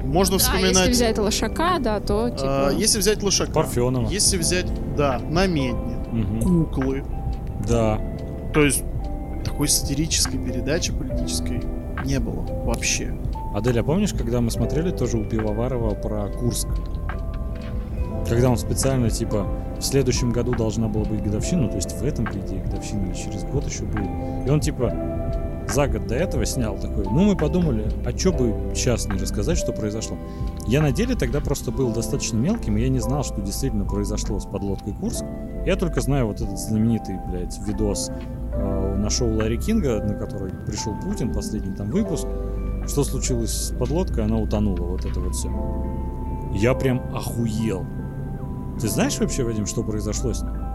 Можно 0.07 0.39
да, 0.39 0.45
вспоминать... 0.45 0.77
если 0.77 0.91
взять 0.91 1.19
лошака, 1.19 1.79
да, 1.79 2.01
то 2.01 2.31
типа... 2.31 2.69
а, 2.69 2.73
если 2.73 2.99
взять 2.99 3.23
Лошака. 3.23 3.53
Парфенова. 3.53 4.09
Если 4.09 4.39
взять, 4.39 4.67
да, 4.97 5.21
намедни, 5.31 5.97
Мгм. 6.13 6.41
куклы. 6.67 7.05
Да. 7.69 8.01
То 8.55 8.65
есть 8.65 8.85
такой 9.45 9.69
сатирической 9.69 10.39
передачи 10.39 10.93
политической 10.93 11.63
не 12.05 12.19
было 12.21 12.43
вообще. 12.65 13.15
Адель, 13.55 13.81
а 13.81 13.83
помнишь, 13.83 14.13
когда 14.13 14.41
мы 14.41 14.51
смотрели 14.51 14.91
тоже 14.91 15.19
у 15.19 15.25
Пивоварова 15.25 15.95
про 15.95 16.29
Курск? 16.29 16.69
Когда 18.29 18.51
он 18.51 18.59
специально, 18.59 19.09
типа, 19.09 19.47
в 19.79 19.83
следующем 19.83 20.33
году 20.33 20.53
должна 20.55 20.89
была 20.89 21.05
быть 21.05 21.23
годовщина, 21.23 21.63
ну, 21.63 21.69
то 21.69 21.77
есть 21.77 21.93
в 21.93 22.05
этом, 22.05 22.25
по 22.27 22.33
идее, 22.33 22.63
годовщина 22.65 23.07
или 23.07 23.15
через 23.15 23.45
год 23.45 23.67
еще 23.67 23.85
будет. 23.85 24.47
И 24.47 24.51
он, 24.51 24.61
типа, 24.61 24.93
за 25.69 25.89
год 25.89 26.07
до 26.07 26.15
этого 26.15 26.45
снял 26.47 26.77
такой, 26.79 27.05
ну, 27.05 27.25
мы 27.25 27.37
подумали, 27.37 27.91
а 28.05 28.17
что 28.17 28.33
бы 28.33 28.55
сейчас 28.75 29.07
не 29.07 29.19
рассказать, 29.19 29.59
что 29.59 29.73
произошло? 29.73 30.17
Я 30.67 30.81
на 30.81 30.93
деле 30.93 31.15
тогда 31.15 31.41
просто 31.41 31.71
был 31.71 31.93
достаточно 31.93 32.37
мелким, 32.37 32.77
и 32.77 32.83
я 32.83 32.89
не 32.89 33.01
знал, 33.01 33.25
что 33.25 33.41
действительно 33.41 33.85
произошло 33.85 34.39
с 34.39 34.47
подлодкой 34.47 34.95
Курск. 34.95 35.25
Я 35.65 35.77
только 35.77 36.01
знаю 36.01 36.29
вот 36.29 36.41
этот 36.41 36.59
знаменитый, 36.59 37.17
блядь, 37.29 37.59
видос 37.67 38.11
э, 38.53 38.97
на 38.97 39.11
шоу 39.11 39.35
Ларри 39.35 39.59
Кинга, 39.59 40.03
на 40.03 40.15
который 40.15 40.53
пришел 40.67 40.95
Путин, 41.01 41.33
последний 41.33 41.75
там 41.75 41.91
выпуск, 41.91 42.27
что 42.87 43.05
случилось 43.05 43.51
с 43.51 43.71
подлодкой, 43.77 44.25
она 44.25 44.37
утонула, 44.37 44.87
вот 44.87 45.05
это 45.05 45.21
вот 45.21 45.35
все. 45.35 45.51
Я 46.55 46.75
прям 46.75 47.03
охуел. 47.15 47.85
Ты 48.81 48.89
знаешь 48.89 49.19
вообще, 49.19 49.43
Вадим, 49.43 49.67
что 49.67 49.83
произошло 49.83 50.33
с 50.33 50.43
ней? 50.43 50.66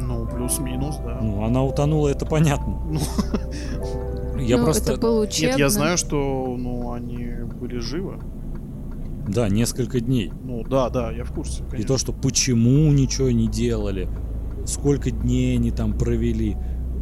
Ну, 0.00 0.26
плюс-минус, 0.26 0.96
да. 1.04 1.18
Ну, 1.20 1.44
она 1.44 1.62
утонула, 1.62 2.08
это 2.08 2.26
понятно. 2.26 2.80
Ну. 2.90 3.00
Я 4.40 4.58
ну, 4.58 4.64
просто... 4.64 4.92
это 4.92 5.00
был 5.00 5.20
учебный. 5.20 5.50
Нет, 5.50 5.58
я 5.58 5.68
знаю, 5.68 5.98
что, 5.98 6.56
ну, 6.58 6.92
они 6.92 7.28
были 7.60 7.78
живы. 7.78 8.18
Да, 9.28 9.48
несколько 9.48 10.00
дней. 10.00 10.32
Ну, 10.42 10.64
да, 10.64 10.88
да, 10.88 11.12
я 11.12 11.24
в 11.24 11.32
курсе, 11.32 11.62
И 11.76 11.84
то, 11.84 11.98
что 11.98 12.12
почему 12.12 12.90
ничего 12.90 13.30
не 13.30 13.46
делали, 13.48 14.08
сколько 14.66 15.10
дней 15.10 15.56
они 15.56 15.70
там 15.70 15.92
провели, 15.92 16.56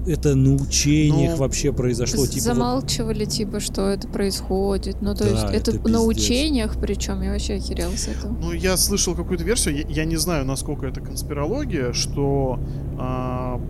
это 0.06 0.34
на 0.34 0.54
учениях 0.54 1.32
Ну, 1.32 1.36
вообще 1.38 1.72
произошло. 1.72 2.26
Типа 2.26 2.34
вот- 2.34 2.42
замалчивали, 2.42 3.24
типа, 3.24 3.60
что 3.60 3.88
это 3.88 4.08
происходит. 4.08 5.02
Ну, 5.02 5.14
то 5.14 5.24
Да, 5.24 5.30
есть, 5.30 5.44
это, 5.44 5.70
это 5.72 5.88
на 5.88 5.98
пиздец. 5.98 6.06
учениях, 6.06 6.76
причем 6.80 7.20
я 7.22 7.32
вообще 7.32 7.54
охерела 7.54 7.92
с 7.92 8.08
этого. 8.08 8.36
Ну, 8.40 8.52
я 8.52 8.76
слышал 8.76 9.14
какую-то 9.14 9.44
версию, 9.44 9.76
я, 9.76 9.84
я 9.88 10.04
не 10.04 10.16
знаю, 10.16 10.44
насколько 10.46 10.86
это 10.86 11.00
конспирология, 11.00 11.92
что 11.92 12.58
а, 12.98 13.60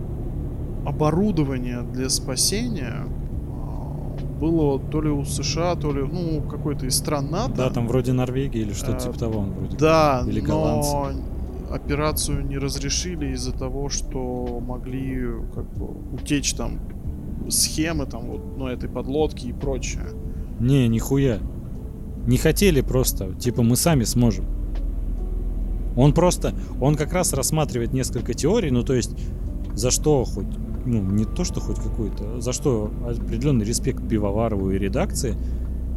оборудование 0.85 1.81
для 1.93 2.09
спасения 2.09 3.03
а, 3.05 4.15
было 4.39 4.79
то 4.79 5.01
ли 5.01 5.09
у 5.09 5.25
США, 5.25 5.75
то 5.75 5.91
ли, 5.91 6.01
ну, 6.03 6.41
какой-то 6.41 6.85
из 6.85 6.95
стран 6.97 7.29
НАТО. 7.29 7.53
Да, 7.55 7.69
там 7.69 7.87
вроде 7.87 8.13
Норвегия 8.13 8.61
или 8.61 8.73
что-то 8.73 8.97
А, 8.97 8.99
типа 8.99 9.19
того. 9.19 9.39
он 9.39 9.51
вроде 9.51 9.77
Да, 9.77 10.23
Или 10.27 10.41
но 10.41 11.11
операцию 11.69 12.45
не 12.45 12.57
разрешили 12.57 13.33
из-за 13.33 13.51
того, 13.51 13.89
что 13.89 14.61
могли 14.65 15.25
как 15.53 15.71
бы 15.73 15.87
утечь 16.13 16.53
там 16.53 16.79
схемы 17.49 18.05
там 18.05 18.27
вот, 18.27 18.57
ну, 18.57 18.67
этой 18.67 18.89
подлодки 18.89 19.47
и 19.47 19.53
прочее. 19.53 20.05
Не, 20.59 20.87
нихуя. 20.87 21.39
Не 22.27 22.37
хотели 22.37 22.81
просто. 22.81 23.33
Типа 23.33 23.63
мы 23.63 23.75
сами 23.75 24.03
сможем. 24.03 24.45
Он 25.95 26.13
просто, 26.13 26.53
он 26.79 26.95
как 26.95 27.13
раз 27.13 27.33
рассматривает 27.33 27.93
несколько 27.93 28.33
теорий, 28.33 28.71
ну 28.71 28.83
то 28.83 28.93
есть 28.93 29.11
за 29.73 29.91
что 29.91 30.23
хоть, 30.23 30.47
ну 30.85 31.01
не 31.01 31.25
то, 31.25 31.43
что 31.43 31.59
хоть 31.59 31.77
какой-то, 31.77 32.39
за 32.39 32.53
что 32.53 32.91
определенный 33.05 33.65
респект 33.65 34.07
Пивоварову 34.07 34.71
и 34.71 34.77
редакции, 34.77 35.35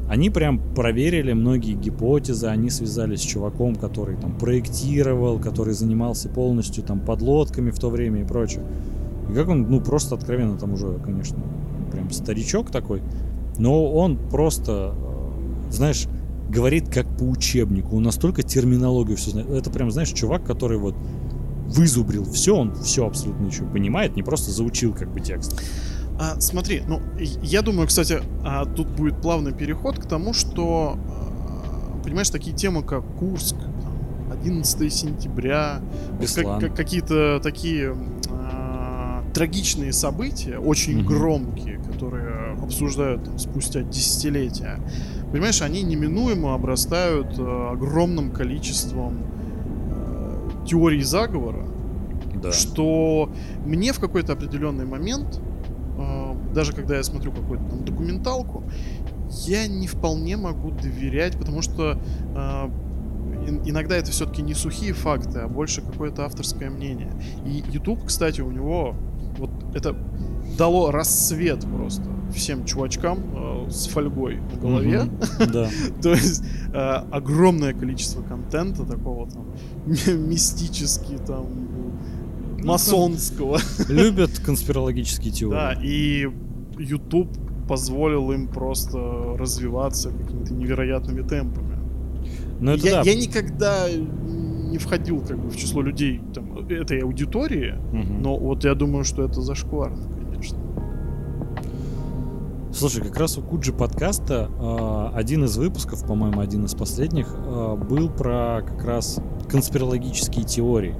они 0.09 0.31
прям 0.31 0.61
проверили 0.74 1.33
многие 1.33 1.74
гипотезы, 1.74 2.47
они 2.47 2.70
связались 2.70 3.20
с 3.20 3.24
чуваком, 3.24 3.77
который 3.77 4.16
там 4.16 4.37
проектировал, 4.37 5.39
который 5.39 5.74
занимался 5.74 6.29
полностью 6.29 6.85
там 6.85 7.01
подлодками 7.01 7.70
в 7.70 7.79
то 7.79 7.89
время 7.89 8.23
и 8.23 8.24
прочее. 8.24 8.65
И 9.31 9.35
как 9.35 9.49
он, 9.49 9.70
ну 9.70 9.81
просто 9.81 10.15
откровенно 10.15 10.59
там 10.59 10.74
уже, 10.74 10.99
конечно, 11.05 11.39
прям 11.91 12.11
старичок 12.11 12.70
такой, 12.70 13.03
но 13.59 13.91
он 13.91 14.19
просто, 14.31 14.95
э, 14.97 15.70
знаешь, 15.70 16.07
говорит 16.49 16.93
как 16.93 17.07
по 17.16 17.23
учебнику. 17.23 17.97
Он 17.97 18.03
настолько 18.03 18.43
терминологию 18.43 19.16
все 19.16 19.31
знает. 19.31 19.49
Это 19.51 19.70
прям, 19.70 19.91
знаешь, 19.91 20.11
чувак, 20.11 20.45
который 20.45 20.79
вот 20.79 20.95
вызубрил 21.66 22.24
все, 22.24 22.55
он 22.55 22.74
все 22.74 23.07
абсолютно 23.07 23.47
еще 23.47 23.65
понимает, 23.65 24.16
не 24.16 24.23
просто 24.23 24.51
заучил 24.51 24.93
как 24.93 25.11
бы 25.11 25.20
текст. 25.20 25.61
А, 26.23 26.40
смотри, 26.40 26.82
ну, 26.86 27.01
я 27.43 27.62
думаю, 27.62 27.89
кстати, 27.89 28.20
а, 28.44 28.65
тут 28.65 28.86
будет 28.86 29.20
плавный 29.20 29.53
переход 29.53 29.99
к 29.99 30.07
тому, 30.07 30.32
что, 30.32 30.97
а, 30.97 32.01
понимаешь, 32.05 32.31
такие 32.31 32.55
темы, 32.55 32.85
как 32.85 33.05
Курск, 33.19 33.57
там, 33.57 34.31
11 34.32 34.89
сентября, 34.89 35.81
как- 36.36 36.61
как- 36.61 36.77
какие-то 36.77 37.40
такие 37.43 37.97
а, 38.31 39.24
трагичные 39.35 39.93
события, 39.93 40.59
очень 40.59 40.99
Мгм. 40.99 41.07
громкие, 41.07 41.78
которые 41.78 42.53
обсуждают 42.62 43.24
там, 43.24 43.39
спустя 43.40 43.82
десятилетия, 43.82 44.78
понимаешь, 45.32 45.61
они 45.61 45.82
неминуемо 45.82 46.55
обрастают 46.55 47.35
а, 47.40 47.73
огромным 47.73 48.31
количеством 48.31 49.19
а, 49.90 50.65
теорий 50.69 51.03
заговора, 51.03 51.66
Да. 52.40 52.53
что 52.53 53.28
мне 53.66 53.93
в 53.93 53.99
какой-то 53.99 54.35
определенный 54.35 54.85
момент, 54.86 55.40
э, 55.40 55.52
даже 56.53 56.73
когда 56.73 56.97
я 56.97 57.03
смотрю 57.03 57.33
какую-то 57.33 57.65
там 57.65 57.85
документалку, 57.85 58.65
я 59.47 59.66
не 59.66 59.87
вполне 59.87 60.37
могу 60.37 60.70
доверять, 60.70 61.39
потому 61.39 61.62
что 61.62 61.99
э, 62.35 62.69
ин- 63.49 63.62
иногда 63.65 63.97
это 63.97 64.11
все-таки 64.11 64.43
не 64.43 64.55
сухие 64.55 64.93
факты, 64.93 65.41
а 65.41 65.49
больше 65.49 65.81
какое-то 65.81 66.24
авторское 66.24 66.70
мнение. 66.70 67.12
И 67.47 67.65
YouTube, 67.73 68.05
кстати, 68.05 68.41
у 68.41 68.51
него 68.51 68.95
вот 69.39 69.51
это 69.74 69.97
дало 70.59 70.91
рассвет 70.91 71.65
просто 71.74 72.05
всем 72.35 72.65
чувачкам 72.65 73.66
э, 73.66 73.70
с 73.70 73.87
фольгой 73.89 74.41
на 74.53 74.59
голове. 74.61 75.03
Да. 75.53 75.69
То 76.03 76.11
есть 76.11 76.45
э, 76.73 76.79
огромное 77.11 77.73
количество 77.73 78.23
контента 78.23 78.85
такого 78.85 79.31
там 79.31 79.47
мистически 80.29 81.19
там 81.27 81.47
масонского. 82.64 83.59
Любят 83.89 84.39
конспирологические 84.44 85.32
Да, 85.51 85.74
теории. 85.74 85.89
и 85.89 86.28
YouTube 86.82 87.28
позволил 87.68 88.32
им 88.32 88.48
просто 88.48 88.98
развиваться 89.39 90.10
какими-то 90.10 90.52
невероятными 90.55 91.22
темпами. 91.26 91.76
Но 92.60 92.72
Ну, 92.72 92.76
это 92.76 92.86
я, 92.86 93.02
да. 93.02 93.10
я 93.10 93.14
никогда 93.14 93.86
не 93.90 94.78
входил 94.78 95.20
как 95.20 95.39
бы 95.39 95.48
в 95.51 95.56
число 95.56 95.82
людей 95.82 96.20
там, 96.34 96.66
этой 96.68 97.01
аудитории, 97.02 97.74
Мгм. 97.93 98.22
но 98.22 98.36
вот 98.39 98.64
я 98.64 98.74
думаю, 98.74 99.05
что 99.05 99.22
это 99.24 99.40
зашкварно, 99.43 100.09
конечно. 100.30 100.59
Слушай, 102.72 103.02
как 103.02 103.18
раз 103.18 103.36
у 103.36 103.43
Куджи 103.43 103.72
подкаста 103.72 104.48
э, 104.59 105.16
один 105.16 105.44
из 105.44 105.56
выпусков, 105.59 106.06
по-моему, 106.06 106.40
один 106.40 106.64
из 106.64 106.74
последних, 106.74 107.26
э, 107.36 107.76
был 107.76 108.09
про 108.09 108.62
как 108.66 108.84
раз 108.84 109.20
конспирологические 109.51 110.44
теории. 110.47 110.94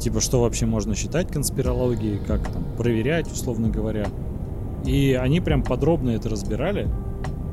Типа, 0.00 0.20
что 0.20 0.40
вообще 0.40 0.64
можно 0.64 0.94
считать 0.94 1.30
конспирологией, 1.30 2.18
как 2.26 2.42
там 2.50 2.64
проверять, 2.76 3.30
условно 3.30 3.68
говоря. 3.68 4.06
И 4.84 5.12
они 5.12 5.40
прям 5.40 5.62
подробно 5.62 6.10
это 6.10 6.30
разбирали. 6.30 6.88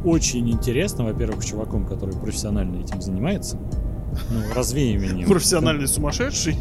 Очень 0.05 0.49
интересно, 0.49 1.03
во-первых, 1.03 1.43
чуваком, 1.43 1.85
который 1.85 2.15
профессионально 2.15 2.81
этим 2.81 3.01
занимается. 3.01 3.59
Ну, 4.29 4.53
развеиванием. 4.53 5.27
Профессиональный 5.27 5.87
сумасшедший. 5.87 6.57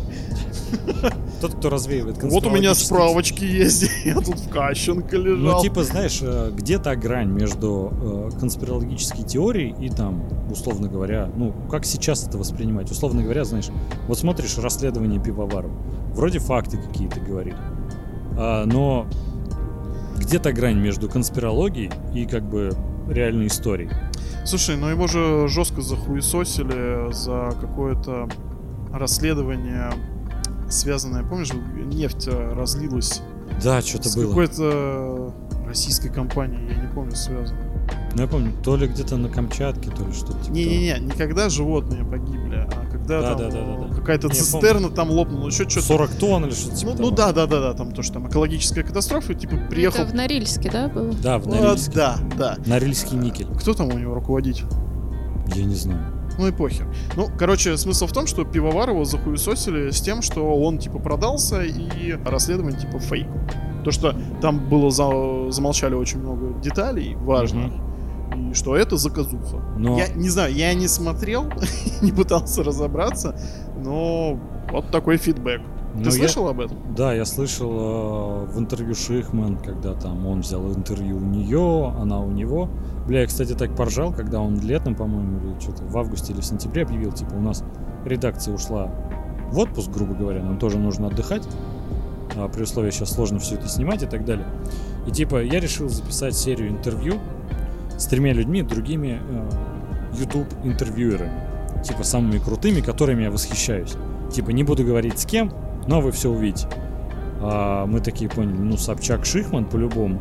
Тот, 1.40 1.54
кто 1.54 1.70
развеивает 1.70 2.22
Вот 2.22 2.46
у 2.46 2.50
меня 2.50 2.74
справочки 2.74 3.44
есть, 3.44 3.90
я 4.04 4.14
тут 4.14 4.38
в 4.38 4.48
Кащенко 4.48 5.16
лежал. 5.16 5.56
Ну, 5.56 5.62
типа, 5.62 5.84
знаешь, 5.84 6.20
э, 6.22 6.50
где 6.54 6.78
та 6.78 6.96
грань 6.96 7.30
между 7.30 7.92
э, 8.32 8.38
конспирологической 8.40 9.24
теорией 9.24 9.74
и 9.78 9.90
там, 9.90 10.24
условно 10.50 10.88
говоря, 10.88 11.30
ну, 11.36 11.54
как 11.70 11.84
сейчас 11.84 12.26
это 12.26 12.38
воспринимать? 12.38 12.90
Условно 12.90 13.22
говоря, 13.22 13.44
знаешь, 13.44 13.68
вот 14.08 14.18
смотришь 14.18 14.56
расследование 14.58 15.20
пивоваров, 15.20 15.70
вроде 16.14 16.38
факты 16.38 16.78
какие-то 16.78 17.20
говорит, 17.20 17.54
а, 18.38 18.64
но 18.64 19.06
где 20.18 20.38
та 20.38 20.52
грань 20.52 20.78
между 20.78 21.08
конспирологией 21.08 21.90
и 22.14 22.26
как 22.26 22.48
бы 22.48 22.72
реальной 23.08 23.46
историей? 23.48 23.90
Слушай, 24.46 24.76
ну 24.76 24.88
его 24.88 25.08
же 25.08 25.48
жестко 25.48 25.82
захуесосили 25.82 27.12
за 27.12 27.52
какое-то 27.60 28.28
расследование, 28.92 29.92
связанное, 30.70 31.24
помнишь, 31.24 31.50
нефть 31.52 32.28
разлилась 32.28 33.22
Да, 33.62 33.82
что-то 33.82 34.08
было. 34.14 34.28
какой-то 34.28 35.34
российской 35.66 36.08
компанией, 36.08 36.60
я 36.74 36.80
не 36.80 36.88
помню, 36.92 37.14
связано. 37.14 37.58
Ну, 38.14 38.22
я 38.22 38.26
помню, 38.28 38.52
то 38.64 38.76
ли 38.76 38.86
где-то 38.88 39.16
на 39.16 39.28
Камчатке, 39.28 39.90
то 39.90 40.04
ли 40.04 40.12
что-то 40.12 40.38
типа 40.42 40.54
Не-не-не, 40.54 40.98
не 41.00 41.10
когда 41.12 41.48
животные 41.48 42.04
погибли, 42.04 42.56
а 42.66 42.86
когда 42.90 43.20
Да, 43.20 43.28
там 43.34 43.38
да, 43.38 43.50
да, 43.50 43.64
да, 43.64 43.88
да. 43.88 43.94
какая-то 43.94 44.28
цистерна 44.30 44.90
там 44.90 45.10
лопнула, 45.10 45.48
еще 45.48 45.68
что-то. 45.68 45.86
40 45.86 46.10
тонн 46.14 46.44
или 46.46 46.52
что-то 46.54 46.76
типа 46.76 46.92
Ну, 46.96 47.02
ну 47.02 47.10
да, 47.10 47.32
да, 47.32 47.46
да, 47.46 47.60
да, 47.60 47.74
там 47.74 47.92
то, 47.92 48.02
что 48.02 48.14
там 48.14 48.28
экологическая 48.28 48.82
катастрофа, 48.82 49.32
и, 49.32 49.36
типа 49.36 49.56
приехал. 49.70 50.00
Это 50.02 50.10
в 50.12 50.14
Норильске, 50.14 50.70
да, 50.70 50.88
было? 50.88 51.12
Да, 51.22 51.38
в 51.38 51.46
А, 51.46 51.50
Норильске. 51.50 51.92
да, 51.94 52.18
да. 52.36 52.56
Норильский 52.66 53.16
никель. 53.18 53.46
Кто 53.60 53.74
там 53.74 53.88
у 53.88 53.98
него 53.98 54.14
руководитель? 54.14 54.66
Я 55.54 55.64
не 55.64 55.74
знаю. 55.76 56.00
Ну 56.38 56.48
и 56.48 56.52
похер. 56.52 56.86
Ну, 57.16 57.28
короче, 57.38 57.76
смысл 57.76 58.06
в 58.06 58.12
том, 58.12 58.26
что 58.26 58.44
пивовар 58.44 58.90
его 58.90 59.04
захуесосили 59.04 59.90
с 59.90 60.00
тем, 60.00 60.22
что 60.22 60.54
он, 60.56 60.78
типа, 60.78 60.98
продался, 60.98 61.62
и 61.62 62.12
расследование, 62.24 62.78
типа, 62.78 62.98
фейк. 62.98 63.26
То, 63.84 63.90
что 63.90 64.14
там 64.42 64.68
было 64.68 64.90
за- 64.90 65.50
замолчали 65.50 65.94
очень 65.94 66.18
много 66.18 66.58
деталей 66.60 67.14
важных, 67.16 67.72
и 68.36 68.52
что 68.54 68.76
это 68.76 68.96
заказуха. 68.96 69.58
Но 69.78 69.96
Я 69.98 70.08
не 70.08 70.28
знаю, 70.28 70.52
я 70.54 70.74
не 70.74 70.88
смотрел, 70.88 71.44
не 72.02 72.12
пытался 72.12 72.62
разобраться, 72.62 73.38
но 73.82 74.38
вот 74.70 74.90
такой 74.90 75.16
фидбэк. 75.16 75.60
Но 75.96 76.10
Ты 76.10 76.18
я- 76.18 76.28
слышал 76.28 76.48
об 76.48 76.60
этом? 76.60 76.76
Да, 76.94 77.14
я 77.14 77.24
слышал 77.24 77.70
э, 77.70 78.44
в 78.52 78.58
интервью 78.58 78.94
Шихман, 78.94 79.56
когда 79.58 79.94
там 79.94 80.26
он 80.26 80.40
взял 80.40 80.66
интервью 80.74 81.16
у 81.16 81.20
нее, 81.20 81.94
она 81.98 82.20
у 82.20 82.30
него. 82.30 82.68
Бля, 83.06 83.20
я, 83.22 83.26
кстати, 83.26 83.54
так 83.54 83.74
поржал, 83.74 84.12
когда 84.12 84.40
он 84.40 84.60
летом, 84.60 84.94
по-моему, 84.94 85.38
или 85.38 85.60
что-то 85.60 85.84
в 85.84 85.96
августе 85.96 86.32
или 86.32 86.40
в 86.40 86.44
сентябре 86.44 86.82
объявил, 86.82 87.12
типа, 87.12 87.34
у 87.34 87.40
нас 87.40 87.64
редакция 88.04 88.54
ушла 88.54 88.90
в 89.50 89.58
отпуск, 89.58 89.90
грубо 89.90 90.14
говоря, 90.14 90.42
нам 90.42 90.58
тоже 90.58 90.78
нужно 90.78 91.06
отдыхать, 91.06 91.46
а, 92.36 92.48
при 92.48 92.62
условии 92.62 92.90
сейчас 92.90 93.12
сложно 93.12 93.38
все 93.38 93.54
это 93.54 93.68
снимать 93.68 94.02
и 94.02 94.06
так 94.06 94.24
далее. 94.24 94.46
И 95.06 95.10
типа 95.10 95.42
я 95.42 95.60
решил 95.60 95.88
записать 95.88 96.34
серию 96.34 96.68
интервью 96.68 97.14
с 97.96 98.06
тремя 98.06 98.32
людьми, 98.32 98.62
другими 98.62 99.20
э, 99.22 99.50
YouTube 100.18 100.48
интервьюерами, 100.64 101.82
типа 101.82 102.02
самыми 102.02 102.38
крутыми, 102.38 102.80
которыми 102.80 103.22
я 103.22 103.30
восхищаюсь. 103.30 103.94
Типа 104.32 104.50
не 104.50 104.64
буду 104.64 104.84
говорить 104.84 105.18
с 105.18 105.24
кем, 105.26 105.52
но 105.86 106.00
вы 106.00 106.12
все 106.12 106.30
увидите. 106.30 106.68
А 107.40 107.86
мы 107.86 108.00
такие 108.00 108.30
поняли, 108.30 108.56
ну, 108.58 108.76
Собчак 108.76 109.24
Шихман 109.24 109.66
по-любому. 109.66 110.20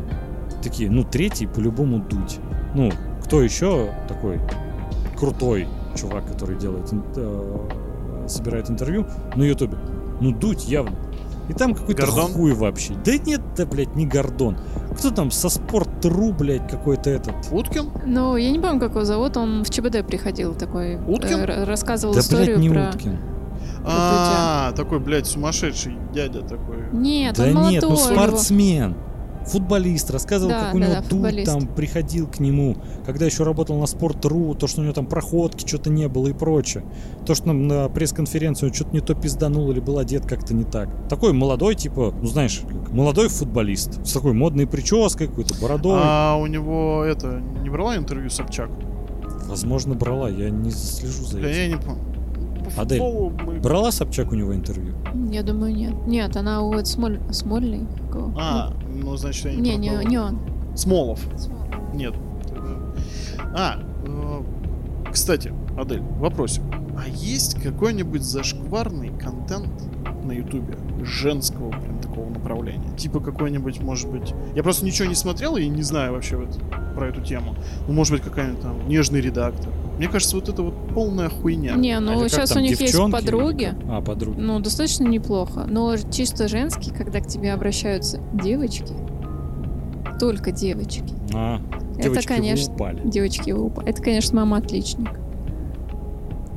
Такие, 0.62 0.90
ну, 0.90 1.04
третий 1.04 1.46
по-любому 1.46 1.98
Дудь. 1.98 2.38
Ну, 2.74 2.90
кто 3.24 3.42
еще 3.42 3.90
такой 4.08 4.40
крутой 5.18 5.66
чувак, 5.96 6.26
который 6.26 6.56
делает, 6.58 6.90
э, 7.16 7.68
собирает 8.28 8.70
интервью 8.70 9.06
на 9.34 9.42
Ютубе? 9.42 9.78
Ну, 10.20 10.32
Дудь 10.32 10.68
явно. 10.68 10.96
И 11.48 11.52
там 11.52 11.74
какой-то 11.74 12.06
Гордон? 12.06 12.32
хуй 12.32 12.52
вообще. 12.54 12.94
Да 13.04 13.16
нет, 13.16 13.40
да, 13.56 13.66
блядь, 13.66 13.94
не 13.94 14.04
Гордон. 14.06 14.56
Кто 14.98 15.10
там 15.10 15.30
со 15.30 15.48
спорт.ру, 15.48 16.32
блядь, 16.32 16.68
какой-то 16.68 17.10
этот. 17.10 17.34
Уткин? 17.52 17.90
Ну, 18.04 18.36
я 18.36 18.50
не 18.50 18.58
помню, 18.58 18.80
как 18.80 18.90
его 18.90 19.04
зовут, 19.04 19.36
он 19.36 19.62
в 19.62 19.70
ЧБД 19.70 20.06
приходил 20.06 20.54
такой. 20.54 20.96
Уткин? 20.96 21.40
э, 21.40 21.64
рассказывал 21.64 22.14
Да, 22.14 22.20
историю 22.20 22.58
блядь, 22.58 22.58
не 22.58 22.70
про... 22.70 22.88
Уткин. 22.88 23.18
А, 23.88 24.72
такой, 24.72 24.98
блядь, 25.00 25.26
сумасшедший 25.26 25.96
дядя 26.12 26.40
такой. 26.42 26.78
Нет, 26.92 27.36
Да 27.36 27.44
он 27.44 27.52
молодой. 27.54 27.72
нет, 27.72 27.84
ну 27.88 27.96
спортсмен. 27.96 28.96
Футболист 29.46 30.10
рассказывал, 30.10 30.50
Да, 30.50 30.64
как 30.64 30.74
у 30.74 30.78
да, 30.80 30.84
него 30.86 30.94
да, 30.96 31.00
тут 31.02 31.10
футболист. 31.10 31.46
там 31.52 31.68
приходил 31.68 32.26
к 32.26 32.40
нему, 32.40 32.76
когда 33.04 33.26
еще 33.26 33.44
работал 33.44 33.78
на 33.78 33.86
Спорт.ру, 33.86 34.56
то, 34.56 34.66
что 34.66 34.80
у 34.80 34.82
него 34.84 34.92
там 34.92 35.06
проходки, 35.06 35.64
что-то 35.64 35.88
не 35.88 36.08
было 36.08 36.26
и 36.26 36.32
прочее. 36.32 36.84
То, 37.24 37.36
что 37.36 37.46
нам 37.46 37.68
на 37.68 37.88
пресс-конференцию 37.88 38.74
что-то 38.74 38.90
не 38.90 38.98
то 38.98 39.14
пизданул 39.14 39.70
или 39.70 39.78
был 39.78 39.98
одет 40.00 40.26
как-то 40.26 40.52
не 40.52 40.64
так. 40.64 40.88
Такой 41.08 41.32
молодой, 41.32 41.76
типа, 41.76 42.12
ну 42.20 42.26
знаешь, 42.26 42.60
как 42.68 42.90
молодой 42.92 43.28
футболист. 43.28 44.04
С 44.04 44.14
такой 44.14 44.32
модной 44.32 44.66
прической, 44.66 45.28
какой-то 45.28 45.54
бородой. 45.60 46.00
А 46.02 46.34
у 46.34 46.46
него 46.48 47.04
это 47.04 47.40
не 47.62 47.70
брала 47.70 47.96
интервью 47.96 48.30
Собчак? 48.30 48.68
Возможно, 49.46 49.94
брала, 49.94 50.28
я 50.28 50.50
не 50.50 50.72
слежу 50.72 51.22
за 51.24 51.38
Да 51.38 51.48
этим. 51.48 51.60
я 51.60 51.68
не 51.68 51.80
помню. 51.80 52.15
По 52.74 52.82
Адель, 52.82 52.98
футболу 52.98 53.32
мы- 53.44 53.60
Брала 53.60 53.90
Собчак 53.92 54.32
у 54.32 54.34
него 54.34 54.54
интервью? 54.54 54.94
Я 55.30 55.42
думаю, 55.42 55.74
нет. 55.74 55.94
Нет, 56.06 56.36
она 56.36 56.62
у 56.62 56.72
это 56.74 56.86
Смоль... 56.86 57.20
Смольный. 57.30 57.86
кого? 58.10 58.32
А, 58.38 58.72
ну 58.88 59.16
значит 59.16 59.44
я 59.46 59.52
Ну, 59.52 59.60
не 59.60 59.76
не, 59.76 59.88
не, 59.90 60.04
не 60.06 60.18
он. 60.18 60.38
Смолов. 60.74 61.20
Нет. 61.94 62.14
А, 63.54 63.78
э, 64.06 64.42
кстати, 65.12 65.52
Адель, 65.78 66.02
вопросик. 66.18 66.62
А 66.98 67.08
есть 67.08 67.60
какой-нибудь 67.62 68.22
зашкварный 68.22 69.08
контент 69.18 69.68
на 70.24 70.32
Ютубе 70.32 70.76
женского 71.02 71.70
прям 71.70 71.98
такого 72.00 72.28
направления? 72.30 72.94
Типа 72.96 73.20
какой-нибудь, 73.20 73.80
может 73.80 74.10
быть... 74.10 74.34
Я 74.54 74.62
просто 74.62 74.84
ничего 74.84 75.08
не 75.08 75.14
смотрел 75.14 75.56
и 75.56 75.66
не 75.68 75.82
знаю 75.82 76.12
вообще 76.12 76.36
вот 76.36 76.58
про 76.94 77.08
эту 77.08 77.20
тему. 77.22 77.54
Ну, 77.86 77.94
может 77.94 78.12
быть, 78.14 78.22
какая-нибудь 78.22 78.60
там 78.62 78.88
нежный 78.88 79.20
редактор. 79.20 79.70
Мне 79.96 80.08
кажется, 80.08 80.36
вот 80.36 80.48
это 80.48 80.62
вот 80.62 80.74
полная 80.94 81.28
хуйня. 81.30 81.74
Не, 81.74 81.98
ну 82.00 82.20
как 82.20 82.30
сейчас 82.30 82.50
там, 82.50 82.58
у 82.58 82.60
них 82.62 82.72
есть 82.72 82.92
девчонки 82.92 83.12
подруги. 83.12 83.74
А, 83.88 84.02
подруги. 84.02 84.38
Ну, 84.38 84.60
достаточно 84.60 85.04
неплохо. 85.04 85.64
Но 85.68 85.96
чисто 85.96 86.48
женский, 86.48 86.90
когда 86.90 87.20
к 87.20 87.26
тебе 87.26 87.52
обращаются 87.52 88.20
девочки, 88.34 88.92
только 90.20 90.52
девочки. 90.52 91.14
А, 91.34 91.60
Это, 91.94 92.02
девочки, 92.10 92.26
конечно, 92.28 92.74
упали. 92.74 93.02
девочки 93.08 93.50
упа. 93.52 93.82
Это, 93.86 94.02
конечно, 94.02 94.36
мама 94.36 94.58
отличник. 94.58 95.08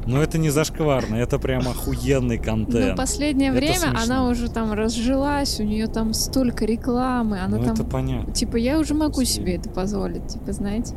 Но 0.06 0.24
это 0.24 0.40
не 0.40 0.50
зашкварно, 0.50 1.16
это 1.16 1.38
прям 1.38 1.68
охуенный 1.68 2.38
Но 2.38 2.44
контент. 2.44 2.90
Ну, 2.92 2.96
последнее 2.96 3.52
Это 3.52 3.58
время 3.60 3.76
смешно. 3.76 4.00
она 4.02 4.28
уже 4.28 4.50
там 4.50 4.74
разжилась, 4.74 5.60
у 5.60 5.64
нее 5.64 5.86
там 5.86 6.14
столько 6.14 6.66
рекламы, 6.66 7.40
она 7.40 7.58
ну 7.58 7.64
там 7.64 7.74
это 7.76 7.84
понятно. 7.84 8.34
Типа, 8.34 8.58
я 8.58 8.80
уже 8.80 8.96
могу 8.96 9.24
себе 9.24 9.56
это 9.56 9.70
позволить, 9.70 10.28
типа, 10.28 10.52
знаете. 10.52 10.96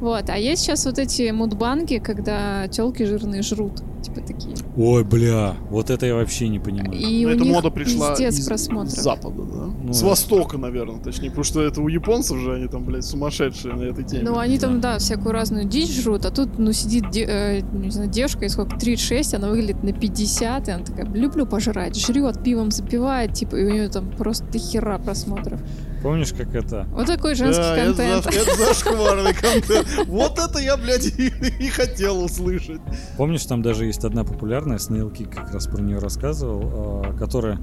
Вот, 0.00 0.28
а 0.28 0.36
есть 0.36 0.62
сейчас 0.62 0.84
вот 0.86 0.98
эти 0.98 1.30
мудбанки, 1.30 1.98
когда 1.98 2.66
телки 2.68 3.04
жирные 3.04 3.42
жрут, 3.42 3.80
типа 4.02 4.20
такие. 4.20 4.54
Ой, 4.76 5.04
бля, 5.04 5.54
вот 5.70 5.88
это 5.90 6.04
я 6.04 6.14
вообще 6.14 6.48
не 6.48 6.58
понимаю. 6.58 6.92
И 6.98 7.24
Но 7.24 7.30
у 7.30 7.34
эта 7.34 7.44
них 7.44 7.52
мода 7.54 7.70
пришла 7.70 8.12
из, 8.14 8.46
просмотров. 8.46 8.92
из 8.92 9.02
Запада, 9.02 9.42
да? 9.44 9.64
Ну, 9.82 9.92
С 9.92 10.00
да. 10.00 10.08
Востока, 10.08 10.58
наверное, 10.58 10.98
точнее, 11.00 11.28
потому 11.30 11.44
что 11.44 11.62
это 11.62 11.80
у 11.80 11.88
японцев 11.88 12.38
же, 12.38 12.54
они 12.54 12.66
там, 12.68 12.84
блядь, 12.84 13.04
сумасшедшие 13.04 13.74
на 13.74 13.82
этой 13.82 14.04
теме. 14.04 14.22
Ну, 14.24 14.36
они 14.38 14.58
там, 14.58 14.80
да, 14.80 14.98
всякую 14.98 15.32
разную 15.32 15.64
дичь 15.64 15.90
жрут, 16.02 16.26
а 16.26 16.30
тут, 16.30 16.58
ну, 16.58 16.72
сидит, 16.72 17.10
де- 17.10 17.24
э, 17.26 17.60
не 17.72 17.90
знаю, 17.90 18.10
девушка, 18.10 18.42
ей 18.42 18.50
сколько, 18.50 18.76
36, 18.76 19.34
она 19.34 19.48
выглядит 19.48 19.82
на 19.84 19.92
50, 19.92 20.68
и 20.68 20.70
она 20.72 20.84
такая, 20.84 21.06
люблю 21.06 21.46
пожрать, 21.46 21.96
жрет, 21.96 22.42
пивом 22.42 22.70
запивает, 22.72 23.32
типа, 23.32 23.56
и 23.56 23.64
у 23.64 23.70
нее 23.70 23.88
там 23.88 24.10
просто 24.10 24.58
хера 24.58 24.98
просмотров. 24.98 25.60
Помнишь, 26.04 26.34
как 26.36 26.54
это? 26.54 26.86
Вот 26.92 27.06
такой 27.06 27.34
женский 27.34 27.62
Да, 27.62 27.76
это, 27.78 27.94
контент. 27.96 28.24
за- 28.24 28.30
это 28.40 28.56
зашкварный 28.56 29.32
контент. 29.34 30.06
Вот 30.06 30.38
это 30.38 30.58
я, 30.58 30.76
блядь, 30.76 31.06
и, 31.18 31.32
и 31.58 31.68
хотел 31.68 32.22
услышать. 32.22 32.80
Помнишь, 33.16 33.44
там 33.46 33.62
даже 33.62 33.86
есть 33.86 34.04
одна 34.04 34.22
популярная, 34.22 34.76
Снейлки 34.78 35.24
как 35.24 35.52
раз 35.52 35.66
про 35.66 35.80
нее 35.80 35.98
рассказывал, 35.98 37.02
а, 37.06 37.16
которая 37.18 37.58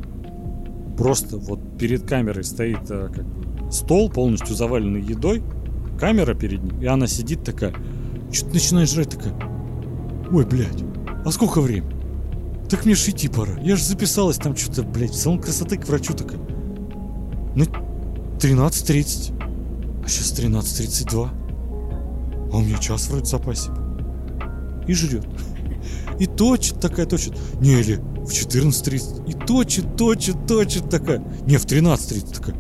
просто 0.98 1.38
вот 1.38 1.78
перед 1.78 2.08
камерой 2.10 2.44
стоит 2.44 2.80
а, 2.90 3.10
как 3.10 3.26
стол 3.72 4.10
полностью 4.10 4.56
заваленный 4.56 5.02
едой, 5.02 5.44
камера 6.00 6.34
перед 6.34 6.64
ним, 6.64 6.82
и 6.82 6.88
она 6.88 7.06
сидит 7.06 7.44
такая, 7.44 7.76
что-то 8.32 8.56
начинает 8.56 8.90
жрать 8.90 9.10
такая, 9.12 9.34
ой, 10.32 10.46
блядь, 10.48 10.84
а 11.26 11.30
сколько 11.30 11.62
времени? 11.62 11.96
Так 12.72 12.86
мне 12.86 12.96
ж 12.96 13.08
идти 13.10 13.28
пора. 13.28 13.60
Я 13.62 13.76
же 13.76 13.84
записалась 13.84 14.38
там 14.38 14.56
что-то, 14.56 14.82
блядь, 14.82 15.12
в 15.12 15.16
салон 15.16 15.40
красоты 15.40 15.78
к 15.78 15.88
врачу 15.88 16.14
такая. 16.14 16.40
Ну, 17.56 17.66
13.30. 18.42 20.04
А 20.04 20.08
сейчас 20.08 20.34
13.32. 20.40 21.30
А 22.52 22.58
у 22.58 22.62
меня 22.62 22.78
час 22.80 23.08
вроде 23.10 23.26
в 23.26 23.28
запасе. 23.28 23.70
И 24.88 24.94
жрет. 24.94 25.26
И 26.20 26.26
точит 26.26 26.80
такая, 26.80 27.06
точит. 27.06 27.34
Не, 27.62 27.80
или 27.80 27.96
в 27.96 28.30
14.30. 28.32 29.30
И 29.30 29.34
точит, 29.46 29.96
точит, 29.96 30.48
точит 30.48 30.90
такая. 30.90 31.24
Не, 31.46 31.58
в 31.58 31.66
13.30 31.66 32.36
такая. 32.36 32.56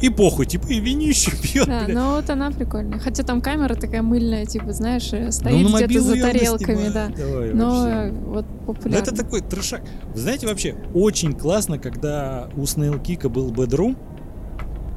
И 0.00 0.10
похуй, 0.10 0.44
типа, 0.44 0.66
и 0.66 0.78
винище 0.78 1.30
пьет, 1.42 1.66
Да, 1.66 1.84
блядь. 1.84 1.96
но 1.96 2.16
вот 2.16 2.28
она 2.28 2.50
прикольная. 2.50 2.98
Хотя 2.98 3.22
там 3.22 3.40
камера 3.40 3.74
такая 3.74 4.02
мыльная, 4.02 4.44
типа, 4.44 4.72
знаешь, 4.74 5.08
э, 5.12 5.24
Ну, 5.24 5.32
стоит 5.32 5.70
на 5.70 5.76
где-то 5.86 6.02
за 6.02 6.20
тарелками, 6.20 6.88
да. 6.92 7.08
Давай, 7.16 7.54
Но 7.54 7.70
вообще. 7.70 8.12
вот 8.26 8.46
Ну, 8.46 8.66
популярно. 8.74 9.02
это 9.02 9.16
такой 9.16 9.40
трешак. 9.40 9.82
Вы 10.14 10.20
знаете, 10.20 10.46
вообще, 10.46 10.76
очень 10.92 11.32
классно, 11.32 11.78
когда 11.78 12.50
у 12.56 12.66
Снейлкика 12.66 13.30
был 13.30 13.50
бедрум, 13.50 13.96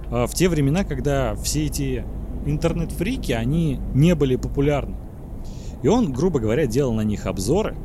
в 0.10 0.30
те 0.34 0.50
времена, 0.50 0.84
когда 0.84 1.36
все 1.36 1.66
эти 1.66 2.04
интернет-фрики, 2.46 3.32
они 3.32 3.80
не 3.94 4.16
были 4.16 4.36
популярны. 4.36 4.96
И 5.82 5.88
он, 5.88 6.12
грубо 6.12 6.40
говоря, 6.40 6.66
делал 6.66 6.94
на 6.94 7.02
них 7.02 7.26
обзоры 7.26 7.76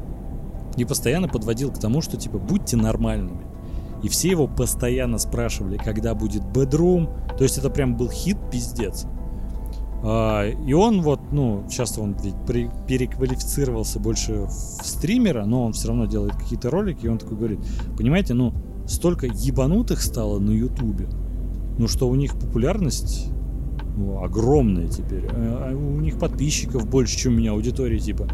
и 0.77 0.85
постоянно 0.85 1.29
подводил 1.29 1.71
к 1.71 1.79
тому, 1.79 2.01
что, 2.01 2.17
типа, 2.17 2.39
будьте 2.39 2.77
нормальными. 2.77 3.43
И 4.03 4.09
все 4.09 4.29
его 4.31 4.47
постоянно 4.47 5.19
спрашивали, 5.19 5.77
когда 5.77 6.15
будет 6.15 6.45
бедрум. 6.45 7.09
То 7.39 7.45
есть 7.45 7.59
это 7.59 7.71
прям 7.71 7.97
был 7.97 8.11
хит 8.11 8.37
пиздец. 8.51 9.07
А, 10.03 10.47
и 10.47 10.73
он 10.75 11.01
вот, 11.01 11.33
ну, 11.33 11.65
сейчас 11.71 11.97
он 11.99 12.15
ведь 12.23 12.35
переквалифицировался 12.87 14.01
больше 14.01 14.45
в 14.45 14.51
стримера, 14.87 15.47
но 15.47 15.65
он 15.65 15.73
все 15.73 15.89
равно 15.89 16.05
делает 16.05 16.37
какие-то 16.37 16.71
ролики, 16.71 17.07
и 17.07 17.09
он 17.09 17.17
такой 17.17 17.39
говорит, 17.39 17.61
понимаете, 17.97 18.35
ну, 18.35 18.53
столько 18.87 19.27
ебанутых 19.27 20.03
стало 20.03 20.39
на 20.39 20.51
ютубе, 20.51 21.09
ну, 21.79 21.89
что 21.89 22.09
у 22.09 22.15
них 22.15 22.35
популярность 22.35 23.29
ну, 23.97 24.23
огромная 24.23 24.89
теперь. 24.89 25.27
А 25.31 25.71
а 25.71 25.75
у 25.75 26.01
них 26.01 26.19
подписчиков 26.19 26.89
больше, 26.89 27.17
чем 27.17 27.35
у 27.35 27.37
меня 27.37 27.53
аудитории, 27.53 27.99
типа. 27.99 28.29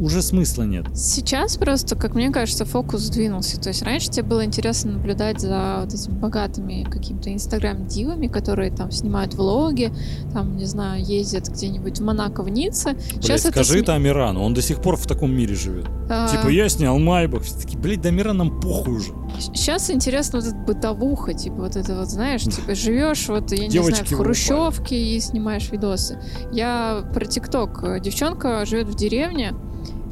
Уже 0.00 0.22
смысла 0.22 0.62
нет. 0.62 0.86
Сейчас 0.94 1.58
просто, 1.58 1.94
как 1.94 2.14
мне 2.14 2.30
кажется, 2.30 2.64
фокус 2.64 3.02
сдвинулся. 3.02 3.60
То 3.60 3.68
есть 3.68 3.82
раньше 3.82 4.08
тебе 4.08 4.22
было 4.22 4.46
интересно 4.46 4.92
наблюдать 4.92 5.40
за 5.40 5.82
вот 5.84 5.92
этими 5.92 6.14
богатыми 6.14 6.84
какими-то 6.90 7.30
инстаграм-дивами, 7.34 8.26
которые 8.26 8.70
там 8.70 8.90
снимают 8.90 9.34
влоги, 9.34 9.92
там, 10.32 10.56
не 10.56 10.64
знаю, 10.64 11.04
ездят 11.04 11.48
где-нибудь 11.48 11.98
в 12.00 12.02
Монако, 12.02 12.42
в 12.42 12.48
Ницце. 12.48 12.94
Блядь, 12.94 13.24
Сейчас 13.24 13.40
это 13.44 13.62
скажи 13.62 13.80
это 13.80 13.94
Амирану, 13.94 14.42
он 14.42 14.54
до 14.54 14.62
сих 14.62 14.80
пор 14.80 14.96
в 14.96 15.06
таком 15.06 15.32
мире 15.32 15.54
живет. 15.54 15.86
А, 16.08 16.28
Типа, 16.28 16.48
я 16.48 16.70
снял 16.70 16.98
Майбах. 16.98 17.42
Все 17.42 17.58
таки 17.58 17.76
блядь, 17.76 18.00
да 18.00 18.08
Амиран 18.08 18.38
нам 18.38 18.58
похуй 18.58 18.94
уже. 18.94 19.12
Сейчас 19.38 19.90
интересно 19.90 20.40
вот 20.40 20.48
эта 20.48 20.56
бытовуха, 20.56 21.34
типа 21.34 21.56
вот 21.56 21.76
это 21.76 21.94
вот, 21.94 22.08
знаешь, 22.08 22.42
типа 22.42 22.74
живешь 22.74 23.28
вот, 23.28 23.52
я 23.52 23.58
не 23.58 23.68
Девочки 23.68 24.06
знаю, 24.06 24.22
в 24.22 24.24
хрущевке 24.24 24.96
и 24.96 25.20
снимаешь 25.20 25.70
видосы. 25.70 26.18
Я 26.52 27.04
про 27.12 27.26
ТикТок. 27.26 28.00
Девчонка 28.00 28.64
живет 28.64 28.88
в 28.88 28.96
деревне, 28.96 29.54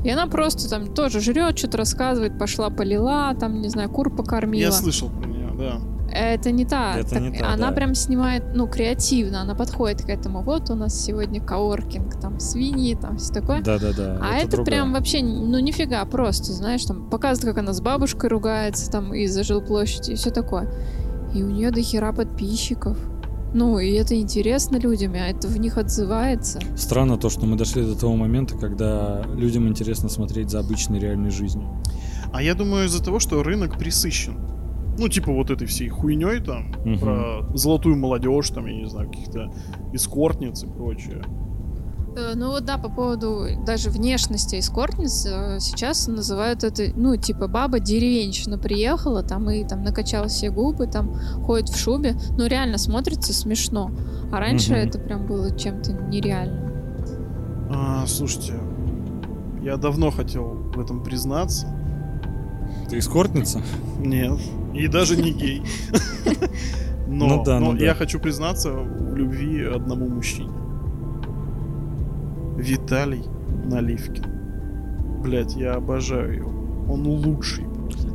и 0.05 0.11
она 0.11 0.27
просто 0.27 0.69
там 0.69 0.87
тоже 0.95 1.21
жрет, 1.21 1.59
что-то 1.59 1.79
рассказывает, 1.79 2.39
пошла 2.39 2.71
полила, 2.71 3.35
там, 3.35 3.61
не 3.61 3.69
знаю, 3.69 3.91
кур 3.91 4.15
покормила. 4.15 4.61
Я 4.61 4.73
слышал 4.73 5.11
про 5.11 5.27
нее, 5.27 5.51
да. 5.59 5.81
Это 6.11 6.51
не 6.53 6.65
та. 6.65 6.97
Это 6.97 7.11
так- 7.11 7.21
не 7.21 7.39
та, 7.39 7.53
она 7.53 7.69
да. 7.69 7.73
прям 7.73 7.95
снимает, 7.95 8.43
ну, 8.55 8.67
креативно, 8.67 9.43
она 9.43 9.55
подходит 9.55 10.03
к 10.03 10.09
этому. 10.09 10.43
Вот 10.43 10.71
у 10.71 10.75
нас 10.75 10.99
сегодня 10.99 11.41
каоркинг, 11.41 12.19
там, 12.19 12.41
свиньи, 12.41 12.95
там, 12.95 13.19
все 13.19 13.35
такое. 13.35 13.61
Да-да-да. 13.61 14.19
А 14.23 14.37
это, 14.37 14.53
другое. 14.53 14.67
прям 14.67 14.93
вообще, 14.95 15.23
ну 15.23 15.59
нифига, 15.59 16.05
просто, 16.07 16.53
знаешь, 16.53 16.85
там 16.85 17.11
показывает, 17.11 17.55
как 17.55 17.63
она 17.63 17.73
с 17.73 17.81
бабушкой 17.81 18.31
ругается, 18.31 18.91
там 18.91 19.13
из-за 19.13 19.43
жилплощади 19.43 20.13
и 20.13 20.15
все 20.15 20.31
такое. 20.31 20.73
И 21.35 21.43
у 21.43 21.51
нее 21.51 21.71
до 21.71 21.83
хера 21.83 22.13
подписчиков. 22.13 22.97
Ну, 23.55 23.79
и 23.79 23.93
это 23.93 24.15
интересно 24.15 24.77
людям, 24.77 25.15
а 25.15 25.29
это 25.29 25.49
в 25.49 25.59
них 25.59 25.79
отзывается. 25.79 26.61
Странно 26.77 27.17
то, 27.17 27.31
что 27.31 27.47
мы 27.47 27.57
дошли 27.57 27.83
до 27.83 27.99
того 27.99 28.15
момента, 28.17 28.57
когда 28.59 29.23
людям 29.35 29.67
интересно 29.69 30.09
смотреть 30.09 30.51
за 30.51 30.61
обычной 30.61 30.99
реальной 30.99 31.31
жизнью. 31.31 31.67
А 32.33 32.43
я 32.43 32.55
думаю, 32.55 32.87
из-за 32.87 33.03
того, 33.03 33.19
что 33.21 33.43
рынок 33.43 33.79
присыщен. 33.79 34.37
Ну, 34.99 35.09
типа 35.09 35.33
вот 35.33 35.51
этой 35.51 35.67
всей 35.67 35.89
хуйней 35.89 36.41
там, 36.41 36.73
Мгм. 36.85 36.99
про 36.99 37.47
золотую 37.55 37.97
молодежь, 37.97 38.51
там, 38.51 38.67
я 38.67 38.75
не 38.75 38.89
знаю, 38.89 39.09
каких-то 39.09 39.53
эскортниц 39.93 40.65
и 40.65 40.67
прочее. 40.67 41.23
Э, 42.19 42.35
Ну 42.35 42.49
вот 42.51 42.65
да, 42.65 42.79
по 42.79 42.89
поводу 42.89 43.47
даже 43.65 43.91
внешности 43.91 44.59
эскортниц, 44.59 45.27
э, 45.27 45.59
сейчас 45.61 46.09
называют 46.09 46.65
это, 46.65 46.85
ну, 46.97 47.17
типа 47.17 47.47
баба 47.49 47.79
деревенщина 47.81 48.59
приехала, 48.59 49.23
там 49.23 49.49
и 49.51 49.65
там 49.65 49.83
накачала 49.83 50.27
все 50.29 50.51
губы, 50.51 50.87
там 50.87 51.15
ходит 51.45 51.69
в 51.69 51.79
шубе. 51.79 52.15
Ну, 52.37 52.47
реально 52.47 52.79
смотрится 52.79 53.33
смешно. 53.33 53.91
А 54.33 54.41
раньше 54.41 54.73
Мгм. 54.73 54.79
это 54.81 54.99
прям 54.99 55.27
было 55.27 55.57
чем-то 55.57 55.93
нереальным. 55.93 56.69
А, 57.71 58.05
слушайте, 58.07 58.55
я 59.63 59.77
давно 59.77 60.11
хотел 60.11 60.45
в 60.75 60.81
этом 60.81 61.03
признаться. 61.03 61.67
Ты 62.89 62.99
эскортница? 62.99 63.61
Нет. 63.99 64.39
И 64.75 64.89
даже 64.89 65.17
не 65.17 65.33
гей. 65.33 65.63
Но, 67.07 67.27
Ну 67.27 67.43
да, 67.45 67.59
но 67.59 67.73
ну 67.73 67.79
да. 67.79 67.85
я 67.87 67.95
хочу 67.95 68.21
признаться 68.21 68.71
в 68.71 69.15
любви 69.17 69.65
одному 69.65 70.09
мужчине. 70.09 70.51
Виталий 72.59 73.23
Наливкин. 73.65 74.25
Блять, 75.23 75.55
я 75.57 75.75
обожаю 75.75 76.35
его. 76.37 76.51
Он 76.93 77.07
лучший. 77.07 77.65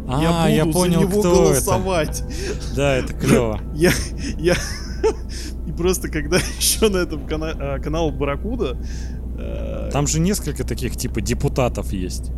А, 0.08 0.22
я 0.22 0.48
я 0.50 0.66
буду 0.66 0.78
понял, 0.78 1.02
за 1.02 1.08
него 1.08 1.20
кто 1.22 1.36
голосовать. 1.36 2.24
Да, 2.76 2.96
это 2.96 3.14
клево. 3.14 3.60
Я, 3.74 3.92
я... 4.38 4.56
И 5.66 5.72
просто 5.72 6.10
когда 6.10 6.38
еще 6.58 6.90
на 6.90 6.98
этом 6.98 7.26
кана- 7.26 7.56
а, 7.58 7.80
канал 7.80 8.12
Баракуда... 8.12 8.78
э, 9.38 9.90
Там 9.94 10.08
же 10.08 10.20
несколько 10.20 10.64
таких 10.66 10.98
типа 10.98 11.22
депутатов 11.22 11.94
есть. 11.94 12.32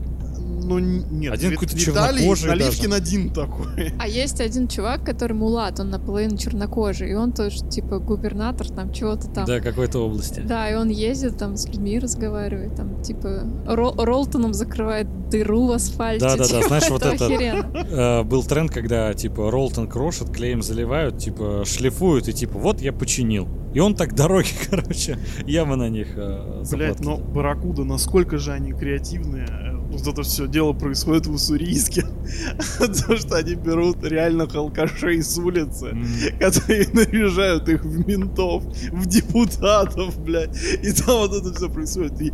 Ну, 0.66 0.80
нет. 0.80 1.34
Один 1.34 1.52
какой-то 1.52 1.78
чернокожий 1.78 2.50
Наливкин 2.50 2.94
один 2.94 3.30
такой. 3.30 3.94
А 4.00 4.08
есть 4.08 4.42
один 4.42 4.68
чувак, 4.68 5.04
который 5.04 5.34
мулат, 5.34 5.80
он 5.80 5.90
наполовину 5.90 6.38
чернокожий, 6.38 7.12
и 7.12 7.14
он 7.14 7.32
тоже, 7.34 7.68
типа, 7.70 8.00
губернатор 8.00 8.70
там 8.70 8.92
чего-то 8.92 9.28
там. 9.30 9.46
Да, 9.46 9.60
какой-то 9.60 10.00
области. 10.00 10.42
Да, 10.42 10.70
и 10.70 10.76
он 10.76 10.90
ездит 10.90 11.38
там 11.38 11.56
с 11.58 11.68
людьми 11.68 12.00
разговаривает, 12.00 12.76
там, 12.76 13.02
типа, 13.02 13.44
Ро- 13.68 13.96
Ролтоном 14.04 14.54
закрывает 14.54 15.08
дыру 15.30 15.68
в 15.68 15.72
асфальте. 15.72 16.26
Да-да-да, 16.26 16.46
типа, 16.48 16.68
знаешь, 16.68 16.90
вот 16.90 17.06
это-. 17.06 17.26
Э, 17.26 18.24
был 18.24 18.44
тренд, 18.44 18.72
когда 18.72 19.14
типа 19.14 19.52
Ролтон 19.52 19.88
крошат, 19.88 20.30
клеем 20.32 20.62
заливают, 20.62 21.18
типа 21.18 21.64
шлифуют 21.66 22.28
и 22.28 22.34
типа 22.34 22.58
вот 22.58 22.82
я 22.82 22.94
починил. 22.94 23.48
И 23.74 23.80
он 23.80 23.96
так 23.96 24.16
дороги, 24.16 24.48
короче, 24.70 25.18
яма 25.46 25.76
на 25.76 25.90
них 25.90 26.10
э, 26.16 26.64
Блять, 26.72 27.00
но 27.02 27.18
Баракуда, 27.18 27.84
насколько 27.84 28.38
же 28.38 28.54
они 28.54 28.72
креативные. 28.72 29.48
Вот 29.96 30.08
это 30.08 30.24
все 30.24 30.48
дело 30.48 30.74
происходит 30.74 31.26
в 31.26 31.34
Уссурийске. 31.34 32.04
То, 32.80 33.18
что 33.18 33.36
они 33.38 33.56
берут 33.56 34.04
реальных 34.04 34.54
алкашей 34.56 35.24
с 35.24 35.38
улицы, 35.38 35.96
которые 36.40 36.88
наряжают 36.94 37.70
их 37.70 37.84
в 37.84 38.08
ментов, 38.08 38.64
в 38.92 39.06
депутатов, 39.06 40.20
блядь. 40.20 40.56
И 40.84 40.92
там 40.92 41.28
вот 41.28 41.34
это 41.34 41.54
все 41.54 41.70
происходит. 41.70 42.22
И 42.22 42.34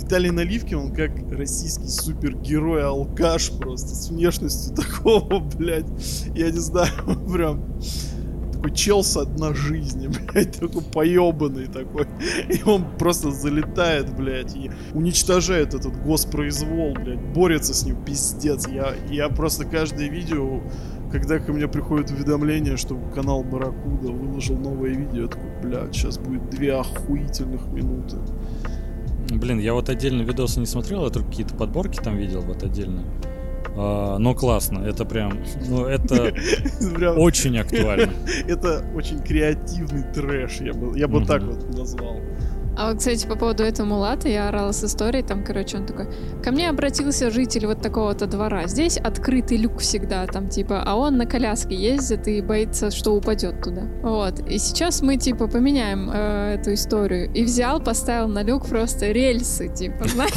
Виталий 0.00 0.30
Наливкин, 0.30 0.78
он 0.78 0.94
как 0.94 1.12
российский 1.30 1.88
супергерой-алкаш 1.88 3.52
просто, 3.58 3.94
с 3.94 4.10
внешностью 4.10 4.74
такого, 4.76 5.40
блядь, 5.40 5.86
я 6.34 6.50
не 6.50 6.58
знаю, 6.58 6.92
прям 7.32 7.62
такой 8.64 8.76
чел 8.76 9.02
с 9.02 9.16
одна 9.16 9.52
жизни, 9.52 10.08
блядь, 10.32 10.58
такой 10.58 10.82
поебанный 10.82 11.66
такой. 11.66 12.06
И 12.48 12.62
он 12.64 12.84
просто 12.98 13.30
залетает, 13.30 14.14
блядь, 14.16 14.56
и 14.56 14.70
уничтожает 14.94 15.74
этот 15.74 16.02
госпроизвол, 16.02 16.94
блядь, 16.94 17.20
борется 17.34 17.74
с 17.74 17.84
ним, 17.84 18.02
пиздец. 18.04 18.66
Я, 18.68 18.94
я 19.10 19.28
просто 19.28 19.64
каждое 19.64 20.08
видео, 20.08 20.62
когда 21.12 21.38
ко 21.38 21.52
мне 21.52 21.68
приходит 21.68 22.10
уведомление, 22.10 22.76
что 22.76 22.96
канал 23.14 23.44
Баракуда 23.44 24.10
выложил 24.10 24.56
новое 24.56 24.90
видео, 24.90 25.22
я 25.22 25.28
такой, 25.28 25.50
блядь, 25.62 25.94
сейчас 25.94 26.18
будет 26.18 26.48
две 26.50 26.74
охуительных 26.74 27.66
минуты. 27.66 28.16
Блин, 29.30 29.58
я 29.58 29.74
вот 29.74 29.88
отдельно 29.88 30.22
видосы 30.22 30.60
не 30.60 30.66
смотрел, 30.66 31.04
я 31.04 31.10
только 31.10 31.28
какие-то 31.28 31.54
подборки 31.54 31.98
там 32.02 32.16
видел 32.16 32.40
вот 32.42 32.62
отдельно. 32.62 33.04
А, 33.76 34.18
но 34.18 34.34
классно, 34.34 34.80
это 34.80 35.04
прям, 35.04 35.38
ну 35.68 35.86
это 35.86 36.32
очень 37.16 37.58
актуально. 37.58 38.12
Это 38.46 38.84
очень 38.94 39.20
креативный 39.20 40.04
трэш, 40.12 40.60
я 40.60 40.72
бы, 40.72 40.98
я 40.98 41.08
бы 41.08 41.24
так 41.24 41.42
вот 41.42 41.76
назвал. 41.76 42.20
А 42.76 42.88
вот, 42.88 42.98
кстати, 42.98 43.26
по 43.26 43.36
поводу 43.36 43.62
этого 43.62 43.86
Мулата, 43.86 44.28
я 44.28 44.48
орала 44.48 44.72
с 44.72 44.82
историей, 44.82 45.22
там, 45.22 45.44
короче, 45.44 45.78
он 45.78 45.86
такой, 45.86 46.06
ко 46.42 46.50
мне 46.50 46.68
обратился 46.68 47.30
житель 47.30 47.66
вот 47.66 47.80
такого-то 47.80 48.26
двора, 48.26 48.66
здесь 48.66 48.96
открытый 48.96 49.58
люк 49.58 49.78
всегда, 49.78 50.26
там, 50.26 50.48
типа, 50.48 50.82
а 50.84 50.96
он 50.96 51.16
на 51.16 51.26
коляске 51.26 51.76
ездит 51.76 52.26
и 52.26 52.40
боится, 52.40 52.90
что 52.90 53.14
упадет 53.14 53.62
туда. 53.62 53.82
Вот, 54.02 54.40
и 54.48 54.58
сейчас 54.58 55.02
мы, 55.02 55.16
типа, 55.16 55.46
поменяем 55.46 56.10
э, 56.12 56.56
эту 56.58 56.74
историю. 56.74 57.32
И 57.32 57.44
взял, 57.44 57.80
поставил 57.80 58.28
на 58.28 58.42
люк 58.42 58.66
просто 58.66 59.12
рельсы, 59.12 59.68
типа, 59.68 60.08
знаешь, 60.08 60.32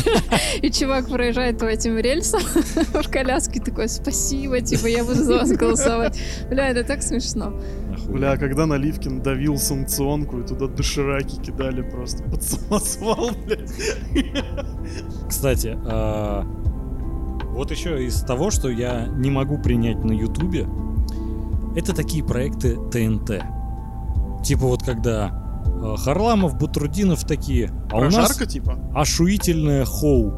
и 0.61 0.69
чувак 0.69 1.09
проезжает 1.09 1.57
по 1.57 1.65
этим 1.65 1.97
рельсам 1.97 2.41
в 2.93 3.09
коляске, 3.09 3.59
такой, 3.59 3.89
спасибо, 3.89 4.61
типа, 4.61 4.85
я 4.85 5.03
буду 5.03 5.23
за 5.23 5.38
вас 5.38 5.51
голосовать. 5.51 6.19
Бля, 6.49 6.69
это 6.69 6.84
так 6.84 7.01
смешно. 7.01 7.53
Охуенно. 7.98 8.18
Бля, 8.18 8.38
когда 8.38 8.65
Наливкин 8.65 9.22
давил 9.22 9.57
санкционку 9.57 10.40
и 10.40 10.48
туда 10.48 10.68
дошираки 10.68 11.36
кидали 11.41 11.82
просто 11.82 12.24
под 12.24 12.44
самосвал, 12.44 13.32
блядь. 13.45 13.72
Кстати, 15.28 15.78
а, 15.86 16.44
вот 17.53 17.72
еще 17.72 18.06
из 18.06 18.22
того, 18.22 18.52
что 18.52 18.69
я 18.69 19.07
не 19.07 19.30
могу 19.30 19.57
принять 19.57 20.03
на 20.03 20.11
Ютубе, 20.11 20.68
это 21.76 21.94
такие 21.95 22.24
проекты 22.24 22.78
ТНТ. 22.91 23.44
Типа 24.44 24.65
вот 24.68 24.84
когда 24.84 25.32
а, 25.82 25.95
Харламов, 25.98 26.57
Бутрудинов 26.57 27.26
такие, 27.26 27.72
а 27.91 27.98
у 27.98 28.03
нас 28.06 28.15
Прожарка, 28.15 28.45
типа? 28.45 28.80
ошуительное 28.95 29.86
хоу. 29.86 30.34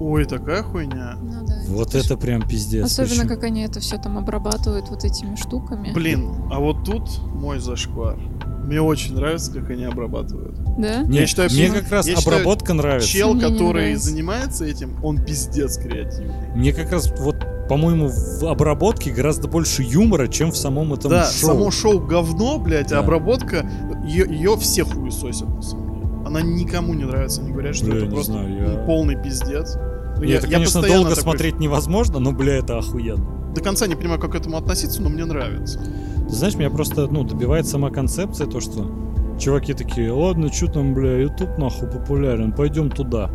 Ой, 0.00 0.24
такая 0.24 0.62
хуйня. 0.62 1.16
Ну. 1.20 1.47
Вот 1.68 1.94
это 1.94 2.16
прям 2.16 2.42
пиздец. 2.46 2.86
Особенно, 2.86 3.22
Почему? 3.22 3.28
как 3.28 3.44
они 3.44 3.62
это 3.62 3.80
все 3.80 3.98
там 3.98 4.18
обрабатывают 4.18 4.88
вот 4.88 5.04
этими 5.04 5.36
штуками. 5.36 5.92
Блин, 5.92 6.30
а 6.50 6.58
вот 6.60 6.84
тут 6.84 7.18
мой 7.34 7.58
зашквар. 7.58 8.18
Мне 8.64 8.82
очень 8.82 9.14
нравится, 9.14 9.50
как 9.52 9.70
они 9.70 9.84
обрабатывают. 9.84 10.54
Да? 10.78 11.02
Не, 11.02 11.18
Я 11.20 11.26
считаю, 11.26 11.50
мне 11.50 11.70
как 11.70 11.90
раз 11.90 12.06
я 12.06 12.16
считаю, 12.16 12.36
обработка 12.36 12.74
нравится. 12.74 13.08
Чел, 13.08 13.32
Мне 13.32 13.44
не 13.46 13.52
который 13.52 13.72
нравится. 13.84 14.10
занимается 14.10 14.64
этим, 14.66 14.96
он 15.02 15.24
пиздец 15.24 15.78
креативный. 15.78 16.50
Мне 16.54 16.72
как 16.74 16.92
раз 16.92 17.10
вот, 17.18 17.36
по-моему, 17.68 18.08
в 18.08 18.44
обработке 18.44 19.10
гораздо 19.10 19.48
больше 19.48 19.82
юмора, 19.82 20.28
чем 20.28 20.50
в 20.52 20.56
самом 20.56 20.92
этом 20.92 21.10
да, 21.10 21.24
шоу. 21.30 21.50
само 21.50 21.70
шоу 21.70 22.00
говно, 22.00 22.58
блядь, 22.58 22.88
Да. 22.88 22.98
а 22.98 23.00
обработка, 23.00 23.66
ее, 24.06 24.56
все 24.58 24.84
хуесосят, 24.84 25.48
на 25.48 25.62
самом 25.62 25.88
деле. 25.94 26.08
Она 26.26 26.42
никому 26.42 26.92
не 26.92 27.04
нравится, 27.04 27.40
они 27.40 27.52
говорят, 27.52 27.74
что 27.74 27.86
Бля, 27.86 27.98
это 28.02 28.06
просто 28.10 28.32
знаю, 28.32 28.72
я- 28.80 28.84
полный 28.84 29.16
пиздец. 29.16 29.78
Я- 30.26 30.36
это, 30.36 30.46
я 30.46 30.52
конечно, 30.54 30.80
постоянно 30.80 31.02
долго 31.04 31.10
такой 31.16 31.22
смотреть 31.22 31.58
невозможно, 31.60 32.18
но, 32.18 32.32
бля, 32.32 32.56
это 32.56 32.78
охуенно. 32.78 33.52
До 33.54 33.62
конца 33.62 33.86
не 33.86 33.94
понимаю, 33.94 34.20
как 34.20 34.32
к 34.32 34.34
этому 34.34 34.56
относиться, 34.56 35.02
но 35.02 35.08
мне 35.08 35.24
нравится. 35.24 35.80
Ты 36.28 36.34
знаешь, 36.34 36.54
меня 36.54 36.70
просто, 36.70 37.06
ну, 37.06 37.24
добивает 37.24 37.66
сама 37.66 37.90
концепция, 37.90 38.46
то, 38.46 38.60
что 38.60 38.90
чуваки 39.38 39.72
такие, 39.72 40.12
ладно, 40.12 40.52
что 40.52 40.66
там, 40.66 40.94
бля, 40.94 41.18
YouTube 41.20 41.56
нахуй 41.58 41.88
популярен, 41.88 42.52
пойдем 42.52 42.90
туда. 42.90 43.30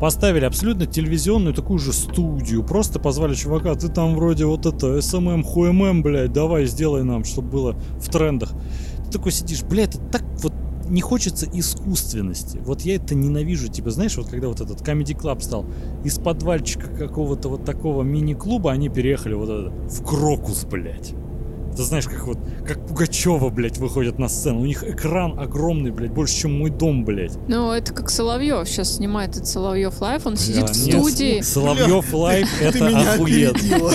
Поставили 0.00 0.44
абсолютно 0.44 0.84
телевизионную 0.86 1.54
такую 1.54 1.78
же 1.78 1.92
студию, 1.94 2.62
просто 2.62 2.98
позвали 3.00 3.34
чувака, 3.34 3.74
ты 3.74 3.88
там 3.88 4.14
вроде 4.14 4.44
вот 4.44 4.66
это, 4.66 4.98
SMM, 4.98 5.42
хумм, 5.42 6.02
блядь, 6.02 6.32
давай 6.32 6.66
сделай 6.66 7.02
нам, 7.02 7.24
чтобы 7.24 7.48
было 7.48 7.76
в 7.98 8.08
трендах. 8.10 8.52
Ты 9.06 9.12
такой 9.12 9.32
сидишь, 9.32 9.62
бля, 9.62 9.84
это 9.84 9.98
так 9.98 10.22
вот 10.42 10.52
не 10.88 11.00
хочется 11.00 11.46
искусственности. 11.52 12.58
Вот 12.58 12.82
я 12.82 12.96
это 12.96 13.14
ненавижу. 13.14 13.68
Типа, 13.68 13.90
знаешь, 13.90 14.16
вот 14.16 14.28
когда 14.28 14.48
вот 14.48 14.60
этот 14.60 14.80
Comedy 14.80 15.16
Club 15.16 15.40
стал 15.40 15.66
из 16.04 16.18
подвальчика 16.18 16.88
какого-то 16.88 17.48
вот 17.48 17.64
такого 17.64 18.02
мини-клуба, 18.02 18.72
они 18.72 18.88
переехали 18.88 19.34
вот 19.34 19.48
это, 19.48 19.70
в 19.70 20.04
Крокус, 20.04 20.64
блядь. 20.64 21.14
Ты 21.76 21.82
знаешь, 21.82 22.06
как 22.06 22.26
вот, 22.26 22.38
как 22.66 22.86
Пугачева, 22.86 23.50
блядь, 23.50 23.76
выходят 23.76 24.18
на 24.18 24.28
сцену. 24.28 24.60
У 24.60 24.64
них 24.64 24.82
экран 24.82 25.38
огромный, 25.38 25.90
блядь, 25.90 26.10
больше, 26.10 26.34
чем 26.34 26.58
мой 26.58 26.70
дом, 26.70 27.04
блядь. 27.04 27.36
Ну, 27.48 27.70
это 27.70 27.92
как 27.92 28.08
Соловьев. 28.08 28.66
Сейчас 28.66 28.96
снимает 28.96 29.36
этот 29.36 29.46
Соловьев 29.46 30.00
Live. 30.00 30.26
Он 30.26 30.36
сидит 30.36 30.64
Бля, 30.64 30.72
в 30.72 30.86
нет, 30.86 31.00
студии. 31.00 31.40
Соловьев 31.42 32.12
Live 32.14 32.48
Ты 32.58 32.64
это 32.64 33.12
охуенно. 33.14 33.90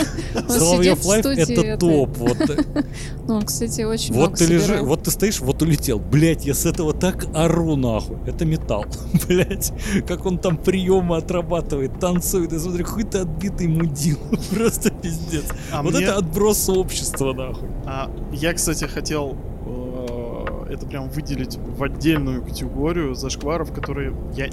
Соловьев 0.47 0.99
сидит 0.99 1.15
в 1.15 1.19
студии 1.19 1.61
это 1.61 1.77
топ. 1.77 2.17
Вот, 2.17 2.37
Ну, 3.27 3.35
он, 3.35 3.43
кстати, 3.43 3.81
очень 3.81 4.13
вот 4.13 4.35
ты 4.35 4.45
лежишь, 4.45 4.81
вот 4.81 5.03
ты 5.03 5.11
стоишь, 5.11 5.39
вот 5.39 5.61
улетел. 5.61 5.99
Блять, 5.99 6.45
я 6.45 6.53
с 6.53 6.65
этого 6.65 6.93
так 6.93 7.25
ору 7.33 7.75
нахуй. 7.75 8.17
Это 8.27 8.45
металл. 8.45 8.85
Блять, 9.27 9.73
как 10.07 10.25
он 10.25 10.37
там 10.37 10.57
приемы 10.57 11.17
отрабатывает, 11.17 11.99
танцует. 11.99 12.51
Я 12.51 12.59
смотрю, 12.59 12.85
хуй 12.85 13.03
ты 13.03 13.19
отбитый 13.19 13.67
мудил. 13.67 14.17
Просто 14.51 14.91
пиздец. 14.91 15.45
А 15.71 15.81
вот 15.81 15.95
это 15.95 16.17
отброс 16.17 16.69
общества, 16.69 17.33
нахуй. 17.33 17.70
А, 17.85 18.11
я, 18.31 18.53
кстати, 18.53 18.85
хотел 18.85 19.37
э, 19.65 20.73
это 20.73 20.85
прям 20.85 21.09
выделить 21.09 21.57
в 21.57 21.83
отдельную 21.83 22.43
категорию 22.43 23.15
зашкваров, 23.15 23.73
которые 23.73 24.15
я, 24.35 24.47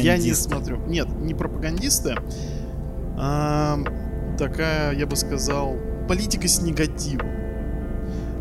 я 0.00 0.16
не 0.18 0.34
смотрю. 0.34 0.78
Нет, 0.86 1.08
не 1.20 1.34
пропагандисты. 1.34 2.16
а 3.16 3.78
такая, 4.38 4.94
я 4.94 5.06
бы 5.06 5.16
сказал, 5.16 5.76
политика 6.08 6.48
с 6.48 6.60
негативом. 6.60 7.28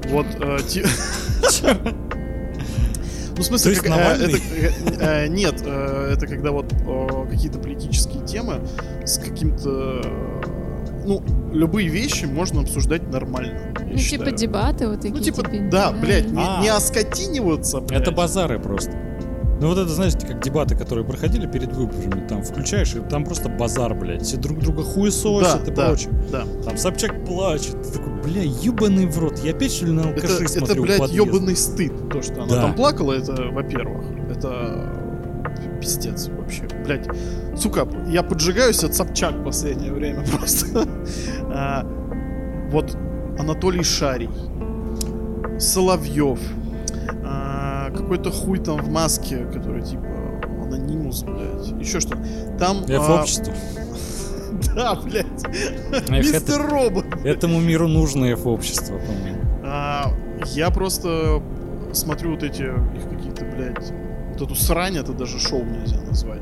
Вот, 0.10 0.26
э, 0.40 0.60
Ну, 3.36 3.42
в 3.42 3.46
смысле, 3.46 3.76
как, 3.76 3.88
э, 3.88 4.26
это, 4.26 4.38
э, 4.38 4.72
э, 5.00 5.28
нет, 5.28 5.64
э, 5.66 6.14
это 6.14 6.28
когда 6.28 6.52
вот 6.52 6.72
э, 6.72 7.26
какие-то 7.32 7.58
политические 7.58 8.24
темы 8.26 8.62
с 9.06 9.18
каким-то... 9.18 10.02
Ну, 11.06 11.22
любые 11.52 11.88
вещи 11.90 12.26
можно 12.26 12.62
обсуждать 12.62 13.12
нормально. 13.12 13.60
я 13.80 13.86
Ну, 13.86 13.88
типа 13.90 14.00
считаю. 14.00 14.36
дебаты 14.36 14.88
вот 14.88 14.98
такие. 15.02 15.14
Ну, 15.16 15.20
типа, 15.22 15.44
типа, 15.50 15.70
да, 15.72 15.92
блядь, 15.92 16.32
не, 16.32 16.42
А. 16.42 16.62
не 16.62 16.70
оскотиниваться, 16.70 17.80
блядь. 17.82 18.02
Это 18.02 18.12
базары 18.12 18.60
просто. 18.60 18.92
Ну 19.62 19.70
вот 19.70 19.78
это, 19.78 19.88
знаете, 19.90 20.18
как 20.28 20.42
дебаты, 20.44 20.76
которые 20.76 21.06
проходили 21.06 21.48
перед 21.48 21.72
выборами, 21.74 22.28
там 22.28 22.44
включаешь, 22.44 22.96
и 22.96 23.00
там 23.00 23.24
просто 23.24 23.48
базар, 23.48 23.94
блядь. 23.94 24.24
Все 24.24 24.36
друг 24.36 24.60
друга 24.60 24.84
хуесосят 24.84 25.64
Да, 25.66 25.72
и 25.72 25.76
да, 25.76 25.88
прочее. 25.88 26.10
да. 26.32 26.44
Там 26.66 26.78
Собчак 26.78 27.24
плачет. 27.26 27.82
Ты 27.82 27.94
такой, 28.00 28.14
бля, 28.24 28.42
ебаный 28.42 29.06
в 29.06 29.18
рот. 29.20 29.40
Я 29.40 29.52
опять 29.52 29.72
что 29.72 29.86
ли 29.86 29.92
на 29.94 30.02
Это, 30.02 30.10
алкашей 30.10 30.46
это 30.48 30.50
смотрю 30.60 30.84
в 30.84 30.86
блядь, 30.86 31.12
ебаный 31.12 31.56
стыд, 31.56 32.10
то, 32.10 32.22
что 32.22 32.44
она 32.44 32.48
Да. 32.48 32.62
там 32.64 32.76
плакала, 32.76 33.14
это, 33.14 33.34
во-первых, 33.52 34.04
это 34.30 34.93
пиздец 35.84 36.30
вообще. 36.30 36.64
Блядь, 36.86 37.08
сука, 37.58 37.88
я 38.08 38.24
поджигаюсь 38.24 38.84
от 38.84 38.96
Собчак 38.96 39.34
в 39.34 39.44
последнее 39.44 39.92
время 39.92 40.26
просто. 40.38 40.88
А, 41.50 41.86
вот 42.72 42.98
Анатолий 43.38 43.84
Шарий, 43.84 44.30
Соловьев, 45.60 46.40
а, 47.24 47.92
какой-то 47.92 48.32
хуй 48.32 48.60
там 48.60 48.78
в 48.78 48.90
маске, 48.90 49.46
который 49.54 49.84
типа 49.84 50.08
анонимус, 50.62 51.24
блядь, 51.24 51.68
еще 51.80 52.00
что. 52.00 52.18
Там... 52.58 52.84
F 52.88 53.10
а, 53.10 53.22
общество. 53.22 53.54
Да, 54.76 54.96
блядь. 54.96 56.10
Мистер 56.10 56.66
Робот. 56.68 57.06
Этому 57.26 57.60
миру 57.60 57.88
нужно 57.88 58.26
F 58.26 58.46
общество, 58.46 58.98
по-моему. 58.98 59.42
А, 59.64 60.14
я 60.46 60.70
просто 60.70 61.44
смотрю 61.92 62.32
вот 62.32 62.44
эти 62.44 62.62
их 62.62 63.10
какие-то, 63.10 63.46
блядь, 63.46 63.94
вот 64.34 64.42
эту 64.42 64.56
срань, 64.56 64.98
это 64.98 65.14
даже 65.14 65.40
шоу 65.40 65.64
нельзя 65.64 66.02
назвать. 66.02 66.42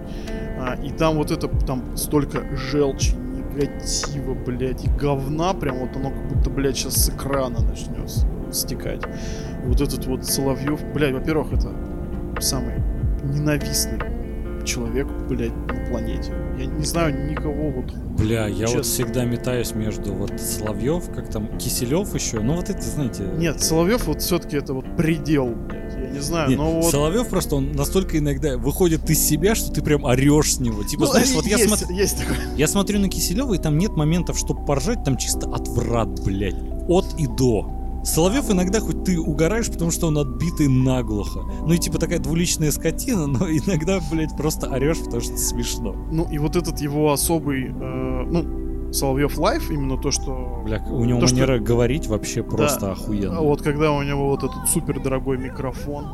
А, 0.59 0.75
и 0.75 0.91
там 0.91 1.15
вот 1.15 1.31
это, 1.31 1.47
там 1.47 1.97
столько 1.97 2.55
желчи, 2.55 3.13
негатива, 3.15 4.33
блядь, 4.33 4.83
и 4.85 4.89
говна, 4.89 5.53
прям 5.53 5.79
вот 5.79 5.95
оно 5.95 6.09
как 6.11 6.27
будто, 6.27 6.49
блядь, 6.49 6.77
сейчас 6.77 6.95
с 6.95 7.09
экрана 7.09 7.61
начнет 7.61 8.09
стекать. 8.53 9.01
И 9.63 9.67
вот 9.67 9.81
этот 9.81 10.05
вот 10.05 10.25
Соловьев, 10.25 10.81
блядь, 10.93 11.13
во-первых, 11.13 11.53
это 11.53 11.71
самый 12.39 12.75
ненавистный 13.23 13.99
человек, 14.65 15.07
блядь, 15.27 15.55
на 15.67 15.85
планете. 15.89 16.33
Я 16.57 16.65
не 16.65 16.85
знаю 16.85 17.31
никого 17.31 17.71
вот 17.71 17.93
Бля, 18.17 18.47
я 18.47 18.67
вот 18.67 18.85
всегда 18.85 19.25
метаюсь 19.25 19.73
между 19.73 20.13
вот 20.13 20.39
Соловьев, 20.39 21.09
как 21.13 21.29
там, 21.29 21.57
Киселев 21.57 22.13
еще. 22.13 22.39
Ну 22.39 22.55
вот 22.55 22.69
это, 22.69 22.81
знаете... 22.81 23.23
Нет, 23.37 23.61
Соловьев 23.61 24.05
вот 24.05 24.21
все-таки 24.21 24.57
это 24.57 24.73
вот 24.73 24.85
предел, 24.95 25.47
блядь. 25.47 25.80
Я 26.11 26.17
не 26.17 26.23
знаю, 26.23 26.49
Не, 26.49 26.55
но 26.55 26.81
вот... 26.81 26.91
Соловьев 26.91 27.27
просто 27.29 27.55
он 27.55 27.71
настолько 27.71 28.17
иногда 28.17 28.57
выходит 28.57 29.09
из 29.09 29.19
себя, 29.19 29.55
что 29.55 29.71
ты 29.71 29.81
прям 29.81 30.05
орешь 30.05 30.55
с 30.55 30.59
него. 30.59 30.83
Типа, 30.83 31.05
Ну, 31.05 31.11
знаешь, 31.11 31.31
вот 31.31 31.45
я, 31.45 31.57
есть, 31.57 31.67
смотрю, 31.67 31.95
есть 31.95 32.17
такое. 32.17 32.37
я 32.57 32.67
смотрю 32.67 32.99
на 32.99 33.09
Киселева, 33.09 33.53
и 33.53 33.57
там 33.57 33.77
нет 33.77 33.91
моментов, 33.91 34.37
чтобы 34.37 34.65
поржать, 34.65 35.03
там 35.03 35.17
чисто 35.17 35.49
отврат, 35.53 36.23
блядь. 36.23 36.55
От 36.87 37.05
и 37.17 37.27
до. 37.27 37.77
Соловьев 38.03 38.49
иногда 38.49 38.79
хоть 38.79 39.03
ты 39.03 39.19
угораешь, 39.19 39.69
потому 39.69 39.91
что 39.91 40.07
он 40.07 40.17
отбитый 40.17 40.67
наглухо. 40.67 41.41
Ну 41.65 41.73
и 41.73 41.77
типа 41.77 41.99
такая 41.99 42.19
двуличная 42.19 42.71
скотина, 42.71 43.27
но 43.27 43.47
иногда, 43.49 43.99
блядь, 44.11 44.35
просто 44.35 44.67
орешь, 44.67 44.99
потому 44.99 45.21
что 45.21 45.37
смешно. 45.37 45.93
Ну 46.11 46.27
и 46.29 46.37
вот 46.37 46.55
этот 46.55 46.79
его 46.81 47.11
особый, 47.11 47.67
э, 47.67 48.23
ну, 48.25 48.60
Соловьев 48.91 49.37
Live, 49.37 49.71
именно 49.71 49.97
то, 49.97 50.11
что... 50.11 50.61
Бля, 50.65 50.83
у 50.89 51.05
него 51.05 51.19
То, 51.21 51.27
что- 51.27 51.35
манера 51.37 51.59
говорить 51.59 52.07
вообще 52.07 52.43
просто 52.43 52.91
охуенно. 52.91 53.37
А 53.37 53.41
вот 53.41 53.61
когда 53.61 53.91
у 53.91 54.01
него 54.03 54.27
вот 54.29 54.43
этот 54.43 54.67
супер 54.69 55.01
дорогой 55.01 55.37
микрофон, 55.37 56.05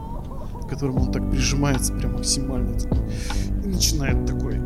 к 0.63 0.69
которому 0.69 1.01
он 1.03 1.11
так 1.11 1.29
прижимается 1.29 1.93
прям 1.93 2.13
максимально, 2.13 2.77
такой, 2.79 2.99
и 3.63 3.67
начинает 3.67 4.25
такой 4.25 4.59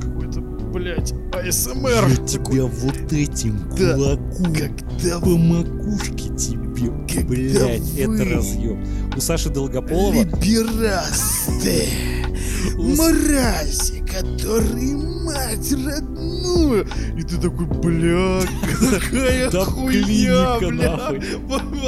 какой-то, 0.00 0.40
блядь, 0.40 1.12
АСМР. 1.34 2.08
Я 2.08 2.16
такой, 2.26 2.54
тебя 2.56 2.66
вот 2.66 3.12
этим 3.12 3.58
Да, 3.78 3.94
кулаком 3.94 4.54
когда 4.54 5.20
по 5.20 5.36
макушке 5.36 6.34
тебе, 6.36 6.67
Блядь, 6.80 7.80
вы- 7.80 8.00
это 8.02 8.24
разъем. 8.36 8.84
У 9.16 9.20
Саши 9.20 9.50
Долгополова... 9.50 10.12
Либерасты, 10.14 11.88
мрази, 12.76 14.04
которые 14.06 14.96
мать 14.96 15.72
родную. 15.72 16.86
И 17.16 17.22
ты 17.22 17.36
такой, 17.36 17.66
бля, 17.66 18.40
какая 19.00 19.50
Да 19.50 19.64
хуйня, 19.64 20.58
клиника, 20.58 20.68
бля. 20.68 20.96
нахуй. 20.96 21.20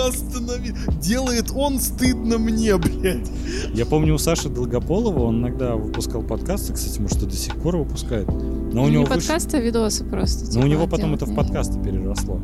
Останови. 0.09 0.75
Делает 1.01 1.51
он 1.55 1.79
стыдно 1.79 2.39
мне, 2.39 2.77
блядь. 2.77 3.31
Я 3.75 3.87
помню 3.87 4.15
у 4.15 4.19
Саши 4.19 4.49
Долгополова, 4.49 5.25
он 5.25 5.41
иногда 5.41 5.77
выпускал 5.77 6.23
подкасты, 6.23 6.73
кстати, 6.75 7.01
может, 7.01 7.23
и 7.23 7.27
до 7.27 7.37
сих 7.37 7.55
пор 7.57 7.77
выпускает. 7.77 8.29
Но 8.29 8.85
у 8.85 8.87
не 8.87 8.93
него 8.95 9.05
выш- 9.05 9.09
подкасты, 9.15 9.57
а 9.57 9.61
видосы 9.61 10.05
просто. 10.05 10.45
Но 10.45 10.51
у 10.51 10.53
типа, 10.55 10.65
него 10.67 10.87
потом 10.87 11.15
это 11.15 11.27
в 11.27 11.35
подкасты 11.35 11.79
переросло. 11.83 12.41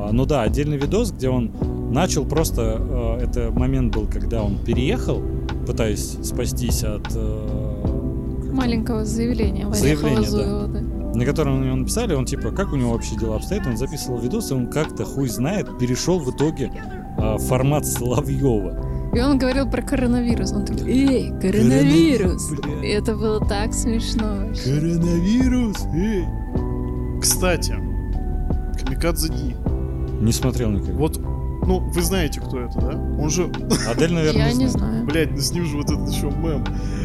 А, 0.00 0.12
ну 0.12 0.26
да, 0.26 0.42
отдельный 0.42 0.76
видос, 0.76 1.10
где 1.10 1.28
он 1.28 1.50
начал 1.90 2.24
просто... 2.24 2.76
э, 3.20 3.24
это 3.24 3.50
момент 3.50 3.94
был, 3.94 4.06
когда 4.06 4.42
он 4.42 4.58
переехал, 4.64 5.22
пытаясь 5.66 6.16
спастись 6.22 6.84
от... 6.84 7.06
э, 7.14 8.50
Маленького 8.52 9.04
заявления. 9.04 9.66
Варехова 9.66 10.68
да. 10.68 10.80
На 11.14 11.24
котором 11.24 11.62
ему 11.64 11.76
написали, 11.76 12.14
он 12.14 12.26
типа, 12.26 12.50
как 12.50 12.72
у 12.72 12.76
него 12.76 12.92
вообще 12.92 13.16
дела 13.16 13.36
обстоят, 13.36 13.66
он 13.66 13.76
записывал 13.76 14.18
видос, 14.20 14.50
и 14.50 14.54
он 14.54 14.68
как-то, 14.68 15.04
хуй 15.04 15.28
знает, 15.28 15.78
перешел 15.78 16.18
в 16.18 16.30
итоге 16.30 16.70
э, 17.18 17.38
формат 17.38 17.86
Соловьева. 17.86 18.84
И 19.14 19.20
он 19.20 19.38
говорил 19.38 19.68
про 19.68 19.82
коронавирус. 19.82 20.52
Он 20.52 20.64
такой, 20.64 20.90
эй, 20.90 21.30
коронавирус. 21.40 22.50
Бля. 22.50 22.86
И 22.86 22.90
это 22.90 23.16
было 23.16 23.40
так 23.40 23.72
смешно. 23.72 24.46
вообще. 24.46 24.64
Коронавирус, 24.64 25.86
эй. 25.94 26.24
Кстати, 27.20 27.74
Камикадзе 28.78 29.28
Ди. 29.32 29.56
Не 30.20 30.32
смотрел 30.32 30.70
никогда. 30.70 30.94
Вот, 30.94 31.18
ну, 31.66 31.80
вы 31.80 32.02
знаете, 32.02 32.40
кто 32.40 32.60
это, 32.60 32.80
да? 32.80 32.88
Он 33.20 33.30
же, 33.30 33.50
Адель, 33.88 34.12
наверное, 34.12 34.48
Я 34.48 34.52
не 34.52 34.68
знает. 34.68 34.72
знаю. 34.72 35.06
блядь, 35.06 35.30
ну 35.32 35.38
с 35.38 35.52
ним 35.52 35.64
же 35.66 35.76
вот 35.76 35.90
этот 35.90 36.08
еще 36.08 36.26
мем. 36.30 36.64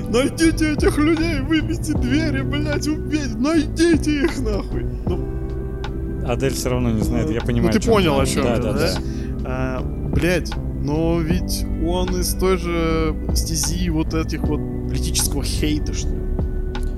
Найдите 0.10 0.74
этих 0.74 0.98
людей, 0.98 1.42
выбейте 1.42 1.94
двери, 1.94 2.42
блядь, 2.42 2.88
убейте, 2.88 3.36
найдите 3.36 4.24
их 4.24 4.40
нахуй. 4.40 4.86
Ну, 5.06 6.28
Адель 6.28 6.54
все 6.54 6.70
равно 6.70 6.92
не 6.92 7.02
знает, 7.02 7.30
я 7.30 7.42
понимаю. 7.42 7.74
Ну, 7.74 7.80
ты 7.80 7.88
понял, 7.88 8.20
о 8.20 8.26
чем 8.26 8.44
да, 8.44 8.58
да, 8.58 8.74
да? 8.74 8.80
да. 8.80 8.98
А, 9.46 9.82
блядь, 9.82 10.52
но 10.82 11.20
ведь 11.20 11.66
он 11.86 12.20
из 12.20 12.34
той 12.36 12.58
же 12.58 13.16
стези 13.36 13.90
вот 13.90 14.14
этих 14.14 14.42
вот 14.42 14.60
политического 14.88 15.44
хейта, 15.44 15.94
что 15.94 16.10
ли. 16.10 16.23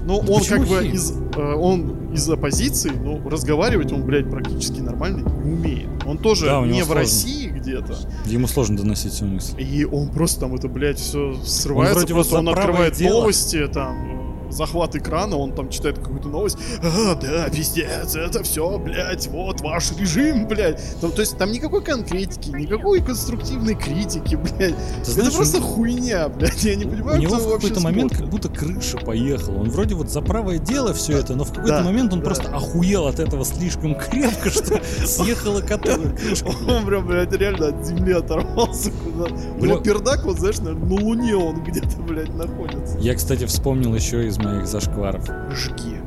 Ну, 0.06 0.19
он 0.19 0.26
почему 0.40 0.60
как 0.60 0.68
бы 0.68 0.88
из, 0.88 1.11
э, 1.36 1.53
он 1.56 2.14
из 2.14 2.30
оппозиции, 2.30 2.91
но 2.91 3.19
разговаривать 3.27 3.91
он, 3.91 4.03
блядь, 4.03 4.30
практически 4.30 4.80
нормально 4.80 5.27
не 5.44 5.52
умеет. 5.53 5.90
Он 6.06 6.18
тоже 6.19 6.45
Да, 6.45 6.61
не 6.61 6.73
в 6.82 6.86
сложно. 6.86 6.95
России 6.95 7.48
где-то, 7.49 7.98
Ему 8.26 8.48
сложно 8.48 8.77
доносить 8.77 9.14
свою 9.14 9.34
мысль. 9.34 9.56
и 9.60 9.84
он 9.84 10.10
просто 10.10 10.41
там 10.41 10.53
это, 10.56 10.68
блядь, 10.68 10.99
все 10.99 11.34
срывается, 11.44 12.02
вот 12.02 12.10
просто 12.10 12.38
он 12.38 12.49
открывает 12.49 12.94
дело. 12.94 13.22
новости, 13.22 13.68
там, 13.68 14.15
захват 14.50 14.96
экрана, 14.96 15.38
он 15.38 15.54
там 15.54 15.70
читает 15.70 16.00
какую-то 16.00 16.28
новость, 16.30 16.58
а, 16.84 17.16
да, 17.16 17.50
пиздец, 17.50 18.16
это 18.16 18.44
все, 18.44 18.78
блядь, 18.80 19.28
вот 19.28 19.62
ваш 19.62 19.92
режим, 19.98 20.48
блядь. 20.48 20.82
Там, 21.02 21.12
то 21.12 21.22
есть 21.22 21.38
там 21.38 21.52
никакой 21.52 21.84
конкретики, 21.84 22.50
никакой 22.50 23.02
конструктивной 23.02 23.76
критики, 23.76 24.36
блядь. 24.36 24.76
Ты 25.04 25.12
знаешь, 25.12 25.30
это 25.30 25.38
просто 25.38 25.58
у- 25.60 25.62
хуйня, 25.62 26.30
блядь, 26.30 26.64
я 26.64 26.76
не 26.76 26.86
понимаю, 26.86 27.20
у 27.20 27.22
него 27.22 27.36
в 27.38 27.54
какой-то 27.56 27.80
момент 27.82 28.16
как 28.18 28.30
будто 28.30 28.50
крыша 28.50 28.98
поехала. 28.98 29.60
Он 29.62 29.70
вроде 29.70 29.96
вот 29.96 30.10
за 30.10 30.22
правое 30.22 30.58
дело 30.58 30.94
все 30.94 31.18
это, 31.18 31.36
но 31.36 31.44
в 31.44 31.50
какой-то 31.50 31.78
Да, 31.80 31.84
момент 31.84 32.14
он 32.14 32.20
да. 32.20 32.26
просто 32.26 32.50
охуел 32.50 33.08
от 33.08 33.20
этого 33.20 33.44
слишком 33.46 33.96
крепко, 33.96 34.50
что 34.50 34.80
съехала 35.06 35.62
крышка. 35.62 36.46
Он 36.68 36.86
прям, 36.86 37.06
блядь, 37.06 37.32
реально 37.34 37.68
от 37.70 37.86
земли 37.86 38.14
оторвался 38.14 38.92
куда. 38.92 39.30
Бля, 39.60 39.76
Ну- 39.76 39.82
пердак, 39.82 40.24
вот 40.26 40.40
знаешь, 40.40 40.60
на 40.60 40.72
Луне 40.72 41.36
он 41.36 41.64
где-то, 41.64 41.98
блядь, 42.08 42.34
находится. 42.36 42.98
Я, 43.00 43.16
кстати, 43.16 43.46
вспомнил 43.46 43.94
еще 43.96 44.28
из 44.28 44.35
моих 44.38 44.68
зашкваров. 44.68 45.26
Жги. 45.52 45.99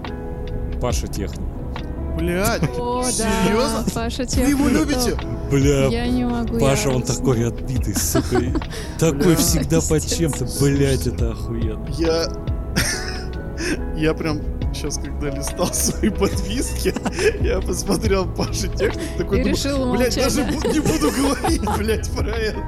Паша 0.81 1.07
Техник. 1.09 1.47
Блядь, 2.19 2.63
О, 2.77 3.03
да. 3.03 3.11
Серьезно? 3.11 3.85
Паша 3.95 4.25
вы 4.25 4.49
его 4.49 4.69
Техник, 4.69 4.81
любите? 4.81 5.17
Бля, 5.51 5.87
Я 5.87 6.07
не 6.09 6.25
могу. 6.25 6.59
Паша, 6.59 6.89
я- 6.91 6.97
он 6.97 7.03
такой 7.03 7.47
отбитый, 7.47 7.95
сука. 7.95 8.43
Такой 8.99 9.37
всегда 9.37 9.81
под 9.81 10.05
чем-то. 10.07 10.47
Блять, 10.61 11.07
это 11.07 11.31
охуенно. 11.31 11.87
Я... 11.97 12.27
Я 13.97 14.15
прям 14.15 14.41
сейчас, 14.75 14.99
когда 14.99 15.31
листал 15.31 15.73
свои 15.73 16.11
подписки, 16.11 16.95
я 17.45 17.61
посмотрел 17.61 18.27
Паша 18.27 18.69
Техник, 18.69 19.17
такой 19.17 19.41
И 19.41 19.43
думаю, 19.43 19.57
решил 19.57 19.93
блядь, 19.97 20.17
даже 20.17 20.45
не 20.45 20.81
буду 20.81 21.11
говорить, 21.11 21.63
блядь, 21.79 22.11
про 22.11 22.31
это. 22.31 22.59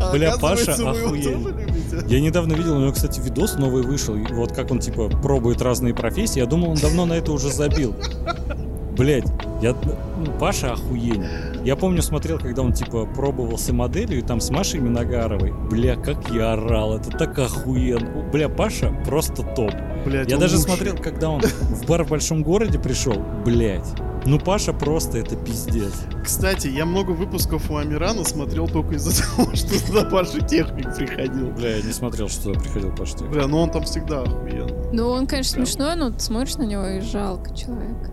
А 0.00 0.12
Бля, 0.12 0.36
Паша 0.36 0.74
охуенный. 0.74 1.66
Я 2.08 2.20
недавно 2.20 2.54
видел, 2.54 2.76
у 2.76 2.80
него, 2.80 2.92
кстати, 2.92 3.20
видос 3.20 3.54
новый 3.54 3.82
вышел. 3.82 4.16
Вот 4.32 4.52
как 4.52 4.70
он, 4.70 4.80
типа, 4.80 5.08
пробует 5.08 5.62
разные 5.62 5.94
профессии. 5.94 6.38
Я 6.38 6.46
думал, 6.46 6.70
он 6.70 6.76
давно 6.76 7.06
на 7.06 7.14
это 7.14 7.32
уже 7.32 7.50
забил. 7.52 7.94
Блять, 8.96 9.24
я... 9.60 9.74
ну, 9.74 10.32
Паша 10.38 10.72
охуенен. 10.72 11.64
Я 11.64 11.76
помню, 11.76 12.00
смотрел, 12.02 12.38
когда 12.38 12.62
он, 12.62 12.72
типа, 12.72 13.06
пробовался 13.06 13.72
моделью, 13.72 14.18
и 14.20 14.22
там 14.22 14.40
с 14.40 14.50
Машей 14.50 14.80
Миногаровой. 14.80 15.52
Бля, 15.52 15.96
как 15.96 16.30
я 16.30 16.52
орал, 16.52 16.96
это 16.96 17.10
так 17.10 17.38
охуенно. 17.38 18.22
Бля, 18.32 18.48
Паша 18.48 18.94
просто 19.04 19.42
топ. 19.42 19.72
Блядь, 20.04 20.30
Я 20.30 20.38
даже 20.38 20.56
лучший. 20.56 20.70
смотрел, 20.70 20.96
когда 20.96 21.30
он 21.30 21.40
в 21.42 21.86
бар 21.86 22.04
в 22.04 22.08
большом 22.10 22.42
городе 22.42 22.78
пришел. 22.78 23.14
Блять. 23.44 23.86
Ну, 24.24 24.38
Паша 24.40 24.72
просто 24.72 25.18
это 25.18 25.36
пиздец. 25.36 25.92
Кстати, 26.24 26.68
я 26.68 26.84
много 26.86 27.10
выпусков 27.12 27.70
у 27.70 27.76
Амирана 27.76 28.24
смотрел 28.24 28.66
только 28.68 28.94
из-за 28.94 29.22
того, 29.36 29.54
что 29.54 29.86
туда 29.86 30.04
Паша 30.08 30.40
Техник 30.40 30.94
приходил. 30.96 31.50
Бля, 31.50 31.76
я 31.76 31.82
не 31.82 31.92
смотрел, 31.92 32.28
что 32.28 32.52
приходил 32.52 32.92
Паша 32.94 33.14
Техник. 33.14 33.32
Бля, 33.32 33.46
ну 33.46 33.58
он 33.58 33.70
там 33.70 33.82
всегда 33.82 34.22
охуенный. 34.22 34.72
Ну, 34.92 35.08
он, 35.08 35.26
конечно, 35.26 35.54
Прям. 35.56 35.66
смешной, 35.66 35.96
но 35.96 36.10
ты 36.10 36.20
смотришь 36.20 36.56
на 36.56 36.62
него 36.64 36.86
и 36.86 37.00
жалко 37.00 37.54
человека. 37.54 38.10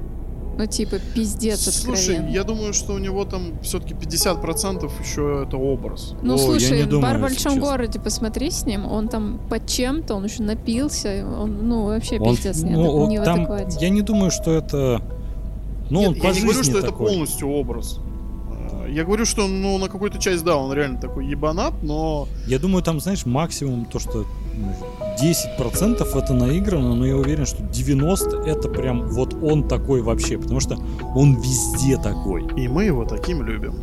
Ну, 0.58 0.66
типа, 0.68 0.98
пиздец 1.16 1.62
Слушай, 1.62 2.16
откровенно. 2.18 2.34
я 2.34 2.44
думаю, 2.44 2.74
что 2.74 2.94
у 2.94 2.98
него 3.00 3.26
там 3.26 3.54
все-таки 3.64 3.94
50% 3.96 4.90
еще 5.04 5.44
это 5.48 5.58
образ. 5.58 6.14
Ну, 6.22 6.34
О, 6.36 6.38
я 6.38 6.44
слушай, 6.44 6.78
не 6.78 6.84
думаю, 6.86 7.02
бар 7.02 7.18
в 7.18 7.22
большом 7.22 7.54
честно. 7.54 7.62
городе, 7.62 8.00
посмотри 8.00 8.52
с 8.52 8.66
ним, 8.66 8.86
он 8.86 9.08
там 9.08 9.40
под 9.50 9.66
чем-то, 9.68 10.14
он 10.16 10.26
еще 10.26 10.44
напился, 10.44 11.26
он, 11.28 11.68
ну, 11.68 11.86
вообще 11.86 12.20
Он- 12.20 12.36
пиздец 12.36 12.62
не, 12.62 12.72
ну, 12.72 12.90
он 12.92 13.10
не 13.10 13.20
в 13.20 13.24
там, 13.24 13.40
адеквате. 13.46 13.78
я 13.82 13.90
не 13.90 14.02
думаю, 14.02 14.30
что 14.32 14.52
это... 14.52 15.02
Ну, 15.90 16.00
Нет, 16.00 16.10
он 16.10 16.16
я 16.16 16.22
по 16.22 16.28
не 16.28 16.34
жизни 16.34 16.46
говорю, 16.48 16.64
что 16.64 16.78
это 16.78 16.88
такой. 16.88 17.08
полностью 17.08 17.50
образ. 17.50 18.00
Э, 18.86 18.92
Я 18.92 19.04
говорю, 19.04 19.26
что 19.26 19.48
ну 19.48 19.78
на 19.80 19.90
какую-то 19.90 20.18
часть, 20.20 20.44
да, 20.44 20.56
он 20.56 20.72
реально 20.74 21.00
такой 21.00 21.26
ебанат, 21.28 21.74
но 21.84 22.28
Я 22.48 22.60
думаю, 22.60 22.84
там, 22.84 23.00
знаешь, 23.00 23.26
максимум 23.26 23.86
то, 23.86 24.00
что 24.00 24.26
10% 25.22 26.18
это 26.18 26.34
наиграно, 26.34 26.96
но 26.96 27.06
я 27.06 27.16
уверен, 27.16 27.46
что 27.46 27.64
90% 27.64 28.46
это 28.46 28.70
прям 28.70 29.08
вот 29.08 29.36
он 29.42 29.68
такой 29.68 30.02
вообще, 30.02 30.38
потому 30.38 30.60
что 30.60 30.78
он 31.16 31.36
везде 31.36 31.98
такой. 31.98 32.46
и 32.56 32.68
мы 32.68 32.86
его 32.86 33.06
таким 33.06 33.44
любим. 33.44 33.76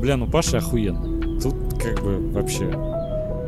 Бля, 0.00 0.16
ну 0.16 0.26
Паша 0.26 0.58
охуенный. 0.58 1.40
Тут 1.40 1.54
как 1.82 2.02
бы 2.02 2.30
вообще... 2.32 2.70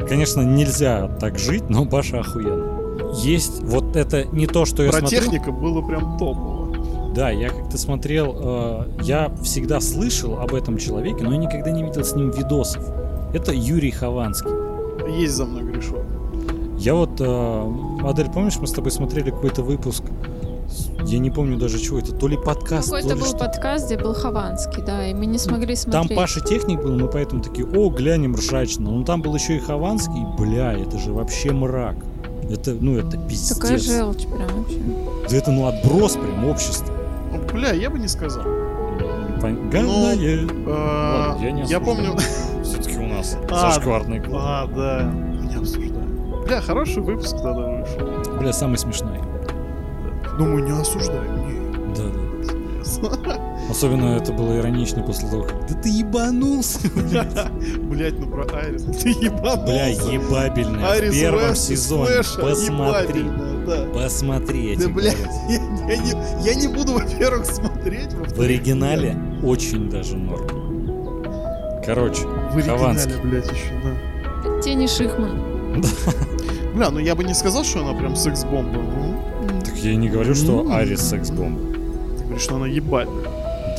Конечно, 0.09 0.41
нельзя 0.43 1.09
так 1.21 1.39
жить, 1.39 1.69
но 1.69 1.85
Паша 1.85 2.21
охуенный. 2.21 2.79
Есть 3.23 3.63
вот 3.63 3.97
это 3.97 4.25
не 4.25 4.47
то, 4.47 4.65
что 4.65 4.83
я 4.83 4.91
Про 4.91 5.01
смотрю. 5.01 5.21
техника 5.21 5.53
было 5.53 5.83
прям 5.87 6.19
топово. 6.19 7.13
Да, 7.15 7.31
я 7.31 7.49
как-то 7.51 7.79
смотрел, 7.79 8.37
э, 8.39 8.89
я 9.03 9.33
всегда 9.43 9.81
слышал 9.81 10.39
об 10.39 10.55
этом 10.55 10.79
человеке, 10.79 11.25
но 11.25 11.33
я 11.33 11.39
никогда 11.39 11.71
не 11.71 11.83
видел 11.83 12.05
с 12.05 12.15
ним 12.15 12.31
видосов. 12.31 12.83
Это 13.35 13.53
Юрий 13.53 13.91
Хованский. 13.91 14.51
Есть 15.21 15.35
за 15.35 15.45
мной 15.47 15.65
грешок. 15.65 16.05
Я 16.89 16.95
вот, 16.95 17.21
э, 17.21 17.73
Адель, 18.03 18.31
помнишь, 18.31 18.57
мы 18.57 18.67
с 18.67 18.73
тобой 18.73 18.91
смотрели 18.91 19.29
какой-то 19.29 19.63
выпуск, 19.63 20.05
я 21.05 21.19
не 21.19 21.31
помню 21.31 21.59
даже 21.59 21.79
чего 21.79 21.99
это, 21.99 22.15
то 22.15 22.27
ли 22.29 22.39
подкаст, 22.39 22.87
Какой-то 22.87 23.09
то 23.11 23.15
ли 23.15 23.21
был 23.21 23.27
что. 23.27 23.37
подкаст, 23.37 23.85
где 23.89 23.99
был 23.99 24.15
Хованский, 24.15 24.83
да, 24.83 25.07
и 25.07 25.13
мы 25.13 25.27
не 25.27 25.37
смогли 25.37 25.77
Там 25.77 26.05
смотреть. 26.05 26.17
Паша 26.19 26.41
Техник 26.41 26.83
был, 26.83 26.99
мы 26.99 27.09
поэтому 27.09 27.43
такие, 27.43 27.67
о, 27.69 27.91
глянем 27.91 28.37
ржачно. 28.37 28.91
Но 28.91 29.05
там 29.05 29.21
был 29.21 29.35
еще 29.35 29.57
и 29.57 29.61
Хованский, 29.61 30.25
бля, 30.39 30.73
это 30.73 30.97
же 30.97 31.13
вообще 31.13 31.53
мрак. 31.53 31.97
Это, 32.51 32.73
ну, 32.73 32.97
это 32.97 33.19
пиздец. 33.19 33.59
Такая 33.59 33.77
желчь 33.77 34.25
прям 34.25 34.49
вообще. 34.57 34.81
Да 35.29 35.37
это, 35.37 35.51
ну, 35.51 35.67
отброс 35.67 36.15
прям 36.15 36.47
общества. 36.49 36.95
Ну, 37.35 37.43
Бля, 37.53 37.73
я 37.75 37.91
бы 37.91 37.99
не 37.99 38.09
сказал. 38.09 38.45
Пон- 39.43 39.69
Говное. 39.69 40.17
Э, 40.17 41.29
Ладно, 41.29 41.45
я 41.45 41.51
не 41.51 41.63
я 41.65 41.81
помню, 41.81 42.15
нас 43.09 43.37
А, 43.51 43.73
зашкварный 43.73 44.21
клуб. 44.21 44.37
А, 44.41 44.67
да. 44.75 45.13
Не 45.43 45.55
обсуждаем. 45.55 45.98
Бля, 46.49 46.61
хороший 46.63 47.03
выпуск 47.03 47.37
тогда 47.43 47.53
вышел. 47.61 48.39
Бля, 48.41 48.53
самый 48.53 48.79
смешной. 48.79 49.21
Ну, 50.39 50.47
мы 50.47 50.63
не 50.63 50.71
осуждаем. 50.71 51.47
Не. 51.47 51.95
Да, 51.95 53.11
да. 53.25 53.41
Особенно 53.71 54.17
это 54.17 54.33
было 54.33 54.57
иронично 54.57 55.03
после 55.03 55.29
того, 55.29 55.43
как... 55.43 55.67
Да 55.69 55.75
ты 55.75 55.91
ебанулся! 55.91 56.79
Блять, 57.83 58.19
ну 58.19 58.27
про 58.31 58.47
Айрис. 58.57 58.83
Ты 58.85 59.11
ебанулся. 59.11 59.65
Бля, 59.67 59.89
ебабельная. 59.89 60.91
Айрис 60.93 61.11
В 61.15 61.21
первом 61.21 61.55
сезоне. 61.55 62.17
Посмотри. 62.41 63.25
да. 63.67 63.85
Посмотри, 63.93 64.71
я 64.73 64.77
Да, 64.79 64.85
тебе 64.85 64.95
бля, 64.95 65.13
говорю. 65.13 66.45
я, 66.47 66.55
не, 66.55 66.69
буду, 66.69 66.95
во-первых, 66.95 67.45
смотреть. 67.45 68.15
В 68.15 68.41
оригинале 68.41 69.19
очень 69.43 69.91
даже 69.91 70.17
норм. 70.17 70.47
Короче, 71.85 72.23
В 72.27 72.57
оригинале, 72.57 72.79
Хованский. 72.79 73.21
блядь, 73.23 73.45
еще, 73.53 73.73
да. 73.85 74.61
Тени 74.63 74.87
Шихман. 74.87 75.43
Бля, 76.75 76.91
ну 76.91 76.99
я 76.99 77.15
бы 77.15 77.25
не 77.25 77.35
сказал, 77.35 77.65
что 77.65 77.81
она 77.81 77.99
прям 77.99 78.17
секс-бомба. 78.17 78.81
Так 79.65 79.77
я 79.77 79.93
и 79.93 79.97
не 79.97 80.09
говорю, 80.09 80.35
что. 80.35 80.71
Арис 80.73 81.01
секс-бомба. 81.09 81.61
ты 82.19 82.25
говоришь, 82.25 82.43
что 82.43 82.57
она 82.57 82.67
ебабельна. 82.67 83.23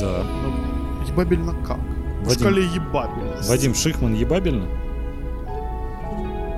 Да. 0.00 0.22
Ну, 0.42 1.10
ебабельна 1.10 1.54
как? 1.66 1.78
В 2.24 2.32
шкале 2.32 2.64
ебабельности. 2.64 3.48
Вадим 3.48 3.74
Шихман 3.74 4.14
ебабельно? 4.14 4.66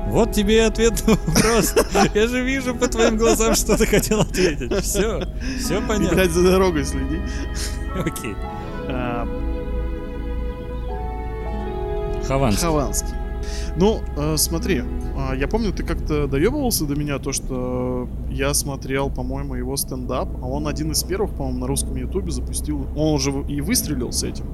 Вот 0.09 0.33
тебе 0.33 0.57
и 0.57 0.59
ответ 0.59 1.03
на 1.07 1.15
вопрос. 1.15 1.75
Я 2.15 2.27
же 2.27 2.43
вижу 2.45 2.75
по 2.75 2.87
твоим 2.87 3.17
глазам, 3.17 3.55
что 3.55 3.79
ты 3.79 3.87
хотел 3.87 4.21
ответить. 4.21 4.71
Все, 4.85 5.23
все 5.59 5.81
понятно. 5.81 6.17
блядь, 6.17 6.31
за 6.33 6.43
дорогой 6.43 6.85
следи. 6.85 7.19
Окей. 7.99 8.35
А, 8.89 9.27
Хованский. 12.27 12.63
Хованский. 12.63 13.15
Ну, 13.77 14.01
э, 14.17 14.37
смотри, 14.37 14.83
а, 15.17 15.35
я 15.35 15.49
помню, 15.49 15.73
ты 15.73 15.83
как-то 15.83 16.27
доебывался 16.27 16.85
до 16.87 16.95
меня, 16.95 17.19
то, 17.19 17.33
что 17.33 18.09
я 18.31 18.55
смотрел, 18.55 19.11
по-моему, 19.11 19.55
его 19.55 19.77
стендап, 19.77 20.29
а 20.43 20.47
он 20.47 20.69
один 20.69 20.93
из 20.93 21.03
первых, 21.05 21.31
по-моему, 21.33 21.59
на 21.61 21.67
русском 21.67 21.97
ютубе 21.97 22.31
запустил, 22.31 22.87
он 22.97 23.15
уже 23.15 23.31
и 23.49 23.61
выстрелил 23.61 24.13
с 24.13 24.23
этим, 24.23 24.45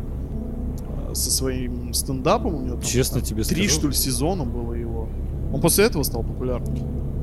э, 1.10 1.14
со 1.14 1.30
своим 1.30 1.92
стендапом, 1.92 2.54
у 2.54 2.60
него 2.60 2.74
там 2.76 2.82
Честно 2.82 3.20
тебе 3.20 3.42
три, 3.44 3.64
скажу. 3.68 3.80
что 3.80 3.88
ли, 3.88 3.94
сезона 3.94 4.44
было 4.44 4.74
его. 4.74 5.08
Он 5.52 5.60
после 5.60 5.84
этого 5.84 6.02
стал 6.02 6.22
популярным. 6.22 6.76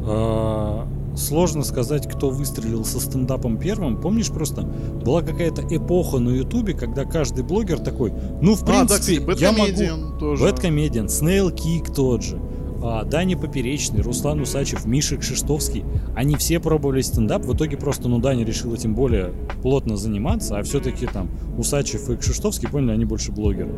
А, 0.07 0.87
Сложно 1.15 1.63
сказать, 1.63 2.07
кто 2.09 2.29
выстрелил 2.29 2.83
со 2.83 2.99
стендапом 2.99 3.57
первым. 3.57 3.99
Помнишь, 4.01 4.29
просто 4.29 4.63
была 4.63 5.21
какая-то 5.21 5.63
эпоха 5.69 6.19
на 6.19 6.29
Ютубе, 6.29 6.73
когда 6.73 7.05
каждый 7.05 7.43
блогер 7.43 7.79
такой, 7.79 8.13
ну, 8.41 8.55
в 8.55 8.63
а, 8.63 8.65
да, 8.65 8.85
принципе, 8.85 9.21
кстати, 9.21 9.41
я 9.41 9.51
могу... 9.51 9.63
Бэткомедиан 9.63 10.17
тоже. 10.19 10.43
Бэткомедиан, 10.43 11.09
Снейл 11.09 11.51
Кик 11.51 11.93
тот 11.93 12.23
же, 12.23 12.39
а, 12.83 13.03
Даня 13.03 13.37
Поперечный, 13.37 14.01
Руслан 14.01 14.41
Усачев, 14.41 14.85
Миша 14.85 15.17
Кшиштовский. 15.17 15.85
Они 16.15 16.35
все 16.35 16.59
пробовали 16.59 17.01
стендап, 17.01 17.45
в 17.45 17.55
итоге 17.55 17.77
просто, 17.77 18.09
ну, 18.09 18.19
Даня 18.19 18.43
решил 18.43 18.73
этим 18.73 18.93
более 18.93 19.33
плотно 19.61 19.95
заниматься, 19.97 20.57
а 20.57 20.63
все-таки 20.63 21.07
там 21.07 21.29
Усачев 21.57 22.09
и 22.09 22.17
Кшиштовский, 22.17 22.67
поняли, 22.67 22.91
они 22.91 23.05
больше 23.05 23.31
блогеры. 23.31 23.71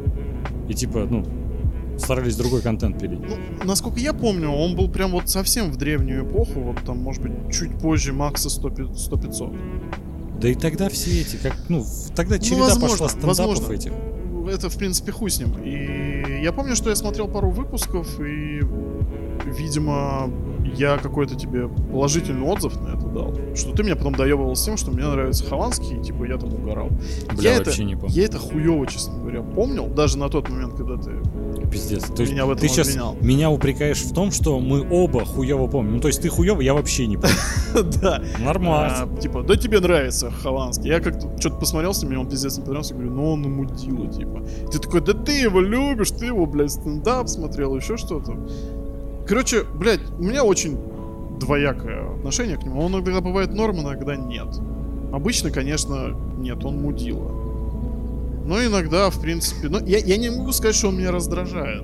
И 0.67 0.73
типа, 0.73 1.07
ну, 1.09 1.23
старались 1.97 2.35
другой 2.35 2.61
контент 2.61 2.99
пилить. 2.99 3.19
Ну, 3.19 3.35
насколько 3.65 3.99
я 3.99 4.13
помню, 4.13 4.49
он 4.49 4.75
был 4.75 4.89
прям 4.89 5.11
вот 5.11 5.29
совсем 5.29 5.71
в 5.71 5.77
древнюю 5.77 6.25
эпоху, 6.25 6.59
вот 6.61 6.77
там, 6.85 6.99
может 6.99 7.21
быть, 7.21 7.33
чуть 7.53 7.77
позже 7.79 8.13
Макса 8.13 8.49
100-500. 8.49 10.39
Да 10.39 10.49
и 10.49 10.55
тогда 10.55 10.89
все 10.89 11.21
эти, 11.21 11.37
как, 11.37 11.55
ну, 11.69 11.83
тогда 12.15 12.37
череда 12.37 12.57
Ну, 12.59 12.63
возможно, 12.65 12.89
пошла 12.97 13.09
стендапов 13.09 13.37
возможно. 13.37 13.73
этих. 13.73 13.91
Это, 14.49 14.69
в 14.69 14.77
принципе, 14.77 15.11
хуй 15.11 15.29
с 15.29 15.39
ним. 15.39 15.53
И 15.63 16.41
я 16.43 16.53
помню, 16.53 16.75
что 16.75 16.89
я 16.89 16.95
смотрел 16.95 17.27
пару 17.27 17.49
выпусков, 17.49 18.07
и, 18.21 18.61
видимо, 19.45 20.29
я 20.75 20.97
какой-то 20.97 21.35
тебе 21.35 21.67
положительный 21.67 22.47
отзыв 22.47 22.79
на 22.79 22.89
дал. 23.07 23.33
Что 23.55 23.73
ты 23.73 23.83
меня 23.83 23.95
потом 23.95 24.15
доебывал 24.15 24.55
с 24.55 24.63
тем, 24.63 24.77
что 24.77 24.91
мне 24.91 25.05
нравится 25.05 25.45
Хованский, 25.45 25.97
и, 25.97 26.03
типа, 26.03 26.25
я 26.25 26.37
там 26.37 26.53
угорал. 26.53 26.89
Бля, 27.35 27.53
я 27.53 27.57
вообще 27.57 27.71
это, 27.71 27.83
не 27.83 27.95
помню. 27.95 28.15
Я 28.15 28.25
это 28.25 28.39
хуево, 28.39 28.87
честно 28.87 29.17
говоря, 29.19 29.41
помнил, 29.41 29.87
даже 29.87 30.17
на 30.17 30.29
тот 30.29 30.49
момент, 30.49 30.75
когда 30.75 30.97
ты... 30.97 31.11
Пиздец. 31.71 32.03
То 32.05 32.21
есть 32.21 32.31
Меня 32.31 32.45
в 32.45 32.51
этом 32.51 32.61
ты 32.61 32.67
сейчас 32.69 32.87
обвинял. 32.89 33.17
меня 33.21 33.49
упрекаешь 33.51 34.01
в 34.01 34.13
том, 34.13 34.31
что 34.31 34.59
мы 34.59 34.87
оба 34.89 35.25
хуево 35.25 35.67
помним. 35.67 35.95
Ну, 35.95 35.99
то 35.99 36.07
есть 36.07 36.21
ты 36.21 36.29
хуево, 36.29 36.61
я 36.61 36.73
вообще 36.73 37.07
не 37.07 37.17
помню. 37.17 37.35
Да. 38.01 38.21
Нормально. 38.39 39.09
А, 39.17 39.19
типа, 39.19 39.43
да 39.43 39.55
тебе 39.55 39.79
нравится 39.79 40.31
Хованский. 40.31 40.89
Я 40.89 40.99
как-то 40.99 41.29
что-то 41.39 41.57
посмотрел 41.57 41.93
с 41.93 42.01
ним, 42.03 42.19
он 42.19 42.29
пиздец 42.29 42.57
не 42.57 42.63
понравился. 42.63 42.93
Говорю, 42.93 43.11
ну 43.11 43.33
он 43.33 43.41
мудила, 43.41 44.07
типа. 44.07 44.43
Ты 44.71 44.79
такой, 44.79 45.01
да 45.01 45.13
ты 45.13 45.33
его 45.33 45.59
любишь, 45.59 46.11
ты 46.11 46.27
его, 46.27 46.45
блядь, 46.45 46.71
стендап 46.71 47.27
смотрел, 47.27 47.75
еще 47.75 47.97
что-то. 47.97 48.35
Короче, 49.27 49.63
блядь, 49.75 49.99
у 50.17 50.23
меня 50.23 50.43
очень 50.43 50.77
двоякое 51.39 52.15
отношение 52.15 52.57
к 52.57 52.63
нему. 52.63 52.81
Он 52.81 52.93
иногда 52.93 53.21
бывает 53.21 53.53
норм, 53.53 53.81
иногда 53.81 54.15
нет. 54.15 54.47
Обычно, 55.11 55.51
конечно, 55.51 56.15
нет, 56.37 56.63
он 56.65 56.81
мудила. 56.81 57.31
Но 58.45 58.63
иногда, 58.63 59.09
в 59.09 59.19
принципе... 59.19 59.67
Ну, 59.69 59.79
я, 59.85 59.97
я 59.97 60.17
не 60.17 60.29
могу 60.29 60.51
сказать, 60.51 60.75
что 60.75 60.89
он 60.89 60.97
меня 60.97 61.11
раздражает. 61.11 61.83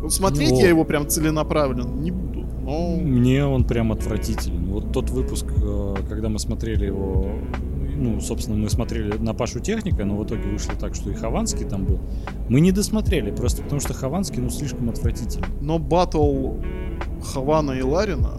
Вот 0.00 0.12
Смотреть 0.12 0.52
Ну. 0.52 0.60
я 0.60 0.68
его 0.68 0.84
прям 0.84 1.08
целенаправленно 1.08 1.88
не 1.88 2.10
буду. 2.10 2.46
Но... 2.62 2.96
Мне 2.96 3.44
он 3.44 3.64
прям 3.64 3.92
отвратителен. 3.92 4.70
Вот 4.70 4.92
тот 4.92 5.10
выпуск, 5.10 5.46
э, 5.56 5.94
когда 6.08 6.28
мы 6.28 6.38
смотрели 6.38 6.86
его, 6.86 7.26
ну, 7.96 8.20
собственно, 8.20 8.56
мы 8.56 8.70
смотрели 8.70 9.18
на 9.18 9.34
Пашу 9.34 9.60
Техника, 9.60 10.04
но 10.04 10.16
в 10.16 10.24
итоге 10.24 10.48
вышло 10.48 10.74
так, 10.78 10.94
что 10.94 11.10
и 11.10 11.14
Хованский 11.14 11.66
там 11.66 11.84
был. 11.84 11.98
Мы 12.48 12.60
не 12.60 12.72
досмотрели, 12.72 13.30
просто 13.30 13.62
потому 13.62 13.80
что 13.80 13.92
Хованский, 13.92 14.40
ну, 14.40 14.50
слишком 14.50 14.88
отвратительный. 14.88 15.48
Но 15.60 15.78
батл 15.78 16.54
Хавана 17.32 17.72
и 17.72 17.82
Ларина, 17.82 18.32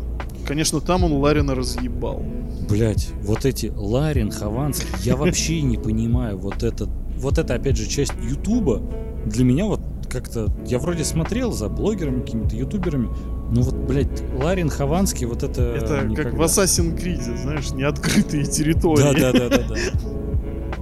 конечно, 0.49 0.81
там 0.81 1.03
он 1.03 1.13
Ларина 1.13 1.53
разъебал. 1.53 2.23
Блять, 2.67 3.11
вот 3.21 3.45
эти 3.45 3.71
Ларин, 3.76 4.31
Хованский, 4.31 4.88
я 5.03 5.15
вообще 5.15 5.61
не 5.61 5.77
понимаю 5.77 6.39
вот 6.39 6.63
это, 6.63 6.89
вот 7.17 7.38
это 7.38 7.53
опять 7.53 7.77
же 7.77 7.88
часть 7.88 8.13
Ютуба. 8.19 8.81
Для 9.27 9.43
меня 9.45 9.65
вот 9.65 9.80
как-то, 10.09 10.51
я 10.65 10.80
вроде 10.80 11.05
смотрел 11.05 11.51
за 11.51 11.69
блогерами, 11.69 12.21
какими-то 12.21 12.55
ютуберами, 12.55 13.09
но 13.51 13.61
вот, 13.61 13.76
блядь, 13.76 14.23
Ларин, 14.41 14.69
Хованский, 14.69 15.27
вот 15.27 15.43
это 15.43 15.61
Это 15.61 15.97
как 15.99 16.09
никогда. 16.09 16.38
в 16.38 16.41
Assassin's 16.41 16.99
Creed, 16.99 17.41
знаешь, 17.43 17.69
неоткрытые 17.69 18.45
территории. 18.45 19.03
Да, 19.03 19.31
да, 19.31 19.31
да, 19.31 19.49
да, 19.49 19.63
да. 19.69 19.76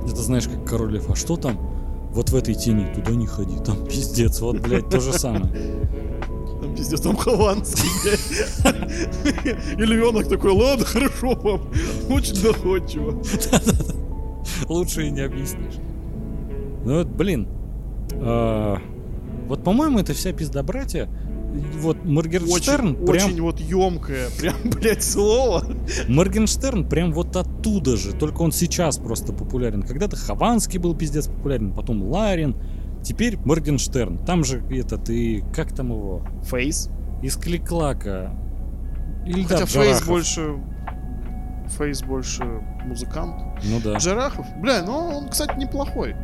Это 0.05 0.21
знаешь, 0.21 0.47
как 0.47 0.63
король 0.65 0.93
лев. 0.93 1.09
А 1.09 1.15
что 1.15 1.35
там? 1.35 1.59
Вот 2.13 2.29
в 2.29 2.35
этой 2.37 2.55
тени, 2.55 2.87
туда 2.95 3.11
не 3.11 3.27
ходи. 3.27 3.57
Там 3.65 3.85
пиздец, 3.85 4.39
вот, 4.39 4.61
блядь, 4.61 4.89
то 4.89 5.01
же 5.01 5.11
самое. 5.11 5.51
Там 6.61 6.75
пиздец, 6.75 7.01
там 7.01 7.15
Хованский. 7.15 7.87
И 9.77 9.81
львенок 9.85 10.27
такой, 10.27 10.51
ладно, 10.51 10.85
хорошо, 10.85 11.35
пап. 11.35 11.61
Очень 12.09 12.41
доходчиво. 12.41 13.21
Лучше 14.69 15.07
и 15.07 15.11
не 15.11 15.21
объяснишь. 15.21 15.75
Ну 16.85 16.97
вот, 16.99 17.07
блин. 17.07 17.47
а, 18.13 18.77
Вот, 19.47 19.63
по-моему, 19.63 19.99
это 19.99 20.13
вся 20.13 20.31
пиздобратья. 20.33 21.09
Вот 21.79 22.03
Моргенштерн 22.03 22.89
Очень, 22.89 23.05
прям... 23.05 23.25
очень 23.29 23.41
вот 23.41 23.59
емкое, 23.59 24.29
прям, 24.39 24.55
блядь, 24.65 25.03
слово. 25.03 25.65
Моргенштерн 26.07 26.87
прям 26.87 27.13
вот 27.13 27.35
оттуда 27.35 27.97
же. 27.97 28.13
Только 28.13 28.41
он 28.41 28.51
сейчас 28.51 28.97
просто 28.97 29.31
популярен. 29.33 29.83
Когда-то 29.83 30.15
Хованский 30.15 30.79
был 30.79 30.95
пиздец 30.95 31.27
популярен, 31.27 31.73
потом 31.73 32.03
Ларин. 32.03 32.55
Теперь 33.07 33.37
Моргенштерн. 33.37 34.17
Там 34.25 34.43
же 34.43 34.61
этот 34.69 35.09
и... 35.09 35.41
Как 35.55 35.73
там 35.73 35.91
его? 35.91 36.23
Фейс. 36.43 36.89
Из 37.21 37.37
Кликлака. 37.37 38.31
Ильдар 39.25 39.59
Хотя 39.59 39.65
Фейс 39.65 39.73
Джарахов. 39.73 40.07
больше... 40.07 40.55
Фейс 41.77 42.03
больше 42.03 42.43
музыкант. 42.83 43.41
Ну 43.63 43.79
да. 43.81 43.97
Джарахов? 43.97 44.45
Бля, 44.57 44.83
ну 44.83 44.93
он, 44.93 45.29
кстати, 45.29 45.57
неплохой. 45.57 46.15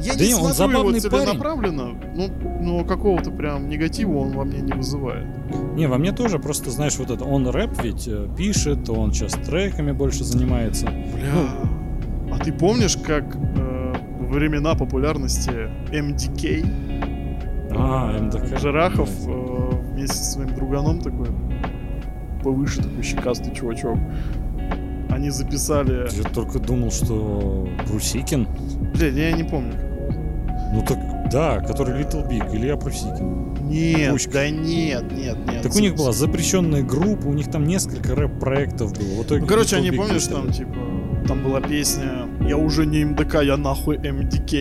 Я 0.00 0.14
Да 0.14 0.20
не 0.20 0.28
не, 0.28 0.34
он 0.34 0.52
смотрю 0.52 0.78
его 0.78 0.90
забавный 0.92 1.10
парень. 1.10 1.26
целенаправленно, 1.26 2.00
ну, 2.14 2.30
но 2.60 2.84
какого-то 2.84 3.32
прям 3.32 3.68
негатива 3.68 4.18
он 4.18 4.32
во 4.36 4.44
мне 4.44 4.60
не 4.60 4.72
вызывает. 4.72 5.26
Не, 5.74 5.86
во 5.86 5.98
мне 5.98 6.12
тоже 6.12 6.38
просто, 6.38 6.70
знаешь, 6.70 6.96
вот 6.96 7.10
это, 7.10 7.24
он 7.24 7.48
рэп 7.48 7.82
ведь 7.82 8.06
э, 8.06 8.28
пишет, 8.36 8.88
он 8.88 9.12
сейчас 9.12 9.32
треками 9.32 9.90
больше 9.90 10.22
занимается. 10.22 10.86
Бля. 10.86 12.34
А 12.34 12.38
ты 12.38 12.52
помнишь, 12.52 12.96
как 12.96 13.36
э, 13.36 13.73
времена 14.34 14.74
популярности 14.74 15.50
MDK 15.90 16.66
А, 17.76 18.18
МДК. 18.20 18.58
Жарахов 18.58 19.08
э, 19.26 19.70
вместе 19.92 20.16
со 20.16 20.24
своим 20.32 20.54
друганом 20.54 21.00
такой 21.00 21.28
повыше 22.42 22.82
такой 22.82 23.02
щекастый 23.02 23.54
чувачок. 23.54 23.98
Они 25.10 25.30
записали... 25.30 26.06
Я 26.16 26.24
только 26.30 26.58
думал, 26.58 26.90
что 26.90 27.68
Прусикин. 27.86 28.46
Бля, 28.94 29.08
я 29.08 29.32
не 29.32 29.44
помню. 29.44 29.74
Ну 30.72 30.84
так, 30.86 30.98
да, 31.30 31.60
который 31.60 32.00
Little 32.02 32.28
Big, 32.28 32.54
Илья 32.54 32.76
Прусикин. 32.76 33.54
Нет, 33.68 34.12
Пучка. 34.12 34.32
да 34.32 34.50
нет, 34.50 35.10
нет, 35.12 35.38
нет. 35.46 35.62
Так 35.62 35.74
у 35.74 35.78
них 35.78 35.94
была 35.94 36.12
запрещенная 36.12 36.82
группа, 36.82 37.26
у 37.28 37.32
них 37.32 37.50
там 37.50 37.64
несколько 37.66 38.14
рэп-проектов 38.14 38.92
было. 38.92 39.22
В 39.22 39.26
итоге 39.26 39.40
Ну, 39.42 39.46
короче, 39.46 39.76
Little 39.76 39.78
они, 39.78 39.90
Big 39.90 39.96
помнишь, 39.96 40.26
там, 40.26 40.52
типа, 40.52 40.74
там 41.26 41.42
была 41.42 41.60
песня 41.60 42.26
«Я 42.40 42.56
уже 42.56 42.86
не 42.86 43.04
МДК, 43.04 43.42
я 43.42 43.56
нахуй 43.56 43.98
МДК». 43.98 44.52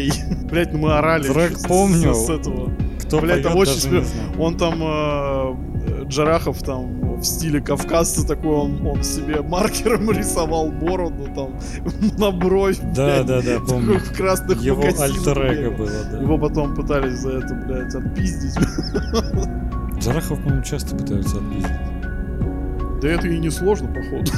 Блять, 0.52 0.72
ну 0.74 0.80
мы 0.80 0.94
орали. 0.94 1.28
Трек 1.28 1.58
с- 1.58 1.62
с- 1.62 1.68
помню. 1.68 2.14
С, 2.14 2.30
этого. 2.30 2.72
Кто 3.02 3.20
Блядь, 3.20 3.44
там 3.44 3.56
очень 3.56 3.80
знаю. 3.80 4.06
Он 4.40 4.58
там, 4.58 4.80
э, 4.82 6.06
Джарахов 6.08 6.64
там 6.64 7.18
в 7.18 7.24
стиле 7.24 7.62
кавказца 7.62 8.26
такой, 8.26 8.52
он, 8.52 8.86
он 8.88 9.04
себе 9.04 9.42
маркером 9.42 10.10
рисовал 10.18 10.72
бороду 10.72 11.28
там 11.36 11.60
на 12.18 12.32
бровь. 12.32 12.80
Да, 12.96 13.24
блядь, 13.24 13.26
да, 13.28 13.42
да, 13.42 13.60
помню. 13.68 14.00
в 14.00 14.14
красных 14.18 14.62
Его 14.62 14.82
альтер 14.84 15.72
было, 15.78 15.90
да. 16.12 16.18
Его 16.22 16.38
потом 16.38 16.74
пытались 16.76 17.20
за 17.20 17.38
это, 17.38 17.54
блядь, 17.54 17.94
отпиздить. 17.94 18.56
Джарахов, 20.00 20.40
по-моему, 20.42 20.64
часто 20.64 20.96
пытаются 20.96 21.38
отбить. 21.38 21.66
Да 23.04 23.10
это 23.10 23.28
и 23.28 23.38
не 23.38 23.50
сложно, 23.50 23.90
походу. 23.90 24.32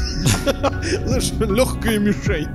Знаешь, 1.06 1.32
легкая 1.34 2.00
мишень. 2.00 2.48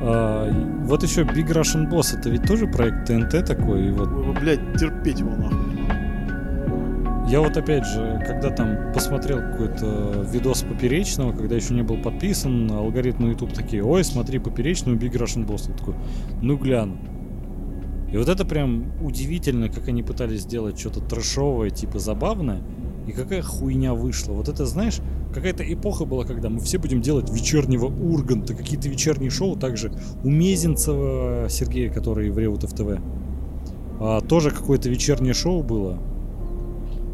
А, 0.00 0.50
вот 0.86 1.04
еще 1.04 1.22
Big 1.22 1.46
Russian 1.46 1.88
Boss, 1.88 2.18
это 2.18 2.28
ведь 2.30 2.42
тоже 2.42 2.66
проект 2.66 3.06
ТНТ 3.06 3.46
такой, 3.46 3.86
и 3.86 3.90
вот 3.92 4.08
Ой, 4.08 4.34
Блядь, 4.40 4.76
терпеть 4.76 5.20
его 5.20 5.30
нахуй. 5.36 5.56
Я 7.30 7.40
вот 7.40 7.56
опять 7.56 7.86
же, 7.86 8.20
когда 8.26 8.50
там 8.50 8.92
посмотрел 8.92 9.38
какой-то 9.38 10.26
видос 10.32 10.62
поперечного, 10.62 11.30
когда 11.30 11.54
еще 11.54 11.74
не 11.74 11.82
был 11.82 11.98
подписан, 11.98 12.68
алгоритмы 12.68 13.28
YouTube 13.28 13.52
такие, 13.52 13.84
ой, 13.84 14.02
смотри, 14.02 14.40
поперечную 14.40 14.98
Big 14.98 15.12
Russian 15.12 15.46
Boss. 15.46 15.70
Я 15.70 15.74
такой, 15.76 15.94
ну 16.42 16.56
гляну. 16.56 16.96
И 18.10 18.16
вот 18.16 18.28
это 18.28 18.44
прям 18.44 18.90
удивительно, 19.00 19.68
как 19.68 19.86
они 19.86 20.02
пытались 20.02 20.40
сделать 20.40 20.76
что-то 20.76 21.00
трэшовое, 21.00 21.70
типа 21.70 22.00
забавное, 22.00 22.62
и 23.08 23.12
какая 23.12 23.42
хуйня 23.42 23.94
вышла. 23.94 24.32
Вот 24.32 24.48
это, 24.48 24.66
знаешь, 24.66 25.00
какая-то 25.32 25.64
эпоха 25.70 26.04
была, 26.04 26.24
когда 26.24 26.50
мы 26.50 26.60
все 26.60 26.78
будем 26.78 27.00
делать 27.00 27.30
вечернего 27.30 27.86
Урганта, 27.86 28.54
какие-то 28.54 28.88
вечерние 28.88 29.30
шоу, 29.30 29.56
также 29.56 29.92
у 30.22 30.28
Мезенцева 30.28 31.46
Сергея, 31.48 31.90
который 31.90 32.30
в 32.30 32.38
Реутов 32.38 32.72
ТВ. 32.74 33.00
А, 34.00 34.20
тоже 34.20 34.50
какое-то 34.50 34.90
вечернее 34.90 35.32
шоу 35.32 35.62
было. 35.62 35.98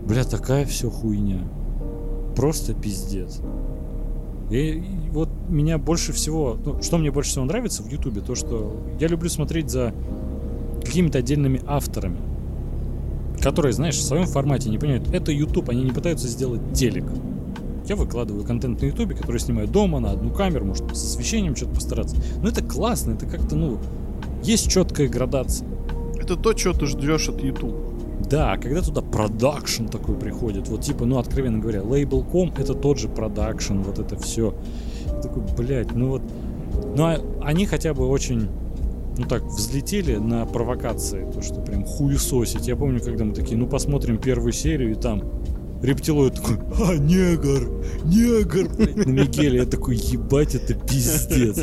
Бля, 0.07 0.25
такая 0.25 0.66
все 0.66 0.91
хуйня. 0.91 1.41
Просто 2.37 2.75
пиздец. 2.75 3.41
И, 4.51 4.57
и 4.57 5.11
вот 5.11 5.29
меня 5.49 5.79
больше 5.79 6.12
всего... 6.12 6.59
ну, 6.65 6.83
что 6.83 6.99
мне 6.99 7.11
больше 7.11 7.31
всего 7.31 7.45
нравится 7.45 7.83
в 7.83 7.89
Ютубе, 7.89 8.21
то 8.21 8.35
что 8.35 8.77
я 8.99 9.07
люблю 9.07 9.29
смотреть 9.31 9.71
за 9.71 9.95
какими-то 10.85 11.19
отдельными 11.19 11.62
авторами, 11.66 12.19
которые, 13.45 13.75
знаешь, 13.75 13.97
в 13.97 14.03
своем 14.03 14.27
формате 14.27 14.71
не 14.71 14.79
понимают, 14.79 15.12
это 15.12 15.31
YouTube, 15.31 15.69
они 15.69 15.85
не 15.85 15.91
пытаются 15.91 16.27
сделать 16.29 16.62
телек. 16.73 17.05
Я 17.87 17.95
выкладываю 17.95 18.43
контент 18.43 18.81
на 18.81 18.87
Ютубе, 18.87 19.15
который 19.15 19.39
снимаю 19.39 19.69
дома 19.69 20.01
на 20.01 20.12
одну 20.12 20.31
камеру, 20.31 20.65
может 20.65 20.97
с 20.97 21.05
освещением 21.05 21.55
что-то 21.55 21.75
постараться. 21.75 22.16
Но 22.43 22.49
это 22.49 22.65
классно, 22.65 23.12
это 23.12 23.27
как-то, 23.27 23.55
ну, 23.55 23.79
есть 24.43 24.71
четкая 24.71 25.09
градация. 25.09 25.69
Это 26.16 26.37
то, 26.37 26.57
что 26.57 26.73
ты 26.73 26.87
ждешь 26.87 27.29
от 27.29 27.43
YouTube. 27.43 27.75
Да, 28.31 28.57
когда 28.57 28.81
туда 28.81 29.03
продакшн 29.03 29.89
такой 29.89 30.15
приходит, 30.15 30.69
вот 30.69 30.81
типа, 30.81 31.05
ну, 31.05 31.19
откровенно 31.19 31.59
говоря, 31.59 31.83
лейбл.ком 31.83 32.55
это 32.57 32.73
тот 32.73 32.99
же 32.99 33.11
продакшн, 33.11 33.81
вот 33.81 33.99
это 33.99 34.16
все. 34.16 34.55
Такой, 35.23 35.43
блядь, 35.59 35.93
ну 35.93 36.09
вот... 36.09 36.23
Ну, 36.97 37.05
а 37.05 37.21
они 37.43 37.66
хотя 37.66 37.93
бы 37.93 38.09
очень, 38.09 38.49
ну 39.16 39.24
так, 39.27 39.45
взлетели 39.45 40.16
на 40.16 40.45
провокации, 40.47 41.31
то, 41.32 41.43
что 41.43 41.61
прям 41.61 41.85
хуесосить. 41.85 42.66
Я 42.66 42.77
помню, 42.77 43.01
когда 43.01 43.24
мы 43.24 43.35
такие, 43.35 43.57
ну, 43.57 43.66
посмотрим 43.66 44.19
первую 44.19 44.53
серию, 44.53 44.93
и 44.93 44.95
там 44.95 45.23
рептилоид 45.82 46.35
такой, 46.35 46.57
а, 46.81 46.97
негр, 46.97 47.69
негр, 48.05 48.69
на 49.07 49.11
Мигеле. 49.11 49.59
Я 49.59 49.66
такой, 49.66 49.97
ебать, 49.97 50.55
это 50.55 50.74
пиздец. 50.74 51.59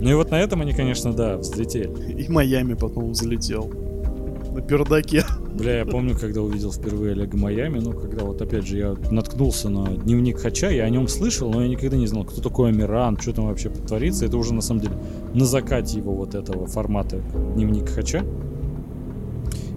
Ну 0.00 0.10
и 0.10 0.14
вот 0.14 0.30
на 0.30 0.40
этом 0.40 0.60
они, 0.60 0.72
конечно, 0.72 1.12
да, 1.12 1.36
взлетели. 1.36 1.88
И 2.20 2.28
Майами 2.28 2.74
потом 2.74 3.14
залетел. 3.14 3.70
На 4.54 4.60
пердаке. 4.60 5.24
Бля, 5.52 5.78
я 5.78 5.84
помню, 5.84 6.16
когда 6.16 6.40
увидел 6.40 6.70
впервые 6.70 7.12
Олега 7.12 7.36
Майами, 7.36 7.80
ну, 7.80 7.92
когда 7.92 8.24
вот, 8.24 8.40
опять 8.40 8.64
же, 8.64 8.78
я 8.78 8.94
наткнулся 9.10 9.68
на 9.68 9.84
дневник 9.84 10.38
Хача, 10.38 10.70
я 10.70 10.84
о 10.84 10.90
нем 10.90 11.08
слышал, 11.08 11.50
но 11.50 11.62
я 11.62 11.68
никогда 11.68 11.96
не 11.96 12.06
знал, 12.06 12.22
кто 12.22 12.40
такой 12.40 12.68
Амиран, 12.68 13.18
что 13.18 13.32
там 13.32 13.46
вообще 13.46 13.68
творится. 13.68 14.26
Это 14.26 14.36
уже, 14.36 14.54
на 14.54 14.60
самом 14.60 14.82
деле, 14.82 14.94
на 15.34 15.44
закате 15.44 15.98
его 15.98 16.14
вот 16.14 16.36
этого 16.36 16.68
формата 16.68 17.20
дневник 17.56 17.88
Хача. 17.88 18.22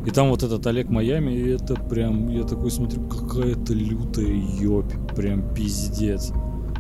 И 0.06 0.12
там 0.12 0.30
вот 0.30 0.44
этот 0.44 0.66
Олег 0.68 0.90
Майами, 0.90 1.32
и 1.32 1.50
это 1.50 1.74
прям, 1.74 2.30
я 2.30 2.44
такой 2.44 2.70
смотрю, 2.70 3.02
какая-то 3.08 3.74
лютая 3.74 4.28
ёбь, 4.62 4.94
прям 5.16 5.56
пиздец. 5.56 6.32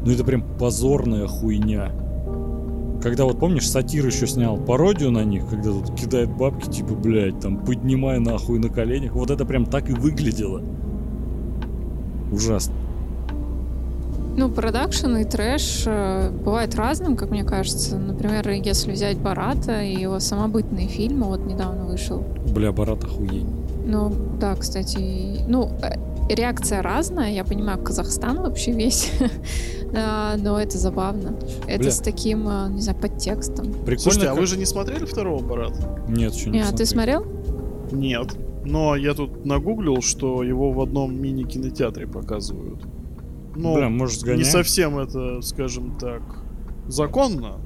Ну 0.06 0.11
это 0.11 0.24
прям 0.24 0.44
позорная 0.60 1.26
хуйня. 1.26 1.91
Когда 3.07 3.23
вот 3.23 3.39
помнишь, 3.39 3.69
сатир 3.69 4.05
еще 4.05 4.27
снял 4.27 4.57
пародию 4.57 5.11
на 5.11 5.23
них, 5.23 5.47
когда 5.49 5.71
тут 5.71 5.95
кидает 5.95 6.29
бабки, 6.29 6.69
типа, 6.69 6.93
блядь, 6.93 7.39
там, 7.39 7.57
поднимай 7.57 8.19
нахуй 8.19 8.59
на 8.59 8.67
коленях. 8.67 9.13
Вот 9.13 9.31
это 9.31 9.45
прям 9.45 9.65
так 9.65 9.89
и 9.89 9.93
выглядело. 9.93 10.61
Ужасно. 12.34 12.73
Ну, 14.35 14.49
продакшн 14.49 15.15
и 15.15 15.23
трэш 15.23 15.84
э, 15.85 16.31
бывает 16.31 16.75
разным, 16.75 17.15
как 17.15 17.31
мне 17.31 17.45
кажется. 17.45 17.97
Например, 17.97 18.49
если 18.49 18.91
взять 18.91 19.17
Барата 19.17 19.81
и 19.81 19.95
его 19.95 20.19
самобытные 20.19 20.89
фильмы, 20.89 21.27
вот 21.27 21.45
недавно 21.45 21.85
вышел. 21.85 22.25
Бля, 22.53 22.73
Барат 22.73 23.05
охуень. 23.05 23.47
Ну, 23.85 24.11
да, 24.38 24.53
кстати, 24.55 25.45
ну, 25.47 25.71
э, 25.81 25.95
реакция 26.30 26.82
разная. 26.82 27.32
Я 27.32 27.44
понимаю, 27.44 27.82
Казахстан 27.82 28.41
вообще 28.41 28.72
весь. 28.72 29.12
Да, 29.91 30.36
но 30.41 30.60
это 30.60 30.78
забавно. 30.78 31.38
Это 31.68 31.84
Бля. 31.84 31.91
с 31.91 31.99
таким, 31.99 32.48
э, 32.48 32.70
не 32.70 32.82
знаю, 32.82 32.98
подтекстом. 32.99 33.66
Прикольно. 33.74 33.99
Слушайте, 33.99 34.28
а 34.28 34.32
как- 34.32 34.40
вы 34.40 34.45
же 34.48 34.58
не 34.58 34.66
смотрели 34.66 35.06
второго 35.06 35.41
Барата? 35.44 36.04
Нет, 36.08 36.34
еще 36.34 36.49
не 36.49 36.62
а 36.62 36.72
ты 36.72 36.86
смотрел. 36.86 37.26
Нет. 37.91 38.36
Но 38.66 38.95
я 38.95 39.14
тут 39.14 39.45
нагуглил, 39.45 40.02
что 40.02 40.44
его 40.44 40.72
в 40.72 40.82
одном 40.82 41.16
мини-кинотеатре 41.22 42.06
показывают. 42.08 42.86
Ну, 43.56 43.76
Бля, 43.76 43.90
может, 43.90 44.20
сгоняем? 44.20 44.40
не 44.40 44.45
совсем 44.45 44.99
это, 44.99 45.41
скажем 45.41 45.98
так, 45.98 46.22
законно. 46.88 47.60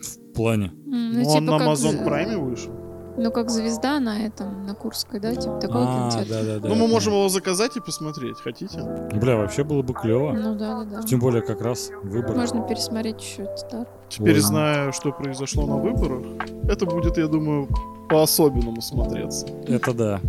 В 0.00 0.34
плане. 0.34 0.72
Но 0.86 0.96
ну, 0.96 1.28
он 1.28 1.40
типа 1.40 1.40
на 1.40 1.58
как 1.58 1.68
Amazon 1.68 1.92
з- 1.92 2.08
Prime 2.08 2.38
вышел. 2.38 2.72
Ну, 3.16 3.30
как 3.30 3.50
звезда 3.50 4.00
на 4.00 4.26
этом, 4.26 4.66
на 4.66 4.74
Курской, 4.74 5.20
да? 5.20 5.34
Типа 5.34 5.58
такой 5.60 5.82
А, 5.82 6.10
да, 6.28 6.42
да, 6.42 6.58
да. 6.58 6.68
ну, 6.68 6.74
мы 6.74 6.88
можем 6.88 7.12
его 7.12 7.28
заказать 7.28 7.76
и 7.76 7.80
посмотреть. 7.80 8.38
Хотите? 8.40 8.82
Бля, 9.14 9.36
вообще 9.36 9.62
было 9.62 9.82
бы 9.82 9.94
клево. 9.94 10.32
Ну, 10.32 10.54
да, 10.54 10.84
да, 10.84 11.00
да. 11.00 11.02
Тем 11.02 11.20
более 11.20 11.42
как 11.42 11.60
раз 11.60 11.90
выбор. 12.02 12.34
Можно 12.36 12.62
пересмотреть 12.62 13.20
еще 13.22 13.48
старт. 13.56 13.88
Теперь, 14.08 14.34
Ой. 14.34 14.40
зная, 14.40 14.92
что 14.92 15.12
произошло 15.12 15.66
на 15.66 15.76
выборах, 15.76 16.24
это 16.68 16.86
будет, 16.86 17.16
я 17.18 17.28
думаю, 17.28 17.68
по-особенному 18.08 18.82
смотреться. 18.82 19.46
Это 19.68 19.92
да. 19.94 20.20